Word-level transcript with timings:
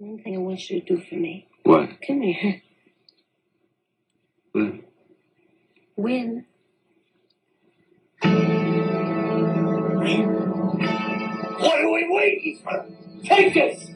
One 0.00 0.18
thing 0.18 0.34
I 0.34 0.38
want 0.38 0.70
you 0.70 0.80
to 0.80 0.86
do 0.96 1.02
for 1.02 1.14
me. 1.14 1.46
What? 1.62 1.90
Come 2.00 2.22
here. 2.22 2.62
What? 4.52 4.72
Win. 5.94 6.46
Win. 8.24 8.86
What 11.58 11.80
are 11.80 11.92
we 11.92 12.08
waiting 12.08 12.60
for? 12.64 12.86
Take 13.24 13.54
us! 13.58 13.90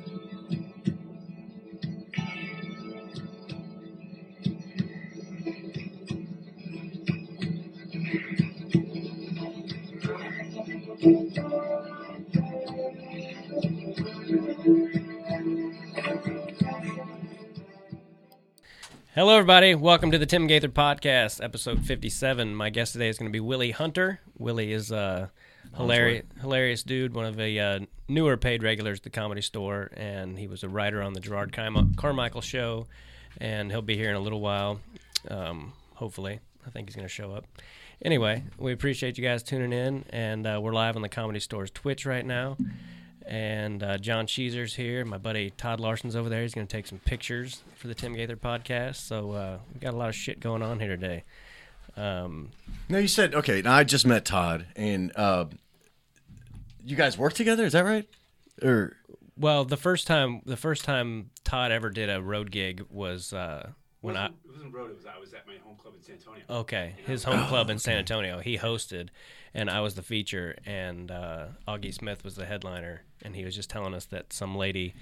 Hello, 19.14 19.36
everybody. 19.36 19.76
Welcome 19.76 20.10
to 20.10 20.18
the 20.18 20.26
Tim 20.26 20.48
Gaither 20.48 20.68
Podcast, 20.68 21.40
episode 21.40 21.86
57. 21.86 22.52
My 22.52 22.68
guest 22.68 22.94
today 22.94 23.08
is 23.08 23.16
going 23.16 23.30
to 23.30 23.32
be 23.32 23.38
Willie 23.38 23.70
Hunter. 23.70 24.18
Willie 24.38 24.72
is 24.72 24.90
a 24.90 25.30
hilarious, 25.76 26.24
hilarious 26.40 26.82
dude, 26.82 27.14
one 27.14 27.24
of 27.24 27.36
the 27.36 27.60
uh, 27.60 27.78
newer 28.08 28.36
paid 28.36 28.64
regulars 28.64 28.98
at 28.98 29.04
the 29.04 29.10
comedy 29.10 29.40
store, 29.40 29.88
and 29.96 30.36
he 30.36 30.48
was 30.48 30.64
a 30.64 30.68
writer 30.68 31.00
on 31.00 31.12
the 31.12 31.20
Jerrod 31.20 31.52
Carmi- 31.52 31.96
Carmichael 31.96 32.40
show, 32.40 32.88
and 33.40 33.70
he'll 33.70 33.82
be 33.82 33.96
here 33.96 34.10
in 34.10 34.16
a 34.16 34.20
little 34.20 34.40
while, 34.40 34.80
um, 35.30 35.74
hopefully. 35.94 36.40
I 36.66 36.70
think 36.70 36.88
he's 36.88 36.96
going 36.96 37.06
to 37.06 37.14
show 37.14 37.30
up. 37.30 37.44
Anyway, 38.02 38.42
we 38.58 38.72
appreciate 38.72 39.16
you 39.16 39.22
guys 39.22 39.44
tuning 39.44 39.72
in, 39.72 40.04
and 40.10 40.44
uh, 40.44 40.58
we're 40.60 40.72
live 40.72 40.96
on 40.96 41.02
the 41.02 41.08
Comedy 41.08 41.38
Store's 41.38 41.70
Twitch 41.70 42.04
right 42.04 42.26
now. 42.26 42.56
And 43.26 43.82
uh, 43.82 43.96
John 43.98 44.26
Cheeser's 44.26 44.74
here. 44.74 45.04
My 45.04 45.16
buddy 45.18 45.50
Todd 45.50 45.80
Larson's 45.80 46.14
over 46.14 46.28
there. 46.28 46.42
He's 46.42 46.54
going 46.54 46.66
to 46.66 46.70
take 46.76 46.86
some 46.86 46.98
pictures 46.98 47.62
for 47.76 47.88
the 47.88 47.94
Tim 47.94 48.14
Gaither 48.14 48.36
podcast. 48.36 48.96
So 48.96 49.32
uh, 49.32 49.58
we 49.72 49.80
got 49.80 49.94
a 49.94 49.96
lot 49.96 50.10
of 50.10 50.14
shit 50.14 50.40
going 50.40 50.62
on 50.62 50.78
here 50.80 50.96
today. 50.96 51.24
Um, 51.96 52.50
No, 52.88 52.98
you 52.98 53.08
said 53.08 53.34
okay. 53.34 53.62
Now 53.62 53.74
I 53.74 53.84
just 53.84 54.06
met 54.06 54.24
Todd, 54.24 54.66
and 54.76 55.12
uh, 55.16 55.46
you 56.84 56.96
guys 56.96 57.16
work 57.16 57.32
together. 57.32 57.64
Is 57.64 57.72
that 57.72 57.84
right? 57.84 58.06
Or 58.62 58.96
well, 59.38 59.64
the 59.64 59.76
first 59.76 60.06
time 60.06 60.42
the 60.44 60.56
first 60.56 60.84
time 60.84 61.30
Todd 61.44 61.72
ever 61.72 61.90
did 61.90 62.10
a 62.10 62.20
road 62.20 62.50
gig 62.50 62.84
was 62.90 63.32
uh, 63.32 63.70
when 64.04 64.16
I 64.16 64.26
It 64.26 64.32
wasn't 64.46 64.74
road. 64.74 64.90
It 64.90 64.96
was 64.96 65.06
I 65.06 65.18
was 65.18 65.32
at 65.32 65.46
my 65.46 65.54
home 65.64 65.76
club 65.76 65.94
in 65.96 66.02
San 66.02 66.16
Antonio. 66.16 66.44
okay 66.50 66.94
his 67.06 67.24
home 67.24 67.46
club 67.46 67.70
in 67.70 67.78
San 67.78 67.96
Antonio. 67.96 68.38
He 68.40 68.58
hosted, 68.58 69.08
and 69.54 69.70
I 69.70 69.80
was 69.80 69.94
the 69.94 70.02
feature, 70.02 70.56
and 70.66 71.10
uh, 71.10 71.46
Augie 71.66 71.94
Smith 71.94 72.22
was 72.22 72.36
the 72.36 72.44
headliner, 72.44 73.02
and 73.22 73.34
he 73.34 73.44
was 73.44 73.54
just 73.54 73.70
telling 73.70 73.94
us 73.94 74.04
that 74.06 74.32
some 74.32 74.56
lady. 74.56 74.94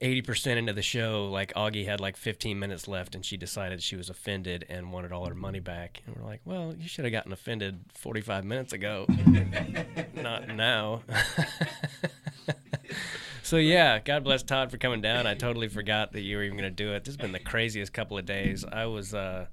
80% 0.00 0.56
into 0.56 0.72
the 0.72 0.80
show, 0.80 1.28
like 1.30 1.52
Augie 1.52 1.84
had 1.84 2.00
like 2.00 2.16
15 2.16 2.58
minutes 2.58 2.88
left 2.88 3.14
and 3.14 3.22
she 3.22 3.36
decided 3.36 3.82
she 3.82 3.96
was 3.96 4.08
offended 4.08 4.64
and 4.70 4.94
wanted 4.94 5.12
all 5.12 5.26
her 5.26 5.34
money 5.34 5.60
back. 5.60 6.00
And 6.06 6.16
we're 6.16 6.24
like, 6.24 6.40
well, 6.46 6.74
you 6.74 6.88
should 6.88 7.04
have 7.04 7.12
gotten 7.12 7.34
offended 7.34 7.80
45 7.92 8.46
minutes 8.46 8.72
ago, 8.72 9.04
not 10.14 10.48
now. 10.48 11.02
so, 13.50 13.56
yeah, 13.56 13.98
God 13.98 14.22
bless 14.22 14.44
Todd 14.44 14.70
for 14.70 14.78
coming 14.78 15.00
down. 15.00 15.26
I 15.26 15.34
totally 15.34 15.66
forgot 15.66 16.12
that 16.12 16.20
you 16.20 16.36
were 16.36 16.44
even 16.44 16.56
going 16.56 16.70
to 16.70 16.84
do 16.84 16.92
it. 16.92 17.00
This 17.02 17.14
has 17.14 17.16
been 17.16 17.32
the 17.32 17.40
craziest 17.40 17.92
couple 17.92 18.16
of 18.16 18.24
days. 18.24 18.64
I 18.64 18.86
was, 18.86 19.12
uh, 19.12 19.46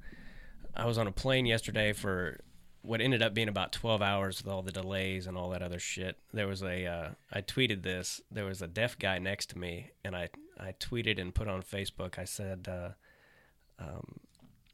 I 0.75 0.85
was 0.85 0.99
on 0.99 1.07
a 1.07 1.11
plane 1.11 1.47
yesterday 1.47 1.93
for 1.93 2.39
what 2.83 3.01
ended 3.01 3.23
up 3.23 3.33
being 3.33 3.49
about 3.49 3.71
12 3.71 4.03
hours 4.03 4.43
with 4.43 4.53
all 4.53 4.61
the 4.61 4.71
delays 4.71 5.25
and 5.25 5.35
all 5.35 5.49
that 5.49 5.63
other 5.63 5.79
shit. 5.79 6.15
There 6.31 6.47
was 6.47 6.61
a, 6.61 6.85
uh, 6.85 7.09
I 7.33 7.41
tweeted 7.41 7.81
this. 7.81 8.21
There 8.29 8.45
was 8.45 8.61
a 8.61 8.67
deaf 8.67 8.99
guy 8.99 9.17
next 9.17 9.49
to 9.49 9.57
me, 9.57 9.89
and 10.05 10.15
I, 10.15 10.29
I 10.59 10.73
tweeted 10.79 11.19
and 11.19 11.33
put 11.33 11.47
on 11.47 11.63
Facebook. 11.63 12.19
I 12.19 12.25
said, 12.25 12.67
uh, 12.69 12.89
um, 13.79 14.19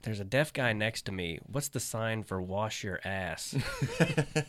"There's 0.01 0.19
a 0.19 0.25
deaf 0.25 0.51
guy 0.51 0.73
next 0.73 1.03
to 1.03 1.13
me. 1.13 1.39
What's 1.45 1.69
the 1.69 1.79
sign 1.79 2.23
for 2.23 2.41
wash 2.41 2.83
your 2.83 2.99
ass?" 3.05 3.55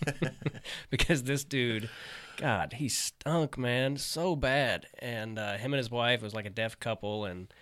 because 0.91 1.23
this 1.23 1.45
dude, 1.45 1.89
God, 2.37 2.75
he 2.75 2.89
stunk, 2.89 3.57
man, 3.59 3.97
so 3.97 4.35
bad. 4.37 4.87
And 4.99 5.39
uh, 5.39 5.57
him 5.57 5.73
and 5.73 5.79
his 5.79 5.91
wife 5.91 6.23
was 6.23 6.35
like 6.35 6.47
a 6.47 6.51
deaf 6.51 6.79
couple, 6.81 7.25
and 7.25 7.53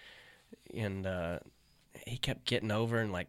and 0.75 1.06
uh, 1.06 1.38
he 2.06 2.16
kept 2.19 2.44
getting 2.44 2.71
over 2.71 2.99
and 2.99 3.12
like 3.12 3.28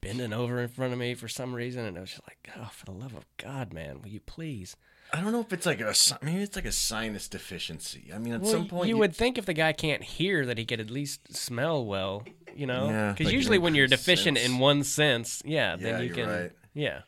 bending 0.00 0.32
over 0.32 0.60
in 0.60 0.68
front 0.68 0.92
of 0.92 0.98
me 0.98 1.14
for 1.14 1.28
some 1.28 1.54
reason, 1.54 1.84
and 1.84 1.96
I 1.96 2.00
was 2.00 2.10
just 2.10 2.22
like, 2.28 2.50
"Oh, 2.56 2.70
for 2.72 2.84
the 2.86 2.92
love 2.92 3.14
of 3.14 3.24
God, 3.36 3.72
man, 3.72 4.00
will 4.02 4.08
you 4.08 4.20
please?" 4.20 4.76
I 5.12 5.20
don't 5.22 5.32
know 5.32 5.40
if 5.40 5.52
it's 5.54 5.64
like 5.64 5.80
a 5.80 5.94
maybe 6.22 6.42
it's 6.42 6.54
like 6.56 6.66
a 6.66 6.72
sinus 6.72 7.28
deficiency. 7.28 8.10
I 8.14 8.18
mean, 8.18 8.34
at 8.34 8.42
Well, 8.42 8.50
some 8.50 8.66
point 8.68 8.88
you, 8.90 8.98
would 8.98 9.16
think 9.16 9.38
if 9.38 9.46
the 9.46 9.54
guy 9.54 9.72
can't 9.72 10.02
hear 10.02 10.44
that 10.44 10.58
he 10.58 10.66
could 10.66 10.80
at 10.80 10.90
least 10.90 11.34
smell 11.34 11.84
well, 11.86 12.24
you 12.54 12.66
know? 12.66 12.90
Yeah, 12.90 13.12
Because 13.12 13.26
like 13.26 13.32
usually 13.34 13.56
when 13.58 13.74
you're 13.74 13.86
deficient 13.86 14.36
sense. 14.36 14.50
in 14.50 14.58
one 14.58 14.84
sense, 14.84 15.42
yeah, 15.46 15.70
Yeah, 15.70 15.76
then 15.76 16.02
you 16.02 16.10
can. 16.10 16.28
right. 16.28 16.52
Yeah. 16.74 17.00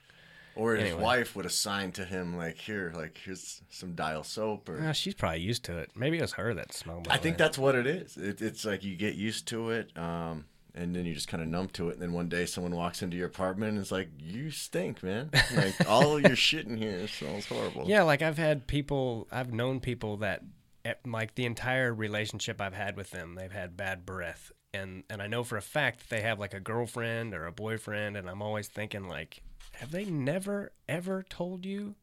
Or 0.61 0.75
his 0.75 0.91
anyway. 0.91 1.03
wife 1.03 1.35
would 1.35 1.47
assign 1.47 1.91
to 1.93 2.05
him 2.05 2.37
like 2.37 2.59
here, 2.59 2.93
like 2.95 3.19
here's 3.25 3.63
some 3.71 3.95
dial 3.95 4.23
soap, 4.23 4.69
or 4.69 4.79
Well, 4.79 4.93
she's 4.93 5.15
probably 5.15 5.41
used 5.41 5.65
to 5.65 5.79
it. 5.79 5.91
Maybe 5.97 6.19
it 6.19 6.23
was 6.23 6.35
her 6.35 6.53
that 6.53 6.75
smelled. 6.75 7.09
I 7.11 7.17
think 7.17 7.39
that's 7.39 7.57
what 7.57 7.75
it 7.75 7.87
is. 7.87 8.19
It, 8.19 8.43
it's 8.43 8.67
like 8.67 8.85
you 8.85 8.95
get 8.95 9.15
used 9.15 9.49
to 9.49 9.71
it, 9.71 9.97
um, 9.97 10.45
and 10.75 10.95
then 10.95 11.07
you 11.07 11.15
just 11.15 11.29
kind 11.29 11.43
of 11.43 11.49
numb 11.49 11.69
to 11.69 11.89
it. 11.89 11.95
And 11.95 12.03
then 12.03 12.13
one 12.13 12.29
day 12.29 12.45
someone 12.45 12.75
walks 12.75 13.01
into 13.01 13.17
your 13.17 13.27
apartment 13.27 13.73
and 13.73 13.81
is 13.81 13.91
like, 13.91 14.11
"You 14.19 14.51
stink, 14.51 15.03
man! 15.03 15.31
Like 15.57 15.75
all 15.89 16.21
your 16.21 16.37
shit 16.37 16.67
in 16.67 16.77
here 16.77 17.09
smells 17.09 17.47
horrible." 17.47 17.85
Yeah, 17.87 18.03
like 18.03 18.21
I've 18.21 18.39
had 18.39 18.67
people, 18.67 19.29
I've 19.33 19.55
known 19.55 19.81
people 19.81 20.19
that, 20.19 20.43
eh, 20.85 20.95
like 21.07 21.37
the 21.37 21.47
entire 21.47 21.95
relationship 21.95 22.61
I've 22.61 22.75
had 22.75 22.97
with 22.99 23.13
them, 23.13 23.35
they've 23.35 23.51
had 23.51 23.79
bad 23.79 24.05
breath, 24.05 24.53
and 24.75 25.05
and 25.09 25.23
I 25.23 25.27
know 25.27 25.43
for 25.43 25.57
a 25.57 25.63
fact 25.63 26.01
that 26.01 26.11
they 26.15 26.21
have 26.21 26.39
like 26.39 26.53
a 26.53 26.61
girlfriend 26.61 27.33
or 27.33 27.47
a 27.47 27.53
boyfriend, 27.53 28.19
and 28.19 28.29
I'm 28.29 28.43
always 28.43 28.69
thinking 28.69 29.09
like, 29.09 29.43
have 29.81 29.91
they 29.91 30.05
never 30.05 30.73
ever 30.89 31.25
told 31.29 31.65
you, 31.65 31.95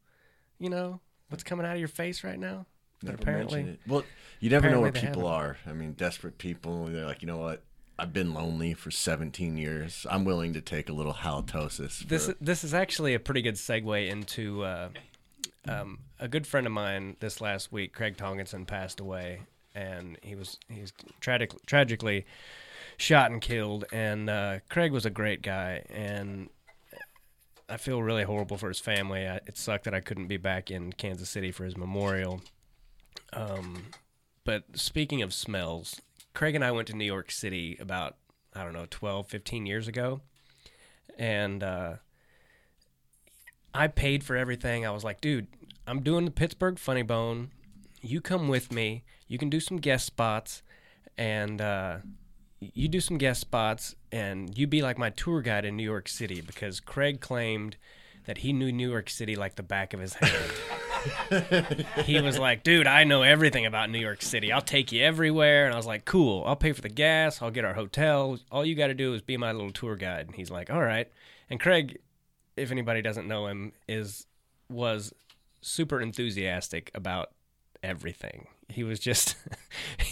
you 0.59 0.69
know, 0.69 0.99
what's 1.29 1.43
coming 1.43 1.65
out 1.65 1.73
of 1.73 1.79
your 1.79 1.88
face 1.88 2.23
right 2.23 2.39
now? 2.39 2.65
But 2.99 3.11
Never 3.11 3.21
apparently. 3.21 3.77
Well, 3.85 4.03
you 4.39 4.49
never 4.49 4.69
know 4.71 4.81
where 4.81 4.91
people 4.91 5.27
are. 5.27 5.57
I 5.67 5.73
mean, 5.73 5.93
desperate 5.93 6.39
people. 6.39 6.85
They're 6.85 7.05
like, 7.05 7.21
you 7.21 7.27
know 7.27 7.38
what? 7.38 7.61
I've 7.99 8.13
been 8.13 8.33
lonely 8.33 8.73
for 8.73 8.89
17 8.89 9.57
years. 9.57 10.05
I'm 10.09 10.25
willing 10.25 10.53
to 10.53 10.61
take 10.61 10.89
a 10.89 10.93
little 10.93 11.13
halitosis. 11.13 12.01
For, 12.01 12.07
This 12.07 12.31
this 12.41 12.63
is 12.63 12.73
actually 12.73 13.13
a 13.13 13.19
pretty 13.19 13.43
good 13.43 13.55
segue 13.55 14.09
into 14.09 14.63
uh, 14.63 14.89
um, 15.67 15.99
a 16.19 16.27
good 16.27 16.47
friend 16.47 16.65
of 16.65 16.73
mine. 16.73 17.17
This 17.19 17.39
last 17.41 17.71
week, 17.71 17.94
Craig 17.94 18.17
Tonginson 18.17 18.65
passed 18.65 18.99
away, 18.99 19.41
and 19.75 20.17
he 20.23 20.33
was 20.33 20.57
he's 20.67 20.91
tragic, 21.19 21.53
tragically 21.67 22.25
shot 22.97 23.29
and 23.29 23.41
killed. 23.41 23.85
And 23.91 24.29
uh, 24.29 24.59
Craig 24.69 24.91
was 24.91 25.05
a 25.05 25.11
great 25.11 25.44
guy, 25.44 25.83
and 25.91 26.49
I 27.69 27.78
feel 27.78 28.01
really 28.01 28.23
horrible 28.23 28.57
for 28.57 28.69
his 28.69 28.79
family. 28.79 29.28
I, 29.28 29.38
it 29.45 29.57
sucked 29.57 29.85
that 29.85 29.94
I 29.94 30.00
couldn't 30.00 30.28
be 30.28 30.38
back 30.38 30.72
in 30.72 30.94
Kansas 30.94 31.29
City 31.29 31.51
for 31.51 31.66
his 31.66 31.75
memorial. 31.75 32.41
Um, 33.33 33.88
but 34.45 34.63
speaking 34.75 35.22
of 35.22 35.33
smells, 35.33 36.01
Craig 36.33 36.56
and 36.56 36.63
I 36.63 36.72
went 36.72 36.88
to 36.88 36.95
New 36.95 37.06
York 37.06 37.31
City 37.31 37.77
about 37.79 38.16
I 38.56 38.63
don't 38.63 38.73
know 38.73 38.88
12, 38.89 39.27
15 39.27 39.66
years 39.66 39.88
ago 39.88 40.22
and 41.17 41.63
uh, 41.63 41.95
I 43.73 43.88
paid 43.88 44.23
for 44.23 44.35
everything. 44.35 44.85
I 44.85 44.91
was 44.91 45.03
like, 45.03 45.22
dude, 45.22 45.47
I'm 45.85 46.01
doing 46.01 46.25
the 46.25 46.31
Pittsburgh 46.31 46.79
Funny 46.79 47.01
Bone. 47.01 47.51
You 48.01 48.22
come 48.22 48.47
with 48.47 48.72
me. 48.72 49.03
You 49.27 49.38
can 49.38 49.50
do 49.50 49.59
some 49.59 49.77
guest 49.77 50.06
spots, 50.06 50.61
and 51.17 51.59
uh, 51.59 51.97
you 52.59 52.88
do 52.88 53.00
some 53.00 53.18
guest 53.18 53.41
spots, 53.41 53.95
and 54.12 54.57
you 54.57 54.68
be 54.68 54.81
like 54.81 54.97
my 54.97 55.09
tour 55.09 55.41
guide 55.41 55.66
in 55.66 55.78
New 55.78 55.84
York 55.84 56.07
City 56.07 56.41
because 56.41 56.79
Craig 56.79 57.19
claimed 57.22 57.78
that 58.25 58.40
he 58.40 58.53
knew 58.53 58.72
New 58.72 58.90
York 58.90 59.09
City 59.09 59.35
like 59.35 59.56
the 59.56 59.63
back 59.63 59.94
of 59.94 60.00
his 60.00 60.13
hand. 60.16 60.51
he 62.06 62.19
was 62.19 62.38
like, 62.38 62.63
dude, 62.63 62.88
I 62.88 63.06
know 63.06 63.22
everything 63.22 63.66
about 63.66 63.90
New 63.90 64.00
York 64.00 64.22
City. 64.22 64.51
I'll 64.51 64.62
take 64.62 64.92
you 64.92 65.01
everywhere. 65.01 65.65
And 65.65 65.74
I 65.74 65.77
was 65.77 65.86
like, 65.86 66.04
cool. 66.04 66.44
I'll 66.45 66.56
pay 66.56 66.74
for 66.74 66.81
the 66.81 66.89
gas. 66.89 67.42
I'll 67.42 67.51
get 67.51 67.63
our 67.63 67.74
hotel. 67.74 68.38
All 68.51 68.65
you 68.65 68.75
got 68.75 68.88
to 68.88 68.94
do 68.94 69.13
is 69.13 69.21
be 69.21 69.38
my 69.38 69.53
little 69.53 69.71
tour 69.71 69.95
guide. 69.95 70.27
And 70.27 70.36
he's 70.36 70.51
like, 70.51 70.69
all 70.69 70.81
right. 70.81 71.10
And 71.50 71.60
Craig, 71.60 72.00
if 72.57 72.71
anybody 72.71 73.01
doesn't 73.01 73.27
know 73.27 73.48
him, 73.48 73.71
is 73.88 74.27
was 74.69 75.13
super 75.62 76.01
enthusiastic 76.01 76.92
about 76.94 77.31
everything. 77.81 78.48
He 78.69 78.83
was 78.83 78.99
just, 78.99 79.35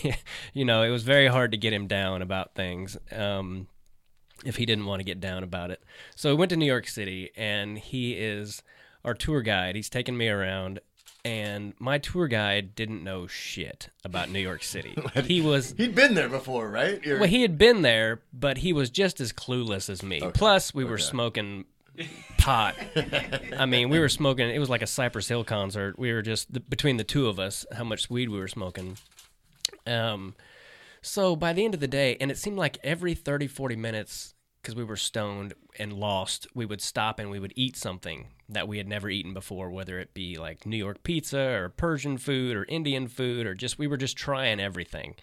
you 0.53 0.65
know, 0.65 0.83
it 0.83 0.89
was 0.89 1.03
very 1.03 1.27
hard 1.27 1.51
to 1.51 1.57
get 1.57 1.73
him 1.73 1.87
down 1.87 2.21
about 2.21 2.55
things. 2.55 2.97
Um, 3.11 3.67
if 4.43 4.57
he 4.57 4.65
didn't 4.65 4.85
want 4.85 4.99
to 4.99 5.03
get 5.03 5.19
down 5.19 5.43
about 5.43 5.71
it. 5.71 5.81
So 6.15 6.29
we 6.29 6.35
went 6.35 6.49
to 6.49 6.57
New 6.57 6.65
York 6.65 6.87
City, 6.87 7.31
and 7.35 7.77
he 7.77 8.13
is 8.13 8.61
our 9.03 9.13
tour 9.13 9.41
guide. 9.41 9.75
He's 9.75 9.89
taking 9.89 10.17
me 10.17 10.27
around, 10.27 10.79
and 11.23 11.73
my 11.79 11.97
tour 11.97 12.27
guide 12.27 12.75
didn't 12.75 13.03
know 13.03 13.27
shit 13.27 13.89
about 14.03 14.29
New 14.29 14.39
York 14.39 14.63
City. 14.63 14.95
he 15.23 15.41
was 15.41 15.73
He'd 15.77 15.95
been 15.95 16.13
there 16.13 16.29
before, 16.29 16.69
right? 16.69 17.03
You're- 17.03 17.19
well, 17.19 17.29
he 17.29 17.41
had 17.41 17.57
been 17.57 17.81
there, 17.81 18.21
but 18.33 18.57
he 18.59 18.73
was 18.73 18.89
just 18.89 19.19
as 19.19 19.31
clueless 19.33 19.89
as 19.89 20.03
me. 20.03 20.21
Plus, 20.33 20.73
we 20.73 20.83
were 20.83 20.97
smoking 20.97 21.65
pot. 22.37 22.75
I 23.57 23.65
mean, 23.65 23.89
we 23.89 23.99
were 23.99 24.09
smoking. 24.09 24.49
It 24.49 24.59
was 24.59 24.69
like 24.69 24.81
a 24.81 24.87
Cypress 24.87 25.27
Hill 25.27 25.43
concert. 25.43 25.97
We 25.97 26.11
were 26.11 26.21
just 26.21 26.53
the, 26.53 26.59
between 26.59 26.97
the 26.97 27.03
two 27.03 27.27
of 27.27 27.39
us, 27.39 27.65
how 27.75 27.83
much 27.83 28.09
weed 28.09 28.29
we 28.29 28.39
were 28.39 28.47
smoking. 28.47 28.97
Um, 29.87 30.35
so 31.01 31.35
by 31.35 31.53
the 31.53 31.63
end 31.63 31.73
of 31.73 31.79
the 31.79 31.87
day, 31.87 32.17
and 32.19 32.31
it 32.31 32.37
seemed 32.37 32.57
like 32.57 32.77
every 32.83 33.13
30, 33.13 33.47
40 33.47 33.75
minutes, 33.75 34.33
because 34.61 34.75
we 34.75 34.83
were 34.83 34.95
stoned 34.95 35.53
and 35.77 35.93
lost, 35.93 36.47
we 36.55 36.65
would 36.65 36.81
stop 36.81 37.19
and 37.19 37.29
we 37.29 37.39
would 37.39 37.53
eat 37.55 37.75
something 37.75 38.27
that 38.49 38.67
we 38.67 38.77
had 38.77 38.87
never 38.87 39.09
eaten 39.09 39.33
before, 39.33 39.69
whether 39.69 39.99
it 39.99 40.13
be 40.13 40.37
like 40.37 40.65
New 40.65 40.77
York 40.77 41.03
pizza 41.03 41.39
or 41.39 41.69
Persian 41.69 42.17
food 42.17 42.57
or 42.57 42.65
Indian 42.65 43.07
food 43.07 43.45
or 43.45 43.53
just, 43.53 43.77
we 43.77 43.85
were 43.85 43.97
just 43.97 44.17
trying 44.17 44.59
everything. 44.59 45.13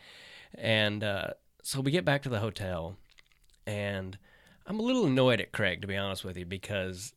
And 0.55 1.03
uh, 1.03 1.31
so 1.63 1.81
we 1.81 1.91
get 1.91 2.05
back 2.05 2.23
to 2.23 2.29
the 2.29 2.41
hotel, 2.41 2.97
and 3.67 4.19
I'm 4.67 4.79
a 4.79 4.83
little 4.83 5.07
annoyed 5.07 5.41
at 5.41 5.53
Craig, 5.53 5.81
to 5.83 5.87
be 5.87 5.97
honest 5.97 6.25
with 6.25 6.37
you, 6.37 6.47
because 6.47 7.13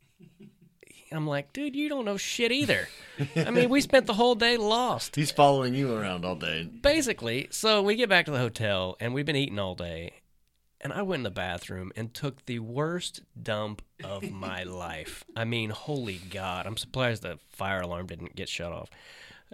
I'm 1.12 1.28
like, 1.28 1.54
dude, 1.54 1.76
you 1.76 1.88
don't 1.90 2.06
know 2.06 2.18
shit 2.18 2.52
either. 2.52 2.88
I 3.36 3.52
mean, 3.52 3.70
we 3.70 3.80
spent 3.82 4.06
the 4.08 4.14
whole 4.14 4.36
day 4.36 4.58
lost 4.58 5.16
He's 5.16 5.32
following 5.32 5.74
you 5.76 5.96
around 5.96 6.26
all 6.26 6.36
day. 6.36 6.64
basically, 6.64 7.48
so 7.52 7.82
we 7.82 7.96
get 7.96 8.10
back 8.10 8.26
to 8.26 8.32
the 8.32 8.40
hotel 8.40 8.98
and 9.00 9.14
we've 9.14 9.26
been 9.26 9.36
eating 9.36 9.60
all 9.60 9.76
day. 9.76 10.14
And 10.82 10.92
I 10.94 11.02
went 11.02 11.22
in 11.22 11.24
the 11.24 11.32
bathroom 11.32 11.92
and 11.96 12.14
took 12.14 12.46
the 12.46 12.60
worst 12.60 13.22
dump 13.42 13.82
of 14.04 14.30
my 14.30 14.64
life. 14.66 15.24
I 15.36 15.44
mean, 15.46 15.72
holy 15.72 16.20
God. 16.30 16.68
I'm 16.68 16.78
surprised 16.78 17.24
the 17.24 17.40
fire 17.50 17.82
alarm 17.82 18.08
didn't 18.08 18.36
get 18.36 18.50
shut 18.50 18.72
off. 18.72 18.90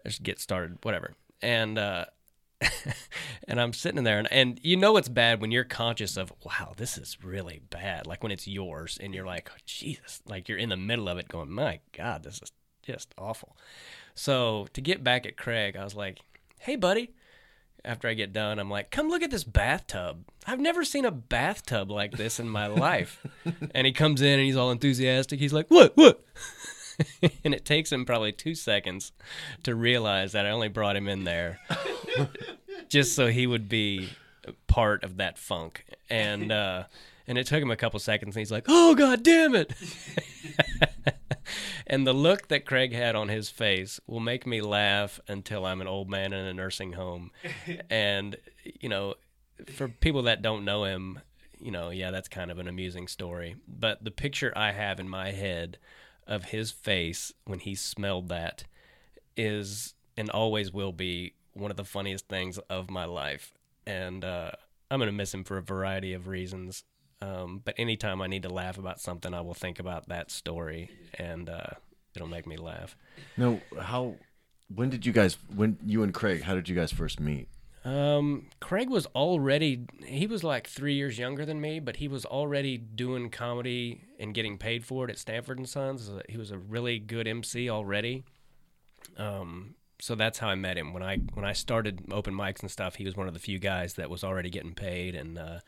Just 0.06 0.24
get 0.24 0.40
started, 0.40 0.80
whatever. 0.82 1.14
And, 1.42 1.78
uh, 1.78 2.06
and 3.48 3.60
I'm 3.60 3.74
sitting 3.74 3.98
in 3.98 4.04
there, 4.04 4.20
and, 4.20 4.32
and 4.32 4.60
you 4.64 4.78
know 4.78 4.98
it's 4.98 5.10
bad 5.10 5.42
when 5.42 5.52
you're 5.52 5.64
conscious 5.64 6.18
of, 6.18 6.32
wow, 6.46 6.74
this 6.78 6.98
is 6.98 7.18
really 7.24 7.62
bad. 7.70 8.08
Like 8.08 8.24
when 8.24 8.32
it's 8.32 8.48
yours, 8.48 8.98
and 9.02 9.14
you're 9.14 9.26
like, 9.26 9.50
oh, 9.52 9.58
Jesus, 9.66 10.22
like 10.28 10.48
you're 10.48 10.58
in 10.58 10.70
the 10.70 10.78
middle 10.78 11.10
of 11.10 11.18
it 11.18 11.28
going, 11.28 11.52
my 11.52 11.80
God, 11.96 12.24
this 12.24 12.42
is 12.42 12.52
just 12.84 13.14
awful. 13.18 13.56
So 14.14 14.68
to 14.74 14.82
get 14.82 15.04
back 15.04 15.26
at 15.26 15.38
Craig, 15.38 15.76
I 15.76 15.84
was 15.84 15.96
like, 15.96 16.20
hey, 16.60 16.76
buddy. 16.76 17.12
After 17.84 18.08
I 18.08 18.14
get 18.14 18.32
done, 18.32 18.60
I'm 18.60 18.70
like, 18.70 18.92
come 18.92 19.10
look 19.10 19.24
at 19.24 19.32
this 19.32 19.44
bathtub. 19.44 20.26
I've 20.46 20.60
never 20.60 20.84
seen 20.84 21.04
a 21.04 21.10
bathtub 21.10 21.90
like 21.90 22.12
this 22.12 22.40
in 22.40 22.48
my 22.48 22.68
life. 22.68 23.26
and 23.74 23.88
he 23.88 23.92
comes 23.92 24.22
in 24.22 24.38
and 24.38 24.44
he's 24.46 24.56
all 24.56 24.70
enthusiastic. 24.70 25.40
He's 25.40 25.52
like, 25.52 25.66
what, 25.70 25.98
what? 25.98 26.24
and 27.44 27.54
it 27.54 27.66
takes 27.66 27.92
him 27.92 28.06
probably 28.06 28.32
two 28.32 28.56
seconds 28.56 29.12
to 29.64 29.76
realize 29.76 30.32
that 30.34 30.46
I 30.46 30.50
only 30.50 30.70
brought 30.70 30.96
him 30.96 31.08
in 31.08 31.24
there 31.24 31.60
just 32.90 33.16
so 33.16 33.28
he 33.28 33.48
would 33.48 33.70
be 33.70 34.10
part 34.68 35.04
of 35.04 35.18
that 35.18 35.38
funk. 35.38 35.86
And 36.10 36.52
uh, 36.52 36.84
and 37.28 37.38
it 37.38 37.48
took 37.48 37.62
him 37.62 37.72
a 37.72 37.76
couple 37.76 38.00
seconds, 38.00 38.36
and 38.36 38.42
he's 38.42 38.52
like, 38.52 38.66
"Oh 38.68 38.96
God 38.96 39.24
damn 39.24 39.56
it!" 39.56 39.74
and 41.88 42.06
the 42.06 42.14
look 42.14 42.48
that 42.50 42.66
Craig 42.66 42.94
had 42.94 43.16
on 43.16 43.30
his 43.30 43.50
face 43.50 44.00
will 44.08 44.20
make 44.20 44.46
me 44.46 44.62
laugh 44.62 45.20
until 45.28 45.66
I'm 45.66 45.82
an 45.82 45.88
old 45.88 46.10
man 46.10 46.34
in 46.34 46.46
a 46.46 46.54
nursing 46.54 46.94
home. 46.94 47.32
and 47.90 48.36
you 48.64 48.90
know, 48.90 49.16
for 49.74 49.88
people 49.88 50.24
that 50.24 50.42
don't 50.42 50.66
know 50.66 50.84
him, 50.84 51.20
you 51.60 51.72
know, 51.72 51.90
yeah, 51.90 52.12
that's 52.12 52.28
kind 52.28 52.52
of 52.52 52.60
an 52.60 52.68
amusing 52.68 53.08
story. 53.08 53.56
But 53.68 54.04
the 54.04 54.12
picture 54.12 54.52
I 54.56 54.72
have 54.72 55.00
in 55.00 55.08
my 55.08 55.32
head 55.32 55.78
of 56.28 56.46
his 56.46 56.72
face 56.72 57.34
when 57.46 57.60
he 57.60 57.76
smelled 57.76 58.30
that 58.30 58.64
is 59.36 59.94
and 60.18 60.30
always 60.30 60.72
will 60.72 60.92
be 60.92 61.34
one 61.54 61.72
of 61.72 61.78
the 61.78 61.86
funniest 61.86 62.28
things 62.28 62.58
of 62.70 62.90
my 62.90 63.06
life. 63.06 63.54
And 63.86 64.24
uh, 64.24 64.52
I'm 64.90 65.00
going 65.00 65.08
to 65.08 65.16
miss 65.16 65.34
him 65.34 65.44
for 65.44 65.58
a 65.58 65.62
variety 65.62 66.14
of 66.14 66.28
reasons. 66.28 66.84
Um, 67.22 67.62
but 67.64 67.76
anytime 67.78 68.22
I 68.22 68.28
need 68.28 68.44
to 68.44 68.50
laugh 68.50 68.78
about 68.78 69.00
something, 69.00 69.34
I 69.34 69.42
will 69.42 69.54
think 69.54 69.80
about 69.80 70.10
that 70.10 70.32
story 70.32 70.90
and 71.18 71.50
uh, 71.50 71.72
it'll 72.16 72.28
make 72.28 72.48
me 72.48 72.58
laugh. 72.58 72.96
No, 73.38 73.62
how? 73.80 74.16
When 74.74 74.90
did 74.90 75.06
you 75.06 75.12
guys? 75.12 75.38
When 75.54 75.78
you 75.86 76.04
and 76.04 76.14
Craig? 76.14 76.44
How 76.44 76.56
did 76.56 76.70
you 76.70 76.76
guys 76.76 76.92
first 76.92 77.20
meet? 77.20 77.48
Um, 77.84 78.48
Craig 78.60 78.90
was 78.90 79.08
already, 79.08 79.86
he 80.06 80.28
was 80.28 80.44
like 80.44 80.68
three 80.68 80.94
years 80.94 81.18
younger 81.18 81.46
than 81.46 81.60
me, 81.60 81.80
but 81.80 81.96
he 81.96 82.08
was 82.08 82.26
already 82.26 82.78
doing 82.78 83.30
comedy 83.30 84.02
and 84.20 84.34
getting 84.34 84.58
paid 84.58 84.86
for 84.86 85.06
it 85.06 85.10
at 85.10 85.18
Stanford 85.18 85.58
and 85.58 85.68
Sons. 85.68 86.12
He 86.30 86.38
was 86.38 86.52
a 86.52 86.58
really 86.58 87.00
good 87.00 87.28
MC 87.28 87.70
already. 87.70 88.24
Um, 89.18 89.76
so 90.00 90.16
that's 90.16 90.40
how 90.40 90.50
I 90.50 90.56
met 90.56 90.78
him. 90.78 90.94
When 90.94 91.04
I 91.04 91.18
when 91.34 91.46
I 91.46 91.54
started 91.54 92.02
open 92.12 92.34
mics 92.34 92.62
and 92.62 92.72
stuff, 92.72 92.96
he 92.96 93.06
was 93.06 93.16
one 93.16 93.28
of 93.28 93.34
the 93.34 93.40
few 93.40 93.60
guys 93.60 93.94
that 93.96 94.10
was 94.10 94.24
already 94.24 94.50
getting 94.50 94.74
paid. 94.74 95.16
And 95.16 95.38
uh, 95.38 95.60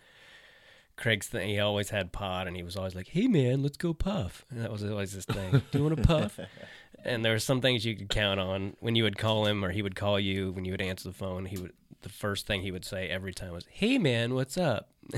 Craig's 0.96 1.28
thing, 1.28 1.50
he 1.50 1.60
always 1.60 1.90
had 1.90 2.12
pot, 2.12 2.48
and 2.48 2.56
he 2.56 2.64
was 2.64 2.76
always 2.76 2.96
like, 2.96 3.10
"Hey 3.10 3.28
man, 3.28 3.62
let's 3.62 3.78
go 3.78 3.94
puff." 3.94 4.44
And 4.50 4.60
that 4.60 4.72
was 4.72 4.84
always 4.84 5.12
his 5.12 5.26
thing. 5.26 5.62
Do 5.72 5.78
you 5.78 5.84
want 5.84 5.98
to 5.98 6.04
puff? 6.04 6.40
and 7.06 7.24
there 7.24 7.34
were 7.34 7.40
some 7.40 7.62
things 7.62 7.86
you 7.86 7.96
could 7.96 8.10
count 8.10 8.40
on 8.40 8.76
when 8.80 8.96
you 8.96 9.04
would 9.04 9.18
call 9.18 9.46
him 9.46 9.64
or 9.64 9.72
he 9.72 9.82
would 9.82 9.96
call 9.96 10.20
you 10.20 10.52
when 10.52 10.66
you 10.66 10.72
would 10.72 10.82
answer 10.82 11.10
the 11.10 11.14
phone. 11.14 11.46
He 11.46 11.58
would 11.58 11.74
the 12.04 12.10
first 12.10 12.46
thing 12.48 12.62
he 12.62 12.72
would 12.72 12.86
say 12.86 13.08
every 13.08 13.34
time 13.34 13.52
was, 13.52 13.66
"Hey 13.70 13.98
man, 13.98 14.34
what's 14.34 14.58
up?" 14.58 14.90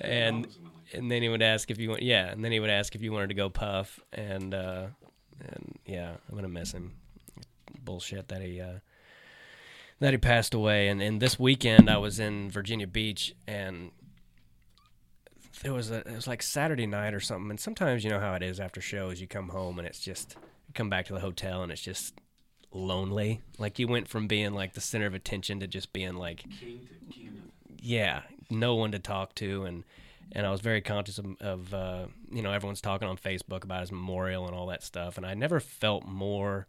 and 0.00 0.46
and 0.92 1.10
then 1.10 1.22
he 1.22 1.28
would 1.28 1.42
ask 1.42 1.70
if 1.70 1.78
you 1.78 1.90
want, 1.90 2.02
yeah, 2.02 2.30
and 2.30 2.44
then 2.44 2.52
he 2.52 2.60
would 2.60 2.70
ask 2.70 2.94
if 2.94 3.02
you 3.02 3.12
wanted 3.12 3.28
to 3.28 3.34
go 3.34 3.48
puff, 3.50 4.00
and 4.12 4.54
uh, 4.54 4.86
and 5.40 5.78
yeah, 5.86 6.14
I'm 6.28 6.34
gonna 6.34 6.48
miss 6.48 6.72
him. 6.72 6.92
Bullshit 7.82 8.28
that 8.28 8.40
he 8.40 8.60
uh, 8.60 8.78
that 10.00 10.12
he 10.12 10.18
passed 10.18 10.54
away, 10.54 10.88
and 10.88 11.02
and 11.02 11.20
this 11.20 11.38
weekend 11.38 11.90
I 11.90 11.98
was 11.98 12.18
in 12.20 12.50
Virginia 12.50 12.86
Beach, 12.86 13.34
and 13.46 13.90
there 15.62 15.72
was 15.72 15.90
a 15.90 15.98
it 15.98 16.14
was 16.14 16.26
like 16.26 16.42
Saturday 16.42 16.86
night 16.86 17.14
or 17.14 17.20
something, 17.20 17.50
and 17.50 17.60
sometimes 17.60 18.04
you 18.04 18.10
know 18.10 18.20
how 18.20 18.34
it 18.34 18.42
is 18.42 18.60
after 18.60 18.80
shows, 18.80 19.20
you 19.20 19.26
come 19.26 19.48
home 19.48 19.78
and 19.78 19.86
it's 19.86 20.00
just 20.00 20.36
you 20.68 20.74
come 20.74 20.88
back 20.88 21.06
to 21.06 21.12
the 21.12 21.20
hotel 21.20 21.62
and 21.62 21.72
it's 21.72 21.82
just 21.82 22.14
lonely. 22.74 23.40
Like 23.58 23.78
you 23.78 23.88
went 23.88 24.08
from 24.08 24.26
being 24.26 24.52
like 24.52 24.74
the 24.74 24.80
center 24.80 25.06
of 25.06 25.14
attention 25.14 25.60
to 25.60 25.66
just 25.66 25.92
being 25.92 26.14
like 26.16 26.44
King 26.60 26.86
to 26.88 27.14
king. 27.14 27.42
yeah, 27.80 28.22
no 28.50 28.74
one 28.74 28.92
to 28.92 28.98
talk 28.98 29.34
to, 29.36 29.64
and 29.64 29.84
and 30.32 30.46
I 30.46 30.50
was 30.50 30.60
very 30.60 30.80
conscious 30.80 31.18
of, 31.18 31.26
of 31.40 31.72
uh, 31.72 32.06
you 32.30 32.42
know 32.42 32.50
everyone's 32.52 32.80
talking 32.80 33.08
on 33.08 33.16
Facebook 33.16 33.64
about 33.64 33.80
his 33.80 33.92
memorial 33.92 34.46
and 34.46 34.54
all 34.54 34.66
that 34.66 34.82
stuff, 34.82 35.16
and 35.16 35.24
I 35.24 35.34
never 35.34 35.60
felt 35.60 36.06
more 36.06 36.66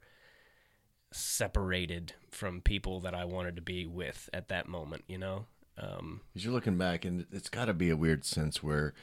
separated 1.12 2.14
from 2.30 2.62
people 2.62 3.00
that 3.02 3.16
I 3.16 3.26
wanted 3.26 3.56
to 3.56 3.62
be 3.62 3.86
with 3.86 4.30
at 4.34 4.50
that 4.50 4.68
moment. 4.68 5.04
You 5.08 5.18
know, 5.18 5.46
um, 5.78 6.22
Because 6.34 6.46
you're 6.46 6.54
looking 6.54 6.78
back, 6.78 7.06
and 7.06 7.26
it's 7.32 7.50
got 7.50 7.66
to 7.66 7.74
be 7.74 7.90
a 7.90 7.98
weird 7.98 8.26
sense 8.26 8.62
where 8.62 8.94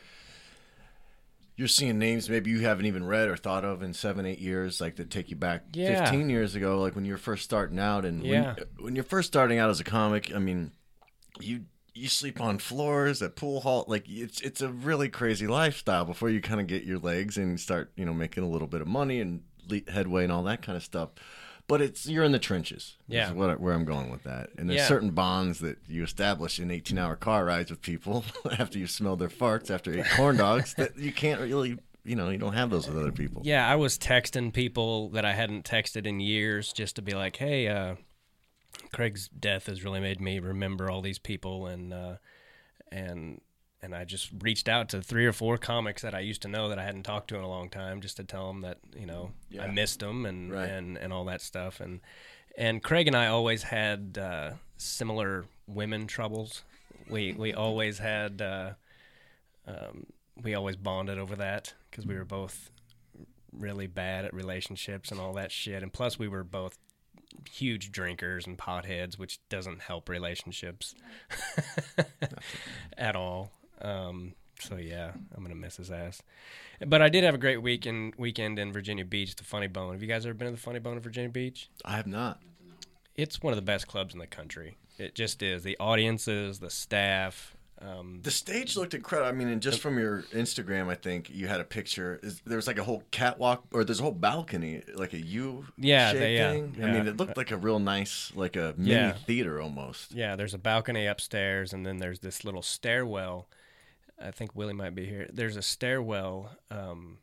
you're 1.57 1.69
seeing 1.69 1.99
names 1.99 2.29
maybe 2.31 2.51
you 2.51 2.61
haven't 2.61 2.87
even 2.87 3.05
read 3.05 3.29
or 3.29 3.37
thought 3.37 3.65
of 3.65 3.83
in 3.83 3.93
seven, 3.93 4.25
eight 4.27 4.39
years, 4.39 4.81
like 4.81 4.97
that 4.97 5.11
take 5.11 5.31
you 5.31 5.37
back 5.37 5.65
Yeah. 5.75 6.03
15 6.05 6.31
years 6.31 6.55
ago, 6.55 6.81
like 6.81 6.95
when 6.95 7.05
you're 7.05 7.19
first 7.19 7.45
starting 7.45 7.79
out. 7.79 8.05
And 8.05 8.25
Yeah. 8.25 8.55
when, 8.55 8.85
when 8.87 8.95
you're 8.97 9.05
first 9.05 9.29
starting 9.29 9.59
out 9.59 9.71
as 9.71 9.79
a 9.81 9.85
comic, 9.85 10.35
I 10.35 10.39
mean, 10.39 10.73
you 11.41 11.65
you 11.95 12.09
sleep 12.09 12.41
on 12.41 12.57
floors 12.57 13.21
at 13.21 13.37
pool 13.37 13.61
hall. 13.61 13.85
Like 13.87 14.07
it's 14.09 14.41
it's 14.41 14.63
a 14.63 14.71
really 14.71 15.11
crazy 15.11 15.47
lifestyle 15.47 16.07
before 16.07 16.31
you 16.31 16.41
kind 16.41 16.59
of 16.61 16.67
get 16.67 16.85
your 16.85 16.99
legs 16.99 17.37
and 17.37 17.61
start, 17.61 17.93
you 17.97 18.07
know, 18.07 18.15
making 18.15 18.45
a 18.45 18.49
little 18.49 18.67
bit 18.69 18.81
of 18.81 18.89
money 18.89 19.21
and 19.21 19.43
le- 19.69 19.91
headway 19.93 20.23
and 20.25 20.33
all 20.33 20.43
that 20.45 20.63
kind 20.63 20.77
of 20.77 20.83
stuff. 20.83 21.11
But 21.73 21.81
it's 21.81 22.07
you're 22.07 22.23
in 22.25 22.33
the 22.33 22.39
trenches. 22.39 22.97
Yeah. 23.09 23.33
what 23.33 23.59
where 23.61 23.73
I'm 23.73 23.85
going 23.87 24.11
with 24.11 24.25
that. 24.25 24.51
And 24.59 24.69
there's 24.69 24.81
Yeah. 24.81 24.89
certain 24.89 25.11
bonds 25.11 25.61
that 25.61 25.79
you 25.89 26.03
establish 26.05 26.59
in 26.61 26.71
18 26.71 26.99
hour 26.99 27.17
car 27.17 27.45
rides 27.47 27.71
with 27.71 27.81
people 27.81 28.25
after 28.59 28.79
you 28.79 28.87
smell 28.87 29.17
their 29.17 29.29
farts 29.31 29.71
after 29.71 29.91
eight 29.99 30.07
corn 30.17 30.37
dogs 30.37 30.75
that 30.75 30.99
you 30.99 31.13
can't 31.13 31.41
really, 31.41 31.79
you 32.05 32.15
know, 32.17 32.29
you 32.29 32.37
don't 32.39 32.53
have 32.53 32.69
those 32.71 32.87
with 32.89 32.99
other 32.99 33.13
people. 33.13 33.41
yeah, 33.45 33.67
I 33.67 33.77
was 33.77 33.97
texting 33.99 34.53
people 34.53 35.09
that 35.11 35.25
I 35.25 35.33
hadn't 35.33 35.65
texted 35.65 36.05
in 36.07 36.21
years 36.21 36.73
just 36.75 36.97
to 36.97 37.03
be 37.03 37.13
like, 37.15 37.37
hey, 37.37 37.69
uh, 37.69 37.95
Craig's 38.93 39.29
death 39.29 39.67
has 39.67 39.83
really 39.85 40.01
made 40.01 40.21
me 40.21 40.39
remember 40.41 40.91
all 40.91 41.01
these 41.01 41.19
people, 41.19 41.67
and 41.67 41.93
uh, 41.95 42.17
and 42.91 43.41
and 43.83 43.95
I 43.95 44.05
just 44.05 44.31
reached 44.41 44.69
out 44.69 44.89
to 44.91 45.03
three 45.03 45.27
or 45.27 45.33
four 45.33 45.59
comics 45.59 46.03
that 46.03 46.15
I 46.15 46.21
used 46.21 46.43
to 46.43 46.49
know 46.49 46.69
that 46.69 46.79
I 46.79 46.85
hadn't 46.85 47.03
talked 47.03 47.29
to 47.29 47.37
in 47.37 47.43
a 47.43 47.49
long 47.49 47.69
time, 47.69 48.01
just 48.01 48.17
to 48.19 48.25
tell 48.25 48.47
them 48.47 48.61
that 48.63 48.79
you 48.99 49.07
know 49.07 49.33
I 49.61 49.67
missed 49.67 50.01
them 50.01 50.25
and 50.27 50.53
Right. 50.53 50.69
and 50.69 50.97
and 50.97 51.13
all 51.13 51.25
that 51.27 51.41
stuff, 51.43 51.81
and 51.81 52.01
and 52.57 52.83
Craig 52.83 53.07
and 53.07 53.17
I 53.17 53.27
always 53.27 53.65
had 53.65 54.19
uh, 54.21 54.53
similar 54.77 55.45
women 55.67 56.07
troubles. 56.07 56.63
We 57.09 57.33
we 57.33 57.53
always 57.55 57.99
had. 57.99 58.41
Uh, 58.41 58.71
um, 59.67 60.07
we 60.43 60.55
always 60.55 60.77
bonded 60.77 61.19
over 61.19 61.37
that 61.37 61.75
because 61.91 62.07
we 62.07 62.15
were 62.17 62.25
both 62.25 62.71
really 63.53 63.87
bad 63.87 64.25
at 64.25 64.33
relationships 64.33 65.11
and 65.11 65.21
all 65.21 65.35
that 65.35 65.53
shit. 65.53 65.83
And 65.83 65.93
plus, 65.93 66.19
we 66.19 66.27
were 66.27 66.43
both 66.43 66.79
huge 67.51 67.93
drinkers 67.93 68.47
and 68.47 68.57
potheads, 68.59 69.19
which 69.19 69.39
doesn't 69.51 69.83
help 69.83 70.09
relationships 70.09 70.95
at 72.99 73.15
all. 73.15 73.53
Um, 73.83 74.35
so 74.61 74.77
yeah, 74.77 75.13
I'm 75.37 75.43
gonna 75.43 75.55
miss 75.55 75.77
his 75.77 75.91
ass. 75.91 76.23
But 76.87 77.03
I 77.03 77.09
did 77.09 77.25
have 77.25 77.35
a 77.35 77.39
great 77.39 77.63
weekend 77.63 78.15
weekend 78.17 78.59
in 78.59 78.73
Virginia 78.73 79.05
Beach, 79.05 79.35
the 79.37 79.45
Funny 79.45 79.67
Bone. 79.67 79.93
Have 79.93 80.03
you 80.03 80.09
guys 80.09 80.25
ever 80.25 80.35
been 80.35 80.47
to 80.49 80.53
the 80.53 80.57
Funny 80.61 80.79
Bone 80.79 80.95
in 80.97 81.01
Virginia 81.03 81.31
Beach? 81.31 81.69
I 81.85 81.97
have 81.97 82.07
not. 82.07 82.41
It's 83.17 83.43
one 83.43 83.53
of 83.53 83.57
the 83.57 83.63
best 83.63 83.89
clubs 83.89 84.15
in 84.15 84.21
the 84.21 84.27
country. 84.27 84.77
It 84.99 85.15
just 85.15 85.43
is. 85.43 85.63
The 85.65 85.77
audiences, 85.79 86.61
the 86.61 86.71
staff, 86.71 87.57
Um, 87.81 88.21
The 88.23 88.31
stage 88.31 88.77
looked 88.77 88.95
incredible. 88.95 89.29
I 89.29 89.33
mean, 89.33 89.49
and 89.49 89.61
just 89.61 89.81
from 89.81 89.99
your 89.99 90.23
Instagram, 90.33 90.89
I 90.89 90.95
think 90.95 91.29
you 91.31 91.49
had 91.49 91.61
a 91.61 91.65
picture. 91.65 92.21
Is 92.23 92.41
there 92.47 92.55
was 92.57 92.69
like 92.69 92.79
a 92.79 92.85
whole 92.85 93.03
catwalk, 93.11 93.65
or 93.73 93.83
there's 93.83 93.99
a 93.99 94.05
whole 94.05 94.13
balcony, 94.13 94.83
like 94.95 95.13
a 95.15 95.21
U 95.21 95.67
Yeah, 95.77 96.11
shape 96.13 96.21
they- 96.21 96.37
yeah, 96.37 96.51
thing. 96.53 96.77
I 96.77 96.81
yeah. 96.87 96.93
mean, 96.93 97.07
it 97.09 97.17
looked 97.17 97.37
like 97.37 97.51
a 97.51 97.57
real 97.57 97.81
nice, 97.81 98.31
like 98.37 98.55
a 98.55 98.75
mini 98.77 98.93
Yeah. 98.93 99.13
theater 99.15 99.61
almost. 99.61 100.13
Yeah, 100.13 100.37
there's 100.37 100.55
a 100.55 100.59
balcony 100.59 101.07
upstairs, 101.07 101.73
and 101.73 101.85
then 101.85 101.97
there's 101.99 102.21
this 102.21 102.45
little 102.45 102.63
stairwell. 102.63 103.49
I 104.23 104.31
think 104.31 104.55
Willie 104.55 104.73
might 104.73 104.95
be 104.95 105.07
here. 105.07 105.29
There's 105.33 105.57
a 105.57 105.63
stairwell 105.63 106.51
um, 106.71 107.19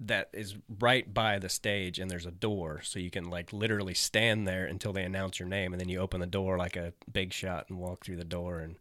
that 0.00 0.28
is 0.32 0.56
right 0.78 1.12
by 1.12 1.38
the 1.38 1.48
stage, 1.48 1.98
and 1.98 2.10
there's 2.10 2.26
a 2.26 2.30
door, 2.30 2.80
so 2.82 2.98
you 2.98 3.10
can 3.10 3.30
like 3.30 3.52
literally 3.52 3.94
stand 3.94 4.46
there 4.46 4.66
until 4.66 4.92
they 4.92 5.04
announce 5.04 5.38
your 5.38 5.48
name, 5.48 5.72
and 5.72 5.80
then 5.80 5.88
you 5.88 5.98
open 6.00 6.20
the 6.20 6.26
door 6.26 6.58
like 6.58 6.76
a 6.76 6.92
big 7.10 7.32
shot 7.32 7.66
and 7.68 7.78
walk 7.78 8.04
through 8.04 8.16
the 8.16 8.24
door 8.24 8.60
and 8.60 8.76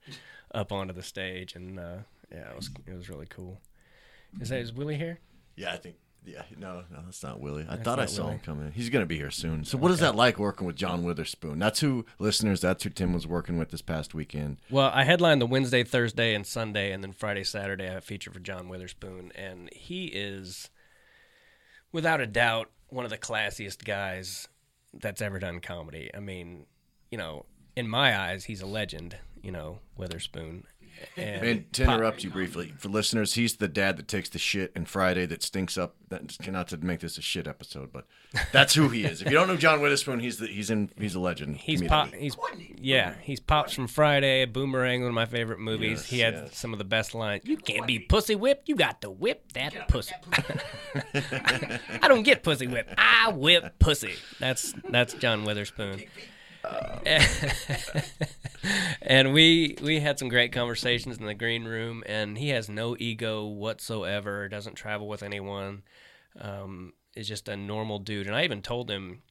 up 0.54 0.72
onto 0.72 0.94
the 0.94 1.04
stage. 1.04 1.56
And 1.56 1.80
uh, 1.80 1.98
yeah, 2.32 2.50
it 2.50 2.56
was 2.56 2.70
it 2.86 2.94
was 2.94 3.10
really 3.10 3.28
cool. 3.30 3.60
Is 4.40 4.50
that 4.50 4.60
is 4.60 4.74
Willie 4.74 4.98
here? 4.98 5.20
Yeah, 5.56 5.72
I 5.74 5.78
think. 5.78 5.96
Yeah, 6.26 6.42
no, 6.58 6.84
no, 6.92 7.02
that's 7.06 7.22
not 7.22 7.40
Willie. 7.40 7.64
I 7.70 7.76
That's 7.76 7.84
thought 7.84 8.00
I 8.00 8.06
saw 8.06 8.24
Willie. 8.24 8.36
him 8.36 8.42
come 8.44 8.62
in. 8.62 8.72
He's 8.72 8.90
gonna 8.90 9.06
be 9.06 9.18
here 9.18 9.30
soon. 9.32 9.64
So, 9.64 9.78
oh, 9.78 9.82
what 9.82 9.92
is 9.92 10.00
that 10.00 10.16
like 10.16 10.40
working 10.40 10.66
with 10.66 10.76
John 10.76 11.04
Witherspoon? 11.04 11.60
That's 11.60 11.80
who 11.82 12.06
listeners. 12.20 12.62
That's 12.62 12.84
who 12.84 12.90
Tim 12.90 13.14
was 13.14 13.28
working 13.28 13.58
with 13.58 13.70
this 13.70 13.82
past 13.82 14.14
weekend. 14.14 14.58
Well, 14.70 14.92
I 14.94 15.04
headlined 15.04 15.42
the 15.42 15.46
Wednesday, 15.46 15.84
Thursday, 15.84 16.34
and 16.34 16.46
Sunday, 16.46 16.92
and 16.92 17.04
then 17.04 17.14
Friday, 17.14 17.44
Saturday, 17.44 17.86
I 17.86 17.90
have 17.90 17.98
a 17.98 18.02
feature 18.02 18.32
for 18.32 18.40
John 18.40 18.70
Witherspoon, 18.70 19.32
and 19.36 19.70
he 19.72 20.06
is, 20.08 20.70
without 21.92 22.22
a 22.22 22.28
doubt, 22.28 22.72
one 22.88 23.06
of 23.06 23.12
the 23.12 23.18
classiest 23.18 23.84
guys 23.86 24.48
that's 24.94 25.22
ever 25.22 25.40
done 25.40 25.60
comedy. 25.60 26.10
I 26.16 26.20
mean, 26.20 26.66
you 27.12 27.18
know, 27.18 27.46
in 27.76 27.88
my 27.88 28.18
eyes, 28.18 28.46
he's 28.46 28.62
a 28.62 28.68
legend. 28.68 29.18
You 29.44 29.52
know, 29.52 29.80
Witherspoon. 29.96 30.64
And, 31.18 31.46
And 31.46 31.74
to 31.74 31.84
interrupt 31.84 32.24
you 32.24 32.30
briefly, 32.30 32.74
for 32.78 32.90
listeners, 32.90 33.34
he's 33.34 33.56
the 33.56 33.68
dad 33.68 33.98
that 33.98 34.08
takes 34.08 34.30
the 34.30 34.40
shit 34.40 34.72
and 34.76 34.88
Friday 34.88 35.26
that 35.28 35.44
stinks 35.44 35.78
up. 35.78 35.96
That, 36.10 36.38
not 36.48 36.68
to 36.68 36.78
make 36.78 37.00
this 37.00 37.18
a 37.18 37.22
shit 37.22 37.48
episode, 37.48 37.92
but 37.92 38.06
that's 38.52 38.76
who 38.76 38.90
he 38.90 39.06
is. 39.06 39.22
If 39.22 39.28
you 39.28 39.34
don't 39.34 39.48
know 39.48 39.58
John 39.58 39.82
Witherspoon, 39.82 40.20
he's 40.20 40.38
the, 40.38 40.48
he's 40.48 40.70
in 40.70 40.92
he's 40.98 41.16
a 41.16 41.20
legend. 41.20 41.58
He's 41.58 41.82
comedically. 41.82 41.90
pop. 41.90 42.14
He's 42.14 42.38
yeah. 42.78 43.16
He's 43.22 43.40
pops 43.40 43.74
from 43.74 43.88
Friday. 43.88 44.46
Boomerang, 44.46 45.02
one 45.02 45.10
of 45.10 45.16
my 45.16 45.26
favorite 45.26 45.60
movies. 45.60 46.00
Yes, 46.02 46.06
he 46.06 46.20
had 46.20 46.34
yes. 46.34 46.58
some 46.58 46.74
of 46.74 46.80
the 46.80 46.86
best 46.86 47.16
lines. 47.16 47.44
You 47.46 47.58
can't 47.58 47.88
be 47.88 48.00
pussy 48.00 48.36
whipped. 48.36 48.70
You 48.70 48.76
got 48.76 49.02
to 49.02 49.10
whip 49.10 49.52
that 49.54 49.88
pussy. 49.88 50.16
I 51.14 52.08
don't 52.08 52.24
get 52.24 52.44
pussy 52.44 52.68
whipped. 52.68 52.94
I 52.98 53.32
whip 53.32 53.80
pussy. 53.80 54.14
That's 54.40 54.74
that's 54.90 55.14
John 55.16 55.44
Witherspoon. 55.46 56.04
and 59.02 59.34
we 59.34 59.78
we 59.82 60.00
had 60.00 60.18
some 60.18 60.30
great 60.30 60.52
conversations 60.52 61.18
in 61.18 61.26
the 61.26 61.34
green 61.34 61.66
room 61.66 62.04
and 62.08 62.38
he 62.38 62.50
has 62.50 62.68
no 62.70 62.96
ego 63.00 63.46
whatsoever 63.46 64.48
doesn't 64.48 64.76
travel 64.76 65.08
with 65.08 65.24
anyone 65.24 65.84
um, 66.40 66.94
is 67.16 67.28
just 67.28 67.48
a 67.48 67.56
normal 67.56 68.00
dude. 68.00 68.28
And 68.28 68.36
i 68.36 68.44
even 68.44 68.62
told 68.62 68.90
him 68.90 69.22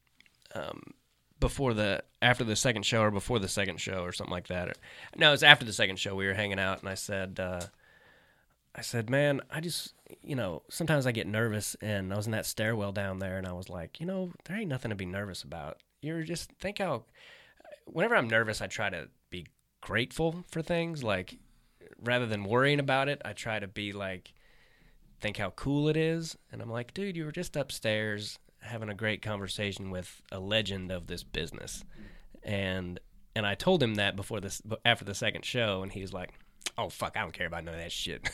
um, 0.55 0.95
before 1.41 1.75
the 1.75 2.03
after 2.23 2.45
the 2.45 2.57
second 2.57 2.85
show 2.87 3.03
or 3.03 3.11
before 3.11 3.39
the 3.39 3.49
second 3.49 3.81
show 3.81 4.03
or 4.03 4.13
something 4.13 4.33
like 4.33 4.47
that. 4.49 4.79
No 5.17 5.29
it 5.29 5.33
was 5.33 5.43
after 5.43 5.65
the 5.65 5.73
second 5.73 5.99
show 5.99 6.15
we 6.15 6.27
were 6.27 6.35
hanging 6.35 6.61
out 6.61 6.81
and 6.81 6.89
i 6.89 6.95
said 6.95 7.41
uh, 7.41 7.61
i 8.75 8.81
said 8.81 9.11
man 9.11 9.41
i 9.51 9.61
just 9.61 9.95
you 10.23 10.37
know 10.37 10.63
sometimes 10.69 11.07
i 11.07 11.13
get 11.13 11.27
nervous 11.27 11.77
and 11.81 12.13
i 12.13 12.17
was 12.17 12.27
in 12.27 12.33
that 12.33 12.47
stairwell 12.47 12.93
down 12.93 13.19
there 13.19 13.37
and 13.39 13.47
i 13.47 13.53
was 13.53 13.69
like 13.69 14.01
you 14.01 14.07
know 14.07 14.31
there 14.45 14.57
ain't 14.57 14.69
nothing 14.69 14.91
to 14.91 14.95
be 14.95 15.07
nervous 15.07 15.43
about 15.43 15.79
you're 16.05 16.23
just 16.23 16.53
think 16.61 16.79
how 16.79 17.05
whenever 17.87 18.17
I'm 18.17 18.29
nervous, 18.29 18.61
I 18.61 18.67
try 18.67 18.91
to 18.91 19.09
be 19.31 19.47
grateful 19.81 20.45
for 20.51 20.63
things. 20.63 21.03
Like 21.03 21.39
rather 22.03 22.27
than 22.27 22.45
worrying 22.45 22.81
about 22.81 23.09
it, 23.09 23.21
I 23.25 23.33
try 23.33 23.59
to 23.59 23.67
be 23.67 23.93
like 23.93 24.33
think 25.21 25.37
how 25.37 25.51
cool 25.51 25.89
it 25.89 25.97
is. 25.97 26.37
And 26.53 26.61
I'm 26.61 26.71
like, 26.71 26.95
dude, 26.95 27.17
you 27.17 27.25
were 27.25 27.33
just 27.33 27.57
upstairs 27.57 28.39
having 28.61 28.89
a 28.89 28.95
great 28.95 29.23
conversation 29.23 29.91
with 29.91 30.23
a 30.33 30.39
legend 30.39 30.91
of 30.91 31.07
this 31.07 31.23
business. 31.23 31.85
And 32.43 33.01
and 33.37 33.47
I 33.47 33.55
told 33.55 33.83
him 33.83 33.97
that 33.97 34.17
before 34.17 34.41
this 34.41 34.63
after 34.85 35.05
the 35.05 35.15
second 35.15 35.45
show, 35.45 35.83
and 35.83 35.91
he 35.91 36.01
was 36.01 36.13
like, 36.13 36.31
"Oh 36.79 36.89
fuck, 36.89 37.17
I 37.17 37.23
don't 37.23 37.33
care 37.33 37.47
about 37.47 37.65
none 37.65 37.75
of 37.75 37.81
that 37.81 37.91
shit." 37.91 38.29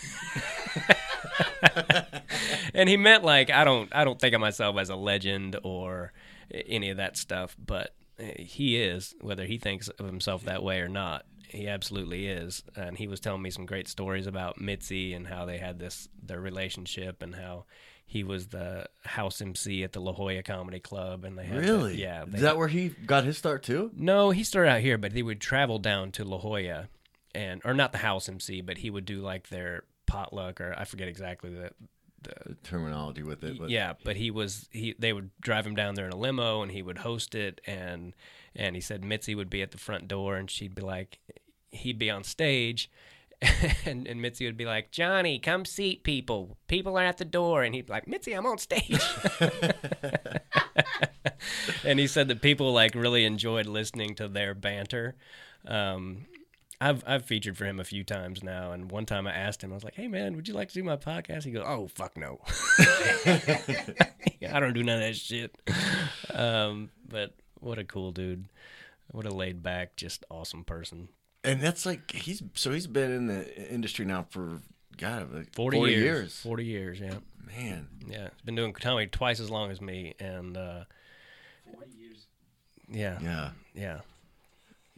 and 2.75 2.89
he 2.89 2.97
meant 2.97 3.25
like 3.25 3.51
I 3.51 3.65
don't 3.65 3.89
I 3.95 4.05
don't 4.05 4.21
think 4.21 4.35
of 4.35 4.41
myself 4.41 4.77
as 4.79 4.91
a 4.91 4.97
legend 4.97 5.57
or 5.63 6.13
any 6.53 6.91
of 6.91 6.97
that 6.99 7.17
stuff, 7.17 7.57
but 7.65 7.95
eh, 8.19 8.43
he 8.43 8.77
is 8.81 9.15
whether 9.21 9.45
he 9.45 9.59
thinks 9.59 9.89
of 9.89 10.07
himself 10.07 10.45
that 10.45 10.63
way 10.63 10.81
or 10.81 10.89
not. 10.89 11.25
He 11.49 11.67
absolutely 11.67 12.27
is, 12.29 12.63
and 12.77 12.97
he 12.97 13.09
was 13.09 13.19
telling 13.19 13.43
me 13.43 13.51
some 13.51 13.67
great 13.67 13.89
stories 13.89 14.27
about 14.29 14.61
Mitzi 14.61 15.15
and 15.15 15.27
how 15.27 15.47
they 15.47 15.59
had 15.59 15.79
this 15.81 16.09
their 16.23 16.41
relationship 16.41 17.23
and 17.23 17.35
how 17.35 17.65
he 18.07 18.23
was 18.25 18.49
the 18.49 18.87
house 19.05 19.41
MC 19.41 19.83
at 19.85 19.93
the 19.93 20.01
La 20.01 20.13
Jolla 20.13 20.43
Comedy 20.45 20.79
Club, 20.81 21.25
and 21.25 21.37
they 21.39 21.45
had 21.45 21.59
Really? 21.59 22.01
yeah. 22.01 22.25
they- 22.27 22.37
Is 22.39 22.43
that 22.43 22.57
where 22.57 22.69
he 22.69 22.89
got 22.91 23.25
his 23.25 23.37
start 23.39 23.63
too? 23.65 23.91
no, 23.97 24.31
he 24.31 24.45
started 24.45 24.71
out 24.71 24.81
here, 24.81 24.97
but 24.99 25.13
he 25.13 25.23
would 25.25 25.41
travel 25.41 25.79
down 25.81 26.13
to 26.13 26.25
La 26.25 26.39
Jolla, 26.39 26.89
and 27.35 27.61
or 27.65 27.75
not 27.75 27.91
the 27.93 27.99
house 27.99 28.29
MC, 28.29 28.61
but 28.61 28.79
he 28.79 28.91
would 28.91 29.05
do 29.05 29.21
like 29.21 29.49
their 29.49 29.83
potluck 30.07 30.61
or 30.61 30.75
I 30.77 30.85
forget 30.85 31.09
exactly 31.09 31.51
the. 31.53 31.71
The 32.23 32.57
terminology 32.63 33.23
with 33.23 33.43
it. 33.45 33.59
But 33.59 33.71
yeah, 33.71 33.95
but 34.05 34.17
he 34.17 34.31
was 34.31 34.69
he. 34.71 34.95
They 34.99 35.13
would 35.13 35.31
drive 35.41 35.67
him 35.67 35.75
down 35.75 35.95
there 35.95 36.07
in 36.07 36.13
a 36.13 36.17
limo, 36.17 36.63
and 36.63 36.71
he 36.71 36.83
would 36.83 36.99
host 36.99 37.35
it, 37.35 37.61
and 37.67 38.15
and 38.55 38.75
he 38.75 38.81
said 38.81 39.05
Mitzi 39.05 39.35
would 39.35 39.49
be 39.49 39.63
at 39.63 39.71
the 39.71 39.79
front 39.79 40.07
door, 40.07 40.37
and 40.37 40.51
she'd 40.51 40.75
be 40.75 40.83
like, 40.83 41.19
he'd 41.71 41.99
be 41.99 42.11
on 42.11 42.25
stage. 42.25 42.91
And, 43.87 44.07
and 44.07 44.21
Mitzi 44.21 44.45
would 44.45 44.59
be 44.59 44.67
like, 44.67 44.91
Johnny, 44.91 45.39
come 45.39 45.65
seat 45.65 46.05
people. 46.05 46.59
People 46.69 46.99
are 46.99 47.05
at 47.05 47.17
the 47.17 47.25
door. 47.25 47.63
And 47.63 47.75
he'd 47.75 47.87
be 47.87 47.93
like, 47.93 48.07
Mitzi, 48.07 48.35
I'm 48.35 48.45
on 48.45 48.59
stage. 48.59 49.01
and 51.85 51.99
he 51.99 52.07
said 52.07 52.29
that 52.29 52.43
people 52.43 52.75
like 52.75 52.95
really 52.95 53.25
enjoyed 53.25 53.65
listening 53.65 54.15
to 54.17 54.29
their 54.29 54.55
banter. 54.55 55.17
Um, 55.67 56.27
I've 56.81 57.05
I've 57.07 57.25
featured 57.27 57.57
for 57.59 57.67
him 57.67 57.79
a 57.79 57.85
few 57.85 58.05
times 58.05 58.43
now, 58.43 58.73
and 58.73 58.91
one 58.91 59.05
time 59.07 59.27
I 59.27 59.33
asked 59.33 59.63
him, 59.63 59.71
I 59.71 59.75
was 59.75 59.85
like, 59.85 59.95
"Hey 59.95 60.09
man, 60.09 60.35
would 60.37 60.49
you 60.49 60.55
like 60.55 60.69
to 60.69 60.75
do 60.75 60.83
my 60.83 60.97
podcast?" 60.97 61.45
He 61.45 61.51
goes, 61.51 61.65
"Oh 61.67 61.89
fuck 61.89 62.17
no, 62.17 62.41
I 62.79 64.59
don't 64.61 64.73
do 64.73 64.83
none 64.83 64.97
of 64.97 65.03
that 65.09 65.17
shit." 65.17 65.57
Um, 66.35 66.91
but 67.09 67.35
what 67.61 67.79
a 67.79 67.85
cool 67.85 68.13
dude, 68.13 68.47
what 69.11 69.27
a 69.27 69.31
laid 69.35 69.63
back, 69.63 69.97
just 69.97 70.25
awesome 70.31 70.65
person. 70.65 71.09
and 71.45 71.61
that's 71.61 71.85
like 71.87 72.11
he's 72.13 72.43
so 72.55 72.73
he's 72.73 72.87
been 72.87 73.11
in 73.13 73.27
the 73.27 73.71
industry 73.73 74.05
now 74.07 74.27
for 74.31 74.61
God 74.97 75.33
like 75.35 75.55
40, 75.55 75.77
40 75.79 75.93
years, 75.93 76.03
years. 76.03 76.41
forty 76.41 76.65
years, 76.65 77.01
yeah, 77.01 77.15
Man, 77.47 77.89
yeah. 78.07 78.29
He's 78.35 78.43
been 78.45 78.55
doing 78.55 78.73
comedy 78.73 79.07
twice 79.07 79.41
as 79.41 79.51
long 79.51 79.71
as 79.71 79.81
me, 79.81 80.15
and 80.19 80.57
uh, 80.57 80.85
Forty 81.73 81.91
years. 81.99 82.27
yeah, 82.89 83.19
yeah. 83.23 83.51
yeah, 83.75 84.01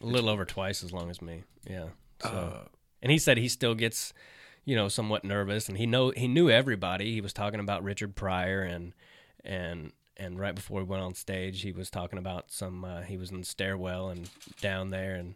a 0.02 0.06
little 0.06 0.28
over 0.28 0.44
twice 0.44 0.82
as 0.82 0.92
long 0.92 1.10
as 1.10 1.22
me, 1.22 1.44
yeah. 1.68 1.88
So. 2.22 2.28
Uh, 2.28 2.68
and 3.02 3.10
he 3.10 3.18
said 3.18 3.36
he 3.36 3.48
still 3.48 3.74
gets 3.74 4.12
you 4.64 4.76
know 4.76 4.88
somewhat 4.88 5.24
nervous 5.24 5.68
and 5.68 5.76
he 5.76 5.86
know 5.86 6.12
he 6.16 6.28
knew 6.28 6.48
everybody 6.48 7.12
he 7.12 7.20
was 7.20 7.32
talking 7.32 7.60
about 7.60 7.82
richard 7.82 8.14
pryor 8.14 8.62
and 8.62 8.92
and 9.44 9.92
and 10.16 10.38
right 10.38 10.54
before 10.54 10.78
we 10.78 10.84
went 10.84 11.02
on 11.02 11.14
stage 11.14 11.62
he 11.62 11.72
was 11.72 11.90
talking 11.90 12.18
about 12.18 12.50
some 12.50 12.84
uh, 12.84 13.02
he 13.02 13.16
was 13.16 13.30
in 13.30 13.40
the 13.40 13.46
stairwell 13.46 14.08
and 14.08 14.30
down 14.60 14.90
there 14.90 15.14
and 15.14 15.34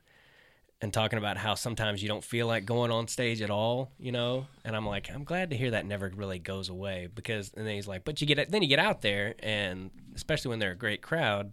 and 0.82 0.92
talking 0.92 1.18
about 1.18 1.38
how 1.38 1.54
sometimes 1.54 2.02
you 2.02 2.08
don't 2.08 2.23
feel 2.23 2.46
like 2.46 2.66
going 2.66 2.90
on 2.90 3.08
stage 3.08 3.40
at 3.40 3.50
all 3.50 3.90
you 3.99 4.12
know 4.12 4.46
and 4.64 4.76
i'm 4.76 4.87
like 4.87 5.11
i'm 5.12 5.25
glad 5.25 5.50
to 5.50 5.56
hear 5.56 5.70
that 5.70 5.87
never 5.87 6.12
really 6.14 6.38
goes 6.38 6.68
away 6.68 7.08
because 7.12 7.52
and 7.56 7.66
then 7.66 7.75
he's 7.75 7.88
like 7.88 8.04
but 8.04 8.20
you 8.20 8.26
get 8.26 8.50
then 8.50 8.62
you 8.62 8.68
get 8.68 8.78
out 8.78 9.00
there 9.00 9.35
and 9.40 9.90
especially 10.14 10.50
when 10.50 10.58
they're 10.58 10.73
a 10.73 10.76
great 10.76 11.02
crowd 11.02 11.52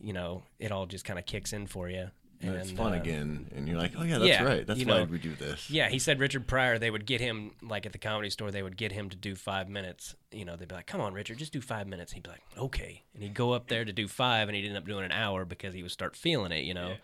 you 0.00 0.12
know 0.12 0.42
it 0.60 0.70
all 0.70 0.86
just 0.86 1.04
kind 1.04 1.18
of 1.18 1.26
kicks 1.26 1.52
in 1.52 1.66
for 1.66 1.90
you 1.90 2.10
and 2.40 2.54
it's 2.54 2.70
fun 2.70 2.92
uh, 2.92 2.96
again, 2.96 3.50
and 3.54 3.66
you're 3.66 3.78
like, 3.78 3.92
oh 3.98 4.02
yeah, 4.04 4.18
that's 4.18 4.28
yeah, 4.28 4.42
right. 4.44 4.66
That's 4.66 4.84
why 4.84 4.98
know, 4.98 5.04
we 5.04 5.18
do 5.18 5.34
this. 5.34 5.68
yeah, 5.70 5.88
he 5.88 5.98
said 5.98 6.20
Richard 6.20 6.46
Pryor, 6.46 6.78
they 6.78 6.90
would 6.90 7.04
get 7.04 7.20
him, 7.20 7.52
like 7.62 7.84
at 7.84 7.92
the 7.92 7.98
comedy 7.98 8.30
store, 8.30 8.50
they 8.50 8.62
would 8.62 8.76
get 8.76 8.92
him 8.92 9.10
to 9.10 9.16
do 9.16 9.34
five 9.34 9.68
minutes. 9.68 10.14
You 10.30 10.44
know, 10.44 10.54
they'd 10.56 10.68
be 10.68 10.74
like, 10.74 10.86
come 10.86 11.00
on, 11.00 11.14
Richard, 11.14 11.38
just 11.38 11.52
do 11.52 11.60
five 11.60 11.88
minutes. 11.88 12.12
He'd 12.12 12.22
be 12.22 12.30
like, 12.30 12.42
okay. 12.56 13.02
And 13.14 13.22
he'd 13.22 13.34
go 13.34 13.52
up 13.52 13.68
there 13.68 13.84
to 13.84 13.92
do 13.92 14.06
five, 14.06 14.48
and 14.48 14.56
he'd 14.56 14.66
end 14.66 14.76
up 14.76 14.86
doing 14.86 15.04
an 15.04 15.12
hour 15.12 15.44
because 15.44 15.74
he 15.74 15.82
would 15.82 15.90
start 15.90 16.14
feeling 16.14 16.52
it, 16.52 16.64
you 16.64 16.74
know? 16.74 16.94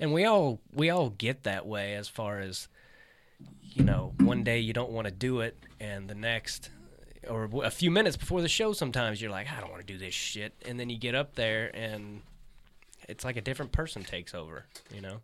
And 0.00 0.12
we 0.12 0.24
all, 0.24 0.60
we 0.74 0.90
all 0.90 1.10
get 1.10 1.44
that 1.44 1.66
way 1.66 1.94
as 1.94 2.08
far 2.08 2.40
as, 2.40 2.68
you 3.62 3.84
know, 3.84 4.14
one 4.18 4.42
day 4.42 4.58
you 4.58 4.72
don't 4.72 4.90
want 4.90 5.06
to 5.06 5.12
do 5.12 5.40
it, 5.40 5.56
and 5.78 6.08
the 6.08 6.14
next, 6.14 6.70
or 7.28 7.48
a 7.62 7.70
few 7.70 7.90
minutes 7.90 8.16
before 8.16 8.42
the 8.42 8.48
show, 8.48 8.72
sometimes 8.72 9.22
you're 9.22 9.30
like, 9.30 9.46
I 9.52 9.60
don't 9.60 9.70
want 9.70 9.86
to 9.86 9.92
do 9.92 9.98
this 9.98 10.14
shit. 10.14 10.54
And 10.66 10.80
then 10.80 10.90
you 10.90 10.98
get 10.98 11.14
up 11.14 11.34
there, 11.36 11.70
and 11.76 12.22
it's 13.10 13.24
like 13.24 13.36
a 13.36 13.40
different 13.40 13.72
person 13.72 14.04
takes 14.04 14.34
over, 14.34 14.64
you 14.94 15.00
know? 15.00 15.20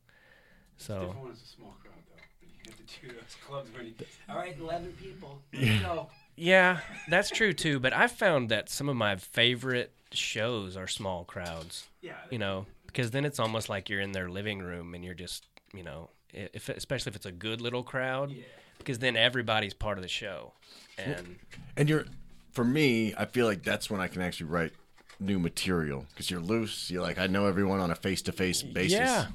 So. 0.76 1.00
Different 1.00 1.23
when 1.23 1.33
it's 1.33 1.43
a 1.43 1.47
small 1.47 1.76
crowd, 1.83 1.95
though. 2.09 2.23
When 2.40 2.50
you 2.50 2.71
have 2.71 2.76
to 2.76 3.00
do 3.00 3.09
those 3.09 3.37
clubs 3.47 3.71
when 3.75 3.87
you, 3.87 3.95
all 4.28 4.37
right, 4.37 4.57
11 4.61 4.93
people, 5.00 5.43
let's 5.52 5.83
go. 5.83 6.09
Yeah, 6.37 6.81
that's 7.09 7.31
true 7.31 7.52
too. 7.64 7.81
But 7.81 7.93
I've 7.93 8.12
found 8.12 8.49
that 8.50 8.69
some 8.69 8.88
of 8.88 8.97
my 8.97 9.16
favorite 9.16 9.93
shows 10.12 10.76
are 10.76 10.87
small 10.87 11.25
crowds. 11.25 11.87
Yeah. 12.02 12.14
You 12.31 12.38
know, 12.38 12.66
because 12.87 13.11
then 13.11 13.25
it's 13.25 13.38
almost 13.38 13.69
like 13.69 13.88
you're 13.88 14.00
in 14.00 14.12
their 14.12 14.28
living 14.28 14.59
room 14.59 14.95
and 14.95 15.05
you're 15.05 15.14
just, 15.14 15.47
you 15.73 15.83
know, 15.83 16.11
if 16.33 16.69
especially 16.69 17.11
if 17.11 17.16
it's 17.16 17.26
a 17.26 17.33
good 17.33 17.61
little 17.61 17.83
crowd, 17.83 18.31
yeah. 18.31 18.45
because 18.78 18.99
then 18.99 19.16
everybody's 19.16 19.75
part 19.75 19.97
of 19.97 20.02
the 20.02 20.09
show, 20.09 20.52
and 20.99 21.37
And 21.76 21.88
you're, 21.88 22.05
for 22.52 22.64
me, 22.64 23.14
I 23.16 23.25
feel 23.25 23.47
like 23.47 23.62
that's 23.62 23.90
when 23.90 24.00
I 24.00 24.09
can 24.09 24.21
actually 24.23 24.47
write 24.47 24.73
new 25.18 25.38
material 25.38 26.04
because 26.11 26.30
you're 26.30 26.40
loose. 26.40 26.90
You're 26.90 27.02
like, 27.02 27.18
I 27.18 27.26
know 27.26 27.46
everyone 27.46 27.80
on 27.80 27.90
a 27.90 27.94
face 27.94 28.23
to 28.23 28.32
face 28.32 28.62
basis. 28.62 28.99
Yeah. 28.99 29.26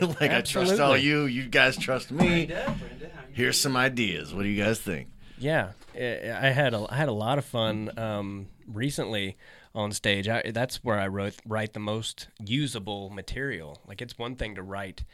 like 0.00 0.30
I 0.30 0.40
trust 0.42 0.78
all 0.80 0.96
you. 0.96 1.24
You 1.24 1.48
guys 1.48 1.76
trust 1.76 2.10
me. 2.10 2.46
Brenda, 2.46 2.76
Brenda, 2.78 3.10
how 3.14 3.22
you 3.22 3.28
Here's 3.32 3.60
some 3.60 3.76
ideas. 3.76 4.34
What 4.34 4.42
do 4.42 4.48
you 4.48 4.62
guys 4.62 4.78
think? 4.78 5.08
Yeah, 5.38 5.72
I 5.94 6.48
I 6.48 6.50
had 6.50 6.74
a 6.74 6.86
I 6.88 6.96
had 6.96 7.08
a 7.08 7.12
lot 7.12 7.38
of 7.38 7.44
fun 7.44 7.90
um, 7.98 8.46
recently 8.66 9.36
on 9.74 9.92
stage. 9.92 10.28
I, 10.28 10.50
that's 10.52 10.84
where 10.84 10.98
I 10.98 11.08
wrote 11.08 11.36
write 11.46 11.72
the 11.72 11.80
most 11.80 12.28
usable 12.38 13.10
material. 13.10 13.78
Like 13.86 14.00
it's 14.00 14.18
one 14.18 14.36
thing 14.36 14.54
to 14.54 14.62
write 14.62 15.04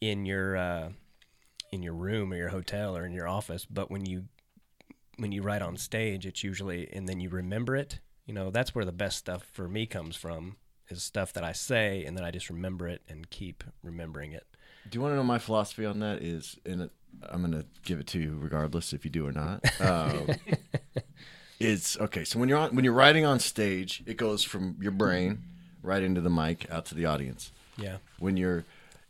in 0.00 0.26
your 0.26 0.56
uh, 0.56 0.88
in 1.72 1.82
your 1.82 1.94
room 1.94 2.32
or 2.32 2.36
your 2.36 2.50
hotel 2.50 2.96
or 2.96 3.06
in 3.06 3.12
your 3.12 3.28
office, 3.28 3.64
but 3.64 3.90
when 3.90 4.06
you 4.06 4.24
when 5.16 5.32
you 5.32 5.42
write 5.42 5.62
on 5.62 5.76
stage, 5.76 6.26
it's 6.26 6.42
usually 6.44 6.88
and 6.92 7.08
then 7.08 7.20
you 7.20 7.28
remember 7.28 7.76
it. 7.76 8.00
You 8.26 8.34
know, 8.34 8.50
that's 8.50 8.74
where 8.74 8.84
the 8.84 8.92
best 8.92 9.18
stuff 9.18 9.44
for 9.52 9.68
me 9.68 9.86
comes 9.86 10.16
from. 10.16 10.56
Is 10.90 11.02
stuff 11.02 11.32
that 11.32 11.44
I 11.44 11.52
say 11.52 12.04
and 12.04 12.16
then 12.16 12.24
I 12.24 12.30
just 12.30 12.50
remember 12.50 12.86
it 12.86 13.00
and 13.08 13.28
keep 13.30 13.64
remembering 13.82 14.32
it. 14.32 14.44
Do 14.88 14.96
you 14.96 15.00
want 15.00 15.12
to 15.12 15.16
know 15.16 15.24
my 15.24 15.38
philosophy 15.38 15.86
on 15.86 16.00
that? 16.00 16.22
Is 16.22 16.58
and 16.66 16.90
I'm 17.22 17.40
gonna 17.40 17.64
give 17.84 18.00
it 18.00 18.06
to 18.08 18.18
you 18.18 18.36
regardless 18.38 18.92
if 18.92 19.04
you 19.04 19.10
do 19.10 19.26
or 19.26 19.32
not. 19.32 19.64
Um, 19.80 20.26
it's 21.58 21.98
okay. 21.98 22.24
So 22.24 22.38
when 22.38 22.48
you're 22.48 22.58
on 22.58 22.74
when 22.74 22.84
you're 22.84 22.94
writing 22.94 23.24
on 23.24 23.40
stage, 23.40 24.02
it 24.06 24.16
goes 24.16 24.44
from 24.44 24.76
your 24.80 24.92
brain 24.92 25.42
right 25.82 26.02
into 26.02 26.20
the 26.20 26.30
mic 26.30 26.70
out 26.70 26.86
to 26.86 26.94
the 26.94 27.06
audience. 27.06 27.52
Yeah. 27.76 27.96
When 28.18 28.36
you're 28.36 28.64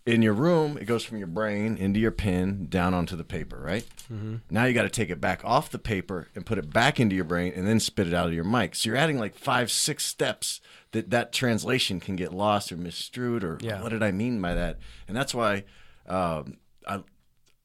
in 0.07 0.21
your 0.21 0.35
room, 0.35 0.77
it 0.77 0.85
goes 0.85 1.03
from 1.03 1.17
your 1.17 1.27
brain 1.27 1.79
into 1.79 1.99
your 1.99 2.11
pen 2.11 2.67
down 2.69 2.93
onto 2.93 3.17
the 3.17 3.25
paper, 3.25 3.59
right? 3.59 3.87
Mm-hmm. 4.13 4.37
Now 4.51 4.65
you 4.67 4.75
got 4.75 4.83
to 4.83 4.91
take 4.91 5.09
it 5.09 5.19
back 5.21 5.41
off 5.45 5.71
the 5.71 5.79
paper 5.79 6.29
and 6.35 6.45
put 6.45 6.59
it 6.59 6.71
back 6.71 7.01
into 7.01 7.17
your 7.17 7.25
brain 7.25 7.55
and 7.57 7.67
then 7.67 7.81
spit 7.81 8.07
it 8.07 8.13
out 8.15 8.27
of 8.27 8.35
your 8.35 8.45
mic. 8.45 8.75
So 8.75 8.91
you're 8.91 8.99
adding 8.99 9.19
like 9.19 9.35
five, 9.35 9.71
six 9.71 10.05
steps 10.05 10.61
that 10.93 11.09
that 11.11 11.33
translation 11.33 12.01
can 12.01 12.17
get 12.17 12.35
lost 12.35 12.71
or 12.71 12.77
misstrued 12.77 13.43
or 13.43 13.57
Yeah. 13.63 13.83
what 13.83 13.91
did 13.91 14.03
I 14.03 14.13
mean 14.13 14.43
by 14.43 14.53
that? 14.53 14.79
And 15.09 15.17
that's 15.17 15.35
why 15.35 15.65
um, 16.07 16.59
I 16.87 17.03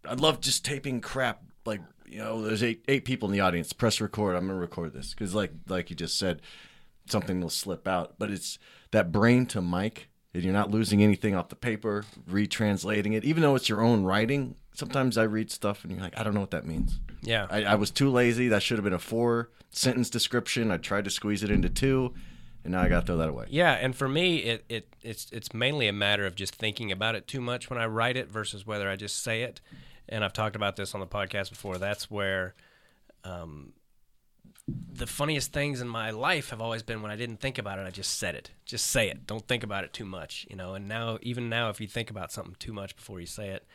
I 0.05 0.13
love 0.13 0.39
just 0.39 0.63
taping 0.63 1.01
crap 1.01 1.41
like 1.65 1.81
you 2.07 2.19
know 2.19 2.41
there's 2.41 2.63
eight 2.63 2.85
eight 2.87 3.03
people 3.03 3.27
in 3.27 3.33
the 3.33 3.41
audience 3.41 3.73
press 3.73 3.99
record 3.99 4.35
I'm 4.37 4.47
gonna 4.47 4.57
record 4.57 4.93
this 4.93 5.13
because 5.13 5.35
like 5.35 5.51
like 5.67 5.89
you 5.89 5.95
just 5.95 6.17
said 6.17 6.41
something 7.07 7.41
will 7.41 7.49
slip 7.49 7.85
out 7.87 8.15
but 8.17 8.31
it's 8.31 8.57
that 8.91 9.11
brain 9.11 9.45
to 9.47 9.61
mic 9.61 10.08
and 10.33 10.43
you're 10.43 10.53
not 10.53 10.69
losing 10.71 11.01
anything 11.03 11.35
off 11.35 11.49
the 11.49 11.55
paper 11.55 12.05
retranslating 12.29 13.13
it 13.15 13.23
even 13.23 13.41
though 13.41 13.55
it's 13.55 13.67
your 13.69 13.81
own 13.81 14.03
writing 14.03 14.55
sometimes 14.73 15.17
I 15.17 15.23
read 15.23 15.51
stuff 15.51 15.83
and 15.83 15.91
you're 15.93 16.01
like 16.01 16.17
I 16.17 16.23
don't 16.23 16.33
know 16.33 16.39
what 16.41 16.51
that 16.51 16.65
means 16.65 16.99
Yeah. 17.21 17.47
I, 17.49 17.63
I 17.63 17.75
was 17.75 17.91
too 17.91 18.09
lazy 18.09 18.47
that 18.49 18.63
should 18.63 18.77
have 18.77 18.83
been 18.83 18.93
a 18.93 18.99
four 18.99 19.49
sentence 19.71 20.09
description 20.09 20.71
I 20.71 20.77
tried 20.77 21.05
to 21.05 21.09
squeeze 21.09 21.43
it 21.43 21.51
into 21.51 21.69
two 21.69 22.13
and 22.63 22.73
now 22.73 22.81
I 22.81 22.89
got 22.89 23.01
to 23.01 23.05
throw 23.05 23.17
that 23.17 23.29
away 23.29 23.45
Yeah, 23.49 23.71
and 23.73 23.95
for 23.95 24.09
me, 24.09 24.37
it, 24.39 24.65
it 24.67 24.93
it's 25.01 25.27
it's 25.31 25.53
mainly 25.53 25.87
a 25.87 25.93
matter 25.93 26.25
of 26.25 26.35
just 26.35 26.53
thinking 26.53 26.91
about 26.91 27.15
it 27.15 27.25
too 27.25 27.39
much 27.39 27.69
when 27.69 27.79
I 27.79 27.85
write 27.85 28.17
it 28.17 28.29
versus 28.29 28.67
whether 28.67 28.89
I 28.89 28.97
just 28.97 29.23
say 29.23 29.43
it. 29.43 29.61
And 30.09 30.25
I've 30.25 30.33
talked 30.33 30.57
about 30.57 30.75
this 30.75 30.93
on 30.93 30.99
the 30.99 31.07
podcast 31.07 31.51
before. 31.51 31.77
That's 31.77 32.11
where 32.11 32.55
um, 33.23 33.71
the 34.93 35.07
funniest 35.07 35.51
things 35.53 35.81
in 35.81 35.87
my 35.87 36.09
life 36.11 36.49
have 36.49 36.61
always 36.61 36.83
been 36.83 37.01
when 37.01 37.11
I 37.11 37.15
didn't 37.15 37.39
think 37.39 37.57
about 37.57 37.79
it. 37.79 37.85
I 37.87 37.89
just 37.91 38.17
said 38.19 38.35
it. 38.35 38.51
Just 38.65 38.87
say 38.87 39.09
it. 39.09 39.25
Don't 39.27 39.47
think 39.47 39.63
about 39.63 39.83
it 39.83 39.93
too 39.93 40.05
much, 40.05 40.45
you 40.49 40.55
know. 40.55 40.73
And 40.73 40.87
now, 40.87 41.17
even 41.21 41.49
now, 41.49 41.69
if 41.69 41.79
you 41.81 41.87
think 41.87 42.09
about 42.09 42.31
something 42.31 42.55
too 42.59 42.73
much 42.73 42.95
before 42.95 43.19
you 43.19 43.25
say 43.25 43.49
it, 43.49 43.65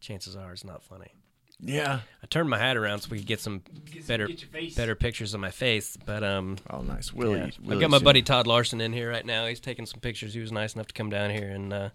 chances 0.00 0.36
are 0.36 0.52
it's 0.52 0.64
not 0.64 0.82
funny. 0.82 1.12
yeah 1.60 2.00
I 2.22 2.26
turned 2.26 2.50
my 2.50 2.58
hat 2.58 2.76
around 2.76 3.00
so 3.00 3.08
we 3.10 3.18
could 3.18 3.26
get 3.26 3.40
some 3.40 3.62
some- 3.90 4.02
better 4.06 4.26
get 4.26 4.76
better 4.76 4.94
pictures 4.94 5.32
of 5.34 5.40
my 5.40 5.50
face, 5.50 5.96
but 6.04 6.22
um, 6.22 6.56
oh 6.68 6.82
nice 6.82 7.12
Willie, 7.12 7.38
yeah. 7.38 7.44
I've 7.46 7.58
Willie's 7.60 7.80
got 7.80 7.90
my 7.90 7.96
in- 7.98 8.04
buddy 8.04 8.22
Todd 8.22 8.46
Larson 8.46 8.80
in 8.80 8.92
here 8.92 9.08
right 9.10 9.24
now. 9.24 9.46
He's 9.46 9.60
taking 9.60 9.86
some 9.86 10.00
pictures. 10.00 10.34
He 10.34 10.40
was 10.40 10.52
nice 10.52 10.74
enough 10.74 10.88
to 10.88 10.94
come 10.94 11.08
down 11.10 11.30
here 11.30 11.48
and 11.48 11.72
uh, 11.72 11.88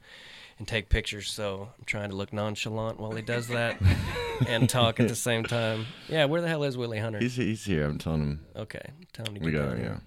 and 0.60 0.68
take 0.68 0.90
pictures. 0.90 1.32
So 1.32 1.70
I'm 1.78 1.86
trying 1.86 2.12
to 2.12 2.16
look 2.16 2.32
nonchalant 2.32 3.00
while 3.00 3.14
he 3.14 3.24
does 3.24 3.48
that 3.48 3.82
and 4.48 4.70
talk 4.70 5.00
at 5.00 5.08
the 5.08 5.16
same 5.16 5.44
time. 5.44 5.88
Yeah, 6.08 6.26
where 6.26 6.42
the 6.42 6.48
hell 6.48 6.64
is 6.64 6.78
Willie 6.78 7.00
Hunter? 7.00 7.20
he's, 7.20 7.36
he's 7.36 7.66
here 7.66 7.86
I'm 7.86 7.98
telling 7.98 8.22
him 8.22 8.46
okay, 8.56 8.92
tell 9.14 9.26
him 9.26 9.34
to 9.34 9.40
get 9.40 9.46
we 9.46 9.52
got, 9.52 9.70
down. 9.70 9.80
Yeah. 9.80 9.98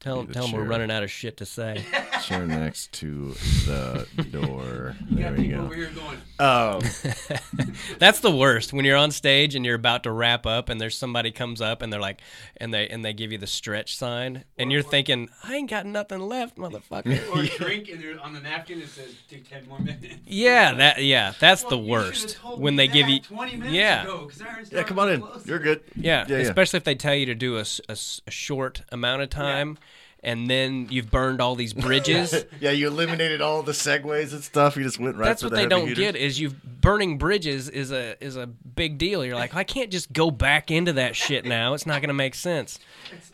Tell 0.00 0.20
him, 0.20 0.32
tell 0.32 0.46
him 0.46 0.52
we're 0.52 0.64
running 0.64 0.90
out 0.90 1.04
of 1.04 1.10
shit 1.10 1.36
to 1.38 1.46
say. 1.46 1.84
chair 2.22 2.46
next 2.46 2.92
to 2.92 3.32
the 3.66 4.06
door. 4.30 4.96
You 5.10 5.16
There 5.16 5.30
got 5.30 5.38
we 5.38 5.44
people 5.44 5.58
go. 5.60 5.64
over 5.66 5.74
here 5.74 5.90
going, 5.90 6.18
Um, 6.38 6.80
That's 7.98 8.20
the 8.20 8.30
worst 8.30 8.72
when 8.72 8.84
you're 8.84 8.96
on 8.96 9.10
stage 9.10 9.54
and 9.54 9.64
you're 9.64 9.74
about 9.74 10.02
to 10.04 10.10
wrap 10.10 10.46
up 10.46 10.68
and 10.68 10.80
there's 10.80 10.96
somebody 10.96 11.30
comes 11.30 11.60
up 11.60 11.82
and 11.82 11.92
they're 11.92 12.00
like 12.00 12.20
and 12.56 12.72
they 12.72 12.88
and 12.88 13.04
they 13.04 13.12
give 13.12 13.32
you 13.32 13.38
the 13.38 13.46
stretch 13.46 13.96
sign 13.96 14.44
and 14.58 14.72
you're 14.72 14.82
thinking 14.82 15.28
I 15.44 15.56
ain't 15.56 15.70
got 15.70 15.86
nothing 15.86 16.20
left, 16.20 16.56
motherfucker. 16.56 17.18
or 17.34 17.42
drink, 17.64 17.88
and 17.90 18.02
there 18.02 18.18
on 18.20 18.32
the 18.32 18.40
napkin 18.40 18.80
it 18.80 18.88
says, 18.88 19.14
take 19.28 19.48
10 19.48 19.68
more 19.68 19.78
minutes. 19.80 20.06
yeah, 20.26 20.74
that 20.74 21.02
yeah, 21.04 21.32
that's 21.38 21.64
the 21.64 21.76
Well, 21.76 21.84
you 21.86 21.90
worst 21.92 22.32
when 22.56 22.76
they 22.76 22.88
give 22.88 23.08
you 23.08 23.20
20 23.20 23.52
minutes 23.56 23.72
yeah. 23.72 24.02
ago, 24.02 24.26
'cause 24.28 24.40
I 24.42 24.46
already 24.46 24.68
yeah, 24.72 24.82
come 24.84 24.98
on 24.98 25.10
in. 25.10 25.20
closing. 25.22 25.48
You're 25.48 25.58
good. 25.58 25.80
Yeah, 25.96 26.24
Yeah, 26.28 26.36
yeah. 26.36 26.42
especially 26.42 26.78
if 26.78 26.84
they 26.84 26.94
tell 26.94 27.14
you 27.14 27.26
to 27.26 27.34
do 27.34 27.58
a 27.58 27.64
a 27.88 27.96
short 28.30 28.82
amount 28.90 29.22
of 29.22 29.30
time, 29.30 29.78
and 30.22 30.48
then 30.48 30.86
you've 30.90 31.10
burned 31.10 31.40
all 31.40 31.54
these 31.54 31.72
bridges. 31.74 32.44
Yeah, 32.60 32.70
you 32.70 32.86
eliminated 32.88 33.40
all 33.40 33.62
the 33.62 33.72
segues 33.72 34.32
and 34.32 34.42
stuff. 34.42 34.76
You 34.76 34.82
just 34.84 34.98
went 34.98 35.16
right. 35.16 35.26
That's 35.26 35.42
for 35.42 35.46
what 35.48 35.50
the 35.56 35.62
they 35.62 35.66
don't 35.66 35.88
hitters. 35.88 35.98
get 35.98 36.16
is 36.16 36.38
you 36.40 36.50
burning 36.50 37.18
bridges 37.18 37.68
is 37.68 37.90
a 37.92 38.22
is 38.24 38.36
a 38.36 38.46
big 38.46 38.98
deal. 38.98 39.24
You're 39.24 39.34
like, 39.36 39.54
I 39.54 39.64
can't 39.64 39.90
just 39.90 40.12
go 40.12 40.30
back 40.30 40.70
into 40.70 40.92
that 40.94 41.16
shit 41.16 41.44
now. 41.44 41.74
It's 41.74 41.86
not 41.86 42.00
gonna 42.00 42.12
make 42.14 42.34
sense. 42.34 42.78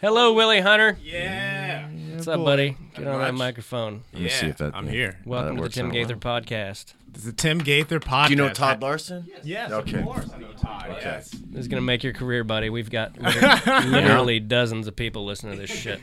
Hello, 0.01 0.33
Willie 0.33 0.61
Hunter. 0.61 0.99
Yeah. 1.03 1.89
What's 2.15 2.27
up, 2.29 2.45
buddy? 2.45 2.77
Get 2.95 3.07
on 3.07 3.21
that 3.21 3.35
microphone. 3.35 4.03
Let 4.13 4.23
me 4.23 4.29
see 4.29 4.47
if 4.49 4.57
that. 4.59 4.75
I'm 4.75 4.87
yeah, 4.87 4.93
here. 4.93 5.19
Welcome 5.25 5.57
that 5.57 5.63
to 5.63 5.69
the 5.69 5.75
Tim 5.75 5.91
Gaither 5.91 6.19
well. 6.23 6.41
podcast. 6.41 6.95
This 7.11 7.23
is 7.23 7.25
the 7.27 7.33
Tim 7.33 7.59
Gaither 7.59 8.01
podcast. 8.01 8.27
Do 8.27 8.31
you 8.33 8.37
know 8.37 8.49
Todd 8.51 8.83
Larson? 8.83 9.27
Yes, 9.43 9.71
Okay. 9.73 9.99
of 10.01 10.05
course 10.05 10.29
I 10.35 10.39
know 10.39 10.53
Todd. 10.53 10.87
Okay. 10.91 11.01
Yes. 11.05 11.31
This 11.31 11.61
is 11.61 11.69
gonna 11.69 11.81
make 11.83 12.03
your 12.03 12.13
career, 12.13 12.45
buddy. 12.45 12.71
We've 12.71 12.91
got 12.91 13.17
literally, 13.21 13.87
literally 13.91 14.41
dozens 14.41 14.87
of 14.89 14.97
people 14.97 15.25
listening 15.25 15.55
to 15.55 15.61
this 15.61 15.71
shit. 15.71 16.01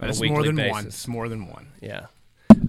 On 0.00 0.06
a 0.06 0.10
It's 0.10 0.20
weekly 0.20 0.34
more 0.34 0.42
than 0.44 0.56
basis. 0.56 0.70
one. 0.72 0.86
It's 0.86 1.08
more 1.08 1.28
than 1.28 1.46
one. 1.48 1.68
Yeah, 1.80 2.06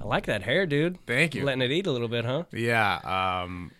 I 0.01 0.05
like 0.05 0.25
that 0.27 0.43
hair, 0.43 0.65
dude. 0.65 0.97
Thank 1.05 1.35
you. 1.35 1.43
Letting 1.45 1.61
it 1.61 1.71
eat 1.71 1.87
a 1.87 1.91
little 1.91 2.07
bit, 2.07 2.25
huh? 2.25 2.43
Yeah. 2.51 3.41
Um, 3.43 3.71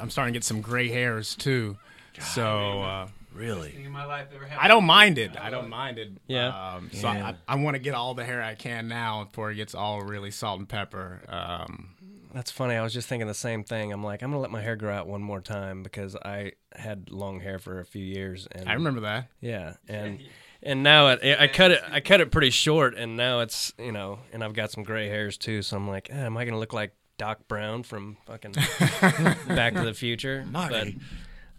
I'm 0.00 0.10
starting 0.10 0.34
to 0.34 0.38
get 0.38 0.44
some 0.44 0.60
gray 0.60 0.88
hairs 0.88 1.34
too. 1.34 1.76
so 2.20 2.82
uh, 2.82 3.08
Really? 3.34 3.74
In 3.84 3.92
my 3.92 4.04
life 4.04 4.26
ever. 4.34 4.48
I 4.58 4.66
don't 4.68 4.84
mind 4.84 5.16
it. 5.18 5.38
I 5.40 5.50
don't 5.50 5.68
mind 5.68 5.98
it. 5.98 6.10
Yeah. 6.26 6.48
Um, 6.74 6.90
so 6.92 7.06
I, 7.08 7.36
I 7.46 7.54
want 7.56 7.74
to 7.74 7.78
get 7.78 7.94
all 7.94 8.14
the 8.14 8.24
hair 8.24 8.42
I 8.42 8.54
can 8.56 8.88
now 8.88 9.24
before 9.24 9.50
it 9.52 9.56
gets 9.56 9.74
all 9.74 10.00
really 10.02 10.30
salt 10.32 10.58
and 10.58 10.68
pepper. 10.68 11.20
Um, 11.28 11.90
That's 12.34 12.50
funny. 12.50 12.74
I 12.74 12.82
was 12.82 12.92
just 12.92 13.06
thinking 13.08 13.28
the 13.28 13.34
same 13.34 13.62
thing. 13.62 13.92
I'm 13.92 14.02
like, 14.02 14.22
I'm 14.22 14.30
gonna 14.30 14.40
let 14.40 14.50
my 14.50 14.60
hair 14.60 14.74
grow 14.76 14.92
out 14.92 15.06
one 15.06 15.22
more 15.22 15.40
time 15.40 15.82
because 15.84 16.16
I 16.16 16.52
had 16.74 17.10
long 17.12 17.38
hair 17.40 17.58
for 17.60 17.78
a 17.80 17.84
few 17.84 18.04
years, 18.04 18.48
and 18.50 18.68
I 18.68 18.72
remember 18.72 19.00
that. 19.02 19.28
yeah, 19.40 19.74
and 19.88 20.18
and 20.68 20.82
now 20.82 21.08
it, 21.08 21.40
I 21.40 21.46
cut 21.48 21.70
it. 21.70 21.82
I 21.90 22.00
cut 22.00 22.20
it 22.20 22.30
pretty 22.30 22.50
short, 22.50 22.94
and 22.94 23.16
now 23.16 23.40
it's 23.40 23.72
you 23.78 23.90
know, 23.92 24.20
and 24.32 24.44
I've 24.44 24.52
got 24.54 24.70
some 24.70 24.84
gray 24.84 25.08
hairs 25.08 25.36
too. 25.38 25.62
So 25.62 25.76
I'm 25.76 25.88
like, 25.88 26.10
eh, 26.10 26.26
am 26.26 26.36
I 26.36 26.44
gonna 26.44 26.58
look 26.58 26.72
like 26.72 26.94
Doc 27.16 27.48
Brown 27.48 27.82
from 27.82 28.18
fucking 28.26 28.52
Back 29.48 29.74
to 29.74 29.82
the 29.82 29.94
Future? 29.94 30.44
But 30.44 30.70
Marty. 30.70 30.98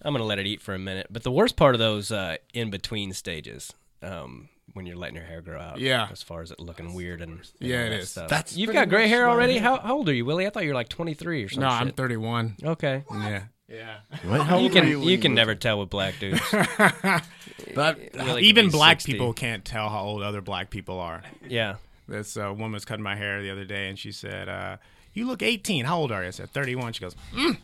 I'm 0.04 0.14
gonna 0.14 0.24
let 0.24 0.40
it 0.40 0.46
eat 0.46 0.62
for 0.62 0.74
a 0.74 0.80
minute. 0.80 1.08
But 1.10 1.24
the 1.24 1.32
worst 1.32 1.56
part 1.56 1.76
of 1.76 1.80
those 1.80 2.12
uh, 2.12 2.38
in 2.54 2.70
between 2.70 3.12
stages. 3.14 3.74
Um, 4.02 4.48
when 4.74 4.86
you're 4.86 4.96
letting 4.96 5.16
your 5.16 5.26
hair 5.26 5.42
grow 5.42 5.60
out, 5.60 5.80
Yeah. 5.80 6.08
As 6.12 6.22
far 6.24 6.42
as 6.42 6.52
it 6.52 6.60
looking 6.60 6.94
weird 6.94 7.22
and, 7.22 7.40
and 7.40 7.50
Yeah, 7.60 7.86
it 7.86 7.90
that 7.90 8.00
is. 8.00 8.10
Stuff. 8.12 8.30
That's 8.30 8.56
you've 8.56 8.72
got 8.72 8.88
gray 8.88 9.08
hair 9.08 9.28
already. 9.28 9.58
How, 9.58 9.80
how 9.80 9.96
old 9.96 10.10
are 10.10 10.14
you, 10.14 10.26
Willie? 10.26 10.46
I 10.46 10.52
thought 10.52 10.64
you 10.64 10.70
were 10.70 10.76
like 10.76 10.90
23 10.90 11.44
or 11.44 11.50
something. 11.50 11.62
No, 11.62 11.68
I'm 11.68 11.92
31. 11.92 12.56
Okay. 12.64 13.04
Yeah. 13.12 13.44
Yeah. 13.70 13.98
What? 14.24 14.42
How 14.42 14.60
You 14.60 14.70
can 14.70 14.84
were 14.86 15.06
you, 15.06 15.18
can 15.20 15.36
never 15.36 15.56
tell 15.56 15.80
with 15.80 15.90
black 15.90 16.20
dudes. 16.20 16.42
But 17.76 17.98
Willie 18.14 18.42
could 18.42 18.44
Even 18.44 18.70
black 18.70 19.02
60. 19.02 19.12
people 19.12 19.34
can't 19.34 19.64
tell 19.64 19.90
how 19.90 20.02
old 20.02 20.24
other 20.24 20.42
black 20.42 20.70
people 20.70 21.00
are. 21.00 21.22
Yeah. 21.48 21.76
This 22.08 22.36
uh, 22.38 22.52
woman 22.52 22.72
was 22.72 22.86
cutting 22.86 23.04
my 23.04 23.16
hair 23.16 23.42
the 23.44 23.52
other 23.52 23.66
day, 23.66 23.90
and 23.90 24.00
she 24.00 24.12
said, 24.12 24.50
uh, 24.50 24.78
"You 25.14 25.28
look 25.28 25.44
18. 25.44 25.86
How 25.86 26.00
old 26.00 26.12
are 26.12 26.24
you?" 26.24 26.30
I 26.30 26.32
said, 26.32 26.50
"31." 26.52 26.94
She 26.94 27.02
goes, 27.02 27.16
mm. 27.32 27.58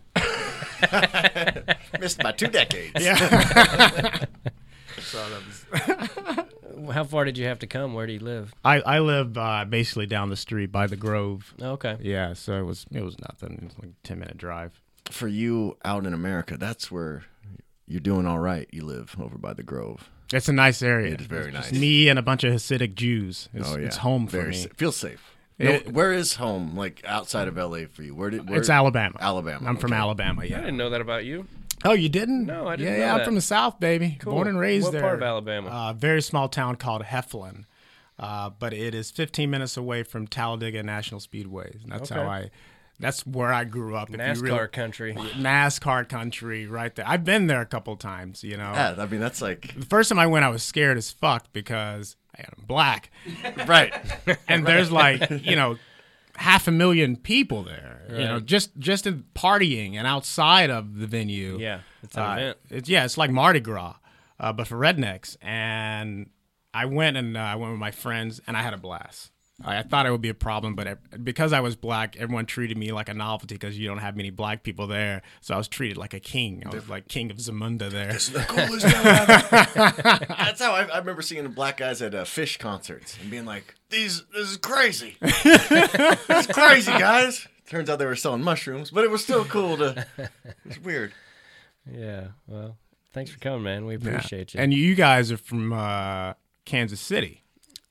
missed 1.99 2.21
by 2.21 2.31
two 2.31 2.47
decades. 2.47 3.03
"Yeah." 3.03 4.25
so 4.99 5.17
that 5.29 5.41
was. 5.47 6.93
How 6.93 7.03
far 7.05 7.25
did 7.25 7.39
you 7.39 7.45
have 7.45 7.57
to 7.59 7.67
come? 7.67 7.95
Where 7.95 8.05
do 8.05 8.13
you 8.13 8.19
live? 8.19 8.53
I 8.63 8.81
I 8.81 8.99
live 8.99 9.35
uh, 9.35 9.65
basically 9.65 10.05
down 10.05 10.29
the 10.29 10.35
street 10.35 10.71
by 10.71 10.85
the 10.85 10.95
Grove. 10.95 11.55
Okay. 11.59 11.97
Yeah, 12.01 12.33
so 12.33 12.53
it 12.59 12.63
was 12.65 12.85
it 12.91 13.01
was 13.01 13.17
nothing. 13.19 13.53
It 13.53 13.63
was 13.63 13.79
like 13.79 13.89
a 13.89 14.07
10 14.07 14.19
minute 14.19 14.37
drive. 14.37 14.79
For 15.11 15.27
you 15.27 15.77
out 15.85 16.05
in 16.05 16.13
America, 16.13 16.57
that's 16.57 16.91
where 16.91 17.23
you're 17.87 17.99
doing 17.99 18.25
all 18.25 18.39
right. 18.39 18.67
You 18.71 18.83
live 18.83 19.15
over 19.19 19.37
by 19.37 19.53
the 19.53 19.63
Grove. 19.63 20.09
It's 20.33 20.49
a 20.49 20.53
nice 20.53 20.81
area. 20.81 21.13
It 21.13 21.21
is 21.21 21.27
very 21.27 21.45
It's 21.49 21.53
nice. 21.53 21.71
Me 21.71 22.09
and 22.09 22.17
a 22.17 22.23
bunch 22.23 22.43
of 22.43 22.51
Hasidic 22.53 22.95
Jews. 22.95 23.47
It's, 23.53 23.69
oh 23.71 23.77
yeah, 23.77 23.85
it's 23.85 23.97
home 23.97 24.25
for 24.27 24.37
very 24.37 24.49
me. 24.51 24.55
sa- 24.57 24.69
feels 24.75 24.95
safe. 24.97 25.35
No, 25.59 25.77
where 25.91 26.11
is 26.11 26.35
home? 26.35 26.75
Like 26.75 27.01
outside 27.05 27.47
of 27.47 27.55
LA 27.55 27.85
for 27.91 28.01
you? 28.03 28.13
Where 28.15 28.29
did? 28.31 28.49
Where, 28.49 28.59
it's 28.59 28.69
Alabama. 28.69 29.15
Alabama. 29.21 29.69
I'm 29.69 29.77
from 29.77 29.93
okay. 29.93 30.01
Alabama. 30.01 30.41
I 30.41 30.47
didn't 30.47 30.75
know 30.77 30.89
that 30.89 30.99
about 31.01 31.23
you. 31.25 31.45
Oh, 31.85 31.93
you 31.93 32.09
didn't? 32.09 32.45
No, 32.47 32.67
I 32.67 32.75
didn't 32.75 32.91
Yeah, 32.93 32.97
know 32.99 33.05
yeah. 33.05 33.15
I'm 33.15 33.23
from 33.25 33.35
the 33.35 33.41
South, 33.41 33.79
baby. 33.79 34.17
Cool. 34.19 34.33
Born 34.33 34.47
and 34.47 34.59
raised 34.59 34.85
What 34.85 34.93
there. 34.93 35.01
part 35.01 35.15
of 35.15 35.21
Alabama? 35.21 35.69
A 35.69 35.93
very 35.93 36.21
small 36.21 36.49
town 36.49 36.75
called 36.77 37.03
Heflin. 37.03 37.65
Uh, 38.17 38.49
but 38.49 38.73
it 38.73 38.95
is 38.95 39.11
15 39.11 39.49
minutes 39.49 39.77
away 39.77 40.01
from 40.03 40.25
Talladega 40.25 40.81
National 40.81 41.19
Speedway. 41.19 41.75
And 41.83 41.91
that's 41.91 42.09
how 42.09 42.23
I. 42.23 42.49
That's 42.99 43.25
where 43.27 43.51
I 43.51 43.63
grew 43.65 43.95
up. 43.95 44.09
If 44.09 44.13
you 44.15 44.17
NASCAR 44.19 44.41
really- 44.41 44.67
country. 44.69 45.13
NASCAR 45.15 46.07
country, 46.07 46.65
right 46.65 46.95
there. 46.95 47.07
I've 47.07 47.25
been 47.25 47.47
there 47.47 47.61
a 47.61 47.65
couple 47.65 47.95
times. 47.97 48.43
You 48.43 48.57
know, 48.57 48.71
Yeah, 48.73 48.95
I 48.97 49.05
mean 49.05 49.19
that's 49.19 49.41
like 49.41 49.73
the 49.77 49.85
first 49.85 50.09
time 50.09 50.19
I 50.19 50.27
went, 50.27 50.45
I 50.45 50.49
was 50.49 50.63
scared 50.63 50.97
as 50.97 51.11
fuck 51.11 51.51
because 51.53 52.15
I'm 52.37 52.65
black, 52.65 53.11
right. 53.67 53.93
and 54.47 54.65
there's 54.65 54.91
like 54.91 55.29
you 55.29 55.55
know 55.55 55.77
half 56.37 56.67
a 56.67 56.71
million 56.71 57.15
people 57.15 57.63
there. 57.63 58.01
You 58.09 58.25
know, 58.25 58.39
just 58.39 58.77
just 58.77 59.07
in 59.07 59.23
partying 59.33 59.95
and 59.95 60.05
outside 60.07 60.69
of 60.69 60.97
the 60.97 61.07
venue. 61.07 61.57
Yeah, 61.59 61.79
it's 62.03 62.15
an 62.15 62.23
Uh, 62.23 62.33
event. 62.35 62.57
It's 62.69 62.89
yeah, 62.89 63.03
it's 63.05 63.17
like 63.17 63.31
Mardi 63.31 63.59
Gras, 63.59 63.95
uh, 64.39 64.53
but 64.53 64.67
for 64.67 64.77
rednecks. 64.77 65.37
And 65.41 66.29
I 66.73 66.85
went 66.85 67.17
and 67.17 67.35
uh, 67.35 67.39
I 67.41 67.55
went 67.55 67.71
with 67.71 67.79
my 67.79 67.91
friends, 67.91 68.39
and 68.47 68.55
I 68.55 68.61
had 68.61 68.73
a 68.73 68.77
blast. 68.77 69.31
I, 69.63 69.77
I 69.77 69.83
thought 69.83 70.05
it 70.05 70.11
would 70.11 70.21
be 70.21 70.29
a 70.29 70.33
problem, 70.33 70.75
but 70.75 70.87
it, 70.87 71.23
because 71.23 71.53
I 71.53 71.61
was 71.61 71.75
black, 71.75 72.17
everyone 72.17 72.45
treated 72.45 72.77
me 72.77 72.91
like 72.91 73.07
a 73.09 73.13
novelty 73.13 73.55
because 73.55 73.77
you 73.77 73.87
don't 73.87 73.99
have 73.99 74.15
many 74.15 74.29
black 74.29 74.63
people 74.63 74.87
there. 74.87 75.21
So 75.41 75.53
I 75.53 75.57
was 75.57 75.67
treated 75.67 75.97
like 75.97 76.13
a 76.13 76.19
king. 76.19 76.63
I 76.65 76.75
was 76.75 76.89
like 76.89 77.07
king 77.07 77.31
of 77.31 77.37
Zamunda 77.37 77.89
there. 77.89 78.11
This 78.13 78.27
is 78.27 78.33
the 78.33 78.39
coolest 78.47 78.85
guy 78.85 79.21
ever. 79.21 80.25
That's 80.27 80.61
how 80.61 80.73
I, 80.73 80.83
I 80.83 80.97
remember 80.97 81.21
seeing 81.21 81.47
black 81.49 81.77
guys 81.77 82.01
at 82.01 82.13
uh, 82.13 82.23
Phish 82.25 82.59
concerts 82.59 83.17
and 83.21 83.31
being 83.31 83.45
like, 83.45 83.75
"These, 83.89 84.23
this 84.33 84.51
is 84.51 84.57
crazy. 84.57 85.17
this 85.21 86.29
is 86.29 86.47
crazy, 86.47 86.91
guys." 86.91 87.47
Turns 87.67 87.89
out 87.89 87.97
they 87.97 88.05
were 88.05 88.15
selling 88.15 88.43
mushrooms, 88.43 88.91
but 88.91 89.03
it 89.03 89.09
was 89.09 89.23
still 89.23 89.45
cool 89.45 89.77
to. 89.77 90.05
It's 90.65 90.79
weird. 90.79 91.13
Yeah. 91.91 92.27
Well, 92.47 92.77
thanks 93.13 93.31
for 93.31 93.39
coming, 93.39 93.63
man. 93.63 93.85
We 93.85 93.95
appreciate 93.95 94.53
you. 94.53 94.59
And 94.59 94.73
you 94.73 94.93
guys 94.95 95.31
are 95.31 95.37
from 95.37 95.73
uh, 95.73 96.33
Kansas 96.65 96.99
City. 96.99 97.41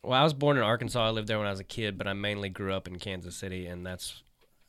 Well, 0.05 0.21
I 0.21 0.23
was 0.23 0.35
born 0.35 0.57
in 0.57 0.62
Arkansas. 0.62 1.07
I 1.07 1.11
lived 1.11 1.29
there 1.29 1.38
when 1.38 1.47
I 1.47 1.51
was 1.51 1.61
a 1.61 1.64
kid, 1.64 1.97
but 1.97 2.07
I 2.07 2.12
mainly 2.12 2.49
grew 2.49 2.75
up 2.75 2.87
in 2.87 2.99
Kansas 2.99 3.35
City, 3.35 3.67
and 3.67 3.87
that's 3.87 4.23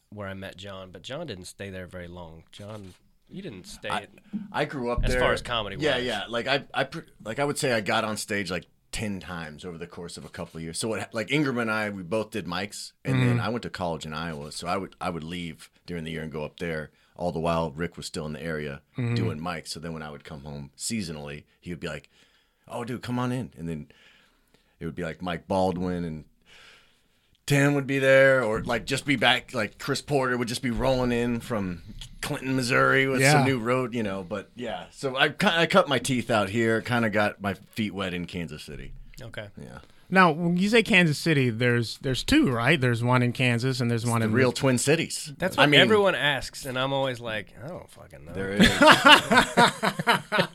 where 0.10 0.28
I 0.28 0.34
met 0.34 0.56
John. 0.58 0.92
But 0.92 1.02
John 1.02 1.28
didn't 1.28 1.46
stay 1.46 1.70
there 1.70 1.88
very 1.88 2.08
long. 2.08 2.44
John, 2.52 2.94
you 3.30 3.42
didn't 3.42 3.68
stay. 3.68 3.90
I, 3.90 4.08
I 4.52 4.66
grew 4.66 4.92
up 4.92 5.04
As 5.04 5.12
there. 5.12 5.20
far 5.20 5.34
as 5.34 5.42
comedy 5.42 5.76
Yeah, 5.80 5.96
wise. 5.96 6.06
yeah. 6.06 6.24
Like 6.30 6.48
I, 6.48 6.64
I, 6.74 6.88
like 7.24 7.40
I 7.40 7.46
would 7.46 7.58
say 7.58 7.74
I 7.74 7.82
got 7.82 8.04
on 8.06 8.18
stage 8.18 8.50
like 8.50 8.68
ten 8.92 9.20
times 9.20 9.66
over 9.66 9.78
the 9.78 9.88
course 9.88 10.16
of 10.16 10.24
a 10.24 10.30
couple 10.30 10.58
of 10.58 10.64
years. 10.64 10.80
So 10.80 10.88
what, 10.88 11.14
like 11.14 11.32
Ingram 11.32 11.58
and 11.58 11.70
I, 11.70 11.90
we 11.90 12.02
both 12.02 12.32
did 12.32 12.46
mics, 12.46 12.94
and 13.04 13.22
then 13.22 13.38
mm-hmm. 13.38 13.42
I 13.42 13.50
went 13.50 13.64
to 13.64 13.70
college 13.70 14.06
in 14.06 14.14
Iowa. 14.14 14.52
So 14.54 14.68
I 14.68 14.78
would, 14.78 14.96
I 15.02 15.10
would 15.10 15.24
leave 15.24 15.70
during 15.86 16.06
the 16.06 16.12
year 16.12 16.24
and 16.24 16.32
go 16.32 16.46
up 16.46 16.60
there. 16.60 16.92
All 17.18 17.32
the 17.32 17.40
while 17.40 17.72
Rick 17.72 17.96
was 17.96 18.06
still 18.06 18.26
in 18.26 18.34
the 18.34 18.42
area 18.42 18.82
mm-hmm. 18.98 19.16
doing 19.16 19.40
mics. 19.40 19.70
So 19.70 19.80
then 19.80 19.94
when 19.94 20.04
I 20.04 20.12
would 20.12 20.26
come 20.26 20.42
home 20.42 20.72
seasonally, 20.78 21.44
he 21.62 21.72
would 21.72 21.80
be 21.80 21.88
like, 21.88 22.10
"Oh, 22.68 22.84
dude, 22.84 23.02
come 23.02 23.20
on 23.20 23.32
in," 23.32 23.54
and 23.58 23.70
then 23.70 23.88
it 24.80 24.86
would 24.86 24.96
be 24.96 25.04
like 25.04 25.22
Mike 25.22 25.48
Baldwin 25.48 26.04
and 26.04 26.26
Tim 27.46 27.76
would 27.76 27.86
be 27.86 28.00
there, 28.00 28.44
or 28.44 28.64
like 28.64 28.86
just 28.86 29.06
be 29.06 29.16
back. 29.18 29.54
Like 29.54 29.78
Chris 29.78 30.02
Porter 30.02 30.36
would 30.36 30.48
just 30.48 30.64
be 30.64 30.72
rolling 30.72 31.12
in 31.12 31.40
from 31.42 31.84
Clinton, 32.22 32.56
Missouri, 32.56 33.06
with 33.08 33.22
Yeah. 33.22 33.34
some 33.34 33.46
new 33.46 33.60
road, 33.60 33.94
you 33.94 34.02
know. 34.02 34.24
But 34.28 34.50
yeah, 34.56 34.86
so 34.90 35.16
I 35.16 35.30
ki- 35.30 35.46
I 35.48 35.68
cut 35.68 35.88
my 35.88 36.00
teeth 36.00 36.32
out 36.32 36.50
here. 36.50 36.82
Kind 36.82 37.06
of 37.06 37.12
got 37.12 37.40
my 37.42 37.54
feet 37.54 37.94
wet 37.94 38.16
in 38.16 38.26
Kansas 38.26 38.64
City. 38.64 38.94
okay. 39.22 39.50
Yeah, 39.62 39.78
Now, 40.10 40.32
when 40.32 40.58
you 40.58 40.70
say 40.70 40.84
Kansas 40.84 41.18
City, 41.18 41.50
there's 41.50 41.98
there's 42.00 42.24
two, 42.24 42.50
right? 42.52 42.80
There's 42.80 43.04
one 43.04 43.24
in 43.24 43.32
Kansas 43.34 43.82
and 43.82 43.90
there's 43.90 44.06
one 44.06 44.22
the 44.22 44.28
in 44.28 44.34
real 44.34 44.52
Twin 44.52 44.78
Cities. 44.78 45.34
That's 45.38 45.58
what 45.58 45.64
I 45.64 45.68
mean, 45.68 45.80
everyone 45.80 46.14
asks, 46.16 46.66
and 46.66 46.78
I'm 46.78 46.94
always 46.94 47.20
like, 47.20 47.54
I 47.64 47.68
don't 47.68 47.90
fucking 47.90 48.26
know. 48.26 48.34
There 48.34 48.54
is. 48.54 48.70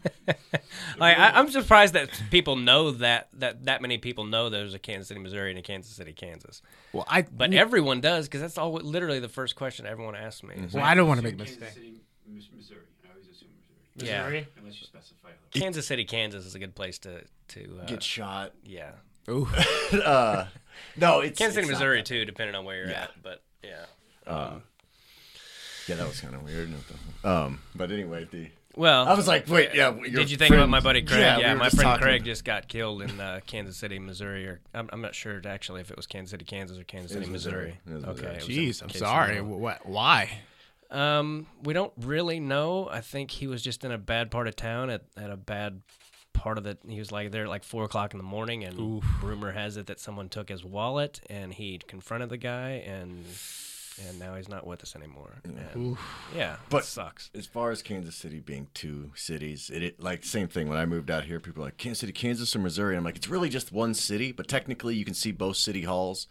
Like, 0.98 1.18
I, 1.18 1.30
I'm 1.30 1.50
surprised 1.50 1.94
that 1.94 2.10
people 2.30 2.56
know 2.56 2.90
that 2.90 3.28
that 3.34 3.64
that 3.64 3.80
many 3.80 3.96
people 3.96 4.24
know 4.24 4.50
there's 4.50 4.74
a 4.74 4.78
Kansas 4.78 5.08
City, 5.08 5.18
Missouri, 5.18 5.48
and 5.50 5.58
a 5.58 5.62
Kansas 5.62 5.92
City, 5.92 6.12
Kansas. 6.12 6.60
Well, 6.92 7.06
I 7.08 7.22
But 7.22 7.54
everyone 7.54 8.00
does 8.02 8.26
because 8.28 8.42
that's 8.42 8.58
all 8.58 8.72
literally 8.72 9.18
the 9.18 9.28
first 9.28 9.56
question 9.56 9.86
everyone 9.86 10.14
asks 10.14 10.42
me. 10.42 10.54
well, 10.72 10.84
I 10.84 10.94
don't 10.94 11.08
want 11.08 11.18
to 11.18 11.24
make 11.24 11.34
a 11.34 11.36
Kansas 11.38 11.58
mistake. 11.58 11.74
City, 11.74 12.00
Missouri. 12.54 12.80
I 13.04 13.12
always 13.12 13.28
assume 13.28 13.48
Missouri. 13.96 14.10
Yeah, 14.10 14.22
Missouri? 14.24 14.48
Unless 14.58 14.80
you 14.80 14.86
specify. 14.86 15.28
Kansas 15.52 15.86
City, 15.86 16.04
Kansas 16.04 16.44
is 16.44 16.54
a 16.54 16.58
good 16.58 16.74
place 16.74 16.98
to 17.00 17.22
to 17.48 17.80
uh, 17.82 17.86
Get 17.86 18.02
shot. 18.02 18.52
yeah. 18.64 18.90
Ooh. 19.30 19.48
Uh, 19.92 20.46
no, 20.96 21.18
it's 21.20 21.36
Kansas 21.38 21.54
City, 21.56 21.64
it's 21.66 21.72
Missouri 21.72 21.98
that. 21.98 22.06
too, 22.06 22.24
depending 22.24 22.54
on 22.54 22.64
where 22.64 22.76
you're 22.76 22.90
Yeah. 22.90 23.02
at. 23.04 23.22
But 23.22 23.42
yeah. 23.64 23.86
Yeah, 25.88 25.96
that 25.96 26.06
was 26.06 26.20
kind 26.20 26.34
of 26.34 26.44
weird. 26.44 26.72
Um, 27.24 27.60
but 27.74 27.90
anyway, 27.90 28.28
the 28.30 28.48
Well, 28.76 29.08
I 29.08 29.14
was 29.14 29.26
like, 29.26 29.48
wait, 29.48 29.70
yeah. 29.74 29.92
your 29.94 30.08
Did 30.10 30.30
you 30.30 30.36
think 30.36 30.54
about 30.54 30.68
my 30.68 30.78
buddy 30.78 31.02
Craig? 31.02 31.18
Yeah, 31.20 31.38
Yeah, 31.38 31.52
we 31.54 31.58
my 31.58 31.70
friend 31.70 31.82
talking. 31.82 32.02
Craig 32.02 32.24
just 32.24 32.44
got 32.44 32.68
killed 32.68 33.02
in 33.02 33.20
uh, 33.20 33.40
Kansas 33.46 33.76
City, 33.76 33.98
Missouri. 33.98 34.46
Or 34.46 34.60
I'm, 34.72 34.88
I'm 34.92 35.00
not 35.00 35.14
sure 35.16 35.40
actually 35.44 35.80
if 35.80 35.90
it 35.90 35.96
was 35.96 36.06
Kansas 36.06 36.30
City, 36.30 36.44
Kansas, 36.44 36.78
or 36.78 36.84
Kansas 36.84 37.10
City, 37.12 37.26
Missouri. 37.26 37.78
Missouri. 37.84 38.10
Okay. 38.12 38.22
Missouri. 38.34 38.36
it 38.36 38.66
was 38.68 38.78
Jeez, 38.78 38.82
I'm 38.84 38.90
sorry. 38.90 39.34
know. 39.36 39.44
What? 39.44 39.84
Why? 39.86 40.30
Um, 40.92 41.46
we 41.64 41.72
don't 41.72 41.92
really 41.98 42.38
know. 42.40 42.88
I 42.90 43.00
think 43.00 43.32
he 43.32 43.46
was 43.48 43.62
just 43.62 43.84
in 43.84 43.90
a 43.90 43.98
bad 43.98 44.30
part 44.30 44.46
of 44.46 44.54
town 44.56 44.90
at, 44.90 45.02
at 45.16 45.30
a 45.30 45.36
bad 45.36 45.82
part 46.32 46.58
of 46.58 46.64
the. 46.64 46.76
He 46.88 46.98
was 46.98 47.12
like 47.12 47.30
there 47.30 47.44
at 47.44 47.48
like 47.48 47.64
four 47.64 47.84
o'clock 47.84 48.12
in 48.12 48.18
the 48.18 48.24
morning, 48.24 48.64
and 48.64 49.02
rumor 49.22 49.52
has 49.52 49.76
it 49.76 49.86
that 49.86 50.00
someone 50.00 50.28
took 50.28 50.48
his 50.48 50.64
wallet, 50.64 51.20
and 51.28 51.52
he 51.52 51.78
confronted 51.78 52.28
the 52.30 52.36
guy, 52.38 52.82
and 52.86 53.24
and 54.08 54.18
now 54.18 54.34
he's 54.34 54.48
not 54.48 54.66
with 54.66 54.82
us 54.82 54.96
anymore. 54.96 55.40
And, 55.44 55.96
yeah, 56.34 56.56
But- 56.70 56.84
it 56.84 56.86
sucks. 56.86 57.30
as 57.34 57.44
far 57.46 57.70
as 57.70 57.82
Kansas 57.82 58.16
City 58.16 58.40
being 58.40 58.68
two 58.72 59.12
cities, 59.14 59.68
it, 59.68 59.82
it 59.82 60.00
like 60.00 60.24
same 60.24 60.48
thing. 60.48 60.68
When 60.68 60.78
I 60.78 60.86
moved 60.86 61.10
out 61.10 61.24
here, 61.24 61.38
people 61.40 61.62
are 61.62 61.66
like 61.66 61.76
Kansas 61.76 61.98
City, 62.00 62.12
Kansas, 62.12 62.54
or 62.56 62.60
Missouri. 62.60 62.96
I'm 62.96 63.04
like, 63.04 63.16
it's 63.16 63.28
really 63.28 63.50
just 63.50 63.72
one 63.72 63.92
city, 63.94 64.32
but 64.32 64.48
technically 64.48 64.94
you 64.94 65.04
can 65.04 65.14
see 65.14 65.32
both 65.32 65.56
city 65.56 65.82
halls 65.82 66.26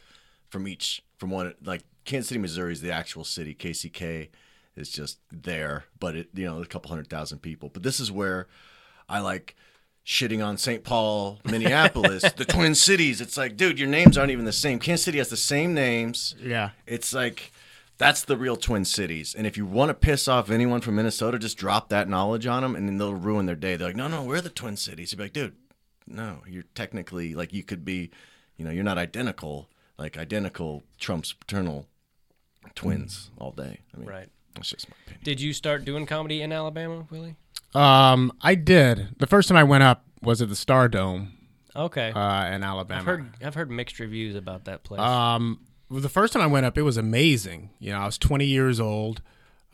from 0.50 0.68
each 0.68 1.04
from 1.18 1.30
one. 1.30 1.54
Like 1.64 1.84
Kansas 2.06 2.30
City, 2.30 2.40
Missouri 2.40 2.72
is 2.74 2.82
the 2.82 2.92
actual 2.92 3.24
city. 3.24 3.54
KCK 3.54 4.30
is 4.76 4.90
just 4.90 5.20
there, 5.32 5.84
but 6.00 6.16
it 6.16 6.30
you 6.34 6.46
know 6.46 6.62
a 6.62 6.66
couple 6.66 6.90
hundred 6.90 7.08
thousand 7.10 7.40
people. 7.40 7.70
But 7.70 7.84
this 7.84 8.00
is 8.00 8.12
where 8.12 8.48
I 9.08 9.20
like 9.20 9.56
shitting 10.06 10.46
on 10.46 10.58
St. 10.58 10.84
Paul, 10.84 11.40
Minneapolis, 11.46 12.24
the 12.34 12.46
Twin 12.56 12.76
Cities. 12.76 13.22
It's 13.22 13.38
like, 13.38 13.58
dude, 13.58 13.78
your 13.80 13.88
names 13.88 14.18
aren't 14.18 14.32
even 14.32 14.46
the 14.46 14.52
same. 14.54 14.80
Kansas 14.80 15.06
City 15.06 15.18
has 15.20 15.30
the 15.30 15.38
same 15.38 15.74
names. 15.74 16.36
Yeah. 16.42 16.72
It's 16.88 17.14
like 17.14 17.52
that's 17.98 18.24
the 18.24 18.38
real 18.38 18.56
Twin 18.56 18.86
Cities. 18.86 19.36
And 19.36 19.46
if 19.46 19.58
you 19.58 19.66
want 19.66 19.90
to 19.90 19.94
piss 19.94 20.28
off 20.28 20.50
anyone 20.50 20.82
from 20.82 20.96
Minnesota, 20.96 21.38
just 21.38 21.58
drop 21.58 21.90
that 21.90 22.08
knowledge 22.10 22.48
on 22.48 22.64
them, 22.64 22.76
and 22.76 22.88
then 22.88 22.98
they'll 22.98 23.14
ruin 23.14 23.46
their 23.46 23.56
day. 23.56 23.76
They're 23.76 23.90
like, 23.90 23.96
no, 23.96 24.08
no, 24.08 24.24
we're 24.24 24.42
the 24.42 24.50
Twin 24.50 24.78
Cities. 24.78 25.12
You'd 25.12 25.18
be 25.18 25.26
like, 25.26 25.34
dude, 25.34 25.56
no, 26.08 26.42
you're 26.48 26.64
technically 26.76 27.36
like 27.36 27.54
you 27.54 27.62
could 27.64 27.84
be, 27.86 28.10
you 28.58 28.66
know, 28.66 28.72
you're 28.72 28.84
not 28.84 28.98
identical. 28.98 29.70
Like 29.98 30.18
identical 30.18 30.84
trumps 30.98 31.34
paternal 31.34 31.88
twins 32.74 33.32
all 33.38 33.52
day. 33.52 33.80
I 33.94 33.98
mean, 33.98 34.08
Right. 34.08 34.30
That's 34.56 34.70
just 34.70 34.90
my 34.90 34.96
opinion. 35.06 35.22
Did 35.24 35.42
you 35.42 35.54
start 35.54 35.86
doing 35.86 36.06
comedy 36.06 36.42
in 36.42 36.52
Alabama, 36.52 37.06
Willie? 37.12 37.36
Um, 37.76 38.32
I 38.42 38.56
did. 38.56 39.16
The 39.20 39.28
first 39.28 39.48
time 39.48 39.58
I 39.58 39.64
went 39.64 39.84
up 39.84 40.06
was 40.22 40.42
at 40.42 40.50
the 40.50 40.56
Stardome 40.56 41.30
Okay. 41.76 42.12
uh, 42.12 42.46
in 42.54 42.64
Alabama. 42.64 43.00
I've 43.02 43.06
heard 43.06 43.30
I've 43.44 43.56
heard 43.56 43.70
mixed 43.72 44.00
reviews 44.00 44.36
about 44.36 44.66
that 44.66 44.84
place. 44.84 45.00
Um, 45.02 45.60
well, 45.90 46.02
the 46.02 46.10
first 46.10 46.34
time 46.34 46.42
I 46.42 46.48
went 46.48 46.66
up, 46.66 46.78
it 46.78 46.82
was 46.84 46.98
amazing. 46.98 47.70
You 47.80 47.92
know, 47.92 48.00
I 48.00 48.06
was 48.06 48.18
20 48.18 48.46
years 48.46 48.80
old, 48.80 49.22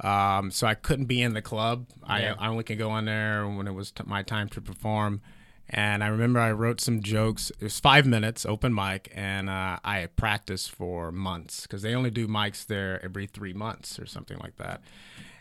um, 0.01 0.51
so 0.51 0.67
I 0.67 0.73
couldn't 0.73 1.05
be 1.05 1.21
in 1.21 1.33
the 1.33 1.41
club. 1.41 1.87
Yeah. 2.07 2.35
I, 2.39 2.45
I 2.45 2.47
only 2.49 2.63
could 2.63 2.77
go 2.77 2.95
in 2.97 3.05
there 3.05 3.47
when 3.47 3.67
it 3.67 3.73
was 3.73 3.91
t- 3.91 4.03
my 4.05 4.23
time 4.23 4.49
to 4.49 4.61
perform. 4.61 5.21
And 5.67 6.03
I 6.03 6.07
remember 6.07 6.39
I 6.39 6.51
wrote 6.51 6.79
some 6.79 7.01
jokes. 7.01 7.49
It 7.49 7.63
was 7.63 7.79
five 7.79 8.05
minutes, 8.05 8.45
open 8.45 8.71
mic, 8.73 9.11
and 9.15 9.49
uh, 9.49 9.79
I 9.83 10.07
practiced 10.15 10.69
for 10.71 11.11
months 11.11 11.63
because 11.63 11.81
they 11.81 11.95
only 11.95 12.11
do 12.11 12.27
mics 12.27 12.67
there 12.67 13.03
every 13.03 13.25
three 13.25 13.53
months 13.53 13.97
or 13.97 14.05
something 14.05 14.37
like 14.37 14.57
that. 14.57 14.81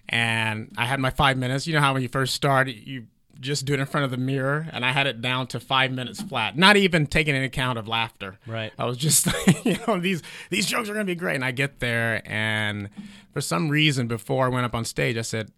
And 0.08 0.72
I 0.76 0.84
had 0.84 1.00
my 1.00 1.10
five 1.10 1.36
minutes. 1.36 1.66
You 1.66 1.74
know 1.74 1.80
how 1.80 1.94
when 1.94 2.02
you 2.02 2.08
first 2.08 2.34
start, 2.34 2.68
you 2.68 3.06
just 3.40 3.64
do 3.64 3.74
it 3.74 3.80
in 3.80 3.86
front 3.86 4.04
of 4.04 4.10
the 4.10 4.16
mirror, 4.16 4.66
and 4.72 4.84
I 4.84 4.92
had 4.92 5.06
it 5.06 5.20
down 5.20 5.46
to 5.48 5.60
five 5.60 5.92
minutes 5.92 6.20
flat, 6.20 6.56
not 6.56 6.76
even 6.76 7.06
taking 7.06 7.34
into 7.34 7.46
account 7.46 7.78
of 7.78 7.88
laughter. 7.88 8.38
Right. 8.46 8.72
I 8.78 8.84
was 8.84 8.96
just, 8.96 9.28
you 9.64 9.76
know, 9.86 9.98
these 9.98 10.22
these 10.50 10.66
jokes 10.66 10.88
are 10.88 10.92
gonna 10.92 11.04
be 11.04 11.14
great, 11.14 11.34
and 11.34 11.44
I 11.44 11.50
get 11.50 11.80
there, 11.80 12.22
and 12.24 12.90
for 13.32 13.40
some 13.40 13.68
reason, 13.68 14.06
before 14.06 14.46
I 14.46 14.48
went 14.48 14.64
up 14.64 14.74
on 14.74 14.84
stage, 14.84 15.16
I 15.16 15.22
said, 15.22 15.52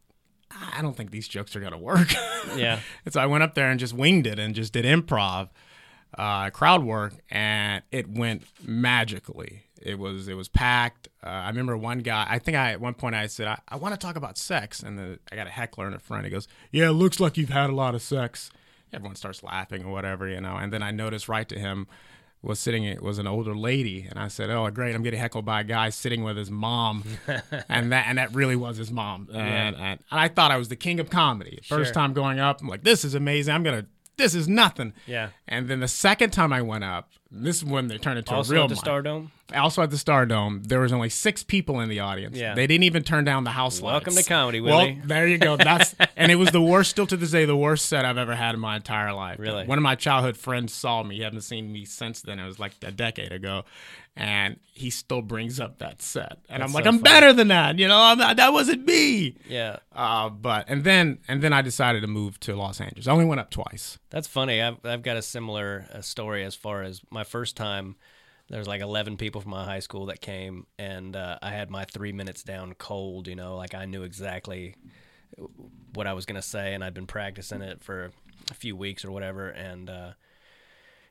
I 0.51 0.81
don't 0.83 0.97
think 0.97 1.11
these 1.11 1.29
jokes 1.29 1.55
are 1.57 1.61
gonna 1.61 1.79
work. 1.79 2.13
yeah. 2.57 2.81
and 3.05 3.15
so 3.15 3.21
I 3.21 3.27
went 3.27 3.45
up 3.45 3.55
there 3.55 3.71
and 3.71 3.79
just 3.79 3.93
winged 3.93 4.27
it 4.27 4.39
and 4.39 4.55
just 4.55 4.73
did 4.73 4.85
improv, 4.85 5.51
uh, 6.17 6.51
crowd 6.51 6.85
work, 6.85 7.15
and 7.31 7.83
it 7.91 8.09
went 8.09 8.45
magically. 8.63 9.66
It 9.83 9.99
was 9.99 10.29
it 10.29 10.35
was 10.35 10.49
packed. 10.49 11.09
Uh, 11.23 11.29
I 11.29 11.49
remember 11.49 11.77
one 11.77 11.99
guy. 12.01 12.27
I 12.29 12.39
think 12.39 12.57
I 12.57 12.73
at 12.73 12.81
one 12.81 12.95
point 12.95 13.15
I 13.15 13.27
said 13.27 13.47
I, 13.47 13.59
I 13.69 13.77
want 13.77 13.95
to 13.95 13.99
talk 13.99 14.17
about 14.17 14.39
sex, 14.39 14.83
and 14.83 14.99
the, 14.99 15.19
I 15.31 15.37
got 15.37 15.47
a 15.47 15.51
heckler 15.51 15.87
in 15.87 15.93
the 15.93 15.99
front. 15.99 16.25
He 16.25 16.31
goes, 16.31 16.49
"Yeah, 16.73 16.89
it 16.89 16.93
looks 16.93 17.21
like 17.21 17.37
you've 17.37 17.51
had 17.51 17.71
a 17.71 17.75
lot 17.75 17.95
of 17.95 18.03
sex." 18.03 18.51
Everyone 18.93 19.17
starts 19.17 19.43
laughing 19.43 19.85
or 19.85 19.93
whatever, 19.93 20.29
you 20.29 20.41
know. 20.41 20.57
And 20.57 20.73
then 20.73 20.83
I 20.83 20.91
noticed 20.93 21.29
right 21.29 21.49
to 21.49 21.59
him 21.59 21.87
was 22.43 22.61
sitting 22.61 22.85
it 22.85 23.03
was 23.03 23.19
an 23.19 23.27
older 23.27 23.55
lady, 23.57 24.07
and 24.09 24.19
I 24.19 24.29
said, 24.29 24.49
"Oh, 24.51 24.71
great! 24.71 24.95
I'm 24.95 25.03
getting 25.03 25.19
heckled 25.21 25.45
by 25.45 25.61
a 25.61 25.65
guy 25.65 25.91
sitting 25.91 26.23
with 26.23 26.37
his 26.37 26.51
mom," 26.51 27.03
and 27.69 27.93
that 27.93 28.07
and 28.09 28.19
that 28.19 28.35
really 28.35 28.57
was 28.57 28.77
his 28.77 28.91
mom, 28.91 29.29
and, 29.33 29.41
and, 29.41 29.77
and 29.77 30.01
I 30.11 30.29
thought 30.29 30.51
I 30.51 30.57
was 30.57 30.69
the 30.69 30.77
king 30.77 31.01
of 31.01 31.11
comedy. 31.11 31.59
First 31.67 31.89
Sure. 31.89 31.95
time 31.95 32.12
going 32.12 32.39
up, 32.39 32.61
I'm 32.62 32.69
like, 32.69 32.85
"This 32.85 33.05
is 33.05 33.15
amazing! 33.15 33.55
I'm 33.55 33.62
gonna." 33.62 33.87
This 34.17 34.35
is 34.35 34.49
nothing. 34.49 34.95
Yeah. 35.07 35.31
And 35.47 35.69
then 35.69 35.81
the 35.81 35.89
second 35.89 36.31
time 36.31 36.53
I 36.53 36.63
went 36.63 36.85
up, 36.85 37.11
this 37.31 37.57
is 37.57 37.65
when 37.65 37.89
they 37.89 37.99
turned 37.99 38.19
into 38.19 38.35
Also 38.35 38.53
a 38.53 38.55
real 38.55 38.65
at 38.65 38.71
the. 38.71 38.77
Stardome. 38.77 39.29
Also 39.55 39.83
at 39.83 39.91
the 39.91 39.97
Stardome, 39.97 40.67
there 40.67 40.81
was 40.81 40.93
only 40.93 41.11
six 41.11 41.43
people 41.43 41.81
in 41.81 41.89
the 41.89 42.01
audience. 42.01 42.37
Yeah. 42.37 42.55
They 42.55 42.67
didn't 42.67 42.85
even 42.85 43.03
turn 43.03 43.25
down 43.25 43.45
the 43.45 43.51
house 43.51 43.81
lights. 43.81 43.93
Welcome 43.93 44.15
lights. 44.15 44.27
to 44.27 44.33
comedy, 44.33 44.61
Willie. 44.61 44.95
Well, 44.95 45.07
there 45.07 45.27
you 45.27 45.39
go. 45.39 45.57
That's 45.57 45.95
and 46.17 46.33
it 46.33 46.37
was 46.37 46.51
the 46.51 46.63
worst. 46.63 46.91
Still 46.91 47.07
to 47.09 47.17
this 47.17 47.31
day, 47.31 47.45
the 47.45 47.57
worst 47.57 47.87
set 47.87 48.05
I've 48.05 48.19
ever 48.19 48.35
had 48.35 48.55
in 48.55 48.61
my 48.61 48.77
entire 48.77 49.13
life. 49.13 49.39
Really? 49.39 49.67
One 49.67 49.79
of 49.79 49.83
my 49.83 49.95
childhood 49.97 50.37
friends 50.37 50.73
saw 50.73 51.03
me. 51.03 51.17
He 51.17 51.23
hadn't 51.23 51.43
seen 51.43 51.71
me 51.71 51.85
since 51.85 52.23
then. 52.23 52.39
It 52.39 52.47
was 52.47 52.59
like 52.59 52.73
a 52.83 52.91
decade 52.91 53.33
ago, 53.33 53.65
and 54.17 54.59
he 54.73 54.89
still 54.89 55.21
brings 55.21 55.61
up 55.61 55.79
that 55.79 56.01
set. 56.01 56.39
And 56.49 56.63
I'm 56.63 56.73
like, 56.73 56.85
so 56.85 56.89
I'm 56.89 56.99
funny. 56.99 57.03
better 57.03 57.33
than 57.35 57.49
that. 57.49 57.79
You 57.79 57.87
know, 57.87 58.01
I'm 58.01 58.17
not, 58.17 58.37
that 58.39 58.53
wasn't 58.53 58.87
me. 58.87 59.37
Yeah. 59.47 59.77
Uh, 59.93 60.31
but 60.31 60.65
and 60.69 60.85
then 60.85 61.19
and 61.29 61.43
then 61.43 61.53
I 61.53 61.63
decided 61.63 62.01
to 62.01 62.07
move 62.07 62.41
to 62.41 62.57
Los 62.57 62.81
Angeles. 62.81 63.07
I 63.07 63.13
only 63.13 63.27
went 63.27 63.41
up 63.41 63.51
twice. 63.51 63.99
That's 64.11 64.27
funny. 64.27 64.63
I've 64.63 64.85
I've 64.85 65.03
got 65.03 65.17
a 65.17 65.23
similar 65.23 65.87
uh, 65.93 66.01
story 66.01 66.45
as 66.45 66.55
far 66.55 66.83
as 66.83 67.03
my 67.11 67.25
first 67.25 67.57
time. 67.57 67.97
There 68.49 68.59
was 68.59 68.69
like 68.69 68.81
eleven 68.81 69.17
people 69.17 69.41
from 69.41 69.51
my 69.51 69.65
high 69.65 69.81
school 69.81 70.07
that 70.07 70.21
came, 70.21 70.67
and 70.79 71.17
uh, 71.17 71.39
I 71.43 71.51
had 71.51 71.69
my 71.69 71.85
three 71.85 72.13
minutes 72.13 72.43
down 72.43 72.75
cold. 72.75 73.29
You 73.29 73.35
know, 73.35 73.57
like 73.57 73.75
I 73.75 73.87
knew 73.87 74.03
exactly 74.05 74.77
what 75.95 76.07
I 76.07 76.13
was 76.15 76.27
gonna 76.27 76.43
say, 76.43 76.73
and 76.73 76.83
I'd 76.85 76.95
been 76.95 77.09
practicing 77.09 77.61
it 77.61 77.83
for 77.83 78.13
a 78.51 78.55
few 78.55 78.77
weeks 78.77 79.05
or 79.05 79.11
whatever, 79.11 79.49
and 79.49 79.91
uh, 79.91 80.11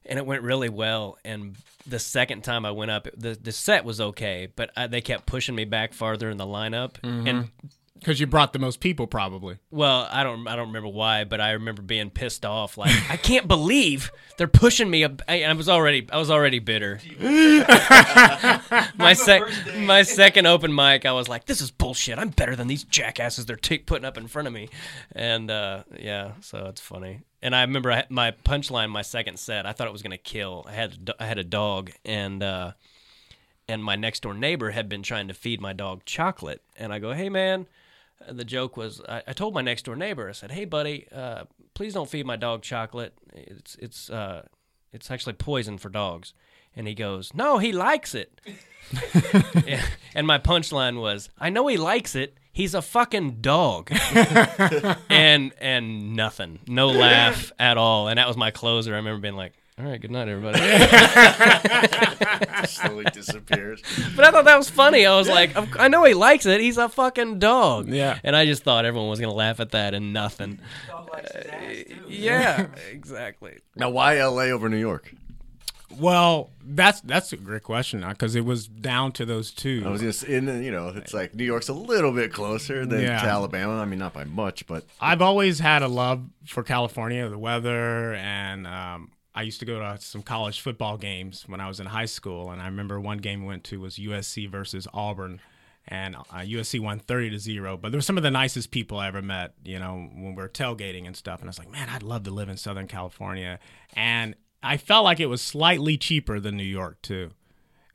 and 0.06 0.20
it 0.20 0.26
went 0.26 0.44
really 0.44 0.70
well. 0.70 1.18
And 1.24 1.56
the 1.88 2.00
second 2.00 2.44
time 2.44 2.66
I 2.66 2.72
went 2.72 2.92
up, 2.92 3.08
the 3.16 3.36
the 3.36 3.52
set 3.52 3.86
was 3.86 4.02
okay, 4.02 4.48
but 4.56 4.72
I, 4.76 4.88
they 4.88 5.02
kept 5.02 5.26
pushing 5.26 5.56
me 5.56 5.66
back 5.66 5.94
farther 5.94 6.30
in 6.30 6.38
the 6.38 6.46
lineup, 6.46 6.96
and 7.04 7.28
mm-hmm. 7.28 7.68
Because 8.00 8.20
you 8.20 8.28
brought 8.28 8.52
the 8.54 8.60
most 8.60 8.82
people, 8.82 9.08
probably. 9.08 9.58
well, 9.72 10.08
I 10.12 10.24
don't 10.24 10.48
I 10.48 10.56
don't 10.56 10.68
remember 10.68 10.90
why, 10.90 11.24
but 11.24 11.40
I 11.40 11.52
remember 11.52 11.82
being 11.82 12.10
pissed 12.10 12.46
off. 12.46 12.78
Like 12.78 12.92
I 13.10 13.16
can't 13.18 13.48
believe 13.48 14.12
they're 14.38 14.48
pushing 14.48 14.90
me. 14.90 15.04
Up. 15.06 15.22
I, 15.28 15.44
I 15.44 15.54
was 15.54 15.70
already 15.70 16.06
I 16.12 16.18
was 16.18 16.30
already 16.30 16.60
bitter. 16.60 17.00
my 18.98 19.14
sec 19.16 19.44
my 19.78 20.04
second 20.04 20.46
open 20.46 20.76
mic, 20.76 21.06
I 21.06 21.14
was 21.14 21.30
like, 21.30 21.46
this 21.46 21.62
is 21.62 21.72
bullshit. 21.72 22.20
I'm 22.20 22.30
better 22.30 22.56
than 22.56 22.68
these 22.68 22.84
jackasses 22.84 23.46
they're 23.46 23.56
t- 23.56 23.78
putting 23.78 24.06
up 24.06 24.18
in 24.18 24.28
front 24.28 24.48
of 24.48 24.54
me, 24.54 24.70
and 25.14 25.50
uh, 25.50 25.84
yeah, 25.98 26.34
so 26.42 26.66
it's 26.66 26.82
funny. 26.82 27.22
And 27.42 27.56
I 27.56 27.62
remember 27.62 27.92
I, 27.92 28.04
my 28.10 28.32
punchline, 28.32 28.90
my 28.90 29.04
second 29.04 29.40
set, 29.40 29.66
I 29.66 29.72
thought 29.72 29.88
it 29.88 29.94
was 29.94 30.04
gonna 30.04 30.18
kill. 30.18 30.66
I 30.68 30.74
had 30.74 31.10
a 31.10 31.24
I 31.24 31.26
had 31.28 31.38
a 31.40 31.44
dog, 31.44 31.92
and 32.04 32.44
uh, 32.44 32.74
and 33.70 33.84
my 33.84 33.96
next 33.96 34.22
door 34.24 34.34
neighbor 34.34 34.72
had 34.72 34.90
been 34.90 35.02
trying 35.02 35.30
to 35.30 35.34
feed 35.34 35.62
my 35.62 35.72
dog 35.74 36.04
chocolate, 36.06 36.62
and 36.78 36.92
I 36.92 37.00
go, 37.00 37.14
hey 37.14 37.30
man. 37.30 37.68
And 38.22 38.40
the 38.40 38.46
joke 38.46 38.78
was, 38.78 39.02
I, 39.08 39.24
I 39.28 39.34
told 39.34 39.54
my 39.54 39.62
next 39.62 39.86
door 39.86 39.96
neighbor, 39.96 40.30
I 40.30 40.32
said, 40.32 40.52
"Hey, 40.52 40.66
buddy, 40.66 41.08
uh, 41.12 41.46
please 41.74 41.94
don't 41.94 42.10
feed 42.10 42.26
my 42.26 42.36
dog 42.36 42.62
chocolate. 42.62 43.14
It's 43.34 43.76
it's 43.76 44.10
uh, 44.10 44.48
it's 44.92 45.12
actually 45.12 45.34
poison 45.34 45.78
for 45.78 45.90
dogs." 45.90 46.34
And 46.76 46.88
he 46.88 46.94
goes, 46.96 47.34
"No, 47.34 47.58
he 47.58 47.72
likes 47.72 48.16
it." 48.16 48.42
And 50.16 50.26
my 50.26 50.38
punchline 50.38 51.02
was, 51.02 51.30
"I 51.38 51.50
know 51.50 51.68
he 51.68 51.76
likes 51.76 52.16
it. 52.16 52.38
He's 52.54 52.74
a 52.74 52.82
fucking 52.82 53.42
dog." 53.42 53.92
and 55.10 55.52
and 55.60 56.16
nothing, 56.16 56.60
no 56.68 56.88
laugh 56.88 57.52
at 57.60 57.78
all. 57.78 58.08
And 58.08 58.18
that 58.18 58.28
was 58.28 58.38
my 58.38 58.52
closer. 58.52 58.94
I 58.94 58.98
remember 58.98 59.20
being 59.20 59.36
like, 59.36 59.54
"All 59.78 59.86
right, 59.86 60.00
good 60.00 60.12
night, 60.12 60.30
everybody." 60.30 60.60
slowly 62.68 63.06
disappears. 63.14 63.82
But 64.16 64.26
I 64.26 64.32
thought 64.32 64.46
that 64.46 64.58
was 64.58 64.70
funny. 64.70 65.06
I 65.06 65.16
was 65.18 65.28
like, 65.28 65.52
I 65.80 65.88
know 65.88 66.04
he 66.04 66.14
likes 66.14 66.46
it. 66.46 66.62
He's 66.62 66.78
a 66.78 66.90
fucking 66.90 67.40
dog. 67.40 67.90
Yeah. 67.90 68.20
And 68.24 68.36
I 68.36 68.46
just 68.46 68.64
thought 68.64 68.86
everyone 68.86 69.10
was 69.10 69.20
gonna 69.20 69.34
laugh 69.34 69.60
at 69.60 69.72
that 69.72 69.94
and 69.94 70.14
nothing. 70.14 70.60
Dog 70.88 71.10
likes 71.12 71.32
his 71.34 71.46
ass 71.46 71.84
too. 71.88 71.96
Yeah, 72.10 72.68
exactly. 72.92 73.60
Now, 73.76 73.90
why 73.90 74.18
L.A. 74.18 74.52
over 74.52 74.70
New 74.70 74.78
York? 74.80 75.14
Well, 75.98 76.50
that's 76.66 77.00
that's 77.02 77.32
a 77.32 77.38
great 77.38 77.64
question 77.64 78.04
because 78.08 78.36
it 78.36 78.44
was 78.44 78.68
down 78.68 79.12
to 79.14 79.26
those 79.26 79.52
two. 79.52 79.84
I 79.86 79.90
was 79.90 80.02
just 80.02 80.24
in, 80.24 80.46
the- 80.46 80.62
you 80.64 80.72
know, 80.72 80.90
it's 80.90 81.14
like 81.14 81.36
New 81.36 81.46
York's 81.46 81.70
a 81.70 81.74
little 81.74 82.12
bit 82.12 82.34
closer 82.34 82.86
than 82.86 83.02
Yeah. 83.02 83.22
to 83.22 83.28
Alabama. 83.28 83.78
I 83.78 83.86
mean, 83.86 84.00
not 84.00 84.14
by 84.14 84.24
much, 84.26 84.66
but 84.68 84.84
I've 85.00 85.22
always 85.22 85.60
had 85.60 85.84
a 85.84 85.88
love 85.88 86.24
for 86.48 86.64
California, 86.64 87.30
the 87.30 87.38
weather, 87.38 88.14
and 88.16 88.68
um, 88.68 89.12
I 89.36 89.42
used 89.42 89.60
to 89.60 89.66
go 89.66 89.80
to 89.80 89.98
some 90.00 90.24
college 90.24 90.62
football 90.62 90.98
games 90.98 91.44
when 91.48 91.60
I 91.60 91.68
was 91.68 91.80
in 91.80 91.88
high 91.88 92.06
school. 92.06 92.52
And 92.52 92.62
I 92.62 92.66
remember 92.66 93.00
one 93.00 93.18
game 93.18 93.42
we 93.42 93.48
went 93.48 93.66
to 93.66 93.82
was 93.82 93.98
USC 93.98 94.50
versus 94.50 94.88
Auburn, 94.94 95.42
and 95.88 96.16
uh, 96.16 96.40
USC 96.40 96.80
won 96.80 97.00
thirty 97.00 97.30
to 97.30 97.38
zero. 97.38 97.78
But 97.78 97.92
there 97.92 97.98
were 97.98 98.04
some 98.04 98.18
of 98.18 98.24
the 98.24 98.32
nicest 98.32 98.72
people 98.72 98.98
I 98.98 99.08
ever 99.08 99.22
met. 99.22 99.54
You 99.64 99.78
know, 99.78 100.10
when 100.14 100.36
we 100.36 100.42
were 100.42 100.50
tailgating 100.50 101.06
and 101.06 101.16
stuff. 101.16 101.42
And 101.42 101.48
I 101.48 101.52
was 101.52 101.60
like, 101.60 101.72
man, 101.72 101.90
I'd 101.90 102.04
love 102.04 102.24
to 102.24 102.32
live 102.32 102.50
in 102.50 102.58
Southern 102.58 102.88
California. 102.88 103.60
And 103.94 104.36
I 104.64 104.78
felt 104.78 105.04
like 105.04 105.20
it 105.20 105.28
was 105.28 105.42
slightly 105.42 105.98
cheaper 105.98 106.40
than 106.40 106.58
New 106.58 106.64
York 106.64 107.02
too. 107.02 107.32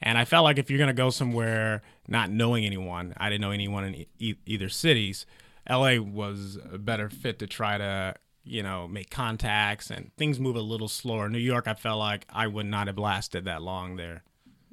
And 0.03 0.17
I 0.17 0.25
felt 0.25 0.45
like 0.45 0.59
if 0.59 0.71
you're 0.71 0.79
going 0.79 0.89
to 0.89 0.95
go 0.95 1.11
somewhere 1.11 1.83
not 2.09 2.31
knowing 2.31 2.65
anyone, 2.65 3.13
I 3.17 3.29
didn't 3.29 3.43
know 3.43 3.51
anyone 3.51 3.85
in 3.85 4.07
e- 4.19 4.37
either 4.47 4.69
cities, 4.69 5.27
LA 5.69 5.97
was 5.97 6.59
a 6.73 6.79
better 6.79 7.11
fit 7.11 7.39
to 7.41 7.47
try 7.47 7.77
to, 7.77 8.15
you 8.45 8.63
know, 8.63 8.89
make 8.89 9.11
contacts 9.11 9.91
and 9.91 10.11
things 10.17 10.41
move 10.41 10.57
a 10.57 10.61
little 10.61 10.89
slower. 10.89 11.29
New 11.29 11.39
York, 11.39 11.69
I 11.69 11.75
felt 11.75 11.99
like 11.99 12.27
I 12.31 12.47
would 12.47 12.67
not 12.67 12.87
have 12.87 12.99
lasted 12.99 13.45
that 13.45 13.63
long 13.63 13.97
there. 13.97 14.23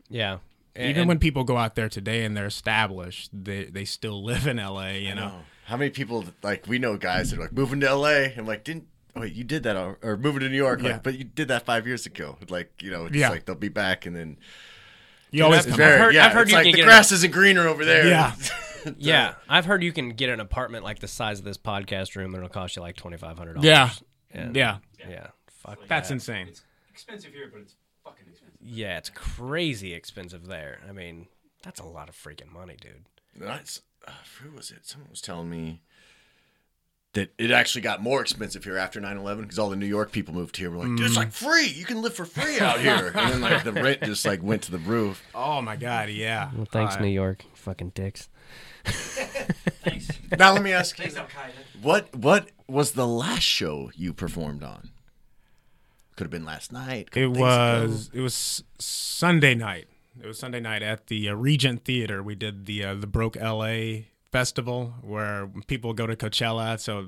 Yeah. 0.09 0.37
Even 0.75 1.01
And- 1.01 1.07
when 1.07 1.19
people 1.19 1.43
go 1.43 1.57
out 1.57 1.75
there 1.75 1.89
today 1.89 2.23
and 2.23 2.35
they're 2.37 2.45
established, 2.45 3.29
they, 3.33 3.65
they 3.65 3.83
still 3.85 4.23
live 4.31 4.47
in 4.47 4.57
LA, 4.57 4.89
you 4.91 5.15
know. 5.15 5.41
how 5.65 5.75
many 5.77 5.89
people 5.89 6.23
like 6.43 6.65
we 6.67 6.79
know 6.79 6.97
guys 6.97 7.31
that 7.31 7.39
are 7.39 7.43
like 7.43 7.51
moving 7.53 7.79
to 7.81 7.87
L.A. 7.87 8.33
and 8.37 8.47
like 8.47 8.63
didn't. 8.63 8.87
Oh, 9.15 9.21
wait, 9.21 9.33
you 9.33 9.43
did 9.43 9.63
that, 9.63 9.75
or, 9.75 9.97
or 10.03 10.15
moving 10.15 10.41
to 10.41 10.49
New 10.49 10.55
York, 10.57 10.79
like, 10.83 10.91
Yeah. 10.91 10.99
but 11.01 11.17
you 11.17 11.23
did 11.23 11.47
that 11.47 11.65
five 11.65 11.87
years 11.87 12.05
ago. 12.05 12.37
Like, 12.49 12.71
you 12.83 12.91
know, 12.91 13.05
it's 13.07 13.15
Yeah. 13.15 13.29
like 13.29 13.45
they'll 13.45 13.55
be 13.55 13.67
back, 13.67 14.05
and 14.05 14.15
then 14.15 14.37
You 15.31 15.43
always 15.43 15.61
I've 15.65 15.71
come 15.71 15.79
heard- 15.79 15.99
back. 16.09 16.13
yeah, 16.13 16.25
I've 16.27 16.33
heard 16.33 16.41
it's 16.43 16.51
you 16.51 16.57
like 16.57 16.63
can 16.65 16.71
the 16.73 16.77
get 16.77 16.85
grass 16.85 17.11
isn't 17.11 17.33
greener 17.33 17.67
over 17.67 17.83
there. 17.83 18.05
Yeah. 18.07 18.35
yeah, 18.99 19.35
I've 19.49 19.65
heard 19.65 19.83
you 19.83 19.91
can 19.91 20.09
get 20.09 20.29
an 20.29 20.39
apartment 20.39 20.83
like 20.83 20.99
the 20.99 21.07
size 21.07 21.39
of 21.39 21.45
this 21.45 21.57
podcast 21.57 22.15
room, 22.15 22.33
and 22.33 22.43
it'll 22.43 22.49
cost 22.53 22.75
you 22.75 22.81
like 22.81 22.95
twenty 22.95 23.17
five 23.17 23.37
hundred 23.37 23.55
dollars. 23.55 23.65
Yeah. 23.65 23.89
And- 24.31 24.55
Yeah. 24.55 24.77
yeah. 25.07 25.27
Fuck 25.47 25.79
That's 25.87 26.09
that. 26.09 26.13
insane. 26.15 26.47
It's 26.47 26.61
expensive 26.89 27.33
here, 27.33 27.49
but 27.51 27.61
it's 27.61 27.75
fucking 28.03 28.25
expensive. 28.29 28.57
Yeah, 28.61 28.97
it's 28.97 29.09
crazy 29.09 29.93
expensive 29.93 30.45
there. 30.47 30.79
I 30.87 30.91
mean, 30.91 31.27
that's 31.63 31.79
a 31.79 31.85
lot 31.85 32.09
of 32.09 32.15
freaking 32.15 32.51
money, 32.51 32.77
dude. 32.79 33.05
That's 33.35 33.81
uh, 34.07 34.11
who 34.41 34.51
was 34.51 34.71
it? 34.71 34.85
Someone 34.85 35.09
was 35.09 35.21
telling 35.21 35.49
me 35.49 35.81
that 37.17 37.33
it 37.37 37.51
actually 37.51 37.81
got 37.81 38.01
more 38.01 38.21
expensive 38.21 38.63
here 38.63 38.77
after 38.77 39.01
9-11 39.01 39.41
because 39.41 39.59
all 39.59 39.69
the 39.69 39.75
New 39.75 39.85
York 39.87 40.11
people 40.11 40.33
moved 40.33 40.55
here. 40.57 40.69
We're 40.71 40.85
like, 40.87 40.99
it's 40.99 41.15
like 41.17 41.31
free. 41.31 41.67
You 41.67 41.83
can 41.85 42.01
live 42.01 42.13
for 42.13 42.25
free 42.25 42.59
out 42.59 42.79
here. 42.79 43.11
and 43.15 43.33
then 43.33 43.41
like 43.41 43.63
the 43.63 43.73
rent 43.73 44.01
just 44.03 44.25
like 44.25 44.41
went 44.43 44.61
to 44.63 44.71
the 44.71 44.77
roof. 44.77 45.23
Oh, 45.35 45.61
my 45.61 45.75
God. 45.75 46.09
Yeah. 46.09 46.51
Well, 46.55 46.67
thanks, 46.71 46.95
Uh, 46.95 47.01
New 47.01 47.07
York, 47.09 47.43
fucking 47.53 47.89
dicks. 47.95 48.29
Thanks. 48.85 50.07
Now 50.37 50.53
let 50.53 50.61
me 50.61 50.71
ask 50.73 50.97
you, 50.99 51.03
Thanks, 51.05 51.17
Al 51.17 51.25
Qaeda. 51.25 51.81
what 51.81 52.13
what 52.15 52.49
was 52.67 52.91
the 52.91 53.07
last 53.07 53.43
show 53.43 53.91
you 53.95 54.13
performed 54.13 54.61
on? 54.63 54.89
Could 56.15 56.25
have 56.25 56.31
been 56.31 56.45
last 56.45 56.71
night. 56.71 57.11
couple 57.11 57.31
It 57.31 57.33
days 57.33 57.37
ago. 57.37 57.87
was 57.87 58.09
it 58.13 58.21
was 58.21 58.63
Sunday 58.77 59.55
night. 59.55 59.87
It 60.21 60.27
was 60.27 60.37
Sunday 60.39 60.59
night 60.59 60.83
at 60.83 61.07
the 61.07 61.29
uh, 61.29 61.33
Regent 61.35 61.85
Theater. 61.85 62.21
We 62.21 62.35
did 62.35 62.65
the 62.65 62.83
uh, 62.83 62.93
the 62.95 63.07
Broke 63.07 63.35
LA 63.37 64.03
festival 64.31 64.93
where 65.01 65.49
people 65.67 65.93
go 65.93 66.07
to 66.07 66.15
Coachella. 66.15 66.79
So 66.79 67.07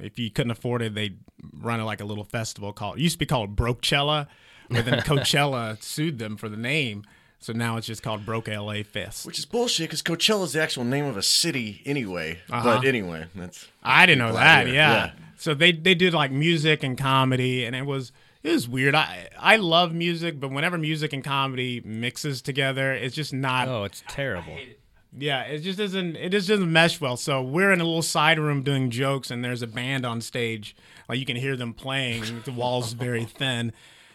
if 0.00 0.18
you 0.18 0.30
couldn't 0.30 0.52
afford 0.52 0.82
it, 0.82 0.94
they 0.94 1.12
run 1.52 1.82
like 1.84 2.00
a 2.00 2.04
little 2.04 2.24
festival 2.24 2.72
called. 2.72 2.98
It 2.98 3.02
used 3.02 3.14
to 3.14 3.18
be 3.18 3.26
called 3.26 3.56
Brokechella, 3.56 4.26
but 4.70 4.84
then 4.84 5.00
Coachella 5.00 5.82
sued 5.82 6.18
them 6.18 6.36
for 6.36 6.48
the 6.48 6.56
name. 6.56 7.04
So 7.38 7.52
now 7.52 7.76
it's 7.76 7.86
just 7.86 8.02
called 8.02 8.24
Broke 8.24 8.48
LA 8.48 8.82
Fest. 8.82 9.26
Which 9.26 9.38
is 9.38 9.44
bullshit 9.44 9.88
because 9.88 10.02
Coachella 10.02 10.44
is 10.44 10.54
the 10.54 10.62
actual 10.62 10.84
name 10.84 11.04
of 11.04 11.16
a 11.16 11.22
city 11.22 11.82
anyway. 11.84 12.40
Uh-huh. 12.50 12.78
But 12.78 12.86
anyway, 12.86 13.26
that's 13.34 13.68
I 13.82 14.06
didn't 14.06 14.18
know 14.26 14.32
that. 14.32 14.66
Yeah. 14.66 14.72
Yeah. 14.72 15.10
So 15.36 15.54
they 15.54 15.72
they 15.72 15.94
did 15.94 16.14
like 16.14 16.32
music 16.32 16.82
and 16.82 16.96
comedy, 16.96 17.64
and 17.64 17.76
it 17.76 17.84
was 17.84 18.10
it 18.42 18.52
was 18.52 18.68
weird. 18.68 18.94
I 18.94 19.28
I 19.38 19.56
love 19.56 19.92
music, 19.92 20.40
but 20.40 20.50
whenever 20.50 20.78
music 20.78 21.12
and 21.12 21.22
comedy 21.22 21.82
mixes 21.84 22.40
together, 22.40 22.92
it's 22.92 23.14
just 23.14 23.34
not. 23.34 23.68
Oh, 23.68 23.84
it's 23.84 24.02
terrible. 24.08 24.54
hate 24.54 24.68
it. 24.70 24.80
Yeah, 25.18 25.42
it 25.42 25.58
just 25.60 25.78
doesn't 25.78 26.16
it 26.16 26.30
just 26.30 26.48
doesn't 26.48 26.70
mesh 26.72 27.00
well. 27.00 27.16
So 27.16 27.42
we're 27.42 27.72
in 27.72 27.80
a 27.80 27.84
little 27.84 28.02
side 28.02 28.38
room 28.38 28.62
doing 28.62 28.90
jokes, 28.90 29.30
and 29.30 29.44
there's 29.44 29.62
a 29.62 29.66
band 29.66 30.04
on 30.06 30.20
stage. 30.20 30.76
Like 31.08 31.18
you 31.18 31.26
can 31.26 31.36
hear 31.36 31.56
them 31.56 31.72
playing. 31.74 32.24
the 32.44 32.52
walls 32.52 32.92
very 32.92 33.24
thin. 33.38 33.72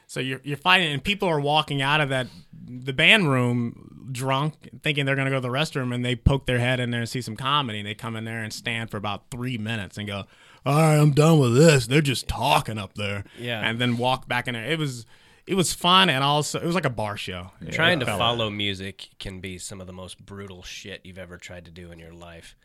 So 0.08 0.19
you're 0.19 0.41
you're 0.43 0.58
fighting, 0.58 0.91
and 0.91 1.04
people 1.04 1.27
are 1.27 1.39
walking 1.39 1.82
out 1.82 2.01
of 2.01 2.10
that 2.10 2.27
the 2.67 2.93
band 2.93 3.30
room 3.30 4.10
drunk, 4.12 4.69
thinking 4.84 5.06
they're 5.06 5.15
gonna 5.15 5.30
go 5.30 5.38
to 5.38 5.41
the 5.41 5.47
restroom, 5.47 5.93
and 5.95 6.04
they 6.04 6.15
poke 6.15 6.45
their 6.45 6.60
head 6.60 6.80
in 6.80 6.91
there 6.91 6.99
and 7.01 7.10
see 7.10 7.21
some 7.21 7.36
comedy. 7.38 7.80
And 7.80 7.88
they 7.88 7.95
come 7.95 8.15
in 8.15 8.25
there 8.25 8.43
and 8.43 8.51
stand 8.51 8.89
for 8.91 8.97
about 8.97 9.30
three 9.32 9.58
minutes 9.58 9.97
and 9.97 10.06
go, 10.08 10.25
"All 10.65 10.75
right, 10.75 10.97
I'm 10.97 11.12
done 11.12 11.39
with 11.39 11.56
this." 11.56 11.88
They're 11.88 12.01
just 12.01 12.27
talking 12.27 12.77
up 12.77 12.95
there, 12.95 13.23
Yeah. 13.39 13.62
and 13.67 13.80
then 13.80 13.97
walk 13.97 14.27
back 14.27 14.47
in 14.47 14.54
there. 14.54 14.65
It 14.65 14.77
was. 14.77 15.06
It 15.52 15.56
was 15.56 15.74
fun 15.74 16.10
and 16.10 16.24
also 16.24 16.60
it 16.60 16.66
was 16.66 16.76
like 16.76 16.86
a 16.86 16.90
bar 16.90 17.18
show. 17.18 17.52
Trying 17.72 18.00
to 18.00 18.06
Felt- 18.06 18.20
follow 18.20 18.50
music 18.50 19.10
can 19.20 19.40
be 19.42 19.58
some 19.58 19.82
of 19.82 19.88
the 19.88 19.94
most 19.94 20.26
brutal 20.26 20.64
shit 20.64 21.02
you've 21.04 21.18
ever 21.18 21.38
tried 21.38 21.66
to 21.66 21.72
do 21.72 21.92
in 21.92 22.00
your 22.00 22.14
life. 22.14 22.56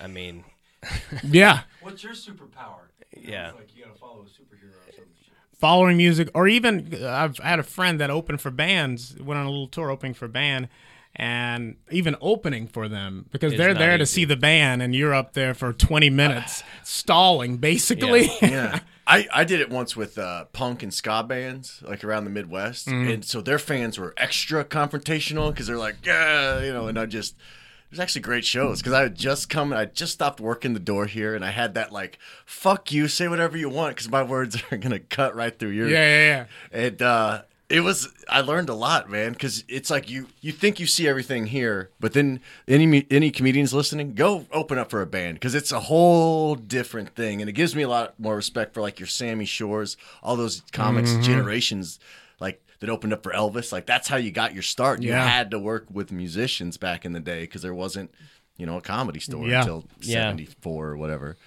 I 0.00 0.06
mean, 0.06 0.44
Yeah. 1.24 1.60
What's 1.82 2.02
your 2.04 2.12
superpower? 2.12 2.88
Yeah. 3.16 3.48
It's 3.48 3.56
like 3.58 3.76
you 3.76 3.84
gotta 3.84 3.98
follow 3.98 4.20
a 4.20 4.24
superhero 4.26 4.70
or 4.88 4.92
some 4.94 5.04
shit. 5.24 5.34
following 5.58 5.96
music, 5.96 6.28
or 6.34 6.46
even 6.48 7.04
I've 7.04 7.38
had 7.38 7.58
a 7.58 7.62
friend 7.64 7.98
that 8.00 8.10
opened 8.10 8.40
for 8.40 8.50
bands, 8.50 9.16
went 9.20 9.38
on 9.40 9.46
a 9.46 9.50
little 9.50 9.66
tour 9.68 9.90
opening 9.90 10.14
for 10.14 10.26
a 10.26 10.28
band, 10.28 10.68
and 11.16 11.76
even 11.90 12.14
opening 12.20 12.68
for 12.68 12.88
them 12.88 13.26
because 13.32 13.52
Is 13.52 13.58
they're 13.58 13.74
not 13.74 13.78
there 13.80 13.98
to 13.98 14.06
see 14.06 14.24
the 14.24 14.36
band, 14.36 14.80
and 14.82 14.94
you're 14.94 15.12
up 15.14 15.32
there 15.32 15.54
for 15.54 15.72
20 15.72 16.08
minutes 16.10 16.62
stalling, 16.84 17.56
basically. 17.56 18.30
yeah. 18.40 18.78
I, 19.10 19.26
I 19.40 19.44
did 19.44 19.60
it 19.60 19.70
once 19.70 19.96
with 19.96 20.16
uh, 20.18 20.44
punk 20.52 20.82
and 20.84 20.94
ska 20.94 21.24
bands, 21.24 21.82
like 21.84 22.04
around 22.04 22.24
the 22.24 22.30
Midwest, 22.30 22.86
and 22.86 23.24
so 23.24 23.40
their 23.40 23.58
fans 23.58 23.98
were 23.98 24.14
extra 24.16 24.64
confrontational 24.64 25.50
because 25.50 25.66
they're 25.66 25.76
like, 25.76 25.96
yeah, 26.04 26.62
you 26.62 26.72
know, 26.72 26.86
and 26.86 26.98
I 26.98 27.06
just. 27.06 27.34
It 27.34 27.94
was 27.94 28.00
actually 28.00 28.20
great 28.20 28.44
shows 28.44 28.78
because 28.78 28.92
I 28.92 29.02
had 29.02 29.16
just 29.16 29.50
come, 29.50 29.72
and 29.72 29.80
I 29.80 29.84
just 29.86 30.12
stopped 30.12 30.38
working 30.38 30.74
the 30.74 30.78
door 30.78 31.06
here, 31.06 31.34
and 31.34 31.44
I 31.44 31.50
had 31.50 31.74
that 31.74 31.90
like, 31.90 32.20
"fuck 32.46 32.92
you, 32.92 33.08
say 33.08 33.26
whatever 33.26 33.58
you 33.58 33.68
want," 33.68 33.96
because 33.96 34.08
my 34.08 34.22
words 34.22 34.62
are 34.70 34.76
gonna 34.76 35.00
cut 35.00 35.34
right 35.34 35.58
through 35.58 35.70
your. 35.70 35.88
yeah, 35.88 35.98
yeah, 35.98 36.46
yeah. 36.72 36.84
And 36.86 37.02
uh, 37.02 37.42
it 37.70 37.80
was 37.80 38.08
I 38.28 38.40
learned 38.40 38.68
a 38.68 38.74
lot, 38.74 39.08
man, 39.08 39.32
because 39.32 39.64
it's 39.68 39.90
like 39.90 40.10
you 40.10 40.26
you 40.40 40.50
think 40.52 40.80
you 40.80 40.86
see 40.86 41.06
everything 41.06 41.46
here, 41.46 41.90
but 42.00 42.12
then 42.12 42.40
any 42.66 43.06
any 43.10 43.30
comedians 43.30 43.72
listening, 43.72 44.14
go 44.14 44.46
open 44.52 44.76
up 44.76 44.90
for 44.90 45.00
a 45.00 45.06
band 45.06 45.34
because 45.36 45.54
it's 45.54 45.70
a 45.70 45.80
whole 45.80 46.56
different 46.56 47.14
thing, 47.14 47.40
and 47.40 47.48
it 47.48 47.52
gives 47.52 47.76
me 47.76 47.82
a 47.82 47.88
lot 47.88 48.18
more 48.18 48.34
respect 48.36 48.74
for 48.74 48.80
like 48.80 48.98
your 48.98 49.06
Sammy 49.06 49.44
Shores, 49.44 49.96
all 50.22 50.36
those 50.36 50.62
comics 50.72 51.10
mm-hmm. 51.10 51.22
generations, 51.22 52.00
like 52.40 52.60
that 52.80 52.90
opened 52.90 53.12
up 53.12 53.22
for 53.22 53.32
Elvis. 53.32 53.72
Like 53.72 53.86
that's 53.86 54.08
how 54.08 54.16
you 54.16 54.32
got 54.32 54.52
your 54.52 54.64
start. 54.64 55.00
You 55.00 55.10
Yeah. 55.10 55.26
had 55.26 55.50
to 55.52 55.58
work 55.58 55.86
with 55.90 56.10
musicians 56.10 56.76
back 56.76 57.04
in 57.04 57.12
the 57.12 57.20
day 57.20 57.42
because 57.42 57.62
there 57.62 57.74
wasn't. 57.74 58.12
You 58.56 58.66
know, 58.66 58.76
a 58.76 58.82
comedy 58.82 59.20
store 59.20 59.48
Yeah. 59.48 59.60
until 59.60 59.86
Yeah. 60.02 60.16
'74 60.16 60.88
or 60.88 60.96
whatever. 60.98 61.38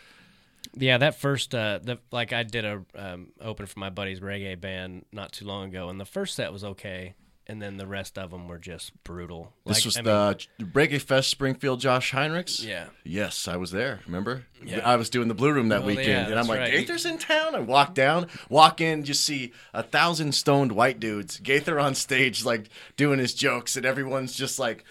Yeah, 0.75 0.97
that 0.97 1.15
first, 1.19 1.53
uh, 1.53 1.79
the 1.81 1.99
like 2.11 2.33
I 2.33 2.43
did 2.43 2.65
a 2.65 2.81
um, 2.95 3.27
open 3.41 3.65
for 3.65 3.79
my 3.79 3.89
buddy's 3.89 4.19
reggae 4.19 4.59
band 4.59 5.05
not 5.11 5.31
too 5.31 5.45
long 5.45 5.69
ago, 5.69 5.89
and 5.89 5.99
the 5.99 6.05
first 6.05 6.35
set 6.35 6.51
was 6.51 6.63
okay, 6.63 7.13
and 7.47 7.61
then 7.61 7.77
the 7.77 7.85
rest 7.85 8.17
of 8.17 8.31
them 8.31 8.47
were 8.47 8.57
just 8.57 8.91
brutal. 9.03 9.53
This 9.65 9.77
Like, 9.79 9.85
was 9.85 9.97
I 9.97 10.01
the 10.01 10.37
mean, 10.59 10.71
Reggae 10.71 11.01
Fest 11.01 11.29
Springfield 11.29 11.79
Josh 11.81 12.11
Heinrichs. 12.11 12.65
Yeah. 12.65 12.85
Yes, 13.03 13.47
I 13.47 13.57
was 13.57 13.71
there. 13.71 13.99
Remember? 14.05 14.45
Yeah. 14.65 14.79
I 14.87 14.95
was 14.95 15.09
doing 15.09 15.27
the 15.27 15.33
Blue 15.33 15.51
Room 15.51 15.69
that 15.69 15.81
Oh, 15.83 15.85
weekend, 15.85 16.07
yeah, 16.07 16.27
and 16.29 16.39
I'm 16.39 16.47
like, 16.47 16.59
right. 16.61 16.71
Gaither's 16.71 17.05
in 17.05 17.17
town. 17.17 17.53
I 17.55 17.59
walk 17.59 17.93
down, 17.93 18.27
walk 18.49 18.79
in, 18.81 19.03
just 19.03 19.23
see 19.25 19.51
a 19.73 19.83
thousand 19.83 20.33
stoned 20.33 20.71
white 20.71 20.99
dudes. 20.99 21.37
Gaither 21.39 21.79
on 21.79 21.95
stage, 21.95 22.45
like 22.45 22.69
doing 22.97 23.19
his 23.19 23.33
jokes, 23.33 23.75
and 23.75 23.85
everyone's 23.85 24.33
just 24.35 24.57
like, 24.57 24.85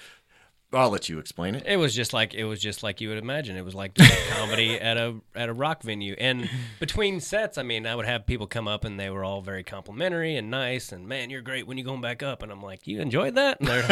"I'll 0.72 0.90
let 0.90 1.08
you 1.08 1.18
explain 1.18 1.54
it." 1.54 1.64
It 1.66 1.76
was 1.76 1.94
just 1.94 2.12
like 2.12 2.34
it 2.34 2.44
was 2.44 2.60
just 2.60 2.82
like 2.82 3.00
you 3.00 3.08
would 3.08 3.18
imagine. 3.18 3.56
It 3.56 3.64
was 3.64 3.74
like 3.74 3.94
comedy 4.30 4.78
at 4.80 4.96
a 4.96 5.16
at 5.34 5.48
a 5.48 5.52
rock 5.52 5.82
venue. 5.82 6.14
And 6.18 6.48
between 6.80 7.20
sets, 7.20 7.58
I 7.58 7.62
mean, 7.62 7.86
I 7.86 7.94
would 7.94 8.06
have 8.06 8.26
people 8.26 8.46
come 8.46 8.68
up 8.68 8.84
and 8.84 8.98
they 8.98 9.10
were 9.10 9.24
all 9.24 9.40
very 9.42 9.62
complimentary 9.62 10.36
and 10.36 10.50
nice. 10.50 10.92
And 10.92 11.06
man, 11.08 11.30
you're 11.30 11.42
great 11.42 11.66
when 11.66 11.78
you 11.78 11.84
going 11.84 12.00
back 12.00 12.22
up. 12.22 12.42
And 12.42 12.50
I'm 12.52 12.62
like, 12.62 12.86
you 12.86 13.00
enjoyed 13.00 13.34
that? 13.34 13.60
And 13.60 13.68
they're 13.68 13.82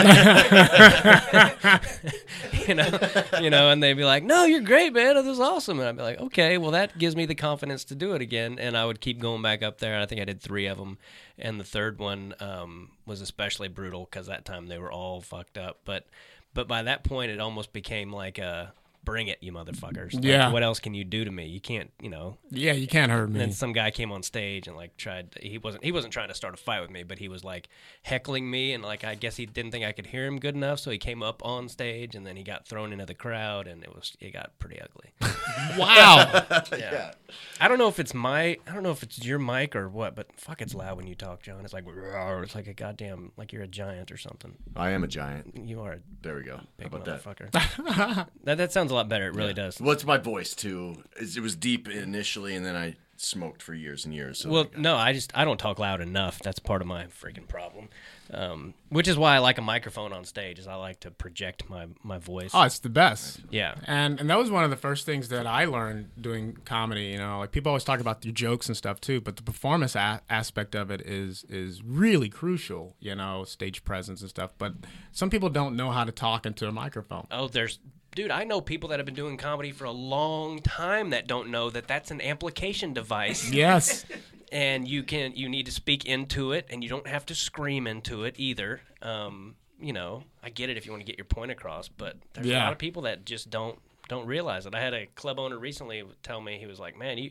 you 2.69 2.75
know, 2.75 2.99
you 3.40 3.51
know, 3.51 3.71
and 3.71 3.83
they'd 3.83 3.95
be 3.95 4.05
like, 4.05 4.25
no, 4.25 4.45
you're 4.45 4.61
great, 4.61 4.93
man. 4.93 5.14
This 5.14 5.27
was 5.27 5.40
awesome. 5.40 5.81
And 5.81 5.88
I'd 5.88 5.97
be 5.97 6.03
like, 6.03 6.21
okay, 6.21 6.59
well, 6.59 6.73
that 6.73 6.99
gives 6.99 7.16
me 7.16 7.27
the 7.27 7.35
confidence 7.35 7.85
to 7.85 7.95
do 7.95 8.12
it 8.14 8.23
again. 8.23 8.59
And 8.59 8.77
I 8.77 8.85
would 8.85 9.01
keep 9.01 9.21
going 9.21 9.43
back 9.43 9.62
up 9.62 9.79
there. 9.79 9.95
And 9.95 10.03
I 10.03 10.07
think 10.07 10.21
I 10.21 10.25
did 10.25 10.40
three 10.40 10.66
of 10.66 10.79
them. 10.79 10.99
And 11.38 11.59
the 11.59 11.64
third 11.64 11.99
one 11.99 12.35
um, 12.40 12.90
was 13.07 13.21
especially 13.21 13.69
brutal 13.69 14.07
because 14.11 14.27
that 14.27 14.45
time 14.45 14.66
they 14.66 14.79
were 14.79 14.93
all 14.93 15.21
fucked 15.21 15.57
up. 15.57 15.81
But 15.85 16.07
but 16.55 16.69
by 16.69 16.83
that 16.83 17.05
point, 17.05 17.31
it 17.31 17.41
almost 17.41 17.73
became 17.73 18.13
like 18.13 18.39
a 18.39 18.73
bring 19.05 19.29
it, 19.29 19.39
you 19.41 19.53
motherfuckers. 19.53 20.15
Like, 20.15 20.25
Yeah. 20.25 20.51
what 20.53 20.63
else 20.63 20.79
can 20.81 20.95
you 20.95 21.05
do 21.05 21.25
to 21.25 21.31
me? 21.31 21.47
You 21.47 21.61
can't, 21.61 21.91
you 22.01 22.11
know. 22.11 22.37
Yeah, 22.51 22.73
you 22.73 22.87
can't 22.87 23.11
hurt 23.11 23.29
me. 23.29 23.35
And 23.35 23.41
then 23.41 23.53
some 23.53 23.73
guy 23.73 23.91
came 23.91 24.13
on 24.13 24.23
stage 24.23 24.67
and 24.69 24.77
like 24.77 24.97
tried. 24.97 25.37
He 25.41 25.59
wasn't. 25.59 25.85
He 25.85 25.93
wasn't 25.93 26.13
trying 26.13 26.29
to 26.29 26.35
start 26.35 26.55
a 26.55 26.57
fight 26.57 26.81
with 26.81 26.91
me, 26.91 27.03
but 27.03 27.19
he 27.19 27.29
was 27.29 27.43
like 27.45 27.69
heckling 28.03 28.51
me, 28.51 28.73
and 28.73 28.83
like 28.83 29.05
I 29.05 29.15
guess 29.15 29.37
he 29.37 29.47
didn't 29.47 29.71
think 29.73 29.85
I 29.85 29.93
could 29.93 30.07
hear 30.07 30.27
him 30.27 30.39
good 30.39 30.55
enough, 30.55 30.79
so 30.81 30.91
he 30.91 30.99
came 30.99 31.23
up 31.23 31.45
on 31.45 31.69
stage, 31.69 32.15
and 32.15 32.27
then 32.27 32.37
he 32.37 32.43
got 32.43 32.67
thrown 32.67 32.93
into 32.93 33.07
the 33.07 33.15
crowd, 33.15 33.67
and 33.67 33.83
it 33.83 33.95
was 33.95 34.17
it 34.21 34.33
got 34.33 34.59
pretty 34.59 34.81
ugly. 34.81 35.13
Wow. 35.79 36.45
yeah. 36.77 37.13
I 37.61 37.69
don't 37.69 37.79
know 37.79 37.89
if 37.89 37.99
it's 38.01 38.13
my. 38.15 38.57
I 38.67 38.73
don't 38.75 38.83
know 38.83 38.91
if 38.91 39.03
it's 39.03 39.25
your 39.25 39.39
mic 39.39 39.77
or 39.77 39.89
what, 39.89 40.15
but 40.17 40.27
fuck, 40.37 40.61
it's 40.61 40.75
loud 40.75 40.97
when 40.97 41.07
you 41.07 41.15
talk, 41.15 41.43
John. 41.43 41.65
It's 41.65 41.73
like 41.73 41.85
"Rawr," 41.85 42.43
it's 42.43 42.55
like 42.55 42.67
a 42.67 42.75
goddamn 42.75 43.33
like 43.37 43.53
you're 43.53 43.63
a 43.63 43.69
giant 43.69 44.11
or 44.11 44.17
something. 44.17 44.57
I 44.75 44.91
am 44.91 45.05
a 45.05 45.07
giant. 45.07 45.57
You 45.69 45.81
are 45.83 45.93
a 45.93 45.99
There 46.23 46.35
we 46.37 46.43
go. 46.43 46.57
How 46.57 46.63
big 46.77 46.87
about 46.89 47.05
that? 47.05 47.23
motherfucker. 47.25 48.27
that 48.45 48.59
that 48.59 48.73
sounds 48.73 48.89
a 48.90 48.94
lot 48.94 49.09
better. 49.09 49.29
It 49.29 49.35
really 49.35 49.55
does. 49.55 49.81
Well, 49.81 49.92
it's 49.92 50.05
my 50.05 50.18
voice 50.18 50.55
too. 50.55 51.03
It's- 51.16 51.37
It 51.37 51.40
was 51.40 51.57
deep 51.57 51.88
initially, 51.88 52.55
and 52.55 52.64
then 52.66 52.76
I 52.76 52.96
smoked 53.16 53.62
for 53.62 53.74
years 53.74 54.07
and 54.07 54.14
years. 54.14 54.38
So 54.38 54.48
Well, 54.48 54.70
no, 54.79 54.96
I 54.96 55.12
just 55.12 55.31
I 55.37 55.44
don't 55.44 55.59
talk 55.59 55.79
loud 55.79 56.00
enough. 56.00 56.38
That's 56.38 56.59
part 56.59 56.81
of 56.81 56.87
my 56.88 57.05
freaking 57.05 57.46
problem. 57.46 57.88
Um, 58.33 58.74
which 58.90 59.09
is 59.09 59.18
why 59.18 59.35
I 59.35 59.38
like 59.40 59.59
a 59.59 59.62
microphone 59.62 60.12
on 60.12 60.24
stage. 60.24 60.59
Is 60.61 60.66
I 60.68 60.76
like 60.76 61.00
to 61.00 61.11
project 61.11 61.68
my 61.68 61.88
my 62.03 62.16
voice. 62.18 62.53
oh, 62.55 62.62
it's 62.62 62.79
the 62.79 62.88
best. 62.88 63.40
yeah. 63.50 63.74
And 63.87 64.20
and 64.20 64.31
that 64.31 64.38
was 64.38 64.50
one 64.50 64.64
of 64.64 64.70
the 64.70 64.76
first 64.76 65.05
things 65.05 65.29
that 65.29 65.46
I 65.46 65.64
learned 65.66 66.11
doing 66.18 66.57
comedy. 66.64 67.07
You 67.09 67.18
know, 67.18 67.40
like 67.40 67.53
people 67.53 67.70
always 67.70 67.85
talk 67.85 68.00
about 68.00 68.24
your 68.24 68.33
jokes 68.33 68.68
and 68.68 68.76
stuff 68.76 69.00
too, 69.03 69.20
but 69.20 69.37
the 69.37 69.42
performance 69.42 69.94
a- 69.96 70.22
aspect 70.31 70.74
of 70.74 70.90
it 70.90 71.03
is 71.03 71.44
is 71.50 71.83
really 71.83 72.29
crucial. 72.31 72.94
You 73.00 73.16
know, 73.16 73.44
stage 73.44 73.85
presence 73.85 74.20
and 74.22 74.31
stuff. 74.31 74.53
But 74.57 74.74
some 75.12 75.29
people 75.29 75.50
don't 75.50 75.76
know 75.76 75.90
how 75.90 76.05
to 76.05 76.12
talk 76.12 76.46
into 76.46 76.66
a 76.68 76.72
microphone. 76.72 77.26
Oh, 77.31 77.48
there's 77.48 77.81
dude. 78.14 78.31
I 78.31 78.44
know 78.44 78.61
people 78.61 78.88
that 78.90 78.99
have 78.99 79.07
been 79.07 79.14
doing 79.14 79.37
comedy 79.37 79.73
for 79.73 79.85
a 79.85 79.90
long 79.92 80.61
time 80.61 81.11
that 81.11 81.27
don't 81.27 81.51
know 81.51 81.70
that 81.70 81.87
that's 81.88 82.11
an 82.11 82.20
amplification 82.20 82.92
device. 82.92 83.51
Yes. 83.51 84.05
and 84.53 84.88
you 84.88 85.03
can 85.03 85.33
you 85.35 85.49
need 85.49 85.66
to 85.66 85.73
speak 85.73 86.05
into 86.05 86.53
it 86.53 86.66
and 86.70 86.83
you 86.83 86.90
don't 86.90 87.07
have 87.07 87.25
to 87.27 87.35
scream 87.35 87.87
into 87.87 88.25
it 88.25 88.35
either 88.38 88.81
um, 89.03 89.55
you 89.81 89.92
know 89.92 90.25
i 90.42 90.51
get 90.51 90.68
it 90.68 90.77
if 90.77 90.87
you 90.87 90.92
want 90.92 91.01
to 91.01 91.07
get 91.07 91.16
your 91.16 91.25
point 91.25 91.51
across 91.51 91.88
but 91.88 92.16
there's 92.35 92.46
a 92.49 92.59
lot 92.59 92.73
of 92.73 92.79
people 92.79 93.03
that 93.03 93.25
just 93.25 93.51
don't 93.51 93.79
don't 94.09 94.27
realize 94.27 94.66
it 94.66 94.75
i 94.75 94.81
had 94.81 94.94
a 94.94 95.07
club 95.14 95.38
owner 95.38 95.59
recently 95.59 96.03
tell 96.23 96.40
me 96.40 96.59
he 96.59 96.66
was 96.66 96.81
like 96.81 96.99
man 96.99 97.16
you 97.16 97.31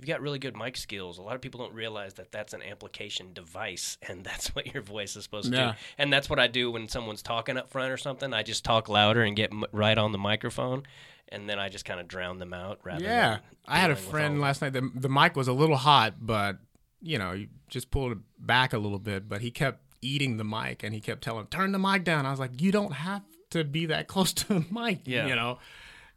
you've 0.00 0.06
got 0.08 0.20
really 0.22 0.38
good 0.38 0.56
mic 0.56 0.76
skills 0.76 1.18
a 1.18 1.22
lot 1.22 1.34
of 1.34 1.40
people 1.42 1.60
don't 1.60 1.74
realize 1.74 2.14
that 2.14 2.32
that's 2.32 2.52
an 2.54 2.62
amplification 2.62 3.32
device 3.34 3.98
and 4.08 4.24
that's 4.24 4.48
what 4.54 4.72
your 4.72 4.82
voice 4.82 5.14
is 5.16 5.24
supposed 5.24 5.50
to 5.52 5.56
Yeah. 5.56 5.72
do 5.72 5.78
and 5.98 6.12
that's 6.12 6.30
what 6.30 6.38
i 6.38 6.46
do 6.46 6.70
when 6.70 6.88
someone's 6.88 7.22
talking 7.22 7.56
up 7.56 7.68
front 7.70 7.92
or 7.92 7.96
something 7.96 8.32
i 8.32 8.42
just 8.42 8.64
talk 8.64 8.88
louder 8.88 9.22
and 9.22 9.36
get 9.36 9.52
m- 9.52 9.64
right 9.72 9.96
on 9.98 10.12
the 10.12 10.18
microphone 10.18 10.84
and 11.28 11.48
then 11.48 11.58
i 11.58 11.68
just 11.68 11.84
kind 11.84 12.00
of 12.00 12.08
drown 12.08 12.38
them 12.38 12.52
out 12.54 12.80
rather 12.82 13.04
Yeah, 13.04 13.38
I 13.68 13.78
had 13.78 13.90
a 13.90 13.94
dealing 13.94 13.96
with 13.96 14.04
all 14.06 14.10
friend 14.10 14.40
last 14.40 14.62
night. 14.62 14.72
The, 14.72 14.90
the 14.94 15.08
mic 15.08 15.36
was 15.36 15.46
a 15.48 15.52
little 15.52 15.76
hot, 15.76 16.14
but 16.20 16.58
you 17.02 17.18
know, 17.18 17.32
you 17.32 17.48
just 17.68 17.90
pulled 17.90 18.12
it 18.12 18.18
back 18.38 18.72
a 18.72 18.78
little 18.78 18.98
bit. 18.98 19.28
But 19.28 19.40
he 19.42 19.50
kept 19.52 19.80
eating 20.02 20.38
the 20.38 20.44
mic, 20.44 20.82
and 20.82 20.92
he 20.92 21.00
kept 21.00 21.22
telling, 21.22 21.46
"Turn 21.46 21.70
the 21.72 21.78
mic 21.78 22.02
down." 22.04 22.26
I 22.26 22.30
was 22.30 22.40
like, 22.40 22.60
"You 22.60 22.72
don't 22.72 22.92
have 22.92 23.22
to 23.50 23.62
be 23.64 23.86
that 23.86 24.08
close 24.12 24.32
to 24.32 24.48
the 24.48 24.64
mic," 24.70 25.00
Yeah. 25.06 25.26
you 25.28 25.36
know. 25.36 25.58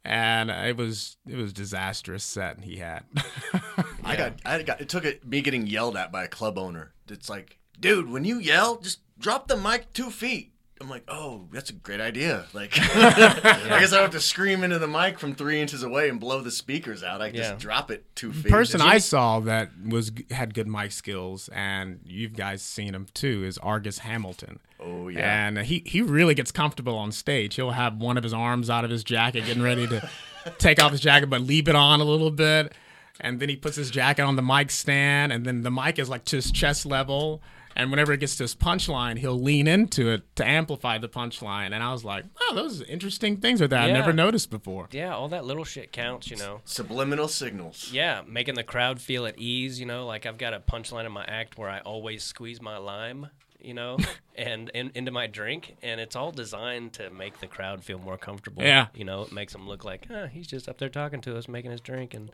And 0.06 0.50
it 0.50 0.76
was 0.76 1.18
it 1.28 1.36
was 1.38 1.54
disastrous 1.54 2.24
set 2.24 2.64
he 2.64 2.78
had. 2.78 3.04
I 4.04 4.16
got, 4.18 4.34
I 4.46 4.62
got. 4.64 4.82
It 4.82 4.90
took 4.90 5.06
it, 5.06 5.26
me 5.26 5.42
getting 5.42 5.66
yelled 5.66 5.96
at 5.96 6.12
by 6.12 6.26
a 6.26 6.28
club 6.28 6.58
owner. 6.58 6.94
It's 7.08 7.30
like, 7.30 7.60
dude, 7.80 8.10
when 8.10 8.26
you 8.26 8.38
yell, 8.40 8.78
just 8.78 9.00
drop 9.18 9.48
the 9.48 9.56
mic 9.56 9.94
two 9.94 10.10
feet. 10.10 10.53
I'm 10.84 10.90
like, 10.90 11.04
oh, 11.08 11.48
that's 11.52 11.70
a 11.70 11.74
great 11.74 12.02
idea. 12.02 12.46
Like, 12.54 12.72
I 12.78 13.80
guess 13.80 13.94
I 13.94 13.96
don't 13.96 14.02
have 14.04 14.12
to 14.12 14.20
scream 14.20 14.64
into 14.64 14.80
the 14.80 14.88
mic 14.88 15.18
from 15.18 15.34
three 15.34 15.62
inches 15.62 15.82
away 15.82 16.10
and 16.10 16.20
blow 16.20 16.42
the 16.42 16.52
speakers 16.52 17.04
out. 17.04 17.22
I 17.22 17.30
can 17.30 17.38
Yeah. 17.40 17.52
just 17.52 17.60
drop 17.62 17.90
it 17.90 18.06
two 18.16 18.34
feet. 18.34 18.44
The 18.44 18.50
person 18.50 18.80
Just- 18.80 18.90
I 18.94 18.98
saw 18.98 19.40
that 19.42 19.70
was 19.88 20.12
had 20.30 20.54
good 20.54 20.68
mic 20.68 20.92
skills, 20.92 21.50
and 21.54 22.02
you 22.06 22.28
guys 22.28 22.62
seen 22.62 22.94
him 22.94 23.08
too, 23.14 23.44
is 23.46 23.58
Argus 23.60 24.00
Hamilton. 24.00 24.60
Oh 24.80 25.08
yeah. 25.08 25.48
And 25.48 25.60
he 25.60 25.84
he 25.86 26.02
really 26.02 26.36
gets 26.36 26.52
comfortable 26.52 26.98
on 26.98 27.14
stage. 27.14 27.56
He'll 27.56 27.72
have 27.72 27.96
one 27.98 28.18
of 28.18 28.24
his 28.24 28.34
arms 28.34 28.70
out 28.70 28.84
of 28.84 28.90
his 28.92 29.04
jacket, 29.06 29.46
getting 29.46 29.64
ready 29.64 29.88
to 29.88 30.10
take 30.58 30.84
off 30.84 30.92
his 30.92 31.00
jacket, 31.00 31.30
but 31.30 31.40
leave 31.42 31.70
it 31.70 31.76
on 31.76 32.02
a 32.02 32.04
little 32.04 32.32
bit. 32.32 32.74
And 33.22 33.40
then 33.40 33.48
he 33.48 33.56
puts 33.56 33.78
his 33.78 33.90
jacket 33.90 34.24
on 34.24 34.36
the 34.36 34.42
mic 34.42 34.70
stand, 34.72 35.32
and 35.32 35.46
then 35.46 35.62
the 35.62 35.72
mic 35.72 35.98
is 36.00 36.10
like 36.10 36.26
to 36.26 36.36
his 36.38 36.52
chest 36.52 36.86
level. 36.86 37.42
And 37.76 37.90
whenever 37.92 38.14
it 38.14 38.20
gets 38.20 38.36
to 38.38 38.44
his 38.44 38.56
punchline, 38.56 39.18
he'll 39.18 39.40
lean 39.40 39.68
into 39.68 40.10
it 40.12 40.24
to 40.36 40.46
amplify 40.48 40.98
the 40.98 41.10
punchline. 41.10 41.72
And 41.74 41.84
I 41.84 41.92
was 41.92 42.04
like, 42.06 42.26
"Oh, 42.42 42.56
those 42.56 42.82
are 42.82 42.86
interesting 42.86 43.38
things 43.38 43.62
with 43.62 43.72
that 43.72 43.84
I 43.84 43.88
Yeah. 43.88 43.94
never 43.94 44.14
noticed 44.14 44.50
before." 44.50 44.88
yeah 44.92 45.14
all 45.16 45.28
that 45.30 45.46
little 45.46 45.64
shit 45.64 45.92
counts 45.92 46.30
you 46.30 46.38
know 46.38 46.62
Subliminal 46.66 47.28
signals. 47.28 47.90
Yeah, 47.92 48.22
making 48.28 48.56
the 48.56 48.64
crowd 48.64 49.02
feel 49.02 49.26
at 49.26 49.38
ease. 49.40 49.80
You 49.80 49.86
know, 49.86 50.06
like 50.06 50.26
I've 50.26 50.38
got 50.38 50.54
a 50.54 50.60
punchline 50.60 51.06
in 51.06 51.12
my 51.12 51.26
act 51.26 51.58
where 51.58 51.70
I 51.70 51.80
always 51.80 52.24
squeeze 52.24 52.62
my 52.62 52.78
lime, 52.78 53.28
you 53.60 53.74
know, 53.74 53.98
and 54.36 54.70
in, 54.74 54.92
into 54.96 55.12
my 55.12 55.28
drink, 55.28 55.76
and 55.82 56.00
it's 56.00 56.16
all 56.16 56.32
designed 56.32 56.94
to 56.94 57.10
make 57.10 57.40
the 57.40 57.48
crowd 57.48 57.84
feel 57.84 57.98
more 58.00 58.18
comfortable. 58.18 58.64
Yeah. 58.64 58.88
you 58.94 59.04
know, 59.06 59.22
it 59.24 59.32
makes 59.32 59.54
them 59.54 59.68
look 59.68 59.84
like, 59.84 60.08
oh, 60.10 60.28
he's 60.28 60.48
just 60.48 60.68
up 60.70 60.78
there 60.78 60.90
talking 60.90 61.22
to 61.22 61.38
us, 61.38 61.48
making 61.48 61.72
his 61.72 61.82
drink, 61.82 62.14
and 62.14 62.32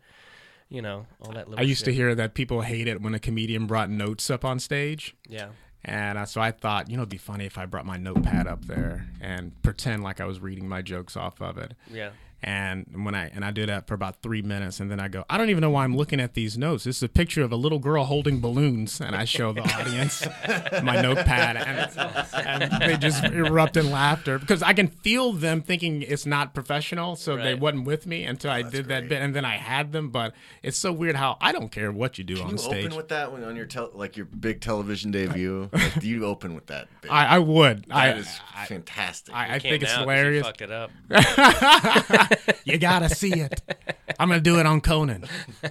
you 0.70 0.82
know, 0.82 1.06
all 1.22 1.32
that. 1.34 1.50
Little 1.50 1.64
I 1.64 1.68
used 1.68 1.86
to 1.86 1.94
hear 1.94 2.16
that 2.16 2.34
people 2.34 2.62
hate 2.62 2.88
it 2.88 3.02
when 3.02 3.14
a 3.14 3.20
comedian 3.20 3.68
brought 3.68 3.90
notes 3.90 4.30
up 4.30 4.46
on 4.46 4.60
stage. 4.60 5.16
Yeah. 5.28 5.50
And 5.84 6.18
uh, 6.18 6.26
so 6.26 6.42
I 6.42 6.52
thought, 6.52 6.90
you 6.90 6.98
know, 6.98 7.04
it'd 7.04 7.10
be 7.10 7.18
funny 7.18 7.46
if 7.46 7.58
I 7.58 7.66
brought 7.66 7.86
my 7.86 7.98
notepad 7.98 8.48
up 8.48 8.66
there 8.66 9.08
and 9.22 9.60
pretend 9.62 10.04
like 10.04 10.20
I 10.20 10.26
was 10.26 10.40
reading 10.40 10.68
my 10.68 10.82
jokes 10.82 11.16
off 11.16 11.42
of 11.42 11.58
it. 11.58 11.74
Yeah. 11.92 12.10
And 12.42 12.86
when 13.06 13.16
I 13.16 13.28
and 13.34 13.44
I 13.44 13.52
do 13.52 13.66
that 13.66 13.86
for 13.88 13.94
about 13.96 14.22
three 14.22 14.42
minutes, 14.42 14.80
and 14.80 14.90
then 14.90 15.00
I 15.00 15.10
go, 15.10 15.26
I 15.30 15.38
don't 15.38 15.50
even 15.50 15.60
know 15.62 15.70
why 15.72 15.84
I'm 15.84 15.96
looking 15.98 16.22
at 16.22 16.36
these 16.36 16.58
notes. 16.58 16.86
This 16.86 16.98
is 16.98 17.04
a 17.04 17.10
picture 17.10 17.44
of 17.44 17.52
a 17.52 17.58
little 17.58 17.80
girl 17.80 18.06
holding 18.06 18.40
balloons, 18.40 19.02
and 19.02 19.14
I 19.16 19.26
show 19.26 19.52
the 19.52 19.62
audience 19.62 20.26
my 20.84 21.02
notepad, 21.02 21.58
and, 21.58 22.72
and 22.72 22.82
they 22.82 22.96
just 22.98 23.24
erupt 23.26 23.76
in 23.76 23.92
laughter 23.92 24.40
because 24.40 24.64
I 24.64 24.72
can 24.74 24.88
feel 24.88 25.34
them 25.34 25.62
thinking 25.62 26.02
it's 26.02 26.26
not 26.26 26.54
professional, 26.54 27.16
so 27.18 27.36
they 27.36 27.50
Right. 27.54 27.60
wasn't 27.60 27.86
with 27.86 28.06
me 28.08 28.24
until 28.24 28.52
I 28.52 28.62
did 28.62 28.88
that 28.88 29.10
bit, 29.10 29.22
and 29.22 29.36
then 29.36 29.44
I 29.44 29.58
had 29.58 29.92
them. 29.92 30.10
But 30.10 30.34
it's 30.64 30.78
so 30.78 30.94
weird 30.94 31.16
how 31.18 31.38
I 31.42 31.52
don't 31.52 31.70
care 31.72 31.92
what 31.92 32.18
you 32.18 32.24
do 32.24 32.36
Can 32.38 32.46
on 32.46 32.52
you 32.52 32.58
stage. 32.58 32.86
open 32.86 32.96
with 32.98 33.10
that 33.10 33.32
when 33.34 33.44
on 33.44 33.56
your 33.58 33.66
tel- 33.66 33.92
like 33.94 34.16
your 34.16 34.26
big 34.28 34.62
television 34.62 35.12
debut? 35.12 35.70
Like, 35.80 36.00
do 36.02 36.08
you 36.08 36.26
open 36.26 36.56
with 36.56 36.68
that? 36.68 36.88
Bit? 37.02 37.12
I, 37.12 37.26
I 37.36 37.40
would. 37.40 37.86
that 37.86 37.96
I, 37.96 38.10
is 38.14 38.40
fantastic. 38.68 39.34
I, 39.36 39.56
I 39.56 39.60
think 39.60 39.82
it's 39.84 39.92
now 39.92 40.06
'cause 40.06 40.08
you 40.08 40.12
hilarious. 40.12 40.46
fucked 40.46 40.62
it 40.62 40.72
up. 40.72 40.92
You 42.64 42.78
gotta 42.78 43.10
see 43.10 43.34
it. 43.34 43.62
I'm 44.20 44.30
gonna 44.30 44.42
do 44.42 44.60
it 44.60 44.66
on 44.66 44.82
Conan. 44.82 45.26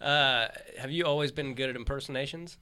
Uh, 0.00 0.48
have 0.78 0.90
you 0.90 1.04
always 1.04 1.30
been 1.30 1.54
good 1.54 1.68
at 1.68 1.76
impersonations? 1.76 2.56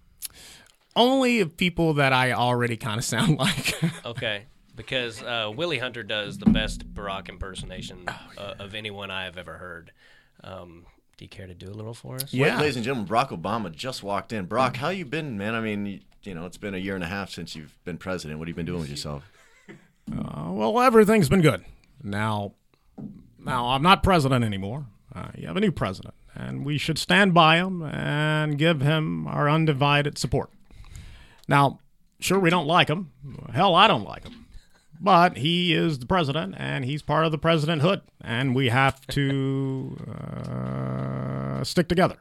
Only 0.96 1.38
of 1.38 1.56
people 1.56 1.94
that 1.94 2.12
I 2.12 2.32
already 2.32 2.76
kind 2.76 2.98
of 2.98 3.04
sound 3.04 3.38
like. 3.38 3.80
Okay. 4.04 4.46
Because 4.74 5.22
uh, 5.22 5.50
Willie 5.54 5.78
Hunter 5.78 6.02
does 6.02 6.38
the 6.38 6.46
best 6.50 6.92
Barack 6.92 7.28
impersonation 7.28 8.04
Oh, 8.08 8.20
uh, 8.36 8.54
of 8.58 8.74
anyone 8.74 9.10
I 9.12 9.24
have 9.24 9.38
ever 9.38 9.54
heard. 9.58 9.92
Um, 10.42 10.86
do 11.16 11.24
you 11.24 11.28
care 11.28 11.46
to 11.46 11.54
do 11.54 11.66
a 11.68 11.70
little 11.74 11.94
for 11.94 12.16
us? 12.16 12.32
Yeah. 12.32 12.58
Ladies 12.58 12.76
and 12.76 12.84
gentlemen, 12.84 13.08
Barack 13.08 13.28
Obama 13.28 13.70
just 13.72 14.02
walked 14.02 14.32
in. 14.32 14.46
Barack, 14.48 14.76
how 14.76 14.88
you 14.88 15.04
been, 15.04 15.38
man? 15.38 15.54
I 15.54 15.60
mean, 15.60 15.86
you, 15.86 16.00
you 16.24 16.34
know, 16.34 16.44
it's 16.44 16.56
been 16.58 16.74
a 16.74 16.78
year 16.78 16.96
and 16.96 17.04
a 17.04 17.08
half 17.08 17.30
since 17.30 17.54
you've 17.54 17.76
been 17.84 17.98
president. 17.98 18.40
What 18.40 18.48
have 18.48 18.50
you 18.50 18.56
been 18.56 18.66
doing 18.66 18.80
with 18.80 18.90
yourself? 18.90 19.30
Uh, 20.12 20.50
well, 20.50 20.80
everything's 20.80 21.28
been 21.28 21.42
good. 21.42 21.64
Now, 22.02 22.54
now 23.44 23.68
I'm 23.68 23.82
not 23.82 24.02
president 24.02 24.44
anymore. 24.44 24.86
Uh, 25.14 25.28
you 25.36 25.46
have 25.46 25.56
a 25.56 25.60
new 25.60 25.72
president, 25.72 26.14
and 26.34 26.64
we 26.64 26.78
should 26.78 26.98
stand 26.98 27.34
by 27.34 27.56
him 27.56 27.82
and 27.82 28.58
give 28.58 28.80
him 28.80 29.26
our 29.26 29.48
undivided 29.48 30.18
support. 30.18 30.50
Now, 31.48 31.80
sure, 32.20 32.38
we 32.38 32.50
don't 32.50 32.66
like 32.66 32.88
him. 32.88 33.10
Hell, 33.52 33.74
I 33.74 33.88
don't 33.88 34.04
like 34.04 34.24
him. 34.24 34.46
But 35.00 35.36
he 35.36 35.72
is 35.74 36.00
the 36.00 36.06
president, 36.06 36.56
and 36.58 36.84
he's 36.84 37.02
part 37.02 37.24
of 37.24 37.32
the 37.32 37.38
presidenthood, 37.38 38.02
and 38.20 38.54
we 38.54 38.68
have 38.68 39.06
to 39.08 39.96
uh, 40.08 41.64
stick 41.64 41.88
together. 41.88 42.16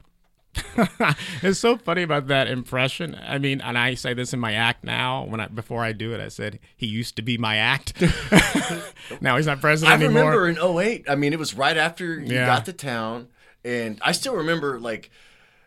It's 1.44 1.60
so 1.60 1.78
funny 1.78 2.02
about 2.04 2.28
that 2.28 2.48
impression. 2.48 3.16
I 3.16 3.38
mean, 3.38 3.62
and 3.62 3.78
I 3.78 3.94
say 3.94 4.14
this 4.14 4.34
in 4.34 4.40
my 4.40 4.54
act 4.54 4.84
now. 4.84 5.24
When 5.26 5.40
I 5.40 5.48
before 5.48 5.84
I 5.84 5.92
do 5.92 6.14
it, 6.14 6.20
I 6.22 6.30
said 6.30 6.60
he 6.76 6.86
used 6.88 7.16
to 7.18 7.22
be 7.22 7.38
my 7.38 7.58
act. 7.58 8.02
now 9.22 9.38
he's 9.38 9.46
not 9.46 9.58
I 9.58 9.62
president 9.62 10.02
anymore. 10.02 10.34
I 10.34 10.36
remember 10.36 10.48
in 10.50 10.58
08, 10.80 11.06
I 11.10 11.16
mean, 11.16 11.34
it 11.34 11.40
was 11.40 11.54
right 11.54 11.78
after 11.78 12.20
you 12.20 12.36
Yeah. 12.36 12.46
got 12.46 12.66
to 12.66 12.74
town. 12.74 13.28
And 13.64 14.00
I 14.02 14.12
still 14.14 14.36
remember, 14.36 14.80
like, 14.80 15.10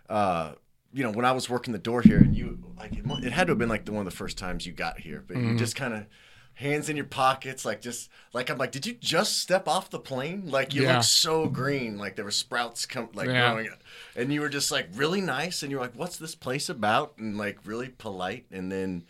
uh, 0.08 0.52
you 0.92 1.02
know, 1.04 1.10
when 1.12 1.24
I 1.24 1.32
was 1.32 1.48
working 1.50 1.72
the 1.72 1.78
door 1.78 2.02
here, 2.02 2.18
and 2.18 2.34
you, 2.34 2.58
like, 2.78 2.92
it, 2.96 3.04
it 3.24 3.32
had 3.32 3.46
to 3.46 3.52
have 3.52 3.58
been, 3.58 3.68
like, 3.68 3.84
the 3.84 3.92
one 3.92 4.06
of 4.06 4.10
the 4.10 4.16
first 4.16 4.38
times 4.38 4.66
you 4.66 4.72
got 4.72 5.00
here. 5.00 5.22
But 5.26 5.36
Mm-hmm. 5.36 5.50
you 5.52 5.56
just 5.56 5.76
kind 5.76 5.94
of, 5.94 6.06
hands 6.54 6.90
in 6.90 6.96
your 6.96 7.06
pockets, 7.06 7.64
like, 7.64 7.80
just, 7.80 8.10
like, 8.34 8.50
I'm 8.50 8.58
like, 8.58 8.70
did 8.72 8.84
you 8.84 8.92
just 8.94 9.38
step 9.38 9.66
off 9.68 9.88
the 9.90 9.98
plane? 9.98 10.42
Like, 10.46 10.74
you 10.74 10.82
Yeah. 10.82 10.94
look 10.96 11.04
so 11.04 11.46
green. 11.48 11.96
Like, 11.96 12.16
there 12.16 12.24
were 12.24 12.30
sprouts 12.30 12.86
come, 12.86 13.08
like, 13.14 13.28
Yeah. 13.28 13.50
growing. 13.50 13.68
And 14.16 14.32
you 14.32 14.40
were 14.40 14.48
just, 14.48 14.70
like, 14.72 14.88
really 14.94 15.20
nice. 15.20 15.62
And 15.62 15.70
you're 15.70 15.80
like, 15.80 15.94
what's 15.94 16.16
this 16.16 16.34
place 16.34 16.68
about? 16.68 17.14
And, 17.18 17.36
like, 17.38 17.58
really 17.64 17.88
polite. 17.88 18.46
And 18.50 18.70
then, 18.70 19.04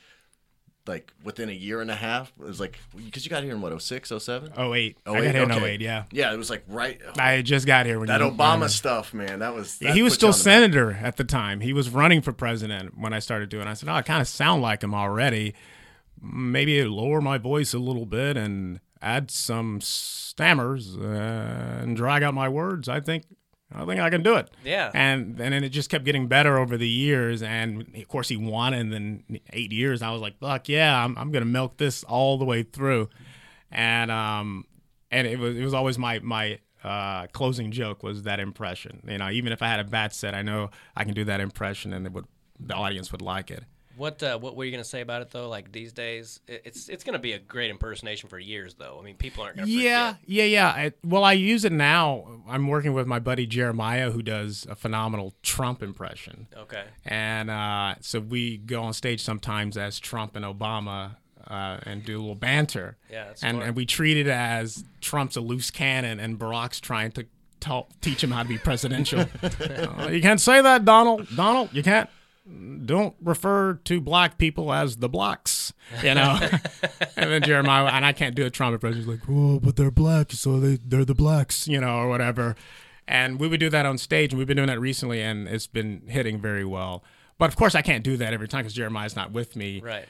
like, 0.86 1.12
within 1.24 1.48
a 1.48 1.52
year 1.52 1.80
and 1.80 1.90
a 1.90 1.94
half, 1.94 2.32
it 2.40 2.44
was 2.44 2.58
like, 2.60 2.78
because 2.96 3.24
you 3.24 3.30
got 3.30 3.42
here 3.44 3.52
in 3.54 3.60
what, 3.60 3.80
06, 3.80 4.12
07? 4.18 4.52
Oh 4.56 4.74
eight. 4.74 4.98
I 5.06 5.10
08, 5.10 5.14
got 5.24 5.34
here 5.34 5.42
in 5.44 5.52
okay. 5.52 5.74
08, 5.74 5.80
Yeah. 5.80 6.04
Yeah, 6.10 6.32
it 6.32 6.36
was 6.36 6.50
like 6.50 6.64
right. 6.68 7.00
I 7.18 7.42
just 7.42 7.66
got 7.66 7.86
here 7.86 7.98
when 7.98 8.08
that 8.08 8.20
you, 8.20 8.30
Obama 8.30 8.60
when- 8.60 8.68
stuff, 8.70 9.14
man. 9.14 9.38
That 9.40 9.54
was. 9.54 9.78
Yeah, 9.80 9.88
that 9.88 9.96
he 9.96 10.02
was 10.02 10.14
still 10.14 10.32
senator 10.32 10.92
at 10.92 11.16
the 11.16 11.24
time. 11.24 11.60
He 11.60 11.72
was 11.72 11.90
running 11.90 12.22
for 12.22 12.32
president 12.32 12.98
when 12.98 13.12
I 13.12 13.18
started 13.20 13.48
doing. 13.50 13.66
it. 13.66 13.70
I 13.70 13.74
said, 13.74 13.88
"Oh, 13.88 13.92
I 13.94 14.02
kind 14.02 14.20
of 14.20 14.26
sound 14.28 14.62
like 14.62 14.82
him 14.82 14.94
already. 14.94 15.54
Maybe 16.20 16.82
lower 16.84 17.20
my 17.20 17.38
voice 17.38 17.72
a 17.72 17.78
little 17.78 18.04
bit 18.06 18.36
and 18.36 18.80
add 19.00 19.30
some 19.30 19.80
stammers 19.80 20.96
uh, 20.96 21.80
and 21.82 21.96
drag 21.96 22.22
out 22.22 22.34
my 22.34 22.48
words. 22.48 22.88
I 22.88 23.00
think, 23.00 23.24
I 23.72 23.84
think 23.84 24.00
I 24.00 24.10
can 24.10 24.22
do 24.22 24.36
it." 24.36 24.50
Yeah. 24.64 24.90
And 24.94 25.40
and 25.40 25.52
then 25.52 25.64
it 25.64 25.70
just 25.70 25.90
kept 25.90 26.04
getting 26.04 26.26
better 26.26 26.58
over 26.58 26.76
the 26.76 26.88
years. 26.88 27.42
And 27.42 27.86
of 27.96 28.08
course, 28.08 28.28
he 28.28 28.36
won. 28.36 28.74
And 28.74 28.92
then 28.92 29.24
eight 29.52 29.72
years, 29.72 30.02
I 30.02 30.10
was 30.10 30.20
like, 30.20 30.38
"Fuck 30.38 30.68
yeah, 30.68 31.04
I'm 31.04 31.16
I'm 31.16 31.30
gonna 31.30 31.44
milk 31.44 31.76
this 31.76 32.04
all 32.04 32.38
the 32.38 32.44
way 32.44 32.62
through." 32.62 33.08
And 33.70 34.10
um, 34.10 34.64
and 35.10 35.26
it 35.26 35.38
was 35.38 35.56
it 35.56 35.64
was 35.64 35.74
always 35.74 35.98
my 35.98 36.18
my 36.20 36.58
uh, 36.82 37.26
closing 37.28 37.70
joke 37.70 38.02
was 38.02 38.22
that 38.24 38.40
impression. 38.40 39.02
You 39.06 39.18
know, 39.18 39.30
even 39.30 39.52
if 39.52 39.62
I 39.62 39.68
had 39.68 39.80
a 39.80 39.84
bad 39.84 40.12
set, 40.12 40.34
I 40.34 40.42
know 40.42 40.70
I 40.96 41.04
can 41.04 41.14
do 41.14 41.24
that 41.24 41.40
impression, 41.40 41.92
and 41.92 42.06
it 42.06 42.12
would 42.12 42.26
the 42.58 42.74
audience 42.74 43.12
would 43.12 43.22
like 43.22 43.50
it. 43.50 43.64
What 44.00 44.22
uh, 44.22 44.38
what 44.38 44.56
were 44.56 44.64
you 44.64 44.70
gonna 44.70 44.82
say 44.82 45.02
about 45.02 45.20
it 45.20 45.30
though? 45.30 45.46
Like 45.50 45.72
these 45.72 45.92
days, 45.92 46.40
it's 46.48 46.88
it's 46.88 47.04
gonna 47.04 47.18
be 47.18 47.32
a 47.34 47.38
great 47.38 47.70
impersonation 47.70 48.30
for 48.30 48.38
years 48.38 48.72
though. 48.72 48.96
I 48.98 49.04
mean, 49.04 49.16
people 49.16 49.44
aren't 49.44 49.56
gonna 49.58 49.68
Yeah, 49.68 50.14
forget. 50.14 50.22
yeah, 50.24 50.44
yeah. 50.44 50.68
I, 50.68 50.92
well, 51.04 51.22
I 51.22 51.34
use 51.34 51.66
it 51.66 51.72
now. 51.72 52.40
I'm 52.48 52.66
working 52.66 52.94
with 52.94 53.06
my 53.06 53.18
buddy 53.18 53.44
Jeremiah, 53.46 54.10
who 54.10 54.22
does 54.22 54.66
a 54.70 54.74
phenomenal 54.74 55.34
Trump 55.42 55.82
impression. 55.82 56.46
Okay. 56.56 56.84
And 57.04 57.50
uh, 57.50 57.96
so 58.00 58.20
we 58.20 58.56
go 58.56 58.82
on 58.84 58.94
stage 58.94 59.20
sometimes 59.22 59.76
as 59.76 60.00
Trump 60.00 60.34
and 60.34 60.46
Obama 60.46 61.16
uh, 61.46 61.80
and 61.82 62.02
do 62.02 62.16
a 62.18 62.20
little 62.20 62.34
banter. 62.34 62.96
Yeah, 63.10 63.34
and, 63.42 63.62
and 63.62 63.76
we 63.76 63.84
treat 63.84 64.16
it 64.16 64.28
as 64.28 64.82
Trump's 65.02 65.36
a 65.36 65.42
loose 65.42 65.70
cannon 65.70 66.18
and 66.20 66.38
Barack's 66.38 66.80
trying 66.80 67.12
to 67.12 67.26
teach 68.00 68.24
him 68.24 68.30
how 68.30 68.44
to 68.44 68.48
be 68.48 68.56
presidential. 68.56 69.26
Uh, 69.42 70.08
you 70.10 70.22
can't 70.22 70.40
say 70.40 70.62
that, 70.62 70.86
Donald. 70.86 71.28
Donald, 71.36 71.68
you 71.74 71.82
can't. 71.82 72.08
Don't 72.84 73.14
refer 73.22 73.74
to 73.74 74.00
black 74.00 74.38
people 74.38 74.72
as 74.72 74.96
the 74.96 75.08
blacks, 75.08 75.72
you 76.02 76.14
know. 76.14 76.38
and 77.16 77.30
then 77.30 77.42
Jeremiah, 77.42 77.86
and 77.86 78.04
I 78.04 78.12
can't 78.12 78.34
do 78.34 78.44
a 78.44 78.50
Trump 78.50 78.74
impression. 78.74 78.98
He's 78.98 79.06
like, 79.06 79.20
"Oh, 79.28 79.60
but 79.60 79.76
they're 79.76 79.90
black, 79.90 80.32
so 80.32 80.58
they 80.58 80.78
they're 80.84 81.04
the 81.04 81.14
blacks," 81.14 81.68
you 81.68 81.80
know, 81.80 81.96
or 81.98 82.08
whatever. 82.08 82.56
And 83.06 83.38
we 83.38 83.48
would 83.48 83.60
do 83.60 83.70
that 83.70 83.86
on 83.86 83.98
stage, 83.98 84.32
and 84.32 84.38
we've 84.38 84.46
been 84.46 84.56
doing 84.56 84.68
that 84.68 84.80
recently, 84.80 85.20
and 85.22 85.48
it's 85.48 85.66
been 85.66 86.02
hitting 86.06 86.40
very 86.40 86.64
well. 86.64 87.04
But 87.38 87.48
of 87.48 87.56
course, 87.56 87.74
I 87.74 87.82
can't 87.82 88.04
do 88.04 88.16
that 88.18 88.32
every 88.32 88.48
time 88.48 88.60
because 88.60 88.74
Jeremiah's 88.74 89.16
not 89.16 89.32
with 89.32 89.56
me, 89.56 89.80
Right. 89.80 90.06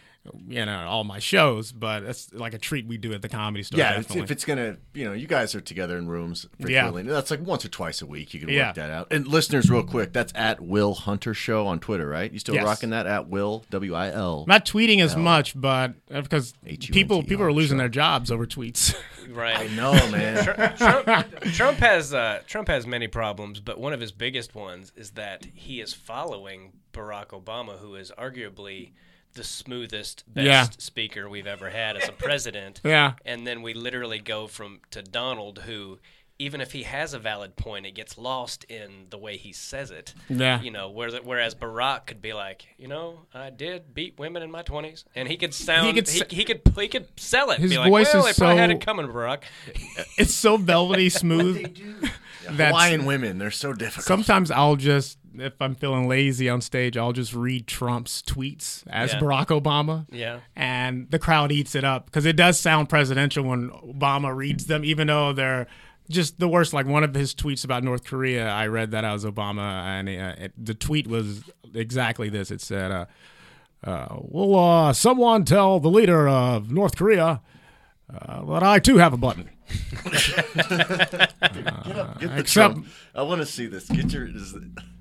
You 0.49 0.67
know, 0.67 0.87
all 0.87 1.05
my 1.05 1.19
shows. 1.19 1.73
But 1.73 2.03
it's 2.03 2.33
like 2.35 2.53
a 2.53 2.59
treat 2.59 2.87
we 2.87 2.99
do 2.99 3.13
at 3.15 3.23
the 3.23 3.29
comedy 3.29 3.63
store. 3.63 3.79
Yeah, 3.79 3.97
definitely. 3.97 4.23
if 4.23 4.31
it's 4.31 4.45
gonna, 4.45 4.77
you 4.93 5.07
know, 5.07 5.13
you 5.15 5.27
guys 5.27 5.55
are 5.55 5.61
together 5.63 5.97
in 5.97 6.09
rooms 6.09 6.47
frequently. 6.61 7.03
That's 7.05 7.31
like 7.31 7.41
once 7.41 7.65
or 7.65 7.69
twice 7.69 8.03
a 8.03 8.07
week. 8.07 8.35
You 8.35 8.41
can 8.41 8.51
Yeah. 8.51 8.67
work 8.69 8.75
that 8.77 8.91
out. 8.91 9.09
And 9.11 9.27
listeners, 9.27 9.71
real 9.71 9.83
quick, 9.83 10.13
that's 10.13 10.33
at 10.37 10.61
Will 10.61 10.93
Hunter 10.95 11.33
Show 11.33 11.67
on 11.67 11.81
Twitter, 11.81 12.07
right? 12.07 12.31
You 12.31 12.39
still 12.39 12.55
Yes. 12.55 12.65
rocking 12.67 12.91
that 12.91 13.07
at 13.07 13.29
Will 13.29 13.65
W 13.71 13.95
I 13.95 14.11
L. 14.13 14.41
I'm 14.47 14.49
not 14.53 14.67
tweeting 14.67 15.01
as 15.01 15.17
much, 15.17 15.59
but 15.59 15.95
uh, 16.13 16.21
because 16.21 16.53
H-U-N-T-E-R, 16.67 16.93
people 16.93 17.23
people 17.23 17.45
are 17.45 17.53
losing 17.53 17.77
sure. 17.77 17.85
their 17.85 17.89
jobs 17.89 18.31
over 18.31 18.47
tweets. 18.47 18.95
Right. 19.31 19.57
I 19.57 19.67
know, 19.77 19.93
man. 20.11 20.77
Trump, 20.77 21.41
Trump 21.55 21.79
has 21.79 22.13
uh, 22.13 22.41
Trump 22.49 22.67
has 22.67 22.85
many 22.85 23.07
problems, 23.07 23.61
but 23.61 23.79
one 23.79 23.93
of 23.93 24.01
his 24.01 24.11
biggest 24.11 24.57
ones 24.57 24.91
is 24.97 25.13
that 25.13 25.47
he 25.55 25.81
is 25.81 25.95
following 25.95 26.73
Barack 26.93 27.29
Obama, 27.29 27.79
who 27.79 27.95
is 27.95 28.11
arguably 28.19 28.91
the 29.35 29.45
smoothest, 29.45 30.25
best 30.33 30.47
Yeah. 30.47 30.67
speaker 30.79 31.29
we've 31.29 31.47
ever 31.47 31.71
had 31.71 31.97
as 31.97 32.09
a 32.09 32.13
president. 32.13 32.81
yeah, 32.85 33.13
And 33.25 33.47
then 33.47 33.63
we 33.63 33.75
literally 33.75 34.19
go 34.19 34.47
from 34.47 34.81
to 34.91 35.03
Donald, 35.03 35.61
who 35.61 35.99
even 36.39 36.63
if 36.63 36.73
he 36.73 36.85
has 36.85 37.13
a 37.13 37.19
valid 37.19 37.55
point, 37.55 37.85
it 37.85 37.91
gets 37.95 38.17
lost 38.17 38.65
in 38.65 38.89
the 39.11 39.19
way 39.19 39.37
he 39.37 39.53
says 39.53 39.91
it. 39.91 40.15
Yeah. 40.31 40.59
You 40.63 40.71
know, 40.71 40.89
whereas, 40.89 41.15
whereas 41.23 41.55
Barack 41.55 42.07
could 42.07 42.23
be 42.23 42.33
like, 42.33 42.65
you 42.79 42.89
know, 42.89 43.19
I 43.35 43.51
did 43.51 43.93
beat 43.93 44.19
women 44.19 44.43
in 44.43 44.51
my 44.51 44.63
twenties, 44.63 45.05
and 45.15 45.29
he 45.29 45.37
could 45.37 45.53
sound, 45.53 45.89
he 45.89 45.93
could 45.93 46.07
could, 46.07 46.23
s- 46.23 46.31
he, 46.31 46.45
could, 46.45 46.63
he 46.79 46.89
could 46.89 47.09
sell 47.21 47.51
it. 47.51 47.59
His 47.61 47.71
be 47.73 47.77
like, 47.79 47.91
voice 47.91 48.15
well, 48.15 48.25
is 48.27 48.35
they 48.35 48.41
probably 48.41 48.57
had 48.57 48.71
it 48.71 48.81
coming, 48.81 49.07
Barack. 49.09 49.43
it's 50.17 50.35
so 50.35 50.57
velvety 50.57 51.05
They 51.05 51.09
smooth. 51.11 51.75
do. 51.75 51.95
That's- 52.45 52.71
Hawaiian 52.71 53.05
women, 53.05 53.37
they're 53.37 53.51
so 53.51 53.75
difficult. 53.75 54.07
Sometimes 54.07 54.51
I'll 54.51 54.77
just, 54.77 55.19
if 55.39 55.55
I'm 55.61 55.75
feeling 55.75 56.09
lazy 56.09 56.49
on 56.49 56.61
stage, 56.61 56.97
I'll 56.97 57.13
just 57.13 57.35
read 57.35 57.67
Trump's 57.67 58.23
tweets 58.23 58.83
as 58.89 59.13
Yeah. 59.13 59.21
Barack 59.21 59.47
Obama. 59.47 60.07
Yeah. 60.11 60.41
And 60.57 61.11
the 61.11 61.19
crowd 61.19 61.53
eats 61.53 61.75
it 61.75 61.85
up 61.85 62.07
because 62.07 62.27
it 62.27 62.37
does 62.37 62.59
sound 62.59 62.89
presidential 62.89 63.45
when 63.45 63.71
Obama 63.71 64.35
reads 64.35 64.67
them, 64.67 64.85
even 64.85 65.07
though 65.09 65.33
they're 65.33 65.67
just 66.09 66.41
the 66.41 66.49
worst. 66.49 66.73
Like 66.73 66.87
one 66.87 67.05
of 67.05 67.15
his 67.15 67.35
tweets 67.35 67.65
about 67.65 67.85
North 67.85 68.05
Korea, 68.05 68.49
I 68.49 68.67
read 68.67 68.91
that 68.91 69.05
as 69.05 69.25
Obama, 69.25 69.83
and 69.85 70.09
uh, 70.09 70.45
it, 70.45 70.53
the 70.59 70.75
tweet 70.75 71.07
was 71.07 71.45
exactly 71.75 72.29
this. 72.29 72.51
It 72.51 72.61
said, 72.61 72.91
uh, 72.91 73.05
uh, 73.85 74.17
"Will 74.21 74.59
uh, 74.59 74.93
someone 74.93 75.45
tell 75.45 75.79
the 75.79 75.89
leader 75.91 76.27
of 76.29 76.73
North 76.73 76.97
Korea 76.97 77.41
uh, 78.13 78.45
that 78.47 78.63
I 78.65 78.79
too 78.81 78.97
have 78.97 79.13
a 79.13 79.17
button?" 79.17 79.51
Get 80.11 80.39
up, 80.69 81.39
get 82.21 82.29
the 82.35 82.39
except- 82.41 82.75
Trump. 82.75 82.87
I 83.15 83.23
want 83.23 83.41
to 83.41 83.47
see 83.47 83.67
this. 83.67 83.89
Get 83.89 84.13
your. 84.13 84.29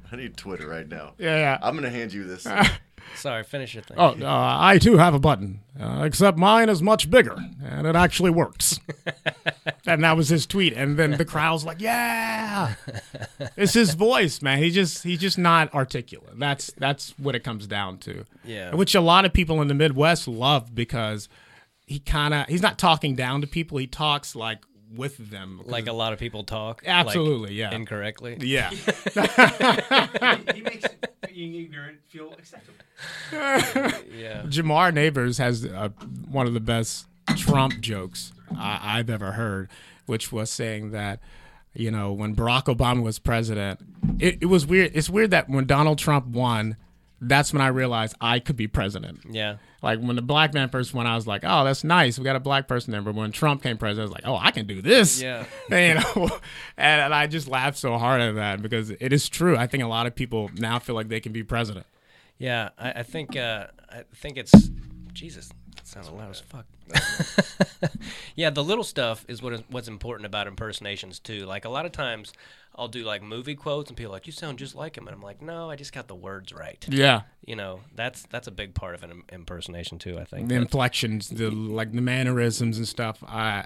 Is, 0.10 0.14
I 0.14 0.18
need 0.18 0.38
Twitter 0.38 0.68
right 0.68 0.88
now. 0.88 1.14
Yeah, 1.18 1.38
yeah. 1.38 1.58
I'm 1.62 1.76
gonna 1.76 1.90
hand 1.90 2.14
you 2.14 2.26
this. 2.26 2.48
Sorry, 3.16 3.44
finish 3.44 3.74
your 3.74 3.84
thing. 3.84 3.98
Oh, 3.98 4.16
uh, 4.22 4.58
I 4.60 4.78
too 4.78 4.98
have 4.98 5.14
a 5.14 5.20
button, 5.20 5.62
uh, 5.80 6.04
except 6.06 6.38
mine 6.38 6.70
is 6.70 6.82
much 6.82 7.10
bigger, 7.10 7.36
and 7.64 7.88
it 7.88 7.96
actually 7.96 8.30
works. 8.30 8.80
and 9.86 10.04
that 10.04 10.16
was 10.16 10.30
his 10.30 10.46
tweet, 10.46 10.74
and 10.74 10.98
then 10.98 11.12
the 11.12 11.26
crowd's 11.26 11.66
like, 11.66 11.82
"Yeah!" 11.82 12.76
It's 13.58 13.74
his 13.74 13.94
voice, 13.96 14.42
man. 14.42 14.60
He 14.60 14.70
just 14.72 15.04
he's 15.04 15.20
just 15.20 15.38
not 15.38 15.74
articulate. 15.74 16.38
That's 16.38 16.72
that's 16.78 17.18
what 17.18 17.36
it 17.36 17.44
comes 17.44 17.68
down 17.68 17.98
to. 18.00 18.26
Yeah. 18.44 18.76
Which 18.76 18.96
a 18.96 19.02
lot 19.02 19.26
of 19.26 19.34
people 19.34 19.62
in 19.62 19.68
the 19.68 19.74
Midwest 19.74 20.28
love 20.28 20.76
because 20.76 21.30
he 21.88 22.00
kind 22.00 22.34
of 22.34 22.48
he's 22.48 22.62
not 22.62 22.78
talking 22.78 23.16
down 23.16 23.42
to 23.42 23.48
people. 23.48 23.78
He 23.78 23.88
talks 23.88 24.36
like 24.36 24.60
with 24.94 25.18
them. 25.30 25.62
like 25.66 25.88
a 25.88 25.94
lot 25.94 26.14
of 26.14 26.20
people 26.20 26.44
talk. 26.44 26.82
like, 26.86 26.90
Absolutely, 26.90 27.54
yeah. 27.54 27.74
Incorrectly. 27.74 28.38
yeah. 28.42 28.70
he, 28.70 30.54
he 30.56 30.62
makes 30.62 30.86
being 31.28 31.56
ignorant 31.56 32.00
feel 32.08 32.34
acceptable. 32.34 32.76
Yeah. 33.32 34.44
Jamar 34.48 34.94
Neighbors 34.94 35.38
has 35.38 35.66
uh, 35.66 35.90
one 36.30 36.48
of 36.48 36.54
the 36.54 36.60
best 36.60 37.06
Trump 37.38 37.80
jokes 37.82 38.32
I- 38.58 38.98
I've 39.00 39.10
ever 39.10 39.34
heard, 39.34 39.70
which 40.06 40.32
was 40.32 40.50
saying 40.50 40.92
that, 40.92 41.20
you 41.74 41.92
know, 41.92 42.12
when 42.12 42.36
Barack 42.36 42.66
Obama 42.66 43.04
was 43.04 43.20
president, 43.20 43.80
it, 44.20 44.40
it 44.42 44.46
was 44.48 44.66
weird. 44.66 44.92
It's 44.96 45.10
weird 45.10 45.32
that 45.32 45.50
when 45.50 45.66
Donald 45.66 46.00
Trump 46.00 46.26
won, 46.28 46.76
that's 47.22 47.54
when 47.54 47.62
I 47.62 47.68
realized 47.68 48.16
I 48.22 48.40
could 48.40 48.56
be 48.56 48.68
president. 48.68 49.22
Yeah. 49.30 49.58
Like 49.82 50.00
when 50.00 50.16
the 50.16 50.22
black 50.22 50.54
man 50.54 50.70
first 50.70 50.94
won, 50.94 51.08
I 51.08 51.16
was 51.16 51.28
like, 51.28 51.44
oh, 51.46 51.64
that's 51.64 51.84
nice. 51.84 52.18
We 52.18 52.26
got 52.26 52.36
a 52.36 52.40
black 52.42 52.68
person 52.68 52.92
there. 52.92 53.02
But 53.02 53.16
when 53.16 53.32
Trump 53.32 53.64
came 53.64 53.78
president, 53.78 54.02
I 54.02 54.06
was 54.06 54.12
like, 54.12 54.28
oh, 54.28 54.36
I 54.36 54.52
can 54.52 54.68
do 54.68 54.82
this. 54.82 55.22
Yeah. 55.22 55.46
you 55.70 55.96
know, 55.96 56.30
and, 56.78 57.02
and 57.02 57.14
I 57.14 57.28
just 57.28 57.48
laughed 57.48 57.78
so 57.78 57.98
hard 57.98 58.22
at 58.22 58.36
that 58.36 58.62
because 58.62 58.90
it 58.90 59.14
is 59.14 59.30
true. 59.30 59.58
I 59.58 59.68
think 59.68 59.84
a 59.84 59.88
lot 59.88 60.08
of 60.08 60.16
people 60.16 60.50
now 60.56 60.80
feel 60.80 60.96
like 60.96 61.08
they 61.08 61.20
can 61.20 61.32
be 61.32 61.44
president. 61.44 61.86
Yeah, 62.40 62.70
I, 62.78 62.92
I 62.92 63.04
think 63.04 63.36
uh, 63.36 63.68
I 63.90 64.04
think 64.16 64.38
it's 64.38 64.70
Jesus. 65.14 65.50
That 65.76 65.86
sounded 65.86 66.14
loud 66.14 66.32
as 66.32 66.40
fuck. 66.40 66.66
yeah, 68.36 68.50
the 68.50 68.64
little 68.64 68.84
stuff 68.84 69.26
is 69.28 69.42
what 69.42 69.54
is, 69.54 69.62
what's 69.70 69.88
important 69.88 70.26
about 70.26 70.48
impersonations 70.48 71.20
too. 71.20 71.46
Like 71.46 71.66
a 71.66 71.70
lot 71.70 71.86
of 71.86 71.92
times, 71.92 72.34
I'll 72.80 72.88
do 72.88 73.04
like 73.04 73.22
movie 73.22 73.56
quotes, 73.56 73.90
and 73.90 73.98
people 73.98 74.14
are 74.14 74.16
like, 74.16 74.26
"You 74.26 74.32
sound 74.32 74.58
just 74.58 74.74
like 74.74 74.98
him," 74.98 75.08
and 75.08 75.16
I'm 75.16 75.22
like, 75.22 75.42
"No, 75.42 75.70
I 75.70 75.76
just 75.76 75.92
got 75.92 76.08
the 76.08 76.16
words 76.16 76.54
right." 76.54 76.84
Yeah. 76.90 77.24
You 77.46 77.58
know, 77.58 77.82
that's 77.94 78.24
that's 78.32 78.48
a 78.48 78.52
big 78.52 78.74
part 78.74 78.96
of 78.96 79.04
an 79.04 79.12
im- 79.12 79.24
impersonation 79.32 80.00
too. 80.00 80.18
I 80.18 80.24
think. 80.24 80.48
the 80.48 80.56
inflections, 80.56 81.28
the 81.28 81.52
like 81.52 81.92
the 81.92 82.02
mannerisms 82.02 82.78
and 82.78 82.88
stuff. 82.88 83.22
I, 83.28 83.66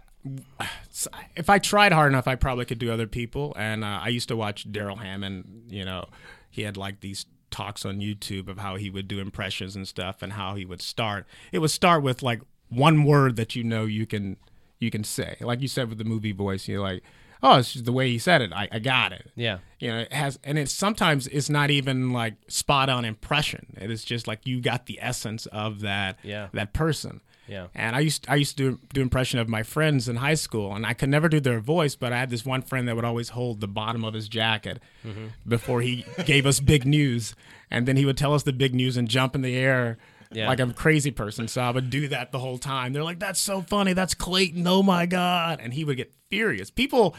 if 1.36 1.49
I 1.49 1.59
tried 1.59 1.91
hard 1.91 2.11
enough, 2.11 2.28
I 2.28 2.36
probably 2.36 2.66
could 2.66 2.80
do 2.80 2.91
other 2.91 3.07
people. 3.07 3.53
And 3.55 3.84
uh, 3.84 3.99
I 4.01 4.07
used 4.07 4.30
to 4.30 4.36
watch 4.36 4.72
Darrell 4.72 4.97
Hammond. 4.97 5.68
You 5.70 5.86
know, 5.86 6.07
he 6.49 6.64
had 6.64 6.76
like 6.76 7.01
these 7.01 7.28
talks 7.51 7.86
on 7.86 7.99
YouTube 7.99 8.47
of 8.47 8.57
how 8.57 8.78
he 8.78 8.89
would 8.89 9.07
do 9.07 9.20
impressions 9.20 9.76
and 9.76 9.88
stuff, 9.88 10.24
and 10.24 10.34
how 10.34 10.55
he 10.55 10.66
would 10.66 10.82
start. 10.82 11.28
It 11.51 11.59
would 11.59 11.72
start 11.72 12.01
with 12.01 12.24
like 12.24 12.41
one 12.70 13.03
word 13.03 13.36
that 13.36 13.55
you 13.55 13.64
know 13.64 13.86
you 13.86 14.07
can 14.07 14.38
you 14.80 14.89
can 14.89 15.03
say, 15.03 15.38
like 15.39 15.61
you 15.61 15.68
said 15.68 15.89
with 15.89 15.99
the 15.99 16.03
movie 16.03 16.32
voice. 16.32 16.68
You're 16.68 16.82
like, 16.82 17.03
oh, 17.46 17.58
it's 17.60 17.74
just 17.74 17.86
the 17.86 17.91
way 17.91 18.10
he 18.10 18.18
said 18.18 18.41
it. 18.41 18.52
I, 18.54 18.68
I 18.72 18.80
got 18.80 19.12
it 19.12 19.30
yeah. 19.36 19.58
you 19.80 19.89
know 19.89 20.00
it 20.00 20.14
has 20.14 20.39
and 20.44 20.58
it's 20.58 20.72
sometimes 20.74 21.28
it's 21.28 21.50
not 21.50 21.70
even 21.70 22.12
like 22.14 22.36
spot 22.48 22.89
on 22.89 23.04
impression 23.06 23.76
it 23.82 23.91
is 23.91 24.04
just 24.06 24.28
like 24.28 24.48
you 24.48 24.62
got 24.62 24.86
the 24.86 24.98
essence 25.02 25.46
of 25.48 25.82
that 25.82 26.18
Yeah. 26.24 26.48
that 26.54 26.74
person 26.74 27.20
Yeah. 27.48 27.68
and 27.76 27.96
i 27.96 28.00
used 28.00 28.26
i 28.30 28.36
used 28.36 28.58
to 28.58 28.72
do, 28.72 28.80
do 28.94 29.02
impression 29.02 29.39
of 29.39 29.50
my 29.50 29.62
friends 29.64 30.08
in 30.08 30.16
high 30.18 30.36
school 30.36 30.74
and 30.74 30.86
i 30.86 30.94
could 30.94 31.10
never 31.10 31.28
do 31.28 31.39
their 31.41 31.60
voice 31.60 31.96
but 31.96 32.14
i 32.14 32.18
had 32.18 32.30
this 32.30 32.46
one 32.46 32.62
friend 32.62 32.88
that 32.88 32.96
would 32.96 33.04
always 33.06 33.30
hold 33.30 33.60
the 33.60 33.68
bottom 33.68 34.04
of 34.06 34.14
his 34.14 34.28
jacket 34.30 34.82
Mm-hmm. 35.06 35.26
before 35.48 35.82
he 35.82 36.06
gave 36.26 36.46
us 36.46 36.62
big 36.62 36.86
news 36.86 37.36
and 37.70 37.86
then 37.86 37.98
he 37.98 38.06
would 38.06 38.16
tell 38.18 38.34
us 38.34 38.44
the 38.44 38.54
big 38.54 38.74
news 38.74 38.96
and 38.96 39.10
jump 39.10 39.36
in 39.36 39.41
the 39.41 39.56
air 39.58 39.98
Yeah. 40.34 40.48
like 40.48 40.60
a 40.60 40.72
crazy 40.74 41.12
person 41.12 41.48
so 41.48 41.62
i 41.62 41.70
would 41.72 41.90
do 41.90 42.08
that 42.10 42.32
the 42.32 42.40
whole 42.40 42.58
time 42.58 42.94
they're 42.94 43.04
like 43.04 43.20
that's 43.20 43.40
so 43.40 43.62
funny 43.62 43.94
that's 43.94 44.14
clayton 44.14 44.66
oh 44.68 44.84
my 44.84 45.06
god 45.06 45.60
and 45.62 45.74
he 45.74 45.84
would 45.86 45.98
get 45.98 46.12
furious 46.30 46.70
people 46.72 47.16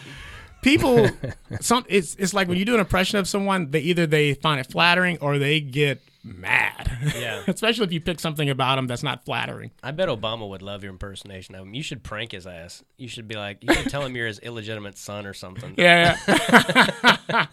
people 0.63 1.09
some 1.61 1.85
it's 1.89 2.15
it's 2.17 2.35
like 2.35 2.49
when 2.49 2.59
you 2.59 2.65
do 2.65 2.75
an 2.75 2.81
impression 2.81 3.19
of 3.19 3.29
someone 3.29 3.71
they 3.71 3.81
either 3.81 4.07
they 4.07 4.35
find 4.35 4.61
it 4.61 4.67
flattering 4.71 5.19
or 5.21 5.39
they 5.39 5.61
get 5.61 6.01
mad 6.27 6.91
Yeah. 7.19 7.43
especially 7.49 7.85
if 7.85 7.93
you 7.93 8.01
pick 8.01 8.19
something 8.19 8.49
about 8.49 8.77
them 8.77 8.87
that's 8.87 9.03
not 9.03 9.27
flattering 9.27 9.73
I 9.83 9.91
bet 9.91 10.09
Obama 10.09 10.49
would 10.49 10.63
love 10.63 10.83
your 10.83 10.91
impersonation 10.91 11.55
of 11.55 11.67
him. 11.67 11.75
You 11.75 11.83
should 11.83 12.03
prank 12.03 12.33
his 12.33 12.47
ass. 12.47 12.83
You 12.97 13.09
should 13.09 13.29
be 13.29 13.35
like, 13.35 13.59
you 13.63 13.75
should 13.75 13.91
tell 13.91 14.01
him 14.07 14.17
you're 14.17 14.27
his 14.27 14.39
illegitimate 14.39 14.97
son 14.97 15.27
or 15.27 15.35
something. 15.35 15.75
yeah, 15.79 16.17
yeah. 16.27 17.47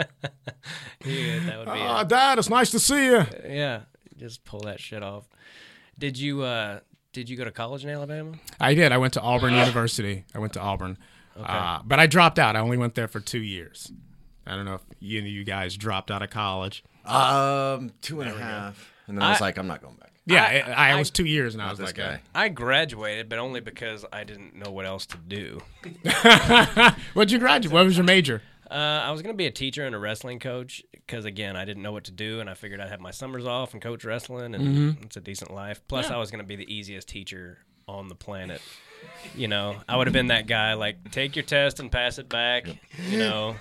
Yeah, 1.03 1.39
that 1.45 1.57
would 1.57 1.65
be. 1.65 1.71
Ah, 1.71 1.99
it. 1.99 2.05
oh 2.05 2.07
dad 2.07 2.39
it's 2.39 2.49
nice 2.49 2.71
to 2.71 2.79
see 2.79 3.05
you 3.07 3.25
Yeah, 3.45 3.81
just 4.21 4.45
pull 4.45 4.59
that 4.61 4.79
shit 4.79 5.01
off. 5.01 5.27
Did 5.97 6.17
you 6.19 6.43
uh 6.43 6.79
did 7.11 7.27
you 7.29 7.35
go 7.35 7.43
to 7.43 7.51
college 7.51 7.83
in 7.83 7.89
Alabama? 7.89 8.33
i 8.59 8.73
did. 8.73 8.91
I 8.91 8.97
went 8.97 9.13
to 9.13 9.21
auburn 9.21 9.53
university. 9.53 10.25
I 10.33 10.39
went 10.39 10.53
to 10.53 10.61
auburn. 10.61 10.97
Uh, 11.35 11.79
but 11.83 11.99
i 11.99 12.05
dropped 12.07 12.37
out. 12.37 12.55
I 12.55 12.59
only 12.59 12.77
went 12.77 12.93
there 12.95 13.07
for 13.07 13.19
two 13.19 13.41
years. 13.41 13.91
I 14.45 14.55
don't 14.55 14.65
know 14.65 14.75
if 14.75 14.81
you 14.99 15.21
you 15.21 15.43
guys 15.43 15.75
dropped 15.75 16.11
out 16.11 16.21
of 16.21 16.29
college. 16.29 16.83
Um, 17.05 17.91
two 18.01 18.21
and 18.21 18.29
a 18.29 18.37
half, 18.37 18.91
and 19.07 19.17
then 19.17 19.23
I 19.23 19.31
was 19.31 19.41
like, 19.41 19.57
I'm 19.57 19.65
not 19.67 19.81
going 19.81 19.95
back. 19.95 20.11
yeah 20.27 20.43
I- 20.43 20.71
i, 20.71 20.89
I, 20.89 20.91
I- 20.91 20.99
was 20.99 21.09
two 21.09 21.25
years 21.25 21.55
and 21.55 21.63
i 21.63 21.69
was 21.69 21.79
this 21.79 21.87
like 21.87 21.95
guy. 21.95 22.21
I 22.35 22.49
graduated, 22.49 23.27
but 23.27 23.39
only 23.39 23.59
because 23.59 24.05
I 24.13 24.23
didn't 24.23 24.55
know 24.55 24.71
what 24.71 24.85
else 24.85 25.07
to 25.07 25.17
do. 25.17 25.61
what'd 27.13 27.31
you 27.31 27.39
graduate? 27.39 27.73
What 27.73 27.85
was 27.85 27.97
your 27.97 28.05
major 28.05 28.43
Uh, 28.71 29.01
I 29.05 29.11
was 29.11 29.21
gonna 29.21 29.33
be 29.33 29.47
a 29.47 29.51
teacher 29.51 29.85
and 29.85 29.93
a 29.93 29.99
wrestling 29.99 30.39
coach 30.39 30.81
because 30.93 31.25
again, 31.25 31.57
I 31.57 31.65
didn't 31.65 31.83
know 31.83 31.91
what 31.91 32.05
to 32.05 32.11
do, 32.11 32.39
and 32.39 32.49
I 32.49 32.53
figured 32.53 32.79
I'd 32.79 32.89
have 32.89 33.01
my 33.01 33.11
summers 33.11 33.45
off 33.45 33.73
and 33.73 33.81
coach 33.81 34.05
wrestling, 34.05 34.55
and 34.55 34.97
it's 35.03 35.17
a 35.17 35.21
decent 35.21 35.53
life. 35.53 35.81
Plus, 35.89 36.05
I 36.13 36.17
was 36.17 36.31
gonna 36.31 36.45
be 36.45 36.55
the 36.55 36.73
easiest 36.73 37.09
teacher 37.09 37.57
on 37.87 38.07
the 38.07 38.15
planet. 38.15 38.61
You 39.35 39.47
know, 39.49 39.75
I 39.89 39.97
would 39.97 40.07
have 40.07 40.13
been 40.13 40.27
that 40.27 40.47
guy 40.47 40.73
like 40.75 41.11
take 41.11 41.35
your 41.35 41.43
test 41.43 41.79
and 41.81 41.91
pass 41.91 42.17
it 42.17 42.29
back. 42.29 42.67
You 43.09 43.17
know, 43.17 43.55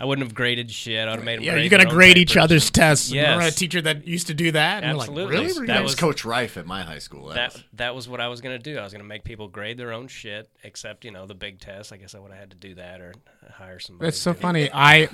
I 0.00 0.06
wouldn't 0.06 0.26
have 0.26 0.34
graded 0.34 0.70
shit. 0.70 1.06
I 1.06 1.10
would 1.10 1.16
have 1.18 1.24
made 1.24 1.36
them. 1.40 1.44
yeah 1.44 1.52
grade 1.52 1.64
you're 1.64 1.70
gonna 1.70 1.82
their 1.84 1.92
own 1.92 1.94
grade 1.96 2.16
each 2.18 2.30
papers. 2.30 2.42
other's 2.44 2.70
tests 2.70 3.12
Yes. 3.12 3.24
remember 3.24 3.46
a 3.46 3.50
teacher 3.50 3.82
that 3.82 4.06
used 4.06 4.28
to 4.28 4.34
do 4.34 4.50
that 4.52 4.82
and 4.82 4.92
you're 4.92 5.00
Absolutely. 5.02 5.22
like 5.24 5.30
really 5.32 5.44
Were 5.44 5.48
you 5.48 5.54
That 5.60 5.66
That 5.66 5.72
guys- 5.80 5.82
was 5.82 5.94
Coach 5.94 6.24
Rife 6.24 6.56
at 6.56 6.66
my 6.66 6.82
high 6.82 6.98
school. 6.98 7.26
That, 7.28 7.34
That 7.34 7.52
was- 7.52 7.64
that 7.74 7.94
was 7.94 8.08
what 8.08 8.20
I 8.20 8.28
was 8.28 8.40
gonna 8.40 8.58
do. 8.58 8.78
I 8.78 8.82
was 8.82 8.92
gonna 8.92 9.04
make 9.04 9.24
people 9.24 9.48
grade 9.48 9.76
their 9.76 9.92
own 9.92 10.08
shit, 10.08 10.48
except 10.64 11.04
you 11.04 11.10
know 11.10 11.26
the 11.26 11.34
big 11.34 11.60
test. 11.60 11.92
I 11.92 11.98
guess 11.98 12.14
I 12.14 12.18
would 12.18 12.30
have 12.30 12.40
had 12.40 12.50
to 12.50 12.56
do 12.56 12.74
that 12.76 13.00
or 13.02 13.12
hire 13.52 13.78
somebody. 13.78 14.06
That's 14.06 14.16
to 14.16 14.22
so 14.22 14.32
do 14.32 14.38
it. 14.38 14.42
funny. 14.42 14.70
I 14.74 15.08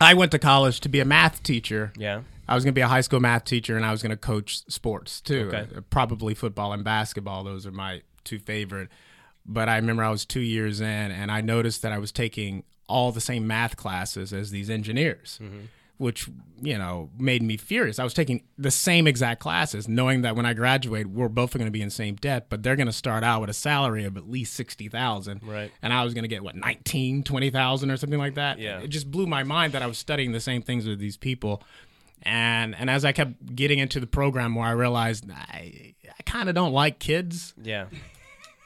I 0.00 0.14
went 0.14 0.30
to 0.32 0.38
college 0.38 0.78
to 0.80 0.88
be 0.88 1.00
a 1.00 1.04
math 1.04 1.42
teacher. 1.42 1.92
Yeah. 1.96 2.20
I 2.46 2.54
was 2.54 2.64
going 2.64 2.72
to 2.72 2.78
be 2.78 2.82
a 2.82 2.88
high 2.88 3.00
school 3.00 3.18
math 3.20 3.44
teacher 3.44 3.76
and 3.76 3.84
I 3.84 3.90
was 3.90 4.00
going 4.00 4.10
to 4.10 4.16
coach 4.16 4.62
sports 4.70 5.20
too. 5.20 5.50
Okay. 5.52 5.66
Uh, 5.76 5.80
Probably 5.90 6.34
football 6.34 6.72
and 6.72 6.84
basketball. 6.84 7.42
Those 7.44 7.66
are 7.66 7.72
my 7.72 8.02
two 8.24 8.38
favorite. 8.38 8.88
But 9.44 9.68
I 9.68 9.74
remember 9.76 10.04
I 10.04 10.10
was 10.10 10.24
2 10.24 10.40
years 10.40 10.80
in 10.80 10.86
and 10.86 11.30
I 11.32 11.40
noticed 11.40 11.82
that 11.82 11.90
I 11.92 11.98
was 11.98 12.12
taking 12.12 12.62
all 12.88 13.12
the 13.12 13.20
same 13.20 13.46
math 13.46 13.76
classes 13.76 14.32
as 14.32 14.50
these 14.50 14.68
engineers. 14.70 15.38
Mm-hmm. 15.42 15.58
Which, 15.98 16.28
you 16.62 16.78
know, 16.78 17.10
made 17.18 17.42
me 17.42 17.56
furious. 17.56 17.98
I 17.98 18.04
was 18.04 18.14
taking 18.14 18.44
the 18.56 18.70
same 18.70 19.08
exact 19.08 19.40
classes, 19.40 19.88
knowing 19.88 20.22
that 20.22 20.36
when 20.36 20.46
I 20.46 20.54
graduate, 20.54 21.08
we're 21.08 21.28
both 21.28 21.54
going 21.54 21.64
to 21.66 21.72
be 21.72 21.82
in 21.82 21.88
the 21.88 21.92
same 21.94 22.14
debt, 22.14 22.46
but 22.48 22.62
they're 22.62 22.76
going 22.76 22.86
to 22.86 22.92
start 22.92 23.24
out 23.24 23.40
with 23.40 23.50
a 23.50 23.52
salary 23.52 24.04
of 24.04 24.16
at 24.16 24.30
least 24.30 24.54
60000 24.54 25.40
Right. 25.42 25.72
and 25.82 25.92
I 25.92 26.04
was 26.04 26.14
going 26.14 26.22
to 26.22 26.28
get 26.28 26.44
what 26.44 26.54
19, 26.54 27.24
20,000 27.24 27.90
or 27.90 27.96
something 27.96 28.18
like 28.20 28.36
that. 28.36 28.60
Yeah. 28.60 28.78
It 28.78 28.90
just 28.90 29.10
blew 29.10 29.26
my 29.26 29.42
mind 29.42 29.72
that 29.72 29.82
I 29.82 29.88
was 29.88 29.98
studying 29.98 30.30
the 30.30 30.38
same 30.38 30.62
things 30.62 30.86
with 30.86 31.00
these 31.00 31.16
people. 31.16 31.64
And 32.22 32.76
and 32.76 32.88
as 32.88 33.04
I 33.04 33.10
kept 33.10 33.56
getting 33.56 33.80
into 33.80 33.98
the 33.98 34.06
program 34.06 34.52
more, 34.52 34.66
I 34.66 34.72
realized 34.72 35.28
I, 35.28 35.94
I 36.16 36.22
kind 36.26 36.48
of 36.48 36.54
don't 36.54 36.72
like 36.72 37.00
kids. 37.00 37.54
Yeah. 37.60 37.86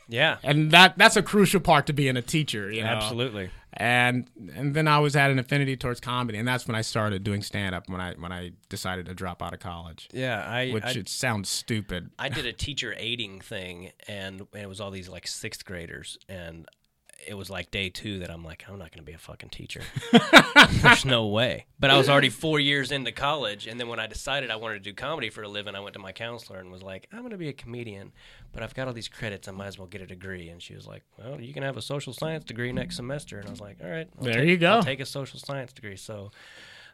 Yeah. 0.06 0.36
And 0.42 0.70
that 0.72 0.98
that's 0.98 1.16
a 1.16 1.22
crucial 1.22 1.60
part 1.60 1.86
to 1.86 1.94
being 1.94 2.18
a 2.18 2.22
teacher, 2.22 2.70
you 2.70 2.82
know. 2.82 2.88
Absolutely. 2.88 3.48
And 3.74 4.28
and 4.54 4.74
then 4.74 4.86
I 4.86 4.98
was 4.98 5.14
had 5.14 5.30
an 5.30 5.38
affinity 5.38 5.76
towards 5.76 6.00
comedy, 6.00 6.38
and 6.38 6.46
that's 6.46 6.66
when 6.66 6.74
I 6.74 6.82
started 6.82 7.24
doing 7.24 7.42
stand 7.42 7.74
up 7.74 7.88
when 7.88 8.00
I 8.00 8.14
when 8.14 8.32
I 8.32 8.52
decided 8.68 9.06
to 9.06 9.14
drop 9.14 9.42
out 9.42 9.54
of 9.54 9.60
college. 9.60 10.08
Yeah. 10.12 10.44
I 10.46 10.70
Which 10.70 10.84
I, 10.84 10.90
it 10.90 11.08
sounds 11.08 11.48
stupid. 11.48 12.10
I 12.18 12.28
did 12.28 12.46
a 12.46 12.52
teacher 12.52 12.94
aiding 12.96 13.40
thing, 13.40 13.92
and, 14.06 14.42
and 14.52 14.62
it 14.62 14.68
was 14.68 14.80
all 14.80 14.90
these 14.90 15.08
like 15.08 15.26
sixth 15.26 15.64
graders, 15.64 16.18
and 16.28 16.66
it 17.26 17.34
was 17.34 17.50
like 17.50 17.70
day 17.70 17.88
two 17.88 18.20
that 18.20 18.30
I'm 18.30 18.44
like, 18.44 18.64
I'm 18.68 18.78
not 18.78 18.92
gonna 18.92 19.02
be 19.02 19.12
a 19.12 19.18
fucking 19.18 19.50
teacher. 19.50 19.82
There's 20.82 21.04
no 21.04 21.26
way. 21.26 21.66
But 21.78 21.90
I 21.90 21.98
was 21.98 22.08
already 22.08 22.28
four 22.30 22.60
years 22.60 22.92
into 22.92 23.12
college, 23.12 23.66
and 23.66 23.78
then 23.78 23.88
when 23.88 24.00
I 24.00 24.06
decided 24.06 24.50
I 24.50 24.56
wanted 24.56 24.74
to 24.74 24.80
do 24.90 24.94
comedy 24.94 25.30
for 25.30 25.42
a 25.42 25.48
living, 25.48 25.74
I 25.74 25.80
went 25.80 25.94
to 25.94 25.98
my 25.98 26.12
counselor 26.12 26.58
and 26.58 26.70
was 26.70 26.82
like, 26.82 27.08
I'm 27.12 27.22
gonna 27.22 27.36
be 27.36 27.48
a 27.48 27.52
comedian, 27.52 28.12
but 28.52 28.62
I've 28.62 28.74
got 28.74 28.86
all 28.88 28.94
these 28.94 29.08
credits, 29.08 29.48
I 29.48 29.52
might 29.52 29.68
as 29.68 29.78
well 29.78 29.86
get 29.86 30.00
a 30.02 30.06
degree. 30.06 30.48
And 30.48 30.62
she 30.62 30.74
was 30.74 30.86
like, 30.86 31.02
Well, 31.18 31.40
you 31.40 31.52
can 31.54 31.62
have 31.62 31.76
a 31.76 31.82
social 31.82 32.12
science 32.12 32.44
degree 32.44 32.72
next 32.72 32.96
semester. 32.96 33.38
And 33.38 33.48
I 33.48 33.50
was 33.50 33.60
like, 33.60 33.78
All 33.82 33.90
right, 33.90 34.08
There 34.20 34.34
take- 34.34 34.48
you 34.48 34.56
go. 34.56 34.72
I'll 34.74 34.82
take 34.82 35.00
a 35.00 35.06
social 35.06 35.38
science 35.38 35.72
degree. 35.72 35.96
So. 35.96 36.30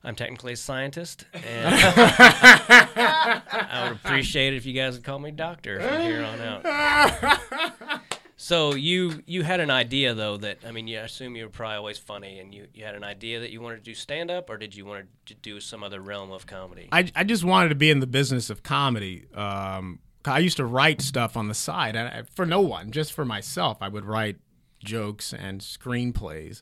I'm 0.04 0.14
technically 0.14 0.52
a 0.52 0.56
scientist, 0.56 1.24
and 1.34 1.74
I 1.74 3.42
would 3.82 3.96
appreciate 3.96 4.52
it 4.52 4.56
if 4.56 4.64
you 4.64 4.72
guys 4.72 4.94
would 4.94 5.02
call 5.02 5.18
me 5.18 5.32
doctor 5.32 5.80
from 5.80 6.00
here 6.02 6.22
on 6.22 6.40
out. 6.40 8.00
So 8.40 8.76
you 8.76 9.24
you 9.26 9.42
had 9.42 9.58
an 9.58 9.68
idea 9.68 10.14
though 10.14 10.36
that 10.36 10.58
I 10.64 10.70
mean, 10.70 10.86
you 10.86 11.00
I 11.00 11.02
assume 11.02 11.34
you 11.34 11.44
were 11.44 11.50
probably 11.50 11.76
always 11.76 11.98
funny, 11.98 12.38
and 12.38 12.54
you, 12.54 12.68
you 12.72 12.84
had 12.84 12.94
an 12.94 13.02
idea 13.02 13.40
that 13.40 13.50
you 13.50 13.60
wanted 13.60 13.78
to 13.78 13.82
do 13.82 13.94
stand 13.94 14.30
up, 14.30 14.48
or 14.48 14.56
did 14.56 14.76
you 14.76 14.86
want 14.86 15.06
to 15.26 15.34
do 15.34 15.58
some 15.58 15.82
other 15.82 16.00
realm 16.00 16.30
of 16.30 16.46
comedy? 16.46 16.88
I, 16.92 17.10
I 17.16 17.24
just 17.24 17.42
wanted 17.42 17.70
to 17.70 17.74
be 17.74 17.90
in 17.90 17.98
the 17.98 18.06
business 18.06 18.48
of 18.48 18.62
comedy. 18.62 19.26
Um, 19.34 19.98
I 20.24 20.38
used 20.38 20.56
to 20.58 20.64
write 20.64 21.02
stuff 21.02 21.36
on 21.36 21.48
the 21.48 21.54
side 21.54 21.96
and 21.96 22.08
I, 22.08 22.22
for 22.22 22.46
no 22.46 22.60
one, 22.60 22.92
just 22.92 23.12
for 23.12 23.24
myself. 23.24 23.78
I 23.80 23.88
would 23.88 24.04
write 24.04 24.36
jokes 24.84 25.32
and 25.32 25.60
screenplays 25.60 26.60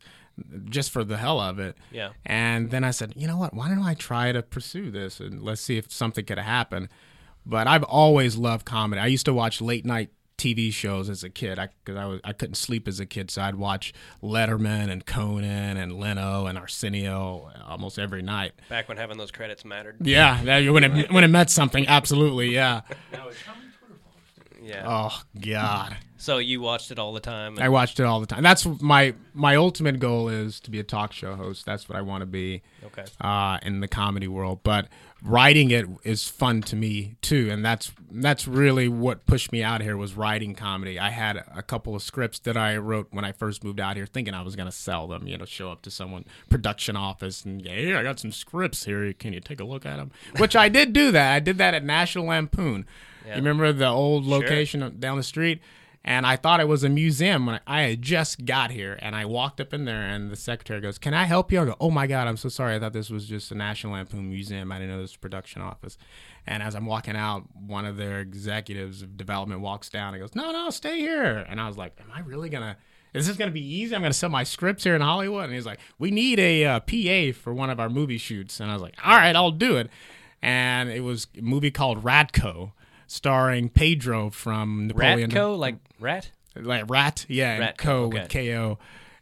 just 0.65 0.91
for 0.91 1.05
the 1.05 1.19
hell 1.19 1.41
of 1.41 1.59
it. 1.59 1.77
Yeah. 1.91 2.11
And 2.25 2.71
then 2.71 2.85
I 2.85 2.91
said, 2.91 3.13
you 3.17 3.27
know 3.27 3.37
what? 3.37 3.53
Why 3.53 3.69
don't 3.69 3.83
I 3.83 3.95
try 3.95 4.33
to 4.33 4.43
pursue 4.43 4.91
this 4.91 5.21
and 5.21 5.43
let's 5.43 5.61
see 5.61 5.77
if 5.77 5.93
something 5.93 6.25
could 6.25 6.39
happen. 6.39 6.89
But 7.45 7.67
I've 7.67 7.85
always 7.85 8.37
loved 8.37 8.65
comedy. 8.65 9.01
I 9.01 9.07
used 9.07 9.27
to 9.27 9.35
watch 9.35 9.61
late 9.61 9.85
night 9.85 10.11
TV 10.39 10.73
shows 10.73 11.09
as 11.09 11.25
a 11.25 11.31
kid. 11.31 11.59
I 11.59 11.69
because 11.85 11.97
I 11.97 12.05
was 12.07 12.21
I 12.25 12.33
couldn't 12.33 12.57
sleep 12.57 12.87
as 12.87 13.01
a 13.01 13.07
kid, 13.07 13.31
so 13.31 13.43
I'd 13.43 13.55
watch 13.55 13.95
Letterman 14.23 14.91
and 14.91 15.05
Conan 15.07 15.77
and 15.77 15.99
Leno 15.99 16.47
and 16.47 16.59
Arsenio 16.59 17.51
almost 17.67 17.99
every 17.99 18.23
night. 18.23 18.53
Back 18.69 18.89
when 18.89 18.99
having 18.99 19.17
those 19.19 19.31
credits 19.31 19.65
mattered. 19.65 19.97
Yeah, 20.01 20.43
that, 20.45 20.71
when 20.71 20.85
it 20.85 21.11
when 21.13 21.25
it 21.25 21.29
meant 21.29 21.51
something, 21.51 21.87
absolutely, 21.87 22.49
yeah. 22.49 22.83
Now, 23.13 23.19
how 23.19 23.55
many 23.55 23.71
Twitter 23.79 23.99
followers? 24.05 24.63
Yeah. 24.63 24.85
Oh 24.87 25.23
God, 25.41 25.97
So 26.19 26.39
you 26.39 26.61
watched 26.61 26.91
it 26.91 26.99
all 26.99 27.13
the 27.13 27.21
time. 27.21 27.59
I 27.59 27.69
watched 27.71 27.99
it 27.99 28.05
all 28.05 28.21
the 28.21 28.27
time. 28.27 28.43
That's 28.43 28.67
my 28.81 29.15
my 29.33 29.57
ultimate 29.57 29.99
goal 30.01 30.29
is 30.29 30.61
to 30.61 30.71
be 30.71 30.81
a 30.81 30.85
talk 30.85 31.13
show 31.13 31.35
host. 31.35 31.65
That's 31.65 31.89
what 31.89 31.97
I 31.97 32.03
want 32.03 32.23
to 32.23 32.27
be 32.27 32.63
okay. 32.85 33.05
uh, 33.23 33.59
in 33.63 33.81
the 33.81 33.89
comedy 33.89 34.29
world. 34.29 34.61
But 34.63 34.89
writing 35.23 35.71
it 35.71 35.87
is 36.05 36.29
fun 36.29 36.63
to 36.63 36.77
me 36.77 37.17
too, 37.23 37.49
and 37.51 37.65
that's 37.65 37.93
that's 38.11 38.47
really 38.47 38.89
what 38.89 39.27
pushed 39.27 39.53
me 39.53 39.63
out 39.63 39.83
here 39.83 39.97
was 39.97 40.15
writing 40.15 40.55
comedy. 40.55 40.99
I 40.99 41.11
had 41.11 41.37
a 41.55 41.63
couple 41.63 41.95
of 41.95 42.03
scripts 42.03 42.39
that 42.41 42.57
I 42.57 42.77
wrote 42.77 43.09
when 43.11 43.25
I 43.25 43.33
first 43.33 43.65
moved 43.65 43.81
out 43.81 43.97
here, 43.97 44.07
thinking 44.07 44.35
I 44.35 44.43
was 44.43 44.57
gonna 44.57 44.73
sell 44.73 45.07
them. 45.07 45.27
You 45.27 45.39
know, 45.39 45.45
show 45.45 45.71
up 45.71 45.83
to 45.83 45.91
someone 45.91 46.25
production 46.49 46.97
office 46.97 47.45
and 47.45 47.65
hey, 47.65 47.95
I 47.95 48.03
got 48.03 48.19
some 48.19 48.33
scripts 48.33 48.85
here. 48.85 49.13
Can 49.13 49.33
you 49.33 49.41
take 49.41 49.61
a 49.61 49.65
look 49.65 49.85
at 49.87 49.97
them? 49.97 50.13
Which 50.39 50.55
I 50.57 50.69
did 50.69 50.93
do 50.93 51.11
that. 51.13 51.33
I 51.33 51.41
did 51.41 51.59
that 51.59 51.75
at 51.75 51.85
National 51.85 52.27
Lampoon. 52.27 52.87
You 53.27 53.35
remember 53.35 53.73
the 53.73 53.89
old 53.89 54.25
location 54.25 54.97
down 55.01 55.17
the 55.17 55.23
street? 55.25 55.61
And 56.09 56.25
I 56.25 56.37
thought 56.37 56.61
it 56.61 56.69
was 56.69 56.85
a 56.85 56.89
museum 56.89 57.47
when 57.47 57.59
I 57.67 57.83
had 57.83 58.01
just 58.01 58.45
got 58.45 58.71
here. 58.71 58.97
And 59.03 59.17
I 59.17 59.25
walked 59.25 59.61
up 59.61 59.75
in 59.75 59.87
there, 59.87 60.03
and 60.03 60.31
the 60.31 60.37
secretary 60.37 60.81
goes, 60.81 60.99
"Can 60.99 61.15
I 61.15 61.25
help 61.25 61.51
you?" 61.51 61.61
I 61.61 61.65
go, 61.65 61.77
"Oh 61.81 61.91
my 61.91 62.07
God, 62.07 62.29
I'm 62.29 62.37
so 62.37 62.49
sorry. 62.49 62.77
I 62.77 62.79
thought 62.79 62.93
this 62.93 63.11
was 63.11 63.27
just 63.27 63.51
a 63.51 63.57
National 63.57 63.95
Lampoon 63.95 64.31
museum. 64.31 64.71
I 64.71 64.79
didn't 64.79 64.91
know 64.91 65.01
this 65.01 65.11
was 65.11 65.17
production 65.17 65.63
office." 65.63 65.99
And 66.47 66.63
as 66.63 66.77
I'm 66.77 66.87
walking 66.87 67.17
out, 67.17 67.45
one 67.57 67.85
of 67.85 67.97
their 67.97 68.21
executives 68.21 69.03
of 69.03 69.17
development 69.17 69.63
walks 69.63 69.89
down 69.89 70.15
and 70.15 70.23
goes, 70.23 70.37
"No, 70.37 70.53
no, 70.53 70.71
stay 70.71 71.01
here." 71.01 71.45
And 71.49 71.61
I 71.61 71.67
was 71.67 71.77
like, 71.77 71.99
"Am 72.01 72.07
I 72.15 72.21
really 72.21 72.51
gonna?" 72.51 72.77
Is 73.13 73.27
this 73.27 73.37
gonna 73.37 73.51
be 73.51 73.67
easy? 73.67 73.95
I'm 73.97 74.03
gonna 74.03 74.15
sell 74.15 74.31
my 74.31 74.45
scripts 74.45 74.85
here 74.85 74.95
in 74.95 75.01
Hollywood, 75.01 75.47
and 75.47 75.55
he's 75.55 75.67
like, 75.67 75.81
"We 75.99 76.13
need 76.13 76.39
a 76.39 76.67
uh, 76.67 76.81
PA 76.81 77.33
for 77.33 77.53
one 77.53 77.71
of 77.71 77.81
our 77.81 77.89
movie 77.89 78.19
shoots," 78.19 78.61
and 78.61 78.71
I 78.71 78.75
was 78.75 78.83
like, 78.83 78.95
"All 79.05 79.17
right, 79.17 79.35
I'll 79.35 79.51
do 79.51 79.77
it." 79.77 79.91
And 80.41 80.89
it 80.89 81.01
was 81.01 81.27
a 81.37 81.41
movie 81.41 81.73
called 81.73 82.05
Ratko, 82.05 82.73
starring 83.07 83.69
Pedro 83.69 84.31
from 84.31 84.89
Napoleon. 84.89 85.31
Ratko, 85.31 85.59
like 85.59 85.77
rat. 86.01 86.31
like 86.55 86.89
Rat, 86.89 87.27
yeah, 87.29 87.63
and 87.63 87.79
Co 87.79 88.05
okay. 88.05 88.21
with 88.21 88.31
KO, 88.31 88.79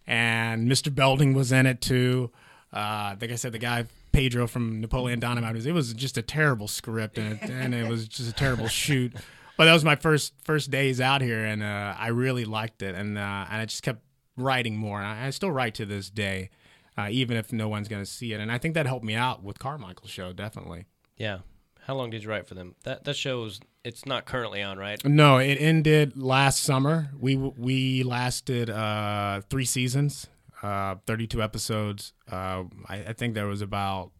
and 0.07 0.71
Mr. 0.71 0.95
Belding 0.95 1.35
was 1.35 1.53
in 1.53 1.67
it 1.67 1.81
too. 1.81 2.31
Uh, 2.73 3.15
like 3.21 3.31
I 3.31 3.37
said, 3.37 3.53
the 3.53 3.59
guy 3.59 3.87
Pedro 4.13 4.47
from 4.47 4.81
Napoleon 4.81 5.21
Dynamite 5.21 5.55
was. 5.55 5.67
It 5.67 5.73
was 5.73 5.93
just 5.93 6.17
a 6.17 6.23
terrible 6.23 6.69
script, 6.69 7.19
and 7.19 7.35
it, 7.35 7.51
and 7.51 7.75
it 7.75 7.89
was 7.89 8.09
just 8.09 8.31
a 8.31 8.33
terrible 8.33 8.69
shoot. 8.69 9.13
But 9.57 9.67
that 9.67 9.73
was 9.73 9.85
my 9.85 9.97
first 9.97 10.35
first 10.45 10.71
days 10.71 11.01
out 11.01 11.21
here, 11.21 11.45
and 11.45 11.63
uh, 11.63 11.95
I 11.99 12.09
really 12.09 12.45
liked 12.45 12.83
it, 12.83 12.95
and 12.95 13.17
uh, 13.17 13.47
and 13.51 13.61
I 13.61 13.65
just 13.67 13.83
kept 13.83 14.03
writing 14.37 14.77
more, 14.77 14.99
and 15.01 15.07
I, 15.07 15.27
I 15.27 15.31
still 15.31 15.51
write 15.51 15.75
to 15.77 15.87
this 15.87 16.11
day, 16.11 16.51
uh, 16.99 17.09
even 17.11 17.37
if 17.37 17.53
no 17.53 17.69
one's 17.69 17.89
gonna 17.89 18.07
see 18.07 18.33
it. 18.33 18.41
And 18.41 18.51
I 18.51 18.59
think 18.59 18.75
that 18.75 18.87
helped 18.87 19.05
me 19.05 19.15
out 19.15 19.43
with 19.43 19.59
Carmichael's 19.59 20.11
show, 20.11 20.33
definitely. 20.33 20.87
Yeah. 21.17 21.39
How 21.87 21.95
long 21.95 22.11
did 22.11 22.25
you 22.25 22.31
write 22.31 22.47
for 22.47 22.55
them? 22.55 22.75
That 22.85 23.05
that 23.05 23.15
show's 23.15 23.61
it's 23.85 24.07
not 24.07 24.25
currently 24.25 24.63
on, 24.63 24.79
right? 24.79 25.03
No, 25.05 25.37
it 25.39 25.57
ended 25.61 26.17
last 26.17 26.63
summer. 26.63 27.11
We 27.19 27.37
we 27.37 28.03
lasted 28.03 28.71
uh, 28.71 29.43
three 29.51 29.65
seasons, 29.67 30.27
uh, 30.63 30.97
thirty-two 31.07 31.43
episodes. 31.43 32.13
Uh, 32.31 32.65
I, 32.89 32.97
I 33.09 33.13
think 33.13 33.35
there 33.35 33.47
was 33.47 33.61
about 33.63 34.11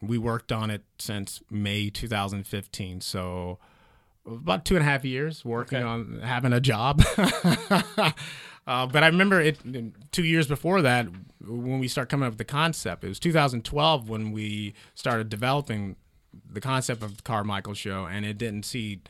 we 0.00 0.18
worked 0.18 0.50
on 0.52 0.70
it 0.70 0.82
since 0.98 1.42
May 1.50 1.88
2015, 1.90 3.00
so 3.00 3.58
about 4.26 4.64
two 4.64 4.74
and 4.76 4.82
a 4.82 4.88
half 4.88 5.04
years 5.04 5.44
working 5.44 5.78
Okay. 5.78 5.86
on 5.86 6.20
having 6.22 6.52
a 6.52 6.60
job. 6.60 7.02
uh, 7.16 8.12
but 8.86 9.02
I 9.02 9.06
remember 9.06 9.40
it 9.40 9.58
two 10.12 10.24
years 10.24 10.46
before 10.46 10.82
that 10.82 11.06
when 11.40 11.78
we 11.78 11.88
started 11.88 12.10
coming 12.10 12.26
up 12.26 12.32
with 12.32 12.38
the 12.38 12.44
concept. 12.44 13.04
It 13.04 13.08
was 13.08 13.20
2012 13.20 14.08
when 14.08 14.32
we 14.32 14.74
started 14.94 15.28
developing 15.28 15.96
the 16.50 16.60
concept 16.60 17.02
of 17.02 17.16
the 17.16 17.22
Carmichael 17.22 17.74
show, 17.74 18.06
and 18.06 18.24
it 18.24 18.38
didn't 18.38 18.64
see 18.64 19.00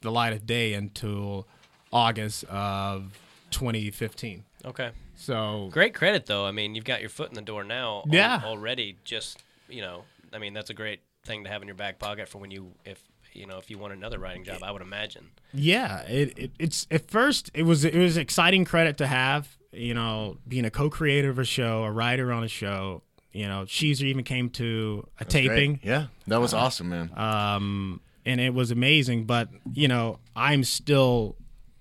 the 0.00 0.10
light 0.10 0.32
of 0.32 0.46
day 0.46 0.74
until 0.74 1.46
August 1.92 2.44
of 2.44 3.18
2015. 3.50 4.44
Okay. 4.64 4.90
So 5.14 5.68
Great 5.72 5.94
credit 5.94 6.26
though. 6.26 6.46
I 6.46 6.50
mean, 6.52 6.74
you've 6.74 6.84
got 6.84 7.00
your 7.00 7.10
foot 7.10 7.28
in 7.28 7.34
the 7.34 7.42
door 7.42 7.62
now. 7.64 7.98
al- 7.98 8.04
Yeah. 8.10 8.40
already. 8.44 8.96
Just 9.04 9.42
you 9.68 9.80
know, 9.80 10.04
I 10.32 10.38
mean, 10.38 10.52
that's 10.54 10.70
a 10.70 10.74
great 10.74 11.00
thing 11.24 11.44
to 11.44 11.50
have 11.50 11.62
in 11.62 11.68
your 11.68 11.74
back 11.76 11.98
pocket 11.98 12.28
for 12.28 12.38
when 12.38 12.50
you 12.50 12.72
if 12.84 13.00
you 13.32 13.46
know 13.46 13.58
if 13.58 13.70
you 13.70 13.78
want 13.78 13.92
another 13.92 14.18
writing 14.18 14.44
job. 14.44 14.62
I 14.62 14.70
would 14.72 14.82
imagine. 14.82 15.30
Yeah, 15.54 16.00
it, 16.02 16.36
it 16.38 16.50
it's 16.58 16.86
at 16.90 17.08
first 17.10 17.50
it 17.54 17.62
was 17.62 17.84
it 17.84 17.94
was 17.96 18.16
exciting 18.16 18.64
credit 18.64 18.96
to 18.98 19.06
have. 19.06 19.56
You 19.74 19.94
know, 19.94 20.36
being 20.46 20.66
a 20.66 20.70
co-creator 20.70 21.30
of 21.30 21.38
a 21.38 21.44
show, 21.44 21.84
a 21.84 21.90
writer 21.90 22.30
on 22.32 22.44
a 22.44 22.48
show. 22.48 23.02
You 23.32 23.48
know, 23.48 23.62
Sheezer 23.62 24.02
even 24.04 24.24
came 24.24 24.50
to 24.50 25.06
a 25.18 25.24
taping, 25.24 25.74
Great. 25.76 25.84
Yeah, 25.84 26.06
that 26.26 26.40
was 26.40 26.52
awesome, 26.54 26.88
man. 26.90 27.10
um, 27.16 28.00
and 28.26 28.40
it 28.40 28.52
was 28.54 28.70
amazing. 28.70 29.24
But 29.24 29.48
you 29.72 29.88
know, 29.88 30.18
I'm 30.36 30.64
still 30.64 31.36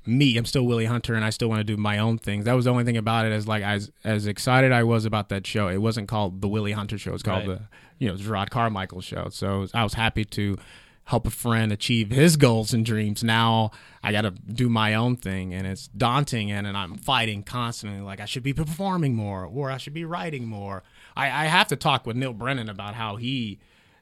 me. 0.05 0.37
I'm 0.37 0.45
still 0.45 0.63
Willie 0.65 0.85
Hunter, 0.85 1.13
and 1.13 1.23
I 1.25 1.29
still 1.29 1.49
want 1.49 1.59
to 1.59 1.63
do 1.63 1.77
my 1.77 1.97
own 1.99 2.17
things. 2.17 2.45
That 2.45 2.53
was 2.53 2.65
the 2.65 2.71
only 2.71 2.83
thing 2.85 2.97
about 2.97 3.25
it. 3.25 3.31
As 3.31 3.47
like 3.47 3.63
as 3.63 3.91
as 4.03 4.27
excited 4.27 4.71
I 4.71 4.83
was 4.83 5.05
about 5.05 5.29
that 5.29 5.45
show, 5.45 5.67
it 5.67 5.77
wasn't 5.77 6.07
called 6.07 6.41
the 6.41 6.47
Willie 6.47 6.71
Hunter 6.71 6.97
Show. 6.97 7.13
It's 7.13 7.21
called 7.23 7.47
Right. 7.47 7.59
the 7.59 7.61
you 7.99 8.07
know 8.07 8.15
Jerrod 8.15 8.49
Carmichael 8.49 9.01
Show. 9.01 9.27
So 9.31 9.67
I 9.73 9.83
was 9.83 9.93
happy 9.95 10.23
to 10.25 10.57
help 11.05 11.27
a 11.27 11.31
friend 11.31 11.71
achieve 11.73 12.09
his 12.11 12.37
goals 12.37 12.73
and 12.73 12.85
dreams. 12.85 13.23
Now 13.23 13.71
I 14.01 14.11
got 14.11 14.21
to 14.21 14.31
do 14.31 14.69
my 14.69 14.93
own 14.95 15.17
thing, 15.17 15.53
and 15.53 15.67
it's 15.67 15.87
daunting, 15.89 16.49
and, 16.51 16.65
and 16.65 16.77
I'm 16.77 16.95
fighting 16.97 17.43
constantly. 17.43 17.99
Like 18.01 18.19
I 18.21 18.25
should 18.25 18.43
be 18.43 18.53
performing 18.53 19.15
more, 19.15 19.43
or 19.45 19.69
I 19.69 19.77
should 19.77 19.93
be 19.93 20.05
writing 20.05 20.47
more. 20.47 20.81
I, 21.15 21.25
I 21.25 21.45
have 21.45 21.67
to 21.69 21.75
talk 21.75 22.05
with 22.05 22.15
Neal 22.15 22.33
Brennan 22.33 22.69
about 22.69 22.95
how 22.95 23.15
he 23.15 23.59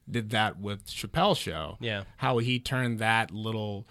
did 0.10 0.32
that 0.32 0.60
with 0.60 0.88
Chappelle 0.88 1.38
Show. 1.38 1.78
Yeah. 1.80 2.03
how 2.18 2.39
he 2.39 2.60
turned 2.60 2.99
that 2.99 3.32
little 3.32 3.88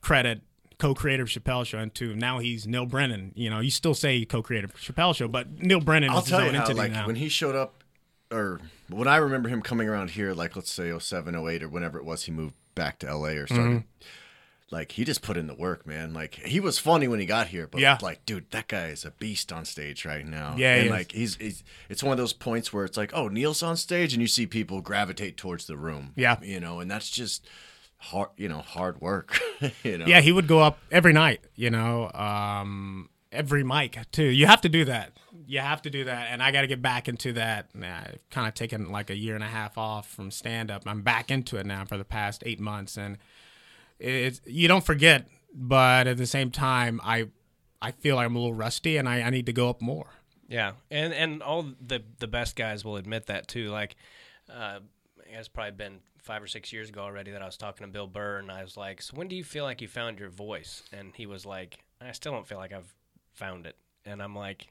credit 0.00 0.42
co-creator 0.78 1.22
of 1.22 1.28
Chappelle 1.28 1.64
Show 1.66 1.78
into 1.78 2.14
now 2.14 2.38
he's 2.38 2.66
Neal 2.66 2.86
Brennan. 2.86 3.32
You 3.34 3.50
know, 3.50 3.60
you 3.60 3.70
still 3.70 3.94
say 3.94 4.24
co-creator 4.24 4.66
of 4.66 4.74
Chappelle 4.74 5.14
Show, 5.14 5.28
but 5.28 5.50
Neal 5.62 5.80
Brennan 5.80 6.10
I'll 6.10 6.18
is 6.18 6.24
his 6.24 6.30
tell 6.30 6.40
own 6.40 6.46
you 6.46 6.52
how, 6.58 6.64
entity 6.64 6.78
like 6.78 6.92
now. 6.92 7.06
when 7.06 7.16
he 7.16 7.28
showed 7.28 7.54
up, 7.54 7.82
or 8.30 8.60
when 8.88 9.08
I 9.08 9.16
remember 9.16 9.48
him 9.48 9.62
coming 9.62 9.88
around 9.88 10.10
here, 10.10 10.32
like 10.34 10.56
let's 10.56 10.70
say 10.70 10.96
07, 10.96 11.34
08, 11.34 11.62
or 11.62 11.68
whenever 11.68 11.98
it 11.98 12.04
was, 12.04 12.24
he 12.24 12.32
moved 12.32 12.54
back 12.74 12.98
to 13.00 13.14
LA 13.14 13.28
or 13.28 13.46
started. 13.46 13.64
Mm-hmm. 13.64 14.06
Like 14.70 14.92
he 14.92 15.04
just 15.04 15.22
put 15.22 15.36
in 15.36 15.46
the 15.46 15.54
work, 15.54 15.86
man. 15.86 16.12
Like 16.12 16.34
he 16.34 16.58
was 16.58 16.78
funny 16.78 17.06
when 17.06 17.20
he 17.20 17.26
got 17.26 17.46
here, 17.48 17.68
but 17.68 17.80
Yeah. 17.80 17.98
like, 18.02 18.26
dude, 18.26 18.50
that 18.50 18.66
guy 18.66 18.88
is 18.88 19.04
a 19.04 19.12
beast 19.12 19.52
on 19.52 19.64
stage 19.64 20.04
right 20.04 20.26
now. 20.26 20.54
Yeah, 20.56 20.74
he 20.74 20.78
and 20.80 20.86
is. 20.86 20.90
like 20.90 21.12
he's, 21.12 21.36
he's, 21.36 21.64
it's 21.88 22.02
one 22.02 22.10
of 22.12 22.18
those 22.18 22.32
points 22.32 22.72
where 22.72 22.84
it's 22.84 22.96
like, 22.96 23.12
oh, 23.14 23.28
Neal's 23.28 23.62
on 23.62 23.76
stage, 23.76 24.12
and 24.12 24.20
you 24.20 24.26
see 24.26 24.44
people 24.46 24.80
gravitate 24.80 25.36
towards 25.36 25.66
the 25.66 25.76
room. 25.76 26.12
Yeah. 26.16 26.38
you 26.42 26.58
know, 26.58 26.80
and 26.80 26.90
that's 26.90 27.08
just 27.10 27.46
hard, 27.98 28.30
you 28.36 28.48
know, 28.48 28.58
hard 28.60 29.00
work. 29.00 29.38
you 29.84 29.98
know, 29.98 30.06
yeah, 30.06 30.20
he 30.20 30.32
would 30.32 30.48
go 30.48 30.58
up 30.58 30.78
every 30.90 31.12
night. 31.12 31.40
You 31.54 31.70
know, 31.70 32.10
um, 32.12 33.08
every 33.30 33.62
mic 33.62 33.98
too. 34.10 34.24
You 34.24 34.46
have 34.46 34.62
to 34.62 34.68
do 34.68 34.84
that. 34.86 35.12
You 35.46 35.60
have 35.60 35.80
to 35.82 35.90
do 35.90 36.02
that, 36.04 36.26
and 36.32 36.42
I 36.42 36.50
got 36.50 36.62
to 36.62 36.66
get 36.66 36.82
back 36.82 37.08
into 37.08 37.34
that. 37.34 37.72
Nah, 37.72 37.98
I've 37.98 38.18
kind 38.30 38.48
of 38.48 38.54
taken 38.54 38.90
like 38.90 39.10
a 39.10 39.16
year 39.16 39.36
and 39.36 39.44
a 39.44 39.48
half 39.48 39.78
off 39.78 40.08
from 40.10 40.32
stand 40.32 40.72
up. 40.72 40.82
I'm 40.86 41.02
back 41.02 41.30
into 41.30 41.56
it 41.56 41.66
now 41.66 41.84
for 41.84 41.96
the 41.96 42.04
past 42.04 42.42
eight 42.44 42.58
months, 42.58 42.96
and 42.96 43.16
it's 43.98 44.40
you 44.44 44.68
don't 44.68 44.84
forget, 44.84 45.28
but 45.52 46.06
at 46.06 46.16
the 46.16 46.26
same 46.26 46.50
time, 46.50 47.00
I 47.02 47.28
I 47.80 47.92
feel 47.92 48.18
I'm 48.18 48.34
a 48.34 48.38
little 48.38 48.54
rusty, 48.54 48.96
and 48.96 49.08
I, 49.08 49.22
I 49.22 49.30
need 49.30 49.46
to 49.46 49.52
go 49.52 49.68
up 49.68 49.80
more. 49.80 50.10
Yeah, 50.48 50.72
and 50.90 51.12
and 51.12 51.42
all 51.42 51.66
the 51.80 52.02
the 52.18 52.26
best 52.26 52.56
guys 52.56 52.84
will 52.84 52.96
admit 52.96 53.26
that 53.26 53.48
too. 53.48 53.68
Like, 53.68 53.96
uh, 54.52 54.80
it's 55.26 55.48
probably 55.48 55.72
been 55.72 56.00
five 56.18 56.42
or 56.42 56.46
six 56.46 56.72
years 56.72 56.88
ago 56.88 57.02
already 57.02 57.30
that 57.30 57.42
I 57.42 57.46
was 57.46 57.56
talking 57.56 57.86
to 57.86 57.92
Bill 57.92 58.06
Burr, 58.06 58.38
and 58.38 58.50
I 58.50 58.62
was 58.62 58.76
like, 58.76 59.02
"So 59.02 59.16
when 59.16 59.28
do 59.28 59.36
you 59.36 59.44
feel 59.44 59.64
like 59.64 59.80
you 59.80 59.88
found 59.88 60.18
your 60.18 60.30
voice?" 60.30 60.82
And 60.92 61.12
he 61.14 61.26
was 61.26 61.46
like, 61.46 61.78
"I 62.00 62.12
still 62.12 62.32
don't 62.32 62.46
feel 62.46 62.58
like 62.58 62.72
I've 62.72 62.92
found 63.32 63.66
it." 63.66 63.76
And 64.04 64.22
I'm 64.22 64.36
like, 64.36 64.68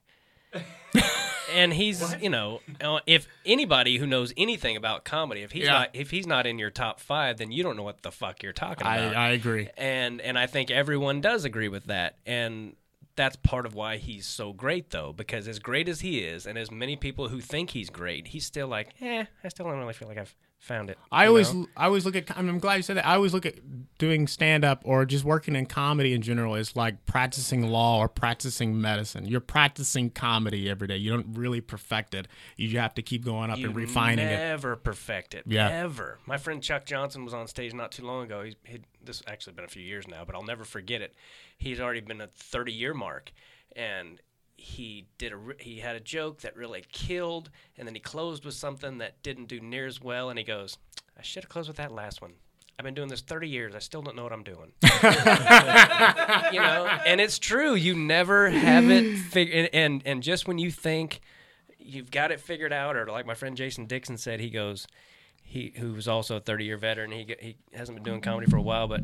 and 1.54 1.74
he's 1.74 2.16
you 2.22 2.30
know 2.30 2.62
uh, 2.82 3.00
if 3.06 3.28
anybody 3.46 3.98
who 3.98 4.08
knows 4.08 4.34
anything 4.38 4.76
about 4.78 5.04
comedy 5.06 5.42
if 5.42 5.52
he's 5.52 5.66
Yeah. 5.66 5.72
not 5.74 5.90
if 5.94 6.12
he's 6.12 6.26
not 6.28 6.48
in 6.48 6.58
your 6.60 6.70
top 6.72 7.00
five 7.00 7.38
then 7.38 7.52
you 7.52 7.64
don't 7.64 7.78
know 7.78 7.84
what 7.84 8.02
the 8.02 8.12
fuck 8.12 8.42
you're 8.44 8.54
talking 8.54 8.88
I, 8.88 8.98
about 8.98 9.16
I 9.16 9.30
agree. 9.32 9.70
and 9.78 10.22
and 10.22 10.38
I 10.40 10.48
think 10.48 10.72
everyone 10.72 11.22
does 11.22 11.46
agree 11.46 11.68
with 11.68 11.86
that 11.86 12.18
and 12.26 12.76
that's 13.16 13.36
part 13.38 13.66
of 13.66 13.74
why 13.74 13.98
he's 13.98 14.26
so 14.26 14.52
great 14.54 14.90
though 14.90 15.14
because 15.14 15.48
as 15.48 15.60
great 15.60 15.88
as 15.88 16.02
he 16.02 16.20
is 16.20 16.46
and 16.46 16.58
as 16.58 16.70
many 16.72 16.96
people 16.96 17.30
who 17.30 17.40
think 17.42 17.70
he's 17.72 17.90
great 17.90 18.28
he's 18.28 18.46
still 18.46 18.68
like 18.68 18.90
eh 19.02 19.26
I 19.44 19.48
still 19.50 19.66
don't 19.66 19.78
really 19.80 19.94
feel 19.94 20.08
like 20.08 20.18
I've 20.18 20.36
found 20.60 20.90
it 20.90 20.98
I 21.12 21.28
always, 21.28 21.54
know? 21.54 21.68
I 21.78 21.86
always 21.86 22.06
look 22.06 22.16
at. 22.16 22.36
I'm 22.38 22.60
glad 22.60 22.76
you 22.76 22.82
said 22.82 22.98
that. 22.98 23.06
I 23.06 23.16
always 23.16 23.34
look 23.34 23.46
at 23.46 23.56
doing 23.98 24.28
stand 24.28 24.66
up 24.66 24.82
or 24.84 25.06
just 25.06 25.24
working 25.24 25.56
in 25.56 25.66
comedy 25.66 26.14
in 26.14 26.22
general 26.22 26.56
is 26.56 26.76
like 26.76 27.06
practicing 27.06 27.70
law 27.70 28.00
or 28.00 28.10
practicing 28.10 28.80
medicine. 28.80 29.26
You're 29.26 29.42
practicing 29.42 30.10
comedy 30.10 30.70
every 30.70 30.88
day. 30.88 30.98
You 30.98 31.12
don't 31.12 31.38
really 31.38 31.62
perfect 31.62 32.14
it. 32.14 32.28
You 32.58 32.80
have 32.80 32.94
to 32.96 33.02
keep 33.02 33.24
going 33.24 33.52
up 33.52 33.58
you 33.58 33.68
and 33.68 33.76
refining 33.76 34.26
it. 34.26 34.32
never 34.32 34.76
perfect 34.76 35.34
it. 35.34 35.44
Yeah. 35.46 35.70
Ever. 35.70 36.20
My 36.26 36.38
friend 36.38 36.62
Chuck 36.62 36.86
Johnson 36.86 37.24
was 37.24 37.34
on 37.34 37.48
stage 37.48 37.74
not 37.74 37.92
too 37.92 38.06
long 38.06 38.24
ago. 38.24 38.44
He's 38.44 38.56
he, 38.64 38.80
this 39.04 39.22
actually 39.28 39.54
been 39.54 39.66
a 39.66 39.70
few 39.70 39.84
years 39.84 40.08
now, 40.08 40.24
but 40.26 40.36
I'll 40.36 40.44
never 40.44 40.64
forget 40.64 41.02
it. 41.02 41.14
He's 41.58 41.80
already 41.80 42.02
been 42.02 42.22
a 42.22 42.28
30 42.28 42.74
year 42.74 42.94
mark, 42.94 43.32
and 43.76 44.20
he 44.56 45.08
did 45.18 45.34
a 45.34 45.40
he 45.60 45.80
had 45.80 45.96
a 45.96 46.00
joke 46.00 46.42
that 46.42 46.56
really 46.56 46.84
killed, 46.92 47.50
and 47.78 47.88
then 47.88 47.96
he 47.96 48.02
closed 48.02 48.46
with 48.46 48.54
something 48.54 48.98
that 49.00 49.22
didn't 49.24 49.46
do 49.48 49.60
near 49.60 49.86
as 49.86 50.02
well, 50.02 50.30
and 50.30 50.40
he 50.40 50.46
goes, 50.46 50.78
"I 51.18 51.22
should 51.22 51.44
have 51.44 51.50
closed 51.50 51.68
with 51.68 51.78
that 51.78 51.92
last 51.92 52.22
one." 52.22 52.34
I've 52.78 52.84
been 52.84 52.94
doing 52.94 53.08
this 53.08 53.22
30 53.22 53.48
years. 53.48 53.74
I 53.74 53.80
still 53.80 54.02
don't 54.02 54.18
know 54.18 54.24
what 54.24 54.34
I'm 54.34 54.44
doing. 54.44 54.74
you 54.84 56.60
know, 56.60 56.90
and 57.06 57.22
it's 57.22 57.40
true. 57.40 57.74
You 57.74 57.96
never 57.96 58.50
have 58.50 58.90
it 58.90 59.18
figured. 59.18 59.56
And, 59.56 59.70
and 59.74 60.02
and 60.06 60.24
just 60.24 60.46
when 60.48 60.58
you 60.58 60.72
think 60.72 61.22
you've 61.80 62.12
got 62.12 62.32
it 62.32 62.42
figured 62.42 62.74
out, 62.74 62.98
or 62.98 63.06
like 63.08 63.26
my 63.26 63.34
friend 63.34 63.56
Jason 63.56 63.86
Dixon 63.86 64.18
said, 64.18 64.42
he 64.42 64.50
goes, 64.50 64.88
he 65.42 65.74
who 65.78 65.94
was 65.94 66.08
also 66.08 66.38
a 66.38 66.40
30 66.40 66.66
year 66.66 66.78
veteran. 66.78 67.12
He 67.12 67.36
he 67.40 67.58
hasn't 67.74 67.96
been 67.96 68.04
doing 68.04 68.22
comedy 68.22 68.50
for 68.50 68.58
a 68.58 68.62
while, 68.62 68.88
but 68.88 69.02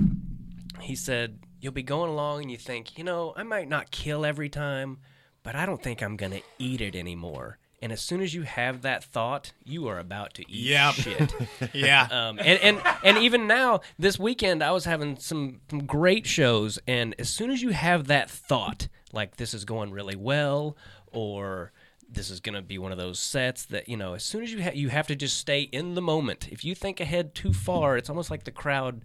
he 0.81 0.95
said 0.95 1.39
you'll 1.61 1.71
be 1.71 1.83
going 1.83 2.09
along 2.09 2.41
and 2.41 2.51
you 2.51 2.57
think, 2.57 2.97
you 2.97 3.03
know, 3.03 3.33
I 3.37 3.43
might 3.43 3.69
not 3.69 3.91
kill 3.91 4.25
every 4.25 4.49
time, 4.49 4.97
but 5.43 5.55
I 5.55 5.65
don't 5.65 5.81
think 5.81 6.01
I'm 6.01 6.15
gonna 6.17 6.41
eat 6.59 6.81
it 6.81 6.95
anymore. 6.95 7.57
And 7.83 7.91
as 7.91 7.99
soon 7.99 8.21
as 8.21 8.35
you 8.35 8.43
have 8.43 8.83
that 8.83 9.03
thought, 9.03 9.53
you 9.65 9.87
are 9.87 9.97
about 9.97 10.35
to 10.35 10.43
eat 10.43 10.67
Yep. 10.69 10.93
shit. 10.93 11.33
Yeah. 11.73 12.07
Um, 12.11 12.37
and, 12.39 12.59
and 12.59 12.81
and 13.03 13.17
even 13.17 13.47
now, 13.47 13.81
this 13.97 14.19
weekend, 14.19 14.63
I 14.63 14.71
was 14.71 14.85
having 14.85 15.17
some, 15.17 15.61
some 15.69 15.85
great 15.87 16.27
shows, 16.27 16.77
and 16.87 17.15
as 17.17 17.27
soon 17.29 17.49
as 17.49 17.63
you 17.63 17.69
have 17.71 18.05
that 18.07 18.29
thought, 18.29 18.87
like 19.13 19.37
this 19.37 19.55
is 19.55 19.65
going 19.65 19.89
really 19.91 20.15
well, 20.15 20.77
or 21.07 21.71
this 22.07 22.29
is 22.29 22.39
going 22.39 22.53
to 22.55 22.61
be 22.61 22.77
one 22.77 22.91
of 22.91 22.97
those 22.99 23.17
sets 23.19 23.65
that 23.65 23.89
you 23.89 23.97
know, 23.97 24.13
as 24.13 24.23
soon 24.23 24.43
as 24.43 24.51
you 24.53 24.61
ha- 24.61 24.71
you 24.75 24.89
have 24.89 25.07
to 25.07 25.15
just 25.15 25.37
stay 25.39 25.61
in 25.61 25.95
the 25.95 26.01
moment. 26.03 26.49
If 26.51 26.63
you 26.63 26.75
think 26.75 26.99
ahead 26.99 27.33
too 27.33 27.51
far, 27.51 27.97
it's 27.97 28.09
almost 28.11 28.29
like 28.29 28.43
the 28.43 28.51
crowd 28.51 29.01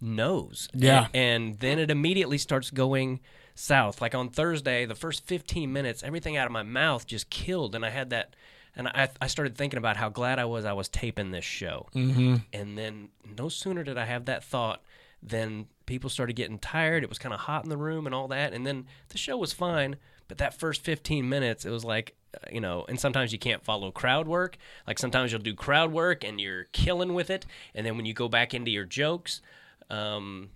knows. 0.00 0.68
Yeah. 0.72 1.08
and, 1.12 1.44
and 1.48 1.58
then 1.58 1.78
it 1.78 1.90
immediately 1.90 2.38
starts 2.38 2.70
going 2.70 3.20
south. 3.60 4.00
Like 4.00 4.14
on 4.14 4.28
Thursday, 4.30 4.86
the 4.86 4.94
first 4.94 5.26
15 5.26 5.72
minutes, 5.72 6.02
everything 6.02 6.36
out 6.36 6.46
of 6.46 6.52
my 6.52 6.62
mouth 6.62 7.06
just 7.06 7.30
killed, 7.30 7.74
and 7.74 7.84
I 7.84 7.90
had 7.90 8.10
that. 8.10 8.34
And 8.76 8.86
I, 8.88 9.08
I 9.20 9.26
started 9.26 9.56
thinking 9.56 9.78
about 9.78 9.96
how 9.96 10.08
glad 10.08 10.38
I 10.38 10.44
was 10.44 10.64
I 10.64 10.72
was 10.72 10.88
taping 10.88 11.32
this 11.32 11.44
show. 11.44 11.88
Mm-hmm. 11.94 12.36
And 12.52 12.78
then 12.78 13.08
no 13.36 13.48
sooner 13.48 13.82
did 13.82 13.98
I 13.98 14.04
have 14.04 14.26
that 14.26 14.44
thought 14.44 14.82
than 15.22 15.66
people 15.86 16.08
started 16.08 16.36
getting 16.36 16.58
tired. 16.58 17.02
It 17.02 17.08
was 17.08 17.18
kind 17.18 17.34
of 17.34 17.40
hot 17.40 17.64
in 17.64 17.70
the 17.70 17.76
room 17.76 18.06
and 18.06 18.14
all 18.14 18.28
that. 18.28 18.52
And 18.52 18.64
then 18.64 18.86
the 19.08 19.18
show 19.18 19.36
was 19.36 19.52
fine. 19.52 19.96
But 20.28 20.38
that 20.38 20.54
first 20.54 20.82
15 20.82 21.28
minutes, 21.28 21.64
it 21.64 21.70
was 21.70 21.84
like, 21.84 22.14
uh, 22.32 22.46
you 22.52 22.60
know, 22.60 22.84
and 22.88 22.98
sometimes 22.98 23.32
you 23.32 23.38
can't 23.40 23.64
follow 23.64 23.90
crowd 23.90 24.28
work. 24.28 24.56
Like 24.86 25.00
sometimes 25.00 25.32
you'll 25.32 25.40
do 25.40 25.54
crowd 25.54 25.90
work 25.90 26.22
and 26.22 26.40
you're 26.40 26.64
killing 26.72 27.12
with 27.12 27.28
it. 27.28 27.46
And 27.74 27.84
then 27.84 27.96
when 27.96 28.06
you 28.06 28.14
go 28.14 28.28
back 28.28 28.54
into 28.54 28.70
your 28.70 28.84
jokes, 28.84 29.42
um, 29.90 30.50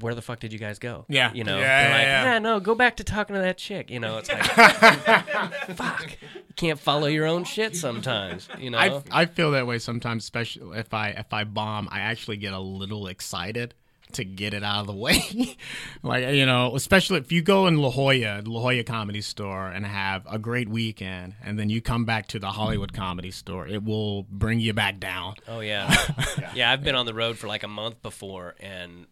where 0.00 0.14
the 0.14 0.22
fuck 0.22 0.40
did 0.40 0.52
you 0.52 0.58
guys 0.58 0.78
go? 0.78 1.04
Yeah. 1.08 1.32
You 1.32 1.44
know, 1.44 1.58
Yeah, 1.58 1.82
they're 1.82 1.88
yeah, 1.90 1.96
like, 1.96 2.06
yeah. 2.06 2.32
yeah, 2.34 2.38
no, 2.40 2.60
go 2.60 2.74
back 2.74 2.96
to 2.96 3.04
talking 3.04 3.34
to 3.34 3.42
that 3.42 3.58
chick. 3.58 3.90
You 3.90 4.00
know, 4.00 4.18
it's 4.18 4.28
like, 4.28 4.44
fuck. 5.76 6.10
You 6.22 6.54
can't 6.56 6.78
follow 6.78 7.06
your 7.06 7.26
own 7.26 7.44
shit 7.44 7.76
sometimes, 7.76 8.48
you 8.58 8.70
know? 8.70 8.78
I, 8.78 9.02
I 9.22 9.26
feel 9.26 9.52
that 9.52 9.66
way 9.66 9.78
sometimes, 9.78 10.24
especially 10.24 10.78
if 10.78 10.92
I 10.94 11.08
if 11.10 11.32
I 11.32 11.44
bomb, 11.44 11.88
I 11.90 12.00
actually 12.00 12.36
get 12.36 12.52
a 12.52 12.60
little 12.60 13.06
excited 13.08 13.74
to 14.12 14.24
get 14.24 14.54
it 14.54 14.62
out 14.62 14.82
of 14.82 14.86
the 14.86 14.92
way. 14.94 15.56
like 16.04 16.28
you 16.34 16.46
know, 16.46 16.76
especially 16.76 17.18
if 17.18 17.32
you 17.32 17.42
go 17.42 17.66
in 17.66 17.78
La 17.78 17.90
Jolla, 17.90 18.42
La 18.44 18.60
Jolla 18.60 18.84
Comedy 18.84 19.20
Store, 19.20 19.66
and 19.68 19.84
have 19.84 20.24
a 20.30 20.38
great 20.38 20.68
weekend, 20.68 21.34
and 21.42 21.58
then 21.58 21.68
you 21.70 21.80
come 21.80 22.04
back 22.04 22.28
to 22.28 22.38
the 22.38 22.50
Hollywood 22.52 22.92
Comedy 22.92 23.32
Store, 23.32 23.66
it 23.66 23.82
will 23.82 24.22
bring 24.24 24.60
you 24.60 24.72
back 24.72 25.00
down. 25.00 25.34
Oh 25.48 25.58
yeah. 25.60 25.92
yeah, 26.54 26.70
I've 26.70 26.84
been 26.84 26.94
on 26.94 27.06
the 27.06 27.14
road 27.14 27.36
for 27.38 27.48
like 27.48 27.64
a 27.64 27.68
month 27.68 28.02
before 28.02 28.54
and 28.60 29.06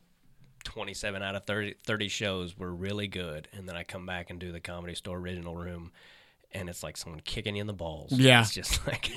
27 0.73 1.23
out 1.23 1.35
of 1.35 1.45
30, 1.45 1.75
30 1.85 2.09
shows 2.09 2.57
were 2.59 2.73
really 2.73 3.07
good 3.09 3.47
and 3.53 3.69
then 3.69 3.77
I 3.77 3.83
come 3.85 4.07
back 4.07 4.31
and 4.31 4.39
do 4.41 4.53
the 4.53 4.61
comedy 4.61 4.95
store 4.95 5.19
original 5.19 5.55
room 5.55 5.93
and 6.51 6.69
it's 6.71 6.83
like 6.83 6.97
someone 6.97 7.21
kicking 7.21 7.55
you 7.57 7.61
in 7.61 7.67
the 7.67 7.73
balls. 7.75 8.11
Yeah. 8.13 8.41
It's 8.41 8.55
just 8.55 8.87
like 8.87 9.11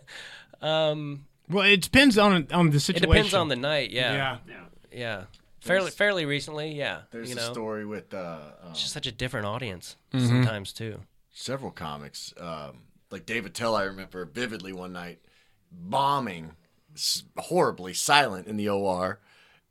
um 0.62 1.26
Well, 1.50 1.64
it 1.66 1.82
depends 1.82 2.16
on 2.18 2.48
on 2.50 2.70
the 2.70 2.80
situation. 2.80 3.10
it 3.10 3.12
depends 3.12 3.34
on 3.34 3.48
the 3.48 3.56
night, 3.56 3.90
yeah. 3.90 4.38
yeah. 4.48 4.56
Yeah. 4.92 5.24
Fairly 5.60 5.90
fairly 5.90 6.24
recently, 6.24 6.74
yeah. 6.74 7.02
There's 7.10 7.28
you 7.30 7.36
a 7.36 7.40
story 7.40 7.84
with 7.84 8.14
uh, 8.14 8.38
um, 8.62 8.70
It's 8.70 8.80
just 8.80 8.92
such 8.94 9.06
a 9.06 9.12
different 9.12 9.46
audience 9.46 9.96
Mm-hmm. 10.14 10.26
sometimes 10.26 10.72
too. 10.72 11.00
several 11.32 11.72
comics, 11.72 12.32
um, 12.40 12.78
like 13.10 13.26
Dave 13.26 13.44
Attell. 13.44 13.74
I 13.74 13.82
remember 13.84 14.24
vividly 14.24 14.72
one 14.72 14.92
night 14.94 15.18
bombing 15.70 16.52
horribly, 17.36 17.92
silent 17.92 18.46
in 18.46 18.56
the 18.56 18.68
OR, 18.70 19.18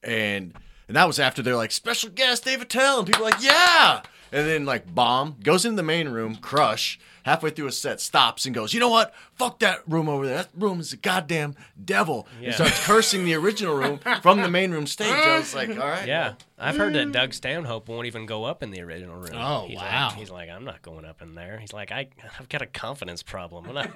and 0.04 0.54
and 0.88 0.96
that 0.96 1.08
was 1.08 1.20
after 1.20 1.42
they're 1.42 1.56
like 1.56 1.72
special 1.72 2.10
guest 2.10 2.46
Dave 2.46 2.62
Attell, 2.62 3.00
and 3.00 3.08
people 3.08 3.24
like 3.24 3.42
yeah, 3.42 4.02
and 4.32 4.48
then 4.48 4.66
like 4.66 4.94
bomb 4.94 5.38
goes 5.44 5.66
in 5.66 5.76
the 5.76 5.84
main 5.84 6.10
room, 6.10 6.36
crush 6.36 7.00
halfway 7.26 7.50
through 7.50 7.68
a 7.68 7.72
set, 7.72 8.00
stops 8.00 8.46
and 8.46 8.54
goes, 8.56 8.74
you 8.74 8.80
know 8.80 8.90
what? 8.90 9.14
Fuck 9.34 9.60
that 9.60 9.80
room 9.88 10.08
over 10.08 10.26
there. 10.26 10.38
That 10.38 10.50
room 10.56 10.80
is 10.80 10.94
a 10.94 10.98
goddamn 10.98 11.56
devil. 11.84 12.28
Yeah. 12.40 12.46
And 12.48 12.56
starts 12.56 12.86
cursing 12.86 13.26
the 13.26 13.34
original 13.34 13.76
room 13.76 14.00
from 14.22 14.42
the 14.42 14.50
main 14.50 14.72
room 14.72 14.88
stage. 14.88 15.12
I 15.12 15.38
was 15.40 15.54
like, 15.54 15.70
all 15.70 15.76
right, 15.78 16.08
Yeah, 16.08 16.28
well, 16.30 16.38
I've 16.60 16.78
heard 16.78 16.94
that 16.94 17.12
Doug 17.12 17.34
Stanhope 17.34 17.90
won't 17.90 18.06
even 18.08 18.26
go 18.26 18.46
up 18.46 18.64
in 18.64 18.70
the 18.72 18.82
original 18.82 19.16
room. 19.18 19.32
Oh, 19.34 19.66
he's 19.68 19.78
wow. 19.78 20.08
Like, 20.10 20.18
he's 20.18 20.30
like, 20.30 20.50
I'm 20.50 20.64
not 20.64 20.82
going 20.82 21.04
up 21.04 21.22
in 21.22 21.36
there. 21.36 21.58
He's 21.60 21.74
like, 21.74 21.92
I, 21.92 22.08
I've 22.40 22.48
got 22.48 22.62
a 22.62 22.66
confidence 22.68 23.24
problem. 23.24 23.74
Not- 23.74 23.92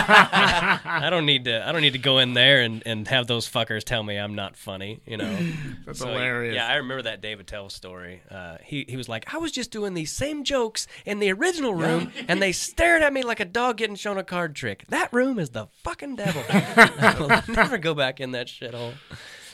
I 0.00 1.08
don't 1.10 1.26
need 1.26 1.44
to. 1.44 1.66
I 1.68 1.72
don't 1.72 1.82
need 1.82 1.92
to 1.92 1.98
go 1.98 2.18
in 2.18 2.34
there 2.34 2.62
and, 2.62 2.82
and 2.86 3.06
have 3.08 3.26
those 3.26 3.48
fuckers 3.48 3.84
tell 3.84 4.02
me 4.02 4.16
I'm 4.16 4.34
not 4.34 4.56
funny. 4.56 5.00
You 5.06 5.16
know, 5.18 5.38
That's 5.86 5.98
So, 5.98 6.06
hilarious. 6.08 6.54
Yeah, 6.54 6.66
I 6.68 6.76
remember 6.76 7.02
that 7.02 7.20
Dave 7.20 7.40
Attell 7.40 7.68
story. 7.68 8.22
Uh, 8.30 8.58
he 8.62 8.84
he 8.88 8.96
was 8.96 9.08
like, 9.08 9.32
I 9.34 9.38
was 9.38 9.52
just 9.52 9.70
doing 9.70 9.94
these 9.94 10.10
same 10.12 10.44
jokes 10.44 10.86
in 11.04 11.18
the 11.18 11.32
original 11.32 11.74
room, 11.74 12.12
and 12.28 12.40
they 12.40 12.52
stared 12.68 13.02
at 13.02 13.12
me 13.12 13.22
like 13.22 13.40
a 13.40 13.44
dog 13.44 13.78
getting 13.78 13.96
shown 13.96 14.18
a 14.18 14.24
card 14.24 14.54
trick. 14.54 14.84
That 14.88 15.12
room 15.12 15.38
is 15.38 15.50
the 15.50 15.66
fucking 15.82 16.16
devil. 16.16 16.44
I 16.50 17.16
will 17.18 17.54
never 17.54 17.78
go 17.78 17.94
back 17.94 18.20
in 18.20 18.32
that 18.32 18.46
shithole. 18.46 18.94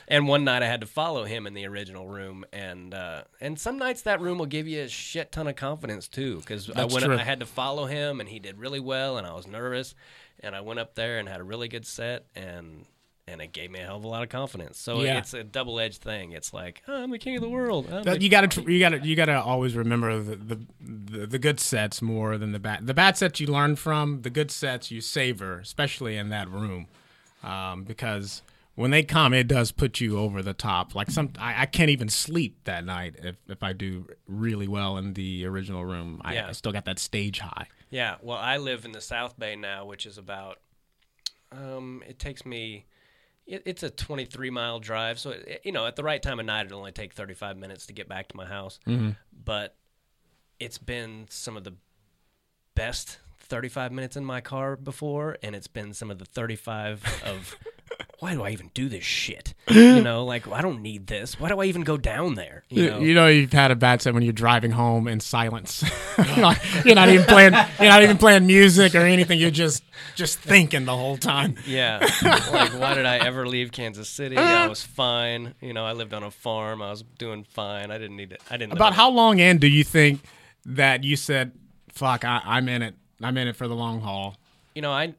And 0.07 0.29
one 0.29 0.45
night 0.45 0.63
I 0.63 0.67
had 0.67 0.83
to 0.83 0.87
follow 0.87 1.25
him 1.25 1.47
in 1.47 1.55
the 1.55 1.67
original 1.67 2.07
room, 2.07 2.45
and 2.53 2.93
uh, 2.93 3.23
and 3.41 3.59
some 3.59 3.79
nights 3.79 4.03
that 4.03 4.21
room 4.21 4.37
will 4.37 4.45
give 4.45 4.69
you 4.69 4.83
a 4.83 4.89
shit 4.89 5.33
ton 5.33 5.47
of 5.47 5.57
confidence 5.57 6.09
too, 6.09 6.41
because 6.41 6.69
I 6.69 6.75
That's 6.75 6.93
went, 6.93 7.07
true. 7.07 7.17
I 7.17 7.23
had 7.23 7.41
to 7.41 7.47
follow 7.47 7.87
him, 7.87 8.21
and 8.21 8.29
he 8.29 8.39
did 8.39 8.59
really 8.59 8.81
well, 8.81 9.17
and 9.17 9.27
I 9.27 9.33
was 9.33 9.47
nervous, 9.47 9.95
and 10.41 10.55
I 10.55 10.61
went 10.61 10.79
up 10.79 10.95
there 10.95 11.19
and 11.19 11.27
had 11.27 11.41
a 11.41 11.45
really 11.45 11.69
good 11.69 11.87
set, 11.87 12.27
and 12.35 12.85
and 13.27 13.41
it 13.41 13.53
gave 13.53 13.71
me 13.71 13.81
a 13.81 13.85
hell 13.85 13.97
of 13.97 14.05
a 14.05 14.09
lot 14.09 14.23
of 14.23 14.29
confidence. 14.29 14.79
So 14.79 15.03
Yeah. 15.03 15.19
it's 15.19 15.33
a 15.35 15.43
double 15.43 15.81
edged 15.81 16.03
thing. 16.03 16.33
It's 16.33 16.53
like 16.53 16.83
oh, 16.89 17.03
I'm 17.03 17.11
the 17.11 17.19
king 17.19 17.37
of 17.37 17.43
the 17.43 17.49
world. 17.49 17.89
That 17.89 18.05
the- 18.05 18.21
you 18.23 18.29
got 18.29 18.51
to 18.51 18.71
you 18.71 18.79
got 18.79 18.91
to 18.91 18.99
you 19.07 19.17
got 19.17 19.27
to 19.27 19.41
always 19.41 19.75
remember 19.75 20.21
the, 20.23 20.37
the 20.37 20.61
the 20.81 21.27
the 21.27 21.39
good 21.39 21.61
sets 21.61 22.03
more 22.03 22.37
than 22.39 22.53
the 22.53 22.59
bad. 22.59 22.87
The 22.87 22.95
bad 22.95 23.17
sets 23.17 23.41
you 23.41 23.47
learn 23.47 23.77
from, 23.77 24.23
the 24.23 24.31
good 24.31 24.51
sets 24.51 24.91
you 24.91 25.01
savor, 25.01 25.59
especially 25.61 26.17
in 26.17 26.29
that 26.31 26.49
room, 26.51 26.87
um, 27.43 27.85
because 27.85 28.43
when 28.77 28.91
they 28.91 29.05
come, 29.05 29.33
it 29.33 29.47
does 29.47 29.71
put 29.71 30.01
you 30.01 30.19
over 30.19 30.43
the 30.43 30.53
top. 30.53 30.97
Like 30.97 31.09
some, 31.09 31.31
I, 31.39 31.63
I 31.63 31.67
can't 31.67 31.91
even 31.91 32.09
sleep 32.09 32.59
that 32.65 32.85
night 32.85 33.15
if 33.23 33.37
if 33.49 33.63
I 33.63 33.73
do 33.73 34.07
really 34.27 34.69
well 34.69 34.99
in 34.99 35.15
the 35.15 35.47
original 35.47 35.85
room. 35.85 36.21
I, 36.25 36.35
Yeah. 36.35 36.49
I 36.49 36.53
still 36.53 36.73
got 36.73 36.85
that 36.85 36.99
stage 36.99 37.39
high. 37.39 37.69
Yeah, 37.91 38.17
well, 38.21 38.39
I 38.39 38.57
live 38.57 38.85
in 38.85 38.91
the 38.93 39.01
South 39.01 39.39
Bay 39.39 39.55
now, 39.57 39.87
which 39.87 40.05
is 40.05 40.19
about. 40.19 40.59
Um, 41.53 42.03
it 42.09 42.19
takes 42.19 42.45
me. 42.45 42.85
It, 43.47 43.63
it's 43.67 43.83
a 43.83 43.91
23 43.91 44.51
mile 44.51 44.81
drive, 44.81 45.19
so 45.19 45.31
it, 45.31 45.63
you 45.65 45.73
know, 45.73 45.87
at 45.87 45.97
the 45.97 46.03
right 46.03 46.23
time 46.23 46.41
of 46.41 46.47
night, 46.47 46.67
it'll 46.67 46.79
only 46.79 46.93
take 46.93 47.13
35 47.13 47.57
minutes 47.57 47.87
to 47.87 47.93
get 47.93 48.09
back 48.09 48.29
to 48.29 48.37
my 48.37 48.47
house. 48.47 48.79
Mm-hmm. 48.87 49.11
But 49.45 49.77
it's 50.59 50.79
been 50.79 51.27
some 51.29 51.57
of 51.57 51.65
the 51.65 51.75
best 52.75 53.19
35 53.41 53.93
minutes 53.93 54.17
in 54.17 54.25
my 54.25 54.41
car 54.41 54.77
before, 54.77 55.37
and 55.43 55.55
it's 55.55 55.67
been 55.67 55.93
some 55.93 56.11
of 56.11 56.19
the 56.19 56.25
35 56.25 57.23
of 57.25 57.57
why 58.25 58.33
do 58.33 58.43
I 58.43 58.51
even 58.53 58.71
do 58.73 58.89
this 58.89 59.05
shit? 59.05 59.53
you 59.69 60.01
know, 60.01 60.25
like 60.25 60.49
I 60.49 60.63
don't 60.63 60.81
need 60.81 61.09
this. 61.09 61.39
Why 61.39 61.51
do 61.51 61.61
I 61.61 61.67
even 61.67 61.83
go 61.83 61.99
down 61.99 62.37
there? 62.37 62.65
You 62.71 62.91
know, 62.91 62.99
You 63.01 63.13
know 63.13 63.27
you've 63.27 63.53
had 63.53 63.71
a 63.71 63.77
bad 63.77 64.01
set 64.01 64.15
when 64.15 64.23
you're 64.23 64.33
driving 64.33 64.71
home 64.71 65.09
in 65.09 65.21
silence. 65.21 65.85
you're, 66.19 66.37
not, 66.39 66.59
you're 66.87 66.95
not 66.95 67.11
even 67.11 67.27
playing. 67.27 67.53
You're 67.53 67.91
not 67.91 68.03
even 68.03 68.17
playing 68.17 68.47
music 68.47 68.95
or 68.95 69.01
anything. 69.01 69.39
You're 69.39 69.51
just 69.51 69.85
just 70.15 70.39
thinking 70.39 70.87
the 70.87 70.97
whole 70.97 71.19
time. 71.19 71.57
Yeah. 71.67 71.99
like, 72.23 72.71
why 72.81 72.95
did 72.95 73.05
I 73.05 73.19
ever 73.19 73.47
leave 73.47 73.73
Kansas 73.73 74.09
City? 74.09 74.39
I 74.39 74.69
was 74.69 74.83
fine. 74.83 75.55
You 75.61 75.75
know, 75.75 75.85
I 75.85 75.93
lived 75.93 76.15
on 76.15 76.23
a 76.23 76.31
farm. 76.31 76.81
I 76.81 76.93
was 76.93 77.03
doing 77.19 77.45
fine. 77.45 77.91
I 77.91 77.99
didn't 77.99 78.17
need 78.17 78.33
it. 78.33 78.41
I 78.51 78.57
didn't. 78.57 78.73
About 78.73 78.95
how 78.95 79.11
long 79.11 79.39
in 79.39 79.59
do 79.59 79.69
you 79.69 79.85
think 79.85 80.23
that 80.65 81.05
you 81.05 81.17
said, 81.17 81.53
"Fuck, 81.91 82.25
I, 82.25 82.41
I'm 82.43 82.71
in 82.71 82.81
it. 82.81 82.95
I'm 83.21 83.37
in 83.37 83.49
it 83.49 83.57
for 83.57 83.69
the 83.69 83.77
long 83.77 84.01
haul." 84.01 84.39
You 84.75 84.81
know, 84.81 84.93
I, 84.93 85.13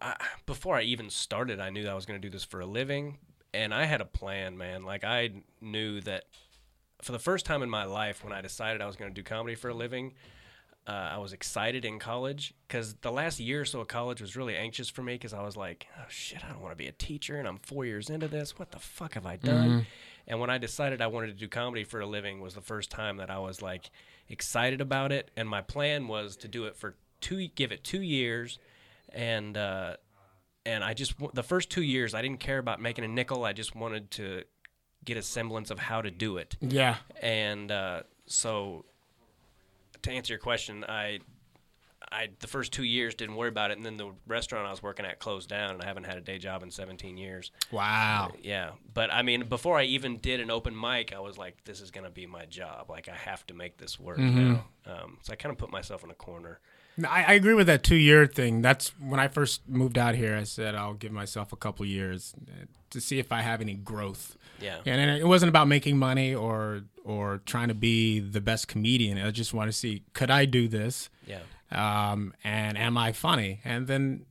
I 0.00 0.16
before 0.46 0.76
I 0.76 0.82
even 0.82 1.10
started, 1.10 1.60
I 1.60 1.70
knew 1.70 1.88
I 1.88 1.94
was 1.94 2.06
going 2.06 2.20
to 2.20 2.26
do 2.26 2.30
this 2.30 2.44
for 2.44 2.60
a 2.60 2.66
living, 2.66 3.18
and 3.54 3.72
I 3.72 3.84
had 3.84 4.00
a 4.00 4.04
plan, 4.04 4.56
man. 4.56 4.84
Like 4.84 5.04
I 5.04 5.30
knew 5.60 6.00
that 6.02 6.24
for 7.02 7.12
the 7.12 7.18
first 7.18 7.46
time 7.46 7.62
in 7.62 7.70
my 7.70 7.84
life, 7.84 8.22
when 8.22 8.32
I 8.32 8.40
decided 8.40 8.82
I 8.82 8.86
was 8.86 8.96
going 8.96 9.10
to 9.10 9.14
do 9.14 9.22
comedy 9.22 9.54
for 9.54 9.70
a 9.70 9.74
living. 9.74 10.14
Uh, 10.86 11.10
I 11.12 11.18
was 11.18 11.34
excited 11.34 11.84
in 11.84 11.98
college 11.98 12.54
because 12.66 12.94
the 13.02 13.12
last 13.12 13.38
year 13.38 13.60
or 13.60 13.64
so 13.66 13.80
of 13.80 13.88
college 13.88 14.20
was 14.20 14.34
really 14.34 14.56
anxious 14.56 14.88
for 14.88 15.02
me 15.02 15.14
because 15.14 15.34
I 15.34 15.42
was 15.42 15.54
like, 15.56 15.86
oh 15.98 16.06
shit, 16.08 16.42
I 16.44 16.48
don't 16.48 16.62
want 16.62 16.72
to 16.72 16.76
be 16.76 16.88
a 16.88 16.92
teacher 16.92 17.36
and 17.36 17.46
I'm 17.46 17.58
four 17.58 17.84
years 17.84 18.08
into 18.08 18.26
this. 18.28 18.58
What 18.58 18.72
the 18.72 18.78
fuck 18.78 19.14
have 19.14 19.26
I 19.26 19.36
done? 19.36 19.86
And 20.26 20.40
when 20.40 20.48
I 20.48 20.56
decided 20.58 21.02
I 21.02 21.06
wanted 21.06 21.28
to 21.28 21.32
do 21.34 21.48
comedy 21.48 21.84
for 21.84 22.00
a 22.00 22.06
living 22.06 22.40
was 22.40 22.54
the 22.54 22.60
first 22.62 22.90
time 22.90 23.18
that 23.18 23.30
I 23.30 23.38
was 23.38 23.60
like 23.60 23.90
excited 24.28 24.80
about 24.80 25.12
it. 25.12 25.30
And 25.36 25.48
my 25.48 25.60
plan 25.60 26.08
was 26.08 26.34
to 26.38 26.48
do 26.48 26.64
it 26.64 26.74
for 26.74 26.96
two, 27.20 27.48
give 27.48 27.72
it 27.72 27.84
two 27.84 28.00
years, 28.02 28.58
and 29.14 29.56
uh, 29.56 29.96
and 30.66 30.84
I 30.84 30.94
just 30.94 31.14
the 31.34 31.42
first 31.42 31.70
two 31.70 31.82
years 31.82 32.14
I 32.14 32.22
didn't 32.22 32.40
care 32.40 32.58
about 32.58 32.80
making 32.80 33.04
a 33.04 33.08
nickel. 33.08 33.44
I 33.44 33.52
just 33.52 33.74
wanted 33.74 34.10
to 34.12 34.42
get 35.04 35.16
a 35.16 35.22
semblance 35.22 35.70
of 35.70 35.78
how 35.78 36.02
to 36.02 36.10
do 36.10 36.36
it 36.36 36.56
Yeah. 36.60 36.96
and 37.22 37.72
uh, 37.72 38.02
so 38.26 38.84
to 40.02 40.10
answer 40.10 40.32
your 40.34 40.38
question, 40.40 40.84
I, 40.88 41.20
I 42.12 42.28
the 42.40 42.46
first 42.46 42.72
two 42.72 42.84
years 42.84 43.14
didn't 43.14 43.36
worry 43.36 43.48
about 43.50 43.70
it, 43.70 43.76
and 43.76 43.84
then 43.86 43.96
the 43.96 44.12
restaurant 44.26 44.66
I 44.66 44.70
was 44.70 44.82
working 44.82 45.04
at 45.06 45.18
closed 45.18 45.48
down, 45.48 45.72
and 45.72 45.82
I 45.82 45.86
haven't 45.86 46.04
had 46.04 46.16
a 46.16 46.20
day 46.22 46.38
job 46.38 46.62
in 46.62 46.70
17 46.70 47.16
years. 47.18 47.50
Wow. 47.70 48.32
Yeah, 48.42 48.70
but 48.94 49.12
I 49.12 49.22
mean, 49.22 49.48
before 49.48 49.78
I 49.78 49.84
even 49.84 50.18
did 50.18 50.40
an 50.40 50.50
open 50.50 50.78
mic, 50.78 51.12
I 51.14 51.20
was 51.20 51.36
like, 51.38 51.62
this 51.64 51.80
is 51.80 51.90
gonna 51.90 52.10
be 52.10 52.26
my 52.26 52.46
job. 52.46 52.88
Like, 52.90 53.08
I 53.08 53.14
have 53.14 53.46
to 53.48 53.54
make 53.54 53.76
this 53.78 53.98
work 54.00 54.18
now. 54.18 54.64
Um, 54.86 55.18
so 55.22 55.32
I 55.32 55.36
kind 55.36 55.52
of 55.52 55.58
put 55.58 55.70
myself 55.70 56.02
in 56.02 56.10
a 56.10 56.14
corner. 56.14 56.60
I, 57.08 57.24
I 57.28 57.32
agree 57.34 57.54
with 57.54 57.66
that 57.68 57.82
two 57.82 57.96
year 57.96 58.26
thing. 58.26 58.62
That's 58.62 58.88
when 59.00 59.18
I 59.20 59.28
first 59.28 59.68
moved 59.68 59.96
out 59.98 60.14
here. 60.14 60.36
I 60.36 60.44
said 60.44 60.74
I'll 60.74 60.94
give 60.94 61.12
myself 61.12 61.52
a 61.52 61.56
couple 61.56 61.84
years 61.86 62.34
uh, 62.48 62.64
to 62.90 63.00
see 63.00 63.18
if 63.18 63.32
I 63.32 63.40
have 63.42 63.60
any 63.60 63.74
growth. 63.74 64.36
Yeah. 64.60 64.78
And 64.84 65.10
it 65.10 65.26
wasn't 65.26 65.48
about 65.48 65.68
making 65.68 65.96
money 65.98 66.34
or 66.34 66.82
or 67.04 67.40
trying 67.46 67.68
to 67.68 67.74
be 67.74 68.20
the 68.20 68.40
best 68.40 68.68
comedian. 68.68 69.18
I 69.18 69.30
just 69.30 69.54
want 69.54 69.68
to 69.68 69.72
see 69.72 70.02
could 70.12 70.30
I 70.30 70.44
do 70.44 70.68
this, 70.68 71.08
Yeah. 71.26 71.40
um, 71.72 72.34
and 72.44 72.76
am 72.76 72.98
I 72.98 73.12
funny? 73.12 73.60
And 73.64 73.86
then 73.86 74.26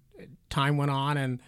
time 0.49 0.77
went 0.77 0.91
on 0.91 1.17
and 1.17 1.41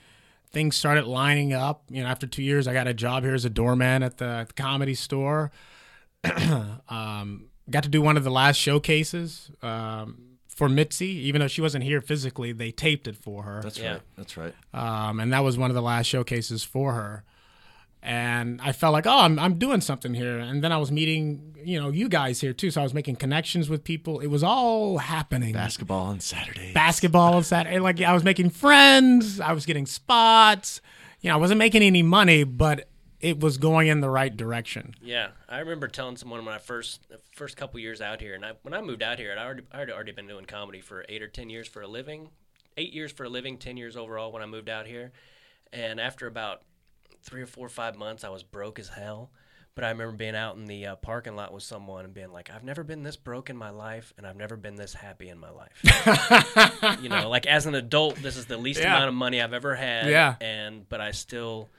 things 0.51 0.75
started 0.75 1.05
lining 1.05 1.53
up. 1.53 1.83
You 1.89 2.01
know, 2.03 2.09
after 2.09 2.25
two 2.25 2.41
years, 2.43 2.67
I 2.67 2.73
got 2.73 2.87
a 2.87 2.93
job 2.93 3.23
here 3.23 3.35
as 3.35 3.45
a 3.45 3.49
doorman 3.49 4.01
at 4.03 4.17
the, 4.17 4.25
at 4.25 4.47
the 4.49 4.53
comedy 4.53 4.95
store. 4.95 5.51
um, 6.89 7.45
got 7.69 7.83
to 7.83 7.89
do 7.89 8.01
one 8.01 8.17
of 8.17 8.23
the 8.23 8.31
last 8.31 8.57
showcases 8.57 9.51
um, 9.61 10.30
for 10.55 10.67
Mitzi, 10.69 11.07
even 11.27 11.39
though 11.41 11.47
she 11.47 11.61
wasn't 11.61 11.83
here 11.83 12.01
physically. 12.01 12.51
They 12.51 12.71
taped 12.71 13.07
it 13.07 13.15
for 13.15 13.43
her 13.43 13.61
That's 13.63 13.77
Yeah. 13.79 13.93
right. 13.93 14.01
That's 14.17 14.37
right. 14.37 14.53
um, 14.73 15.19
and 15.19 15.31
that 15.33 15.43
was 15.43 15.57
one 15.57 15.71
of 15.71 15.75
the 15.75 15.81
last 15.81 16.07
showcases 16.07 16.63
for 16.63 16.93
her. 16.93 17.23
And 18.03 18.59
I 18.63 18.71
felt 18.71 18.93
like, 18.93 19.05
oh, 19.05 19.19
I'm, 19.19 19.37
I'm 19.37 19.59
doing 19.59 19.79
something 19.79 20.15
here. 20.15 20.39
And 20.39 20.63
then 20.63 20.71
I 20.71 20.77
was 20.77 20.91
meeting, 20.91 21.55
you 21.63 21.79
know, 21.79 21.89
you 21.91 22.09
guys 22.09 22.41
here 22.41 22.51
too. 22.51 22.71
So 22.71 22.81
I 22.81 22.83
was 22.83 22.95
making 22.95 23.17
connections 23.17 23.69
with 23.69 23.83
people. 23.83 24.19
It 24.19 24.27
was 24.27 24.41
all 24.43 24.97
happening. 24.97 25.53
Basketball 25.53 26.07
on 26.07 26.19
Saturday. 26.19 26.73
Basketball 26.73 27.35
on 27.35 27.43
Saturday. 27.43 27.77
Like 27.79 28.01
I 28.01 28.13
was 28.13 28.23
making 28.23 28.49
friends. 28.49 29.39
I 29.39 29.53
was 29.53 29.67
getting 29.67 29.85
spots. 29.85 30.81
You 31.21 31.29
know, 31.29 31.35
I 31.35 31.39
wasn't 31.39 31.59
making 31.59 31.83
any 31.83 32.01
money, 32.01 32.43
but 32.43 32.87
it 33.21 33.39
was 33.39 33.57
going 33.57 33.87
in 33.87 34.01
the 34.01 34.09
right 34.09 34.35
direction. 34.35 34.93
Yeah, 35.01 35.29
I 35.47 35.59
remember 35.59 35.87
telling 35.87 36.17
someone 36.17 36.43
when 36.45 36.53
I 36.53 36.57
first 36.57 37.07
the 37.09 37.19
first 37.35 37.55
couple 37.57 37.79
years 37.79 38.01
out 38.01 38.19
here, 38.21 38.33
and 38.35 38.45
I, 38.45 38.53
when 38.63 38.73
I 38.73 38.81
moved 38.81 39.03
out 39.03 39.19
here, 39.19 39.35
I 39.37 39.43
already 39.43 39.63
I 39.71 39.79
had 39.79 39.89
already 39.89 40.11
been 40.11 40.27
doing 40.27 40.45
comedy 40.45 40.81
for 40.81 41.05
eight 41.09 41.21
or 41.21 41.27
ten 41.27 41.49
years 41.49 41.67
for 41.67 41.81
a 41.81 41.87
living, 41.87 42.29
eight 42.77 42.93
years 42.93 43.11
for 43.11 43.23
a 43.25 43.29
living, 43.29 43.57
ten 43.57 43.77
years 43.77 43.95
overall 43.95 44.31
when 44.31 44.41
I 44.41 44.45
moved 44.45 44.69
out 44.69 44.85
here, 44.87 45.11
and 45.71 45.99
after 45.99 46.27
about 46.27 46.63
three 47.23 47.41
or 47.41 47.47
four 47.47 47.65
or 47.65 47.69
five 47.69 47.95
months, 47.95 48.23
I 48.23 48.29
was 48.29 48.43
broke 48.43 48.79
as 48.79 48.89
hell. 48.89 49.31
But 49.73 49.85
I 49.85 49.89
remember 49.91 50.17
being 50.17 50.35
out 50.35 50.57
in 50.57 50.65
the 50.65 50.85
uh, 50.87 50.95
parking 50.97 51.37
lot 51.37 51.53
with 51.53 51.63
someone 51.63 52.03
and 52.03 52.13
being 52.13 52.33
like, 52.33 52.49
"I've 52.53 52.63
never 52.63 52.83
been 52.83 53.03
this 53.03 53.15
broke 53.15 53.49
in 53.49 53.55
my 53.55 53.69
life, 53.69 54.11
and 54.17 54.27
I've 54.27 54.35
never 54.35 54.57
been 54.57 54.75
this 54.75 54.93
happy 54.93 55.29
in 55.29 55.37
my 55.39 55.49
life." 55.49 55.81
you 57.01 57.07
know, 57.07 57.29
like 57.29 57.45
as 57.45 57.65
an 57.67 57.75
adult, 57.75 58.17
this 58.17 58.35
is 58.35 58.47
the 58.47 58.57
least 58.57 58.81
Yeah. 58.81 58.87
amount 58.95 59.07
of 59.07 59.13
money 59.15 59.41
I've 59.41 59.53
ever 59.53 59.73
had. 59.75 60.09
Yeah. 60.09 60.35
and 60.41 60.87
but 60.89 60.99
I 60.99 61.11
still 61.11 61.69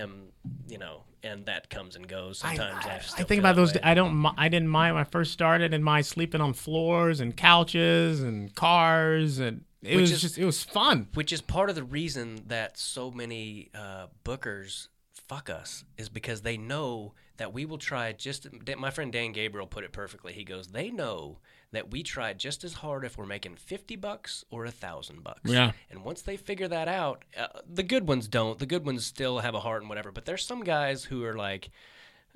am, 0.00 0.28
you 0.68 0.78
know, 0.78 1.02
and 1.22 1.46
that 1.46 1.70
comes 1.70 1.96
and 1.96 2.06
goes. 2.08 2.38
Sometimes 2.38 2.84
I, 2.86 2.96
I, 2.96 2.98
still 3.00 3.24
I 3.24 3.28
think 3.28 3.38
about 3.40 3.56
those. 3.56 3.74
way. 3.74 3.80
I 3.82 3.94
don't. 3.94 4.24
I 4.36 4.48
didn't 4.48 4.68
mind 4.68 4.94
when 4.94 5.00
I 5.02 5.04
first 5.04 5.32
started, 5.32 5.72
and 5.74 5.84
my 5.84 6.00
sleeping 6.00 6.40
on 6.40 6.52
floors 6.54 7.20
and 7.20 7.36
couches 7.36 8.20
and 8.22 8.54
cars, 8.54 9.38
and 9.38 9.64
it 9.82 9.94
Which 9.96 10.00
was 10.02 10.12
is- 10.12 10.20
just 10.22 10.38
it 10.38 10.44
was 10.44 10.62
fun. 10.62 11.08
which 11.14 11.32
is 11.32 11.40
part 11.40 11.70
of 11.70 11.76
the 11.76 11.84
reason 11.84 12.42
that 12.48 12.78
so 12.78 13.10
many 13.10 13.70
uh, 13.74 14.06
bookers 14.24 14.88
fuck 15.28 15.48
us 15.48 15.84
is 15.96 16.08
because 16.08 16.40
they 16.42 16.56
know 16.56 17.14
that 17.36 17.52
we 17.52 17.64
will 17.64 17.78
try 17.78 18.12
just 18.12 18.48
my 18.78 18.90
friend 18.90 19.12
Dan 19.12 19.30
Gabriel 19.32 19.66
put 19.66 19.84
it 19.84 19.92
perfectly 19.92 20.32
he 20.32 20.42
goes 20.42 20.66
they 20.68 20.90
know 20.90 21.38
that 21.72 21.90
we 21.90 22.02
try 22.02 22.32
just 22.32 22.64
as 22.64 22.74
hard 22.74 23.04
if 23.04 23.16
we're 23.16 23.26
making 23.26 23.56
50 23.56 23.96
bucks 23.96 24.44
or 24.50 24.64
a 24.64 24.70
thousand 24.70 25.22
bucks 25.22 25.50
Yeah. 25.50 25.72
and 25.90 26.04
once 26.04 26.22
they 26.22 26.36
figure 26.36 26.68
that 26.68 26.88
out 26.88 27.24
uh, 27.38 27.46
the 27.68 27.82
good 27.82 28.06
ones 28.08 28.28
don't 28.28 28.58
the 28.58 28.66
good 28.66 28.84
ones 28.84 29.06
still 29.06 29.38
have 29.38 29.54
a 29.54 29.60
heart 29.60 29.82
and 29.82 29.88
whatever 29.88 30.10
but 30.12 30.24
there's 30.24 30.44
some 30.44 30.64
guys 30.64 31.04
who 31.04 31.24
are 31.24 31.36
like 31.36 31.70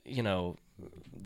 you 0.04 0.22
know 0.22 0.56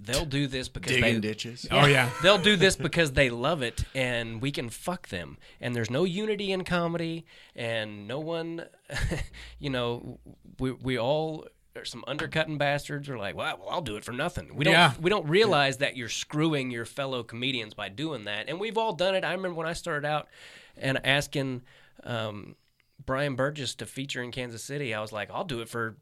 they'll 0.03 0.25
do 0.27 0.47
this 0.47 0.69
because 0.69 0.93
Digging 0.93 1.15
they 1.15 1.21
ditches. 1.21 1.67
Oh 1.71 1.87
yeah. 1.87 2.11
They'll 2.23 2.37
do 2.39 2.55
this 2.57 2.77
because 2.77 3.13
they 3.13 3.31
love 3.31 3.63
it 3.63 3.83
and 3.95 4.43
we 4.43 4.51
can 4.53 4.69
fuck 4.69 5.09
them. 5.09 5.39
And 5.61 5.75
there's 5.75 5.91
no 5.91 6.05
unity 6.05 6.53
in 6.53 6.65
comedy 6.65 7.25
and 7.57 8.07
no 8.07 8.21
one, 8.21 8.67
you 9.59 9.71
know, 9.71 10.19
we, 10.59 10.73
we 10.73 10.99
all 10.99 11.47
are 11.47 11.49
some 11.85 12.05
undercutting 12.07 12.59
bastards 12.59 13.09
are 13.09 13.19
like, 13.19 13.35
well, 13.37 13.59
well, 13.59 13.69
I'll 13.71 13.81
do 13.83 13.97
it 13.97 14.05
for 14.05 14.13
nothing. 14.13 14.55
We 14.55 14.65
don't, 14.65 14.73
Yeah. 14.75 14.93
we 15.01 15.11
don't 15.11 15.27
realize 15.29 15.79
that 15.79 15.97
you're 15.97 16.09
screwing 16.09 16.71
your 16.71 16.85
fellow 16.85 17.23
comedians 17.23 17.75
by 17.75 17.89
doing 17.89 18.25
that. 18.25 18.49
And 18.49 18.59
we've 18.61 18.79
all 18.79 18.93
done 18.93 19.15
it. 19.15 19.25
I 19.25 19.33
remember 19.33 19.55
when 19.57 19.67
I 19.67 19.73
started 19.73 20.07
out 20.07 20.29
and 20.77 20.99
asking, 21.05 21.63
um, 22.05 22.57
Brian 23.05 23.37
Burgess 23.37 23.75
to 23.77 23.87
feature 23.87 24.23
in 24.23 24.31
Kansas 24.33 24.63
City. 24.63 24.93
I 24.95 25.01
was 25.01 25.13
like, 25.13 25.31
I'll 25.31 25.45
do 25.45 25.61
it 25.61 25.69
for 25.69 25.97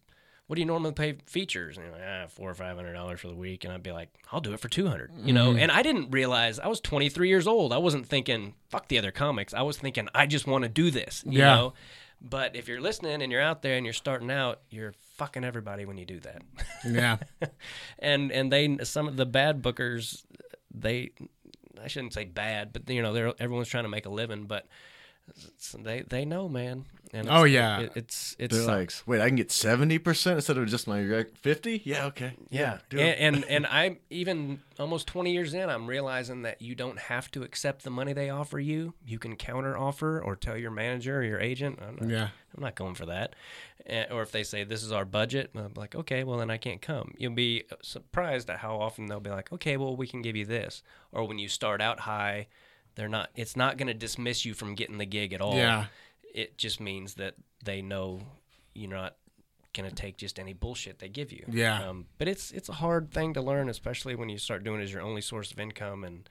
what 0.49 0.55
do 0.57 0.61
you 0.63 0.67
normally 0.67 0.93
pay 0.93 1.17
features? 1.27 1.77
And 1.77 1.91
like, 1.91 2.01
ah, 2.07 2.27
four 2.29 2.49
or 2.51 2.55
five 2.55 2.77
hundred 2.77 2.93
dollars 2.95 3.21
for 3.21 3.27
the 3.27 3.35
week, 3.35 3.65
and 3.65 3.73
I'd 3.73 3.83
be 3.83 3.91
like, 3.93 4.09
I'll 4.33 4.41
do 4.41 4.53
it 4.53 4.61
for 4.61 4.69
two 4.69 4.87
hundred. 4.87 5.11
You 5.25 5.33
know, 5.33 5.57
and 5.57 5.73
I 5.73 5.83
didn't 5.83 6.11
realize 6.13 6.59
I 6.61 6.69
was 6.69 6.81
23 6.81 7.29
years 7.29 7.47
old. 7.49 7.73
I 7.73 7.79
wasn't 7.79 8.07
thinking 8.07 8.55
fuck 8.71 8.87
the 8.89 8.97
other 8.99 9.11
comics. 9.11 9.53
I 9.55 9.63
was 9.63 9.77
thinking 9.77 10.09
I 10.15 10.27
just 10.27 10.47
want 10.47 10.63
to 10.63 10.69
do 10.69 10.91
this. 10.93 11.25
You 11.27 11.41
Yeah. 11.41 11.55
know. 11.57 11.75
But 12.21 12.55
if 12.57 12.67
you're 12.69 12.81
listening 12.81 13.23
and 13.23 13.31
you're 13.33 13.43
out 13.43 13.63
there 13.63 13.77
and 13.77 13.85
you're 13.85 13.93
starting 13.93 14.31
out, 14.31 14.61
you're 14.71 14.95
fucking 15.17 15.45
everybody 15.45 15.85
when 15.85 15.99
you 15.99 16.05
do 16.05 16.21
that. 16.21 16.43
Yeah. 16.85 17.19
and 17.99 18.31
and 18.31 18.53
they 18.53 18.79
some 18.85 19.09
of 19.09 19.17
the 19.17 19.27
bad 19.27 19.63
bookers, 19.63 20.25
they 20.75 21.11
I 21.83 21.89
shouldn't 21.89 22.15
say 22.15 22.25
bad, 22.25 22.73
but 22.73 22.89
you 22.89 23.03
know 23.03 23.13
they're 23.13 23.33
everyone's 23.39 23.69
trying 23.69 23.85
to 23.85 23.91
make 23.91 24.07
a 24.07 24.11
living, 24.11 24.45
but 24.45 24.67
they 25.79 26.03
they 26.03 26.25
know, 26.25 26.49
man. 26.49 26.85
And 27.13 27.29
Oh, 27.31 27.45
yeah. 27.45 27.81
it, 27.81 27.93
it's 27.95 28.37
it's 28.39 28.57
They're 28.57 28.67
like, 28.67 28.93
wait, 29.07 29.21
I 29.21 29.29
can 29.29 29.37
get 29.37 29.51
seventy 29.51 29.99
percent 29.99 30.37
instead 30.37 30.59
of 30.59 30.67
just 30.69 30.87
my 30.87 31.25
fifty. 31.35 31.83
Yeah, 31.85 32.07
okay. 32.07 32.35
Yeah, 32.51 32.79
do 32.91 32.99
and, 32.99 33.35
and 33.37 33.45
and 33.45 33.67
I'm 33.67 33.99
even 34.11 34.61
almost 34.79 35.07
20 35.07 35.33
years 35.33 35.55
in. 35.55 35.71
I'm 35.71 35.87
realizing 35.87 36.43
that 36.43 36.61
you 36.61 36.75
don't 36.75 36.99
have 36.99 37.31
to 37.33 37.43
accept 37.43 37.83
the 37.85 37.91
money 37.91 38.13
they 38.13 38.29
offer 38.31 38.59
you. 38.59 38.95
You 39.07 39.19
can 39.19 39.37
counter 39.37 39.77
offer 39.77 40.21
or 40.21 40.37
tell 40.37 40.57
your 40.57 40.71
manager 40.71 41.19
or 41.19 41.23
your 41.23 41.41
agent, 41.41 41.79
I'm 41.81 41.97
not, 41.97 42.09
Yeah. 42.11 42.29
I'm 42.55 42.63
not 42.63 42.75
going 42.75 42.95
for 42.95 43.07
that. 43.07 43.35
Eh, 43.87 44.05
or 44.11 44.21
if 44.23 44.33
they 44.33 44.43
say 44.43 44.65
this 44.65 44.83
is 44.83 44.93
our 44.93 45.05
budget, 45.05 45.51
I'm 45.55 45.73
like, 45.77 45.95
okay, 45.95 46.25
well 46.25 46.39
then 46.39 46.51
I 46.51 46.57
can't 46.59 46.83
come. 46.83 47.15
You'll 47.17 47.33
be 47.35 47.65
surprised 47.83 48.51
at 48.51 48.59
how 48.59 48.79
often 48.81 49.07
they'll 49.07 49.21
be 49.21 49.31
like, 49.31 49.53
okay, 49.53 49.77
well 49.77 49.97
we 49.97 50.07
can 50.07 50.23
give 50.23 50.37
you 50.37 50.45
this. 50.45 50.83
Or 51.13 51.27
when 51.27 51.39
you 51.39 51.49
start 51.49 51.81
out 51.81 52.01
high, 52.01 52.49
they're 52.97 53.09
not. 53.09 53.31
It's 53.37 53.57
not 53.57 53.77
going 53.77 53.89
to 53.89 53.95
dismiss 53.95 54.45
you 54.45 54.55
from 54.55 54.75
getting 54.75 54.99
the 54.99 55.07
gig 55.07 55.33
at 55.33 55.41
all. 55.41 55.55
Yeah. 55.55 55.87
It 56.35 56.59
just 56.59 56.81
means 56.81 57.15
that 57.15 57.35
they 57.65 57.81
know 57.81 58.21
you're 58.75 58.91
not 58.91 59.17
gonna 59.77 59.91
take 59.91 60.17
just 60.17 60.39
any 60.39 60.53
bullshit 60.55 60.99
they 60.99 61.09
give 61.09 61.33
you. 61.33 61.45
Yeah. 61.49 61.89
Um, 61.89 62.07
but 62.19 62.29
it's 62.29 62.51
it's 62.51 62.69
a 62.69 62.75
hard 62.75 63.11
thing 63.11 63.35
to 63.35 63.43
learn, 63.43 63.69
especially 63.69 64.15
when 64.15 64.29
you 64.29 64.39
start 64.39 64.65
doing 64.65 64.81
it 64.81 64.85
as 64.85 64.93
your 64.93 65.03
only 65.03 65.21
source 65.21 65.53
of 65.53 65.59
income. 65.59 66.03
And 66.05 66.29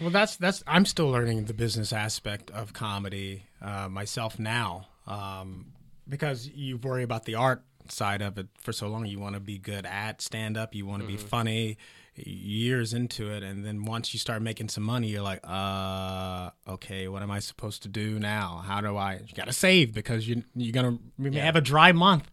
Well, 0.00 0.10
that's 0.10 0.36
that's. 0.36 0.62
I'm 0.66 0.84
still 0.84 1.08
learning 1.08 1.46
the 1.46 1.54
business 1.54 1.92
aspect 1.92 2.50
of 2.50 2.72
comedy 2.72 3.44
uh, 3.60 3.88
myself 3.88 4.38
now. 4.38 4.88
Um, 5.06 5.72
because 6.08 6.48
you 6.48 6.76
worry 6.76 7.02
about 7.02 7.24
the 7.24 7.36
art 7.36 7.62
side 7.88 8.22
of 8.22 8.38
it 8.38 8.48
for 8.58 8.72
so 8.72 8.88
long. 8.88 9.06
You 9.06 9.18
want 9.18 9.34
to 9.34 9.40
be 9.40 9.58
good 9.58 9.86
at 9.86 10.20
stand 10.20 10.56
up. 10.56 10.74
You 10.74 10.86
want 10.86 11.02
to 11.02 11.08
be 11.08 11.16
funny. 11.16 11.78
Years 12.26 12.92
into 12.94 13.30
it, 13.30 13.42
and 13.42 13.64
then 13.64 13.84
once 13.84 14.12
you 14.12 14.18
start 14.18 14.42
making 14.42 14.68
some 14.68 14.84
money, 14.84 15.08
you're 15.08 15.22
like, 15.22 15.40
uh, 15.44 16.50
okay, 16.68 17.08
what 17.08 17.22
am 17.22 17.30
I 17.30 17.38
supposed 17.38 17.82
to 17.82 17.88
do 17.88 18.18
now? 18.18 18.62
How 18.66 18.80
do 18.80 18.96
I? 18.96 19.14
You 19.26 19.34
got 19.34 19.46
to 19.46 19.52
save 19.52 19.92
because 19.94 20.28
you 20.28 20.42
you're 20.54 20.72
gonna 20.72 20.98
you 21.18 21.30
may 21.30 21.40
have 21.40 21.56
a 21.56 21.60
dry 21.60 21.92
month. 21.92 22.30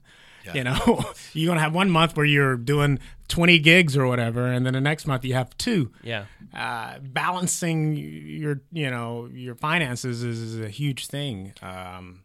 You 0.53 0.63
know, 0.63 1.03
you're 1.33 1.47
gonna 1.49 1.59
have 1.59 1.73
one 1.75 1.89
month 1.89 2.15
where 2.15 2.25
you're 2.25 2.55
doing 2.55 2.99
20 3.27 3.59
gigs 3.59 3.97
or 3.97 4.07
whatever, 4.07 4.45
and 4.47 4.65
then 4.65 4.73
the 4.73 4.79
next 4.81 5.05
month 5.05 5.25
you 5.25 5.33
have 5.33 5.55
two 5.57 5.91
Yeah. 6.03 6.23
uh, 6.53 6.99
balancing 7.01 7.95
your 7.97 8.61
you 8.71 8.89
know 8.89 9.29
your 9.33 9.55
finances 9.55 10.23
is, 10.23 10.39
is 10.39 10.59
a 10.61 10.69
huge 10.69 11.07
thing 11.07 11.51
um, 11.61 12.23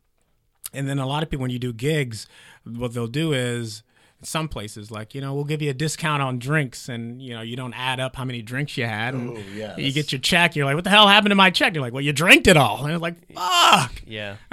and 0.73 0.89
then 0.89 1.01
a 1.01 1.07
lot 1.07 1.25
of 1.25 1.31
people 1.31 1.43
when 1.43 1.51
you 1.51 1.59
do 1.59 1.73
gigs 1.73 2.29
what 2.65 2.95
they'll 2.95 3.09
do 3.09 3.33
is 3.33 3.83
some 4.25 4.49
places 4.49 4.91
like 4.91 5.15
you 5.15 5.21
know 5.21 5.35
we'll 5.35 5.45
give 5.45 5.61
you 5.61 5.71
a 5.71 5.75
discount 5.75 6.23
on 6.23 6.39
drinks 6.39 6.89
and 6.89 7.21
you 7.21 7.35
know 7.35 7.43
you 7.43 7.57
don't 7.57 7.75
add 7.75 7.99
up 8.01 8.15
how 8.17 8.25
many 8.25 8.41
drinks 8.43 8.77
you 8.77 8.87
had 8.87 9.15
and 9.15 9.31
Oh, 9.37 9.41
yeah, 9.55 9.77
you 9.77 9.93
get 9.93 10.13
your 10.13 10.21
check 10.21 10.55
you're 10.55 10.65
like 10.65 10.75
what 10.77 10.85
the 10.85 10.91
hell 10.91 11.09
happened 11.09 11.31
to 11.31 11.35
my 11.37 11.51
check 11.51 11.75
you're 11.75 11.83
like 11.83 11.93
well 11.93 12.03
you 12.03 12.13
drank 12.13 12.47
it 12.47 12.57
all 12.57 12.85
and 12.85 12.93
it's 12.95 13.03
like 13.03 13.17
fuck 13.35 14.03
Yeah. 14.07 14.37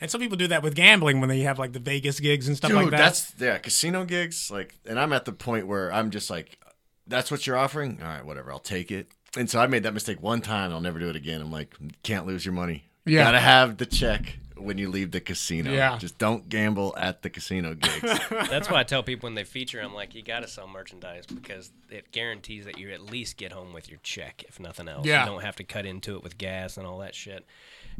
and 0.00 0.10
some 0.10 0.20
people 0.20 0.36
do 0.36 0.46
that 0.48 0.62
with 0.62 0.74
gambling 0.74 1.20
when 1.20 1.28
they 1.28 1.40
have 1.40 1.58
like 1.58 1.72
the 1.72 1.78
vegas 1.78 2.20
gigs 2.20 2.48
and 2.48 2.56
stuff 2.56 2.70
Dude, 2.70 2.80
like 2.82 2.90
that 2.90 2.98
that's 2.98 3.34
yeah, 3.38 3.58
casino 3.58 4.04
gigs. 4.04 4.50
Like, 4.50 4.76
and 4.86 4.98
I'm 4.98 5.12
at 5.12 5.24
the 5.24 5.32
point 5.32 5.66
where 5.66 5.92
I'm 5.92 6.10
just 6.10 6.30
like, 6.30 6.58
that's 7.06 7.30
what 7.30 7.46
you're 7.46 7.56
offering. 7.56 7.98
All 8.02 8.08
right, 8.08 8.24
whatever, 8.24 8.52
I'll 8.52 8.58
take 8.58 8.90
it. 8.90 9.08
And 9.36 9.48
so 9.48 9.60
I 9.60 9.66
made 9.66 9.82
that 9.84 9.94
mistake 9.94 10.22
one 10.22 10.40
time. 10.40 10.72
I'll 10.72 10.80
never 10.80 10.98
do 10.98 11.08
it 11.08 11.16
again. 11.16 11.40
I'm 11.40 11.52
like, 11.52 11.74
can't 12.02 12.26
lose 12.26 12.44
your 12.44 12.54
money. 12.54 12.84
Yeah. 13.06 13.24
gotta 13.24 13.40
have 13.40 13.76
the 13.78 13.86
check 13.86 14.36
when 14.60 14.78
you 14.78 14.88
leave 14.90 15.10
the 15.10 15.20
casino. 15.20 15.72
Yeah. 15.72 15.98
just 15.98 16.18
don't 16.18 16.48
gamble 16.48 16.94
at 16.96 17.22
the 17.22 17.30
casino 17.30 17.74
gigs. 17.74 18.02
That's 18.30 18.70
why 18.70 18.80
I 18.80 18.84
tell 18.84 19.02
people 19.02 19.26
when 19.26 19.34
they 19.34 19.44
feature, 19.44 19.80
I'm 19.80 19.94
like, 19.94 20.14
you 20.14 20.22
got 20.22 20.40
to 20.40 20.48
sell 20.48 20.68
merchandise 20.68 21.26
because 21.26 21.70
it 21.90 22.12
guarantees 22.12 22.64
that 22.64 22.78
you 22.78 22.90
at 22.90 23.00
least 23.00 23.36
get 23.36 23.52
home 23.52 23.72
with 23.72 23.88
your 23.88 23.98
check, 24.02 24.44
if 24.48 24.60
nothing 24.60 24.88
else. 24.88 25.06
Yeah. 25.06 25.24
You 25.24 25.30
don't 25.30 25.42
have 25.42 25.56
to 25.56 25.64
cut 25.64 25.86
into 25.86 26.16
it 26.16 26.22
with 26.22 26.38
gas 26.38 26.76
and 26.76 26.86
all 26.86 26.98
that 26.98 27.14
shit. 27.14 27.44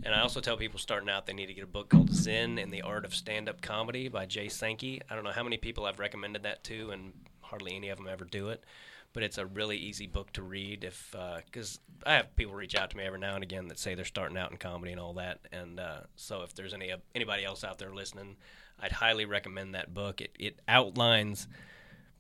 And 0.04 0.14
I 0.14 0.20
also 0.20 0.40
tell 0.40 0.56
people 0.56 0.78
starting 0.78 1.08
out 1.08 1.26
they 1.26 1.32
need 1.32 1.46
to 1.46 1.54
get 1.54 1.64
a 1.64 1.68
book 1.68 1.88
called 1.88 2.10
Zen 2.10 2.58
and 2.58 2.72
the 2.72 2.82
Art 2.82 3.04
of 3.04 3.14
Stand 3.14 3.48
Up 3.48 3.60
Comedy 3.60 4.08
by 4.08 4.26
Jay 4.26 4.48
Sankey. 4.48 5.02
I 5.10 5.14
don't 5.14 5.24
know 5.24 5.32
how 5.32 5.42
many 5.42 5.56
people 5.56 5.84
I've 5.84 5.98
recommended 5.98 6.44
that 6.44 6.64
to, 6.64 6.90
and 6.90 7.12
hardly 7.40 7.74
any 7.76 7.88
of 7.88 7.98
them 7.98 8.08
ever 8.08 8.24
do 8.24 8.48
it. 8.48 8.64
But 9.12 9.24
it's 9.24 9.38
a 9.38 9.46
really 9.46 9.76
easy 9.76 10.06
book 10.06 10.32
to 10.34 10.42
read 10.42 10.84
if, 10.84 11.14
uh, 11.18 11.40
because 11.44 11.80
I 12.06 12.14
have 12.14 12.36
people 12.36 12.54
reach 12.54 12.76
out 12.76 12.90
to 12.90 12.96
me 12.96 13.04
every 13.04 13.18
now 13.18 13.34
and 13.34 13.42
again 13.42 13.66
that 13.68 13.78
say 13.78 13.94
they're 13.94 14.04
starting 14.04 14.38
out 14.38 14.52
in 14.52 14.56
comedy 14.56 14.92
and 14.92 15.00
all 15.00 15.14
that. 15.14 15.40
And 15.50 15.80
uh, 15.80 16.00
so 16.16 16.42
if 16.42 16.54
there's 16.54 16.72
any 16.72 16.92
uh, 16.92 16.98
anybody 17.14 17.44
else 17.44 17.64
out 17.64 17.78
there 17.78 17.92
listening, 17.92 18.36
I'd 18.78 18.92
highly 18.92 19.24
recommend 19.24 19.74
that 19.74 19.92
book. 19.92 20.20
It 20.20 20.36
it 20.38 20.60
outlines 20.68 21.48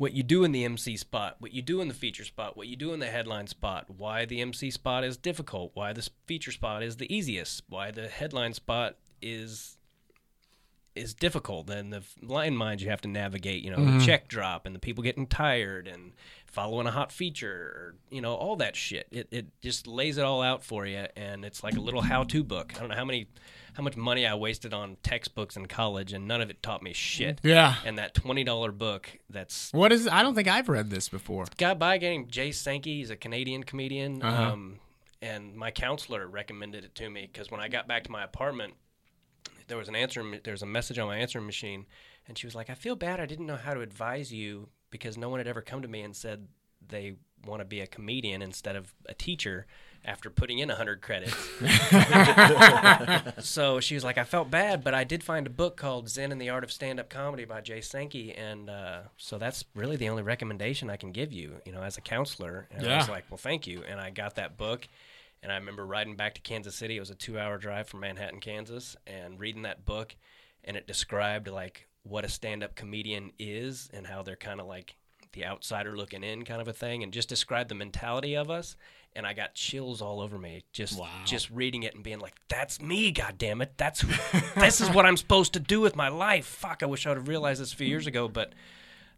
what 0.00 0.14
you 0.14 0.22
do 0.22 0.44
in 0.44 0.52
the 0.52 0.64
MC 0.64 0.96
spot, 0.96 1.36
what 1.40 1.52
you 1.52 1.60
do 1.60 1.82
in 1.82 1.88
the 1.88 1.94
feature 1.94 2.24
spot, 2.24 2.56
what 2.56 2.66
you 2.66 2.74
do 2.74 2.94
in 2.94 3.00
the 3.00 3.06
headline 3.06 3.46
spot, 3.46 3.84
why 3.98 4.24
the 4.24 4.40
MC 4.40 4.70
spot 4.70 5.04
is 5.04 5.18
difficult, 5.18 5.72
why 5.74 5.92
the 5.92 6.08
feature 6.26 6.52
spot 6.52 6.82
is 6.82 6.96
the 6.96 7.14
easiest, 7.14 7.62
why 7.68 7.90
the 7.90 8.08
headline 8.08 8.54
spot 8.54 8.96
is 9.20 9.76
is 10.96 11.12
difficult 11.14 11.68
and 11.70 11.92
the 11.92 12.02
line 12.22 12.56
minds 12.56 12.82
you 12.82 12.88
have 12.88 13.02
to 13.02 13.08
navigate, 13.08 13.62
you 13.62 13.70
know, 13.70 13.76
the 13.76 13.82
mm-hmm. 13.82 14.00
check 14.00 14.26
drop 14.26 14.64
and 14.64 14.74
the 14.74 14.78
people 14.78 15.04
getting 15.04 15.26
tired 15.26 15.86
and 15.86 16.12
following 16.50 16.86
a 16.86 16.90
hot 16.90 17.12
feature 17.12 17.52
or, 17.52 17.94
you 18.10 18.20
know, 18.20 18.34
all 18.34 18.56
that 18.56 18.76
shit. 18.76 19.06
It 19.10 19.28
it 19.30 19.46
just 19.60 19.86
lays 19.86 20.18
it 20.18 20.24
all 20.24 20.42
out 20.42 20.64
for 20.64 20.86
you 20.86 21.06
and 21.16 21.44
it's 21.44 21.62
like 21.62 21.76
a 21.76 21.80
little 21.80 22.02
how-to 22.02 22.42
book. 22.44 22.72
I 22.76 22.80
don't 22.80 22.88
know 22.88 22.96
how 22.96 23.04
many 23.04 23.28
how 23.74 23.82
much 23.84 23.96
money 23.96 24.26
I 24.26 24.34
wasted 24.34 24.74
on 24.74 24.96
textbooks 25.02 25.56
in 25.56 25.66
college 25.66 26.12
and 26.12 26.26
none 26.26 26.40
of 26.40 26.50
it 26.50 26.62
taught 26.62 26.82
me 26.82 26.92
shit. 26.92 27.40
yeah 27.44 27.76
And 27.84 27.98
that 27.98 28.14
$20 28.14 28.76
book 28.76 29.08
that's 29.30 29.72
what 29.72 29.92
is 29.92 30.08
i 30.08 30.22
don't 30.22 30.34
think 30.34 30.48
i've 30.48 30.68
read 30.68 30.90
this 30.90 31.08
before 31.08 31.46
guy 31.56 31.74
by 31.74 31.96
named 31.98 32.30
Jay 32.30 32.50
Sankey. 32.50 32.96
He's 32.98 33.10
a 33.10 33.16
Canadian 33.16 33.62
comedian. 33.62 34.22
Uh-huh. 34.22 34.52
Um, 34.52 34.80
and 35.22 35.54
my 35.54 35.70
counselor 35.70 36.26
recommended 36.26 36.84
it 36.84 36.94
to 36.96 37.08
me 37.10 37.28
because 37.30 37.50
when 37.50 37.60
I 37.60 37.68
got 37.68 37.86
back 37.86 38.04
to 38.04 38.10
my 38.10 38.24
apartment, 38.24 38.74
there 39.68 39.76
was 39.76 39.88
an 39.88 39.94
answer. 39.94 40.24
There 40.42 40.52
was 40.52 40.62
a 40.62 40.66
message 40.66 40.98
on 40.98 41.06
my 41.08 41.18
answering 41.18 41.46
machine, 41.46 41.86
and 42.26 42.38
she 42.38 42.46
was 42.46 42.54
like, 42.54 42.70
"I 42.70 42.74
feel 42.74 42.96
bad. 42.96 43.20
I 43.20 43.26
didn't 43.26 43.46
know 43.46 43.56
how 43.56 43.74
to 43.74 43.82
advise 43.82 44.32
you 44.32 44.68
because 44.90 45.16
no 45.16 45.28
one 45.28 45.40
had 45.40 45.46
ever 45.46 45.62
come 45.62 45.82
to 45.82 45.88
me 45.88 46.02
and 46.02 46.14
said 46.14 46.48
they 46.86 47.14
want 47.46 47.60
to 47.60 47.64
be 47.64 47.80
a 47.80 47.86
comedian 47.86 48.42
instead 48.42 48.76
of 48.76 48.94
a 49.06 49.14
teacher." 49.14 49.66
After 50.02 50.30
putting 50.30 50.60
in 50.60 50.68
100 50.68 51.02
credits. 51.02 51.36
so 53.46 53.80
she 53.80 53.94
was 53.94 54.02
like, 54.02 54.16
I 54.16 54.24
felt 54.24 54.50
bad, 54.50 54.82
but 54.82 54.94
I 54.94 55.04
did 55.04 55.22
find 55.22 55.46
a 55.46 55.50
book 55.50 55.76
called 55.76 56.08
Zen 56.08 56.32
and 56.32 56.40
the 56.40 56.48
Art 56.48 56.64
of 56.64 56.72
Stand 56.72 56.98
Up 56.98 57.10
Comedy 57.10 57.44
by 57.44 57.60
Jay 57.60 57.82
Sankey. 57.82 58.32
And 58.34 58.70
uh, 58.70 59.00
so 59.18 59.36
that's 59.36 59.62
really 59.74 59.96
the 59.96 60.08
only 60.08 60.22
recommendation 60.22 60.88
I 60.88 60.96
can 60.96 61.12
give 61.12 61.34
you, 61.34 61.56
you 61.66 61.72
know, 61.72 61.82
as 61.82 61.98
a 61.98 62.00
counselor. 62.00 62.66
And 62.70 62.86
I 62.86 62.96
was 62.96 63.10
like, 63.10 63.24
well, 63.28 63.36
thank 63.36 63.66
you. 63.66 63.82
And 63.86 64.00
I 64.00 64.08
got 64.08 64.36
that 64.36 64.56
book. 64.56 64.88
And 65.42 65.52
I 65.52 65.56
remember 65.56 65.84
riding 65.84 66.16
back 66.16 66.34
to 66.36 66.40
Kansas 66.40 66.74
City. 66.74 66.96
It 66.96 67.00
was 67.00 67.10
a 67.10 67.14
two 67.14 67.38
hour 67.38 67.58
drive 67.58 67.86
from 67.86 68.00
Manhattan, 68.00 68.40
Kansas, 68.40 68.96
and 69.06 69.38
reading 69.38 69.62
that 69.62 69.84
book. 69.84 70.16
And 70.64 70.78
it 70.78 70.86
described 70.86 71.46
like 71.46 71.88
what 72.02 72.24
a 72.24 72.28
stand 72.28 72.62
up 72.62 72.74
comedian 72.74 73.30
is 73.38 73.90
and 73.92 74.06
how 74.06 74.22
they're 74.22 74.36
kind 74.36 74.60
of 74.60 74.66
like 74.66 74.96
the 75.32 75.44
outsider 75.44 75.96
looking 75.96 76.24
in 76.24 76.44
kind 76.44 76.60
of 76.60 76.66
a 76.68 76.72
thing 76.72 77.02
and 77.02 77.12
just 77.12 77.28
describe 77.28 77.68
the 77.68 77.74
mentality 77.74 78.36
of 78.36 78.50
us 78.50 78.74
and 79.14 79.26
I 79.26 79.32
got 79.32 79.54
chills 79.54 80.00
all 80.02 80.20
over 80.20 80.38
me 80.38 80.64
just 80.72 80.98
Wow. 80.98 81.08
just 81.24 81.50
reading 81.50 81.82
it 81.84 81.94
and 81.94 82.02
being 82.02 82.18
like 82.20 82.34
that's 82.48 82.80
me 82.80 83.12
god 83.12 83.36
damn 83.38 83.60
it 83.60 83.74
that's 83.76 84.00
who, 84.00 84.08
this 84.60 84.80
is 84.80 84.88
what 84.90 85.06
I'm 85.06 85.16
supposed 85.16 85.52
to 85.52 85.60
do 85.60 85.80
with 85.80 85.94
my 85.94 86.08
life 86.08 86.46
fuck 86.46 86.82
I 86.82 86.86
wish 86.86 87.06
I 87.06 87.10
would 87.10 87.18
have 87.18 87.28
realized 87.28 87.60
this 87.60 87.72
a 87.72 87.76
few 87.76 87.86
years 87.86 88.06
ago 88.06 88.26
but 88.28 88.52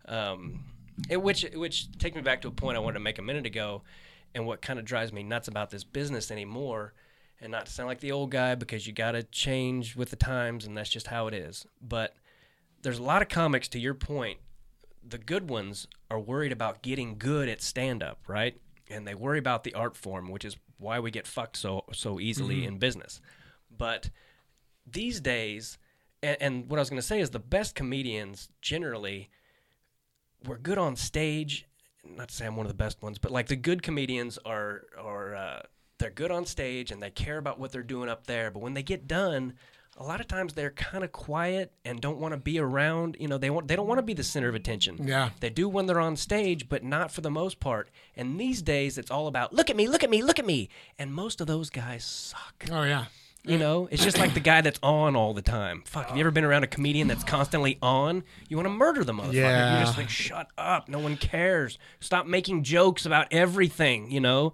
um 0.06 0.64
it, 1.08 1.22
which 1.22 1.46
which 1.54 1.90
takes 1.98 2.14
me 2.14 2.22
back 2.22 2.42
to 2.42 2.48
a 2.48 2.52
point 2.52 2.76
I 2.76 2.80
wanted 2.80 2.94
to 2.94 3.00
make 3.04 3.18
a 3.18 3.22
minute 3.22 3.46
ago 3.46 3.82
and 4.34 4.46
what 4.46 4.60
kind 4.60 4.78
of 4.78 4.84
drives 4.84 5.12
me 5.12 5.22
nuts 5.22 5.48
about 5.48 5.70
this 5.70 5.84
business 5.84 6.30
anymore 6.30 6.92
and 7.40 7.50
not 7.50 7.66
to 7.66 7.72
sound 7.72 7.86
like 7.88 8.00
the 8.00 8.12
old 8.12 8.30
guy 8.30 8.54
because 8.54 8.86
you 8.86 8.92
got 8.92 9.12
to 9.12 9.22
change 9.24 9.96
with 9.96 10.10
the 10.10 10.16
times 10.16 10.66
and 10.66 10.76
that's 10.76 10.90
just 10.90 11.06
how 11.06 11.26
it 11.26 11.34
is 11.34 11.66
but 11.80 12.14
there's 12.82 12.98
a 12.98 13.02
lot 13.02 13.22
of 13.22 13.28
comics 13.28 13.68
to 13.68 13.78
your 13.78 13.94
point 13.94 14.38
the 15.06 15.18
good 15.18 15.48
ones 15.48 15.86
are 16.10 16.20
worried 16.20 16.52
about 16.52 16.82
getting 16.82 17.18
good 17.18 17.48
at 17.48 17.60
stand 17.60 18.02
up, 18.02 18.20
right? 18.28 18.60
And 18.90 19.06
they 19.06 19.14
worry 19.14 19.38
about 19.38 19.64
the 19.64 19.74
art 19.74 19.96
form, 19.96 20.30
which 20.30 20.44
is 20.44 20.56
why 20.78 21.00
we 21.00 21.10
get 21.10 21.26
fucked 21.26 21.56
so 21.56 21.84
so 21.92 22.20
easily 22.20 22.64
in 22.64 22.78
business. 22.78 23.20
But 23.76 24.10
these 24.86 25.20
days, 25.20 25.78
and, 26.22 26.36
and 26.40 26.70
what 26.70 26.78
I 26.78 26.82
was 26.82 26.90
going 26.90 27.00
to 27.00 27.06
say 27.06 27.20
is 27.20 27.30
the 27.30 27.38
best 27.38 27.74
comedians 27.74 28.48
generally 28.60 29.30
were 30.44 30.58
good 30.58 30.78
on 30.78 30.96
stage. 30.96 31.66
Not 32.04 32.28
to 32.28 32.34
say 32.34 32.46
I'm 32.46 32.56
one 32.56 32.66
of 32.66 32.70
the 32.72 32.76
best 32.76 33.02
ones, 33.02 33.18
but 33.18 33.30
like 33.30 33.46
the 33.46 33.56
good 33.56 33.82
comedians 33.82 34.38
are 34.44 34.82
are 35.00 35.34
uh, 35.34 35.62
they're 35.98 36.10
good 36.10 36.30
on 36.30 36.44
stage 36.44 36.90
and 36.90 37.02
they 37.02 37.10
care 37.10 37.38
about 37.38 37.58
what 37.58 37.72
they're 37.72 37.82
doing 37.82 38.08
up 38.08 38.26
there. 38.26 38.50
But 38.50 38.60
when 38.60 38.74
they 38.74 38.82
get 38.82 39.06
done, 39.06 39.54
a 39.98 40.02
lot 40.02 40.20
of 40.20 40.26
times 40.28 40.54
they're 40.54 40.70
kind 40.70 41.04
of 41.04 41.12
quiet 41.12 41.72
and 41.84 42.00
don't 42.00 42.18
want 42.18 42.32
to 42.32 42.38
be 42.38 42.58
around. 42.58 43.16
You 43.20 43.28
know, 43.28 43.38
they 43.38 43.50
want 43.50 43.68
they 43.68 43.76
don't 43.76 43.86
want 43.86 43.98
to 43.98 44.02
be 44.02 44.14
the 44.14 44.24
center 44.24 44.48
of 44.48 44.54
attention. 44.54 45.06
Yeah. 45.06 45.30
They 45.40 45.50
do 45.50 45.68
when 45.68 45.86
they're 45.86 46.00
on 46.00 46.16
stage, 46.16 46.68
but 46.68 46.82
not 46.82 47.10
for 47.12 47.20
the 47.20 47.30
most 47.30 47.60
part. 47.60 47.90
And 48.16 48.40
these 48.40 48.62
days, 48.62 48.98
it's 48.98 49.10
all 49.10 49.26
about 49.26 49.52
look 49.52 49.70
at 49.70 49.76
me, 49.76 49.88
look 49.88 50.02
at 50.02 50.10
me, 50.10 50.22
look 50.22 50.38
at 50.38 50.46
me. 50.46 50.68
And 50.98 51.12
most 51.12 51.40
of 51.40 51.46
those 51.46 51.70
guys 51.70 52.04
suck. 52.04 52.64
oh 52.70 52.82
yeah 52.84 53.06
You 53.44 53.58
know, 53.58 53.88
it's 53.90 54.02
just 54.04 54.18
like 54.18 54.34
the 54.34 54.40
guy 54.40 54.60
that's 54.62 54.78
on 54.82 55.14
all 55.16 55.34
the 55.34 55.42
time. 55.42 55.82
Fuck, 55.86 56.06
have 56.08 56.16
you 56.16 56.20
ever 56.22 56.30
been 56.30 56.44
around 56.44 56.62
a 56.64 56.68
comedian 56.68 57.08
that's 57.08 57.24
constantly 57.24 57.76
on? 57.82 58.22
You 58.48 58.56
want 58.56 58.66
to 58.66 58.70
murder 58.74 59.04
the 59.04 59.12
motherfucker. 59.12 59.32
Yeah. 59.34 59.76
You're 59.76 59.84
just 59.86 59.98
like, 59.98 60.08
shut 60.08 60.46
up. 60.56 60.88
No 60.88 61.00
one 61.00 61.16
cares. 61.16 61.78
Stop 62.00 62.26
making 62.26 62.62
jokes 62.62 63.04
about 63.04 63.26
everything, 63.30 64.10
you 64.10 64.20
know? 64.20 64.52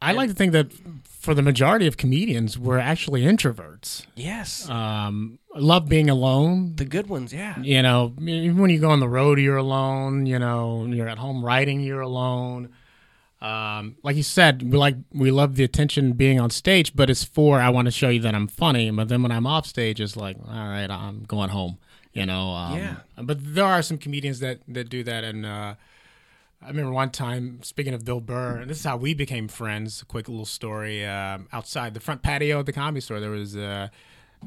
I 0.00 0.12
like 0.12 0.28
to 0.28 0.34
think 0.34 0.52
that 0.52 0.72
for 1.04 1.34
the 1.34 1.42
majority 1.42 1.86
of 1.86 1.96
comedians, 1.96 2.58
we're 2.58 2.78
actually 2.78 3.22
introverts. 3.22 4.06
Yes. 4.14 4.68
Um, 4.68 5.38
love 5.54 5.88
being 5.88 6.08
alone. 6.08 6.76
the 6.76 6.84
good 6.84 7.08
ones, 7.08 7.32
yeah. 7.32 7.60
You 7.60 7.82
know, 7.82 8.14
even 8.20 8.58
when 8.58 8.70
you 8.70 8.78
go 8.78 8.90
on 8.90 9.00
the 9.00 9.08
road, 9.08 9.38
you're 9.40 9.56
alone. 9.56 10.26
You 10.26 10.38
know, 10.38 10.86
you're 10.86 11.08
at 11.08 11.18
home 11.18 11.44
writing, 11.44 11.80
you're 11.80 12.00
alone. 12.00 12.70
Um, 13.40 13.96
like 14.02 14.16
you 14.16 14.22
said, 14.24 14.62
we 14.62 14.78
like 14.78 14.96
we 15.12 15.30
love 15.30 15.54
the 15.54 15.64
attention 15.64 16.12
being 16.12 16.40
on 16.40 16.50
stage, 16.50 16.96
but 16.96 17.08
it's 17.08 17.22
for 17.22 17.60
I 17.60 17.68
want 17.70 17.86
to 17.86 17.92
show 17.92 18.08
you 18.08 18.20
that 18.22 18.34
I'm 18.34 18.48
funny. 18.48 18.90
But 18.90 19.08
then 19.08 19.22
when 19.22 19.30
I'm 19.30 19.46
off 19.46 19.66
stage, 19.66 20.00
it's 20.00 20.16
like, 20.16 20.36
all 20.38 20.68
right, 20.68 20.90
I'm 20.90 21.24
going 21.24 21.50
home. 21.50 21.78
You 22.12 22.26
know. 22.26 22.50
Um, 22.50 22.78
Yeah. 22.78 22.96
But 23.20 23.38
there 23.54 23.64
are 23.64 23.82
some 23.82 23.98
comedians 23.98 24.40
that 24.40 24.60
that 24.68 24.88
do 24.88 25.04
that, 25.04 25.22
and 25.24 25.46
uh, 25.46 25.74
I 26.60 26.68
remember 26.68 26.92
one 26.92 27.10
time 27.10 27.62
speaking 27.62 27.94
of 27.94 28.04
Bill 28.04 28.20
Burr, 28.20 28.58
and 28.58 28.70
this 28.70 28.78
is 28.78 28.84
how 28.84 28.96
we 28.96 29.14
became 29.14 29.46
friends. 29.48 30.02
A 30.02 30.04
quick 30.04 30.28
little 30.28 30.44
story. 30.44 31.04
Um, 31.06 31.48
outside 31.52 31.94
the 31.94 32.00
front 32.00 32.22
patio 32.22 32.58
at 32.60 32.66
the 32.66 32.72
comedy 32.72 33.00
store, 33.00 33.20
there 33.20 33.30
was 33.30 33.54
a, 33.54 33.90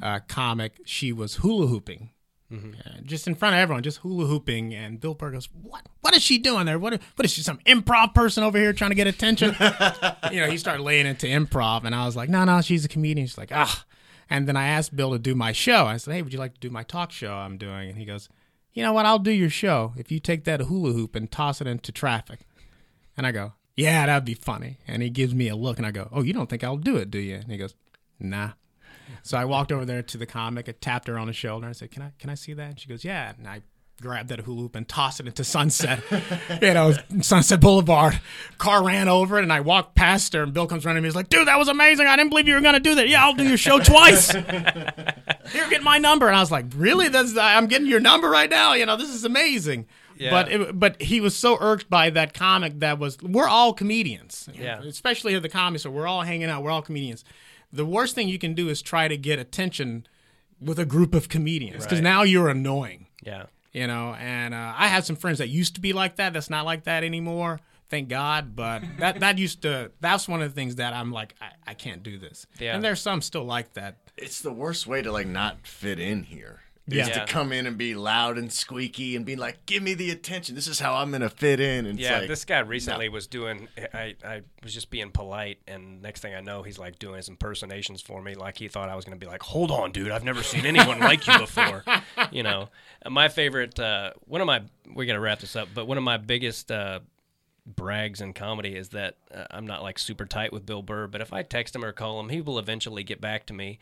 a 0.01 0.19
comic. 0.21 0.81
She 0.85 1.13
was 1.13 1.35
hula 1.35 1.67
hooping. 1.67 2.09
Uh, 2.53 2.99
just 3.03 3.27
in 3.27 3.35
front 3.35 3.55
of 3.55 3.59
everyone, 3.59 3.81
just 3.81 3.99
hula 3.99 4.25
hooping, 4.25 4.73
and 4.75 4.99
Bill 4.99 5.13
Burr 5.13 5.31
goes, 5.31 5.47
"What? 5.63 5.87
What 6.01 6.13
is 6.13 6.21
she 6.21 6.37
doing 6.37 6.65
there? 6.65 6.77
What? 6.77 6.99
What 7.15 7.25
is 7.25 7.31
she? 7.31 7.41
Some 7.41 7.59
improv 7.59 8.13
person 8.13 8.43
over 8.43 8.57
here 8.57 8.73
trying 8.73 8.91
to 8.91 8.95
get 8.95 9.07
attention?" 9.07 9.55
you 10.31 10.41
know, 10.41 10.49
he 10.49 10.57
started 10.57 10.83
laying 10.83 11.05
into 11.05 11.27
improv, 11.27 11.85
and 11.85 11.95
I 11.95 12.05
was 12.05 12.17
like, 12.17 12.27
"No, 12.27 12.43
no, 12.43 12.59
she's 12.59 12.83
a 12.83 12.89
comedian." 12.89 13.25
She's 13.25 13.37
like, 13.37 13.53
"Ah," 13.53 13.85
And 14.29 14.49
then 14.49 14.57
I 14.57 14.67
asked 14.67 14.93
Bill 14.93 15.11
to 15.11 15.19
do 15.19 15.33
my 15.33 15.53
show. 15.53 15.85
I 15.85 15.95
said, 15.95 16.13
"Hey, 16.13 16.21
would 16.21 16.33
you 16.33 16.39
like 16.39 16.55
to 16.55 16.59
do 16.59 16.69
my 16.69 16.83
talk 16.83 17.13
show 17.13 17.33
I'm 17.33 17.57
doing?" 17.57 17.87
And 17.87 17.97
he 17.97 18.03
goes, 18.03 18.27
"You 18.73 18.83
know 18.83 18.93
what? 18.93 19.05
I'll 19.05 19.19
do 19.19 19.31
your 19.31 19.49
show 19.49 19.93
if 19.97 20.11
you 20.11 20.19
take 20.19 20.43
that 20.45 20.61
hula 20.61 20.93
hoop 20.93 21.15
and 21.15 21.31
toss 21.31 21.61
it 21.61 21.67
into 21.67 21.91
traffic." 21.91 22.41
And 23.17 23.27
I 23.27 23.31
go, 23.31 23.53
"Yeah, 23.75 24.05
that'd 24.05 24.25
be 24.25 24.33
funny." 24.33 24.77
And 24.87 25.01
he 25.01 25.09
gives 25.09 25.33
me 25.35 25.47
a 25.47 25.55
look, 25.55 25.77
and 25.77 25.85
I 25.85 25.91
go, 25.91 26.09
"Oh, 26.11 26.21
you 26.21 26.33
don't 26.33 26.49
think 26.49 26.63
I'll 26.63 26.77
do 26.77 26.97
it, 26.97 27.11
do 27.11 27.19
you?" 27.19 27.35
And 27.35 27.51
he 27.51 27.57
goes, 27.57 27.75
"Nah." 28.19 28.51
So 29.23 29.37
I 29.37 29.45
walked 29.45 29.71
over 29.71 29.85
there 29.85 30.01
to 30.01 30.17
the 30.17 30.25
comic, 30.25 30.69
I 30.69 30.73
tapped 30.73 31.07
her 31.07 31.17
on 31.17 31.27
the 31.27 31.33
shoulder, 31.33 31.65
and 31.65 31.71
I 31.71 31.73
said, 31.73 31.91
"Can 31.91 32.01
I 32.01 32.11
can 32.17 32.29
I 32.29 32.35
see 32.35 32.53
that?" 32.53 32.69
And 32.69 32.79
she 32.79 32.87
goes, 32.87 33.03
"Yeah." 33.03 33.33
And 33.37 33.47
I 33.47 33.61
grabbed 34.01 34.29
that 34.29 34.39
hula 34.41 34.61
hoop 34.63 34.75
and 34.75 34.87
tossed 34.87 35.19
it 35.19 35.27
into 35.27 35.43
Sunset, 35.43 36.01
you 36.61 36.73
know, 36.73 36.93
Sunset 37.21 37.59
Boulevard. 37.61 38.19
Car 38.57 38.83
ran 38.83 39.07
over 39.07 39.39
it, 39.39 39.43
and 39.43 39.53
I 39.53 39.59
walked 39.61 39.95
past 39.95 40.33
her, 40.33 40.43
and 40.43 40.53
Bill 40.53 40.67
comes 40.67 40.85
running 40.85 40.97
to 40.97 41.01
me. 41.03 41.07
He's 41.07 41.15
like, 41.15 41.29
"Dude, 41.29 41.47
that 41.47 41.57
was 41.57 41.67
amazing! 41.67 42.07
I 42.07 42.15
didn't 42.15 42.29
believe 42.29 42.47
you 42.47 42.55
were 42.55 42.61
gonna 42.61 42.79
do 42.79 42.95
that. 42.95 43.07
Yeah, 43.07 43.23
I'll 43.23 43.33
do 43.33 43.47
your 43.47 43.57
show 43.57 43.79
twice. 43.79 44.31
Here, 44.31 45.69
get 45.69 45.83
my 45.83 45.97
number." 45.97 46.27
And 46.27 46.35
I 46.35 46.39
was 46.39 46.51
like, 46.51 46.65
"Really? 46.75 47.07
That's 47.09 47.37
I'm 47.37 47.67
getting 47.67 47.87
your 47.87 47.99
number 47.99 48.29
right 48.29 48.49
now. 48.49 48.73
You 48.73 48.85
know, 48.85 48.97
this 48.97 49.09
is 49.09 49.23
amazing." 49.23 49.87
Yeah. 50.17 50.29
But 50.29 50.51
it, 50.51 50.79
but 50.79 51.01
he 51.01 51.19
was 51.19 51.35
so 51.35 51.57
irked 51.59 51.89
by 51.89 52.09
that 52.11 52.33
comic 52.33 52.79
that 52.79 52.99
was 52.99 53.19
we're 53.21 53.47
all 53.47 53.73
comedians, 53.73 54.47
Yeah. 54.53 54.79
especially 54.81 55.33
at 55.33 55.41
the 55.41 55.49
comedy 55.49 55.79
store. 55.79 55.91
We're 55.93 56.05
all 56.07 56.21
hanging 56.21 56.49
out. 56.49 56.61
We're 56.63 56.69
all 56.71 56.83
comedians. 56.83 57.23
The 57.73 57.85
worst 57.85 58.13
thing 58.13 58.27
you 58.29 58.37
can 58.37 58.53
do 58.53 58.69
is 58.69 58.81
try 58.83 59.07
to 59.07 59.17
get 59.17 59.39
attention 59.39 60.05
with 60.59 60.77
a 60.77 60.85
group 60.85 61.15
of 61.15 61.27
comedians 61.27 61.85
because 61.85 61.99
Right. 61.99 62.03
now 62.03 62.21
you're 62.21 62.49
annoying, 62.49 63.07
Yeah. 63.25 63.45
You 63.71 63.87
know. 63.87 64.15
And 64.19 64.53
uh, 64.53 64.73
I 64.75 64.87
had 64.87 65.05
some 65.05 65.15
friends 65.15 65.39
that 65.39 65.49
used 65.49 65.75
to 65.75 65.81
be 65.81 65.93
like 65.93 66.17
that. 66.17 66.33
That's 66.33 66.49
not 66.49 66.65
like 66.65 66.83
that 66.85 67.03
anymore. 67.03 67.59
Thank 67.89 68.09
God. 68.09 68.55
But 68.55 68.83
that 68.99 69.19
that 69.19 69.37
used 69.37 69.61
to. 69.63 69.91
That's 69.99 70.27
one 70.27 70.41
of 70.41 70.49
the 70.49 70.55
things 70.55 70.75
that 70.75 70.93
I'm 70.93 71.11
like, 71.11 71.35
I, 71.41 71.71
I 71.71 71.73
can't 71.73 72.03
do 72.03 72.17
this. 72.17 72.45
Yeah. 72.59 72.75
And 72.75 72.83
there's 72.83 73.01
some 73.01 73.21
still 73.21 73.45
like 73.45 73.73
that. 73.73 73.97
It's 74.17 74.41
the 74.41 74.53
worst 74.53 74.87
way 74.87 75.01
to 75.01 75.11
like 75.11 75.27
not 75.27 75.65
fit 75.65 75.99
in 75.99 76.23
here. 76.23 76.61
Is 76.91 77.07
Yeah. 77.07 77.25
To 77.25 77.31
come 77.31 77.51
in 77.51 77.65
and 77.65 77.77
be 77.77 77.95
loud 77.95 78.37
and 78.37 78.51
squeaky 78.51 79.15
and 79.15 79.25
be 79.25 79.35
like, 79.35 79.65
"Give 79.65 79.81
me 79.81 79.93
the 79.93 80.11
attention. 80.11 80.55
This 80.55 80.67
is 80.67 80.79
how 80.79 80.95
I'm 80.95 81.11
gonna 81.11 81.29
fit 81.29 81.59
in." 81.59 81.85
And 81.85 81.99
Yeah, 81.99 82.19
like, 82.19 82.27
this 82.27 82.45
guy 82.45 82.59
recently 82.59 83.09
was 83.09 83.27
doing. 83.27 83.67
I, 83.93 84.15
I 84.25 84.41
was 84.63 84.73
just 84.73 84.89
being 84.89 85.11
polite, 85.11 85.59
and 85.67 86.01
next 86.01 86.21
thing 86.21 86.35
I 86.35 86.41
know, 86.41 86.63
he's 86.63 86.77
like 86.77 86.99
doing 86.99 87.15
his 87.15 87.29
impersonations 87.29 88.01
for 88.01 88.21
me. 88.21 88.35
Like 88.35 88.57
he 88.57 88.67
thought 88.67 88.89
I 88.89 88.95
was 88.95 89.05
gonna 89.05 89.17
be 89.17 89.27
like, 89.27 89.43
"Hold 89.43 89.71
on, 89.71 89.91
dude, 89.91 90.11
I've 90.11 90.23
never 90.23 90.43
seen 90.43 90.65
anyone 90.65 90.99
like 90.99 91.25
you 91.27 91.37
before." 91.37 91.83
You 92.31 92.43
know, 92.43 92.69
And 93.01 93.13
my 93.13 93.29
favorite. 93.29 93.79
Uh, 93.79 94.11
one 94.25 94.41
of 94.41 94.47
my. 94.47 94.61
We 94.93 95.05
gotta 95.05 95.19
wrap 95.19 95.39
this 95.39 95.55
up, 95.55 95.69
but 95.73 95.87
one 95.87 95.97
of 95.97 96.03
my 96.03 96.17
biggest. 96.17 96.71
Uh, 96.71 96.99
brags 97.65 98.21
in 98.21 98.33
comedy 98.33 98.75
is 98.75 98.89
that 98.89 99.17
uh, 99.33 99.45
I'm 99.51 99.67
not 99.67 99.83
like 99.83 99.99
super 99.99 100.25
tight 100.25 100.51
with 100.51 100.65
Bill 100.65 100.81
Burr, 100.81 101.07
but 101.07 101.21
if 101.21 101.31
I 101.31 101.43
text 101.43 101.75
him 101.75 101.85
or 101.85 101.91
call 101.91 102.19
him, 102.19 102.29
he 102.29 102.41
will 102.41 102.57
eventually 102.57 103.03
get 103.03 103.21
back 103.21 103.45
to 103.47 103.53
me. 103.53 103.79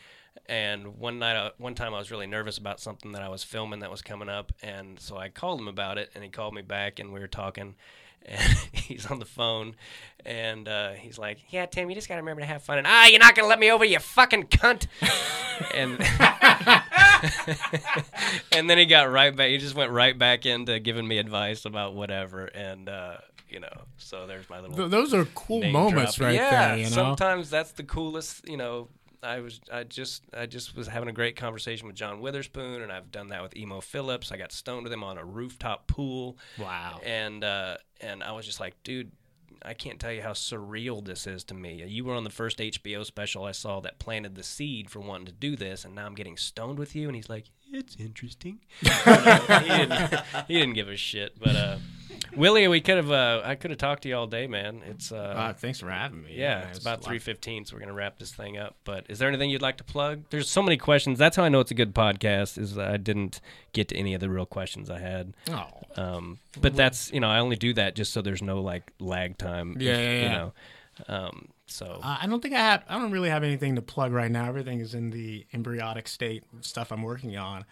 And 0.49 0.97
one 0.97 1.19
night, 1.19 1.35
uh, 1.35 1.51
one 1.59 1.75
time, 1.75 1.93
I 1.93 1.99
was 1.99 2.09
really 2.09 2.25
nervous 2.25 2.57
about 2.57 2.79
something 2.79 3.11
that 3.11 3.21
I 3.21 3.29
was 3.29 3.43
filming 3.43 3.81
that 3.81 3.91
was 3.91 4.01
coming 4.01 4.29
up, 4.29 4.51
and 4.63 4.99
so 4.99 5.15
I 5.15 5.29
called 5.29 5.61
him 5.61 5.67
about 5.67 5.99
it, 5.99 6.09
and 6.15 6.23
he 6.23 6.31
called 6.31 6.55
me 6.55 6.63
back, 6.63 6.97
and 6.97 7.13
we 7.13 7.19
were 7.19 7.27
talking. 7.27 7.75
And 8.25 8.41
he's 8.73 9.09
on 9.09 9.19
the 9.19 9.25
phone, 9.25 9.77
and 10.25 10.67
uh, 10.67 10.91
he's 10.91 11.17
like, 11.17 11.53
"Yeah, 11.53 11.65
Tim, 11.67 11.89
you 11.89 11.95
just 11.95 12.09
gotta 12.09 12.21
remember 12.21 12.41
to 12.41 12.47
have 12.47 12.61
fun." 12.61 12.77
And 12.77 12.85
ah, 12.85 13.07
you're 13.07 13.17
not 13.17 13.33
gonna 13.33 13.47
let 13.47 13.59
me 13.59 13.71
over, 13.71 13.85
you 13.85 13.97
fucking 13.97 14.47
cunt. 14.47 14.87
and 15.73 15.91
and 18.51 18.69
then 18.69 18.77
he 18.77 18.85
got 18.85 19.09
right 19.09 19.33
back. 19.33 19.49
He 19.49 19.57
just 19.57 19.73
went 19.73 19.91
right 19.91 20.17
back 20.17 20.45
into 20.45 20.79
giving 20.79 21.07
me 21.07 21.17
advice 21.17 21.63
about 21.63 21.95
whatever, 21.95 22.47
and 22.47 22.89
uh, 22.89 23.17
you 23.49 23.59
know, 23.59 23.81
so 23.97 24.27
there's 24.27 24.49
my 24.49 24.59
little 24.59 24.75
Th- 24.75 24.89
those 24.89 25.13
are 25.13 25.25
cool 25.25 25.63
moments 25.71 26.15
drop. 26.15 26.27
right 26.27 26.35
yeah, 26.35 26.67
there. 26.67 26.77
You 26.77 26.83
know. 26.83 26.89
sometimes 26.89 27.49
that's 27.49 27.71
the 27.71 27.83
coolest. 27.83 28.47
You 28.47 28.57
know, 28.57 28.89
I 29.21 29.39
was 29.39 29.59
I 29.71 29.83
just 29.83 30.23
I 30.33 30.45
just 30.45 30.75
was 30.75 30.87
having 30.87 31.09
a 31.09 31.13
great 31.13 31.35
conversation 31.35 31.87
with 31.87 31.95
John 31.95 32.19
Witherspoon, 32.19 32.81
and 32.81 32.91
I've 32.91 33.11
done 33.11 33.29
that 33.29 33.41
with 33.41 33.55
Emo 33.55 33.81
Philips. 33.81 34.31
I 34.31 34.37
got 34.37 34.51
stoned 34.51 34.83
with 34.83 34.93
him 34.93 35.03
on 35.03 35.17
a 35.17 35.25
rooftop 35.25 35.87
pool. 35.87 36.37
Wow. 36.57 36.99
And 37.03 37.43
uh, 37.43 37.77
and 38.01 38.23
I 38.23 38.31
was 38.31 38.45
just 38.45 38.59
like, 38.59 38.81
dude. 38.83 39.11
I 39.61 39.73
can't 39.73 39.99
tell 39.99 40.13
you 40.13 40.21
how 40.21 40.31
surreal 40.31 41.03
this 41.03 41.27
is 41.27 41.43
to 41.45 41.53
me. 41.53 41.83
You 41.85 42.05
were 42.05 42.13
on 42.13 42.23
the 42.23 42.29
first 42.29 42.59
HBO 42.59 43.05
special 43.05 43.43
I 43.43 43.51
saw 43.51 43.81
that 43.81 43.99
planted 43.99 44.35
the 44.35 44.43
seed 44.43 44.89
for 44.89 45.01
wanting 45.01 45.25
to 45.25 45.33
do 45.33 45.57
this, 45.57 45.83
and 45.83 45.93
now 45.93 46.05
I'm 46.05 46.15
getting 46.15 46.37
stoned 46.37 46.79
with 46.79 46.95
you. 46.95 47.07
And 47.07 47.15
he's 47.17 47.27
like, 47.27 47.47
"It's 47.69 47.97
interesting." 47.97 48.59
he, 48.79 48.87
didn't, 48.87 50.21
he 50.47 50.53
didn't 50.53 50.75
give 50.75 50.87
a 50.87 50.95
shit. 50.95 51.37
But 51.37 51.57
uh, 51.57 51.77
Willie, 52.35 52.67
we 52.67 52.81
could 52.81 52.97
have. 52.97 53.11
Uh, 53.11 53.41
I 53.43 53.55
could 53.55 53.71
have 53.71 53.77
talked 53.77 54.03
to 54.03 54.09
you 54.09 54.15
all 54.15 54.27
day, 54.27 54.47
man. 54.47 54.81
It's 54.87 55.11
uh, 55.11 55.15
Uh, 55.17 55.53
thanks 55.53 55.79
for 55.79 55.89
having 55.89 56.23
me. 56.23 56.33
yeah, 56.35 56.59
man, 56.59 56.69
it's 56.69 56.79
about 56.79 57.03
three 57.03 57.19
fifteen, 57.19 57.65
so 57.65 57.75
we're 57.75 57.79
gonna 57.81 57.93
wrap 57.93 58.19
this 58.19 58.31
thing 58.33 58.57
up. 58.57 58.75
But 58.83 59.05
is 59.09 59.19
there 59.19 59.27
anything 59.29 59.49
you'd 59.49 59.61
like 59.61 59.77
to 59.77 59.83
plug? 59.83 60.23
There's 60.29 60.49
so 60.49 60.61
many 60.61 60.77
questions. 60.77 61.17
That's 61.19 61.35
how 61.35 61.43
I 61.43 61.49
know 61.49 61.59
it's 61.59 61.71
a 61.71 61.75
good 61.75 61.93
podcast. 61.93 62.57
Is 62.57 62.77
I 62.77 62.97
didn't 62.97 63.41
get 63.73 63.87
to 63.89 63.95
any 63.95 64.13
of 64.13 64.21
the 64.21 64.29
real 64.29 64.45
questions 64.45 64.89
I 64.89 64.99
had. 64.99 65.33
Oh, 65.49 65.67
Um, 65.95 66.39
but 66.61 66.75
that's 66.75 67.11
you 67.11 67.19
know 67.19 67.29
I 67.29 67.39
only 67.39 67.55
do 67.55 67.73
that 67.73 67.95
just 67.95 68.13
so 68.13 68.21
there's 68.21 68.41
no 68.41 68.61
like 68.61 68.91
lag 68.99 69.37
time. 69.37 69.75
Yeah, 69.79 69.97
yeah, 69.97 70.21
You 70.23 70.29
know, 70.29 70.53
um, 71.07 71.47
so 71.65 71.99
Uh, 72.03 72.17
I 72.21 72.27
don't 72.27 72.41
think 72.41 72.53
I 72.55 72.59
have. 72.59 72.83
I 72.89 72.97
don't 72.97 73.11
really 73.11 73.29
have 73.29 73.43
anything 73.43 73.75
to 73.75 73.81
plug 73.81 74.11
right 74.11 74.31
now. 74.31 74.45
Everything 74.45 74.79
is 74.79 74.93
in 74.93 75.09
the 75.11 75.45
embryonic 75.53 76.07
state 76.07 76.43
of 76.57 76.65
stuff 76.65 76.91
I'm 76.91 77.03
working 77.03 77.37
on. 77.37 77.65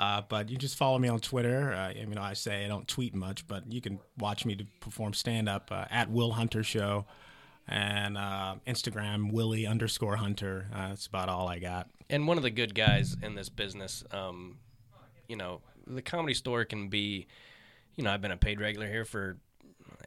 Uh, 0.00 0.22
but 0.30 0.48
you 0.48 0.56
just 0.56 0.78
follow 0.78 0.98
me 0.98 1.08
on 1.08 1.20
Twitter. 1.20 1.74
Uh, 1.74 1.90
I 1.90 2.06
mean, 2.06 2.16
I 2.16 2.32
say 2.32 2.64
I 2.64 2.68
don't 2.68 2.88
tweet 2.88 3.14
much, 3.14 3.46
but 3.46 3.70
you 3.70 3.82
can 3.82 4.00
watch 4.18 4.46
me 4.46 4.56
to 4.56 4.64
perform 4.80 5.12
stand 5.12 5.46
up 5.46 5.68
uh, 5.70 5.84
at 5.90 6.10
Will 6.10 6.32
Hunter 6.32 6.62
Show, 6.62 7.04
and 7.68 8.16
uh, 8.16 8.54
Instagram 8.66 9.30
Willie 9.30 9.66
underscore 9.66 10.16
Hunter. 10.16 10.68
Uh, 10.74 10.88
that's 10.88 11.06
about 11.06 11.28
all 11.28 11.48
I 11.48 11.58
got. 11.58 11.90
and 12.08 12.26
one 12.26 12.38
of 12.38 12.42
the 12.42 12.50
good 12.50 12.74
guys 12.74 13.14
in 13.22 13.34
this 13.34 13.50
business, 13.50 14.02
um, 14.10 14.56
you 15.28 15.36
know, 15.36 15.60
the 15.86 16.00
comedy 16.00 16.32
store 16.32 16.64
can 16.64 16.88
be, 16.88 17.26
you 17.94 18.02
know, 18.02 18.10
I've 18.10 18.22
been 18.22 18.32
a 18.32 18.38
paid 18.38 18.58
regular 18.58 18.86
here 18.86 19.04
for 19.04 19.36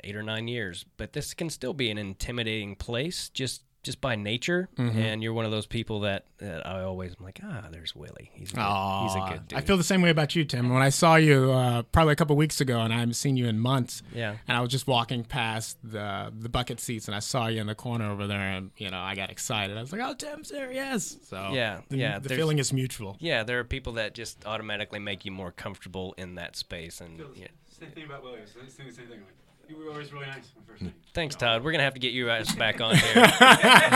eight 0.04 0.16
or 0.16 0.24
nine 0.24 0.48
years, 0.48 0.86
but 0.98 1.14
this 1.14 1.36
can 1.36 1.52
still 1.52 1.74
be 1.74 1.92
an 1.92 2.00
intimidating 2.00 2.76
place 2.76 3.30
just 3.30 3.62
just 3.84 4.02
by 4.02 4.16
nature. 4.16 4.70
Mm-hmm. 4.78 4.98
And 4.98 5.22
you're 5.22 5.34
one 5.34 5.46
of 5.46 5.52
those 5.52 5.66
people 5.66 6.00
that, 6.02 6.26
that 6.38 6.66
I 6.66 6.82
always 6.82 7.12
am 7.20 7.24
like, 7.24 7.40
ah, 7.44 7.66
there's 7.70 7.96
Willie. 7.96 8.32
He's 8.34 8.52
a 8.52 8.56
good, 8.56 9.04
he's 9.04 9.16
a 9.16 9.30
good 9.30 9.48
dude. 9.50 9.60
I 9.60 9.62
feel 9.62 9.78
the 9.78 9.84
same 9.84 10.02
way 10.02 10.10
about 10.10 10.36
you, 10.36 10.46
Tim. 10.46 10.70
When 10.70 10.82
I 10.82 10.90
saw 10.90 11.16
you 11.16 11.52
uh, 11.52 11.84
probably 11.84 12.14
a 12.14 12.16
couple 12.16 12.36
weeks 12.36 12.62
ago, 12.62 12.80
and 12.80 12.94
I 12.94 13.00
haven't 13.00 13.16
seen 13.16 13.38
you 13.38 13.48
in 13.48 13.60
months. 13.60 14.02
Yeah. 14.14 14.38
And 14.48 14.58
I 14.58 14.62
was 14.62 14.70
just 14.70 14.88
walking 14.88 15.24
past 15.24 15.78
the 15.84 16.32
the 16.38 16.50
bucket 16.50 16.80
seats, 16.80 17.08
and 17.08 17.16
I 17.16 17.20
saw 17.20 17.48
you 17.48 17.62
in 17.62 17.68
the 17.68 17.76
corner 17.76 18.10
over 18.10 18.26
there, 18.28 18.40
and 18.40 18.72
you 18.78 18.90
know, 18.90 19.00
I 19.00 19.16
got 19.16 19.30
excited. 19.30 19.78
I 19.78 19.82
was 19.82 19.92
like, 19.92 20.02
"Oh, 20.02 20.14
Tim's 20.14 20.50
there, 20.50 20.72
yes!" 20.72 21.18
So 21.24 21.52
Yeah, 21.54 21.82
the, 21.90 21.98
yeah, 21.98 22.20
The 22.20 22.30
feeling 22.30 22.60
is 22.60 22.72
mutual. 22.74 23.18
yeah, 23.20 23.44
there 23.44 23.60
are 23.60 23.64
people 23.64 23.94
that 23.94 24.14
just 24.14 24.46
automatically 24.46 25.00
make 25.00 25.26
you 25.26 25.32
more 25.32 25.52
comfortable 25.52 26.16
in 26.18 26.36
that 26.36 26.56
space. 26.56 27.02
And 27.02 27.22
yeah. 27.36 27.48
Same 27.80 27.90
thing 27.92 28.06
about 28.06 28.24
Willie. 28.24 28.40
Same, 28.46 28.70
same, 28.70 28.92
same 28.92 29.08
thing. 29.08 29.20
Like, 29.20 29.36
you 29.70 29.78
were 29.78 29.90
always 29.92 30.12
really 30.14 30.26
nice 30.28 30.52
when 30.56 30.66
first 30.66 30.82
night. 30.82 30.94
Thanks, 31.14 31.36
Todd. 31.36 31.64
We're 31.64 31.72
gonna 31.72 31.84
have 31.84 31.94
to 31.94 32.00
get 32.00 32.12
you 32.12 32.26
guys 32.26 32.54
back 32.56 32.82
on 32.82 32.96
here. 32.96 33.32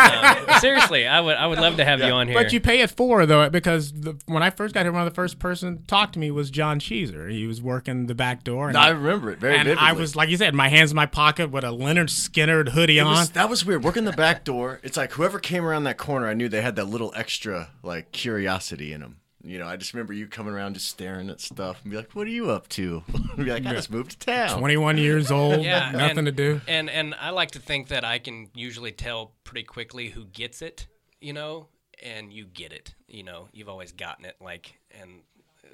Um, 0.08 0.60
seriously, 0.60 1.08
I 1.08 1.20
would 1.20 1.36
I 1.36 1.48
would 1.48 1.60
love 1.60 1.78
to 1.78 1.86
have 1.86 2.00
you 2.00 2.08
on 2.12 2.28
here. 2.28 2.36
But 2.38 2.54
you 2.54 2.60
pay 2.60 2.82
it 2.82 2.92
for 2.92 3.26
though, 3.26 3.50
because 3.50 3.92
the, 3.92 4.18
when 4.26 4.44
I 4.44 4.50
first 4.50 4.74
got 4.74 4.84
here, 4.84 4.92
one 4.92 5.02
of 5.02 5.10
the 5.12 5.16
first 5.16 5.40
person 5.40 5.78
to 5.78 5.84
talk 5.86 6.12
to 6.14 6.20
me 6.20 6.32
was 6.32 6.50
John 6.50 6.80
Cheeser. 6.80 7.30
He 7.32 7.46
was 7.48 7.62
working 7.62 8.08
the 8.08 8.16
back 8.16 8.44
door, 8.44 8.68
and, 8.68 8.74
No, 8.74 8.80
I 8.80 8.90
remember 8.90 9.32
it 9.32 9.40
very 9.40 9.56
and 9.56 9.66
vividly. 9.66 9.88
I 9.88 9.92
was 9.94 10.16
like 10.16 10.30
you 10.30 10.38
said, 10.38 10.54
my 10.54 10.70
hands 10.70 10.92
in 10.92 10.96
my 10.96 11.06
pocket 11.06 11.52
with 11.52 11.64
a 11.64 11.68
Lynyrd 11.68 12.10
Skynyrd 12.10 12.70
hoodie 12.70 13.00
It 13.00 13.02
on. 13.02 13.12
was, 13.16 13.32
that 13.32 13.50
was 13.50 13.66
weird. 13.66 13.84
Working 13.84 14.06
the 14.06 14.12
back 14.14 14.44
door, 14.44 14.80
it's 14.84 14.98
like 14.98 15.14
whoever 15.14 15.40
came 15.40 15.66
around 15.66 15.84
that 15.86 15.98
corner, 15.98 16.28
I 16.28 16.34
knew 16.34 16.50
they 16.50 16.62
had 16.62 16.76
that 16.78 16.86
little 16.86 17.14
extra 17.16 17.70
like 17.84 18.12
curiosity 18.12 18.94
in 18.94 19.02
them. 19.02 19.18
You 19.48 19.60
know, 19.60 19.68
I 19.68 19.78
just 19.78 19.94
remember 19.94 20.14
you 20.14 20.28
coming 20.28 20.54
around 20.54 20.74
just 20.74 20.88
staring 20.88 21.30
at 21.30 21.40
stuff 21.40 21.82
and 21.82 21.92
be 21.92 21.98
like, 21.98 22.12
"What 22.14 22.28
are 22.28 22.32
you 22.32 22.52
up 22.52 22.68
to?" 22.70 23.04
and 23.14 23.38
be 23.46 23.46
like, 23.46 23.66
"I 23.66 23.74
just 23.74 23.90
moved 23.90 24.12
to 24.12 24.18
town." 24.18 24.60
21 24.60 24.98
years 24.98 25.32
old, 25.32 25.64
yeah, 25.64 25.92
nothing 25.92 26.20
and, 26.20 26.26
to 26.26 26.32
do. 26.32 26.62
And 26.68 26.90
and 26.90 27.16
I 27.16 27.30
like 27.30 27.52
to 27.52 27.60
think 27.60 27.88
that 27.88 28.04
I 28.04 28.20
can 28.20 28.50
usually 28.54 28.92
tell 28.92 29.32
pretty 29.44 29.64
quickly 29.64 30.10
who 30.10 30.26
gets 30.26 30.62
it, 30.62 30.88
you 31.22 31.34
know, 31.34 31.68
and 32.04 32.34
you 32.34 32.46
get 32.46 32.74
it. 32.74 32.94
You 33.08 33.24
know, 33.24 33.48
you've 33.54 33.70
always 33.70 33.94
gotten 33.94 34.26
it. 34.26 34.36
Like, 34.42 34.80
and 35.00 35.22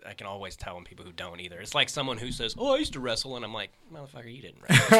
I 0.06 0.14
can 0.14 0.28
always 0.28 0.56
tell 0.56 0.76
when 0.76 0.84
people 0.84 1.04
who 1.06 1.12
don't 1.12 1.40
either. 1.40 1.60
It's 1.60 1.74
like 1.74 1.90
someone 1.90 2.18
who 2.18 2.32
says, 2.32 2.56
"Oh, 2.58 2.76
I 2.76 2.78
used 2.78 2.94
to 2.94 3.00
wrestle," 3.00 3.36
and 3.36 3.44
I'm 3.44 3.54
like, 3.54 3.72
"Motherfucker, 3.92 4.34
you 4.34 4.42
didn't 4.42 4.62
wrestle." 4.62 4.86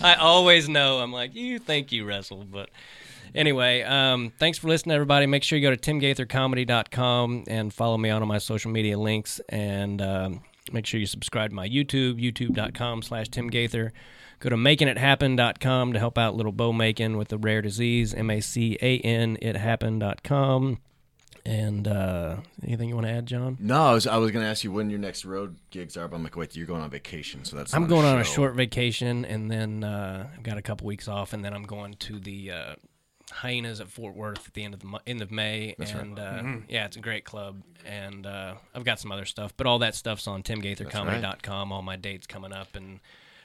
I 0.00 0.16
always 0.18 0.68
know. 0.68 0.98
I'm 0.98 1.12
like, 1.12 1.34
"You 1.34 1.58
think 1.58 1.92
you 1.92 2.04
wrestled," 2.04 2.50
but. 2.50 2.70
Anyway, 3.34 3.82
um, 3.82 4.32
thanks 4.38 4.58
for 4.58 4.68
listening, 4.68 4.94
everybody. 4.94 5.26
Make 5.26 5.42
sure 5.42 5.58
you 5.58 5.68
go 5.68 5.74
to 5.74 5.92
timgaithercomedy.com 5.92 7.44
and 7.48 7.74
follow 7.74 7.98
me 7.98 8.10
on 8.10 8.22
all 8.22 8.28
my 8.28 8.38
social 8.38 8.70
media 8.70 8.96
links. 8.98 9.40
And 9.48 10.00
um, 10.00 10.42
make 10.72 10.86
sure 10.86 11.00
you 11.00 11.06
subscribe 11.06 11.50
to 11.50 11.56
my 11.56 11.68
YouTube, 11.68 12.22
youtube.com 12.22 13.02
slash 13.02 13.28
timgaither. 13.28 13.90
Go 14.38 14.50
to 14.50 14.56
makingithappen.com 14.56 15.92
to 15.94 15.98
help 15.98 16.18
out 16.18 16.36
little 16.36 16.52
Bo 16.52 16.72
Macan 16.72 17.16
with 17.16 17.28
the 17.28 17.38
rare 17.38 17.62
disease, 17.62 18.14
M-A-C-A-N, 18.14 19.38
ithappen.com. 19.40 20.78
And 21.46 21.88
uh, 21.88 22.36
anything 22.62 22.88
you 22.88 22.94
want 22.94 23.06
to 23.06 23.12
add, 23.12 23.26
John? 23.26 23.58
No, 23.60 23.82
I 23.82 23.92
was, 23.92 24.06
I 24.06 24.16
was 24.16 24.30
going 24.30 24.44
to 24.44 24.48
ask 24.48 24.64
you 24.64 24.72
when 24.72 24.88
your 24.88 24.98
next 24.98 25.24
road 25.24 25.56
gigs 25.70 25.96
are, 25.96 26.08
but 26.08 26.16
I'm 26.16 26.22
like, 26.22 26.36
wait, 26.36 26.56
you're 26.56 26.66
going 26.66 26.80
on 26.80 26.88
vacation, 26.88 27.44
so 27.44 27.56
that's. 27.56 27.74
I'm 27.74 27.86
going 27.86 28.06
on 28.06 28.18
a 28.18 28.24
short 28.24 28.54
vacation, 28.54 29.26
and 29.26 29.50
then 29.50 29.84
uh, 29.84 30.28
I've 30.32 30.42
got 30.42 30.56
a 30.56 30.62
couple 30.62 30.86
weeks 30.86 31.06
off, 31.06 31.34
and 31.34 31.44
then 31.44 31.52
I'm 31.52 31.64
going 31.64 31.94
to 31.94 32.18
the 32.18 32.50
uh, 32.50 32.74
Hyenas 33.34 33.80
at 33.80 33.88
Fort 33.88 34.14
Worth 34.14 34.46
at 34.46 34.54
the 34.54 34.62
end 34.64 34.74
of 34.74 34.80
the 34.80 35.00
end 35.06 35.20
of 35.20 35.30
May, 35.32 35.74
and 35.98 36.18
uh, 36.18 36.42
yeah, 36.68 36.84
it's 36.86 36.96
a 36.96 37.00
great 37.00 37.24
club. 37.24 37.62
And 37.84 38.26
uh, 38.26 38.54
I've 38.74 38.84
got 38.84 39.00
some 39.00 39.10
other 39.10 39.24
stuff, 39.24 39.52
but 39.56 39.66
all 39.66 39.80
that 39.80 39.94
stuff's 39.94 40.26
on 40.28 40.42
timgaithercomedy.com. 40.42 41.72
All 41.72 41.82
my 41.82 41.96
dates 41.96 42.26
coming 42.26 42.52
up, 42.52 42.76
and 42.76 43.00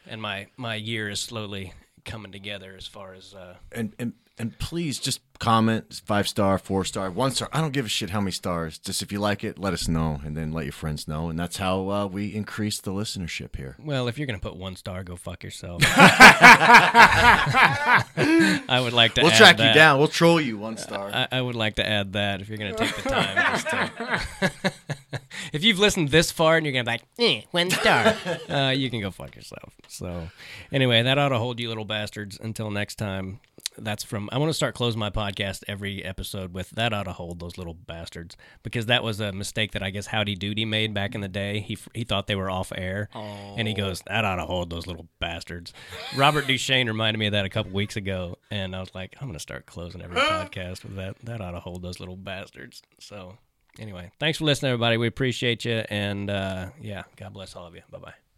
and 0.05 0.21
my 0.21 0.47
my 0.57 0.75
year 0.75 1.09
is 1.09 1.19
slowly 1.19 1.73
coming 2.05 2.31
together 2.31 2.75
as 2.77 2.85
far 2.87 3.13
as 3.13 3.33
uh, 3.33 3.55
and 3.71 3.93
and 3.99 4.13
and 4.39 4.57
please 4.57 4.97
just 4.99 5.19
comment 5.39 6.01
five 6.05 6.27
star, 6.27 6.57
four 6.57 6.83
star, 6.85 7.09
one 7.11 7.31
star. 7.31 7.49
I 7.53 7.61
don't 7.61 7.71
give 7.71 7.85
a 7.85 7.89
shit 7.89 8.09
how 8.09 8.19
many 8.21 8.31
stars. 8.31 8.77
Just 8.77 9.01
if 9.01 9.11
you 9.11 9.19
like 9.19 9.43
it, 9.43 9.59
let 9.59 9.73
us 9.73 9.87
know, 9.87 10.19
and 10.23 10.35
then 10.35 10.51
let 10.51 10.65
your 10.65 10.71
friends 10.73 11.07
know, 11.07 11.29
and 11.29 11.37
that's 11.37 11.57
how 11.57 11.89
uh, 11.89 12.05
we 12.07 12.33
increase 12.33 12.79
the 12.79 12.91
listenership 12.91 13.55
here. 13.55 13.75
Well, 13.83 14.07
if 14.07 14.17
you're 14.17 14.27
gonna 14.27 14.39
put 14.39 14.55
one 14.55 14.75
star, 14.75 15.03
go 15.03 15.15
fuck 15.15 15.43
yourself. 15.43 15.81
I 18.21 18.79
would 18.81 18.93
like 18.93 19.13
to. 19.15 19.21
We'll 19.21 19.31
track 19.31 19.59
you 19.59 19.73
down. 19.73 19.99
We'll 19.99 20.07
troll 20.07 20.39
you 20.41 20.57
one 20.57 20.77
star. 20.77 21.09
I, 21.13 21.27
I 21.33 21.41
would 21.41 21.55
like 21.55 21.75
to 21.75 21.87
add 21.87 22.13
that 22.13 22.41
if 22.41 22.49
you're 22.49 22.57
gonna 22.57 22.75
take 22.75 22.95
the 22.95 23.09
time. 23.09 23.35
just 23.53 23.67
to- 23.69 24.71
if 25.53 25.63
you've 25.63 25.79
listened 25.79 26.09
this 26.09 26.31
far 26.31 26.57
and 26.57 26.65
you're 26.65 26.73
gonna 26.73 26.83
be 26.83 26.91
like, 26.91 27.03
eh, 27.19 27.41
one 27.51 27.69
star, 27.71 28.15
uh, 28.49 28.69
you 28.71 28.89
can 28.89 29.01
go 29.01 29.11
fuck 29.11 29.35
yourself. 29.35 29.73
So, 29.87 30.29
anyway, 30.71 31.01
that 31.03 31.17
ought 31.17 31.29
to 31.29 31.37
hold 31.37 31.59
you 31.59 31.67
little 31.69 31.85
bastards. 31.85 32.37
Until 32.41 32.69
next 32.71 32.95
time. 32.95 33.39
That's 33.83 34.03
from. 34.03 34.29
I 34.31 34.37
want 34.37 34.49
to 34.49 34.53
start 34.53 34.75
closing 34.75 34.99
my 34.99 35.09
podcast 35.09 35.63
every 35.67 36.03
episode 36.03 36.53
with 36.53 36.69
that 36.71 36.93
ought 36.93 37.03
to 37.03 37.11
hold 37.13 37.39
those 37.39 37.57
little 37.57 37.73
bastards 37.73 38.35
because 38.63 38.87
that 38.87 39.03
was 39.03 39.19
a 39.19 39.31
mistake 39.31 39.71
that 39.71 39.83
I 39.83 39.89
guess 39.89 40.07
Howdy 40.07 40.35
Doody 40.35 40.65
made 40.65 40.93
back 40.93 41.15
in 41.15 41.21
the 41.21 41.27
day. 41.27 41.59
He 41.59 41.77
he 41.93 42.03
thought 42.03 42.27
they 42.27 42.35
were 42.35 42.49
off 42.49 42.71
air, 42.75 43.09
and 43.13 43.67
he 43.67 43.73
goes 43.73 44.01
that 44.07 44.25
ought 44.25 44.35
to 44.35 44.45
hold 44.45 44.69
those 44.69 44.87
little 44.87 45.07
bastards. 45.19 45.73
Robert 46.15 46.47
Duchesne 46.47 46.87
reminded 46.87 47.17
me 47.19 47.27
of 47.27 47.31
that 47.33 47.45
a 47.45 47.49
couple 47.49 47.71
weeks 47.71 47.95
ago, 47.95 48.37
and 48.51 48.75
I 48.75 48.79
was 48.79 48.93
like, 48.95 49.15
I'm 49.19 49.27
gonna 49.27 49.39
start 49.39 49.65
closing 49.65 50.01
every 50.01 50.17
podcast 50.21 50.83
with 50.83 50.95
that. 50.95 51.15
That 51.23 51.41
ought 51.41 51.51
to 51.51 51.59
hold 51.59 51.81
those 51.81 51.99
little 51.99 52.17
bastards. 52.17 52.81
So 52.99 53.37
anyway, 53.79 54.11
thanks 54.19 54.37
for 54.37 54.45
listening, 54.45 54.71
everybody. 54.71 54.97
We 54.97 55.07
appreciate 55.07 55.65
you, 55.65 55.83
and 55.89 56.29
uh, 56.29 56.69
yeah, 56.81 57.03
God 57.15 57.33
bless 57.33 57.55
all 57.55 57.65
of 57.67 57.75
you. 57.75 57.81
Bye 57.91 57.99
bye. 57.99 58.28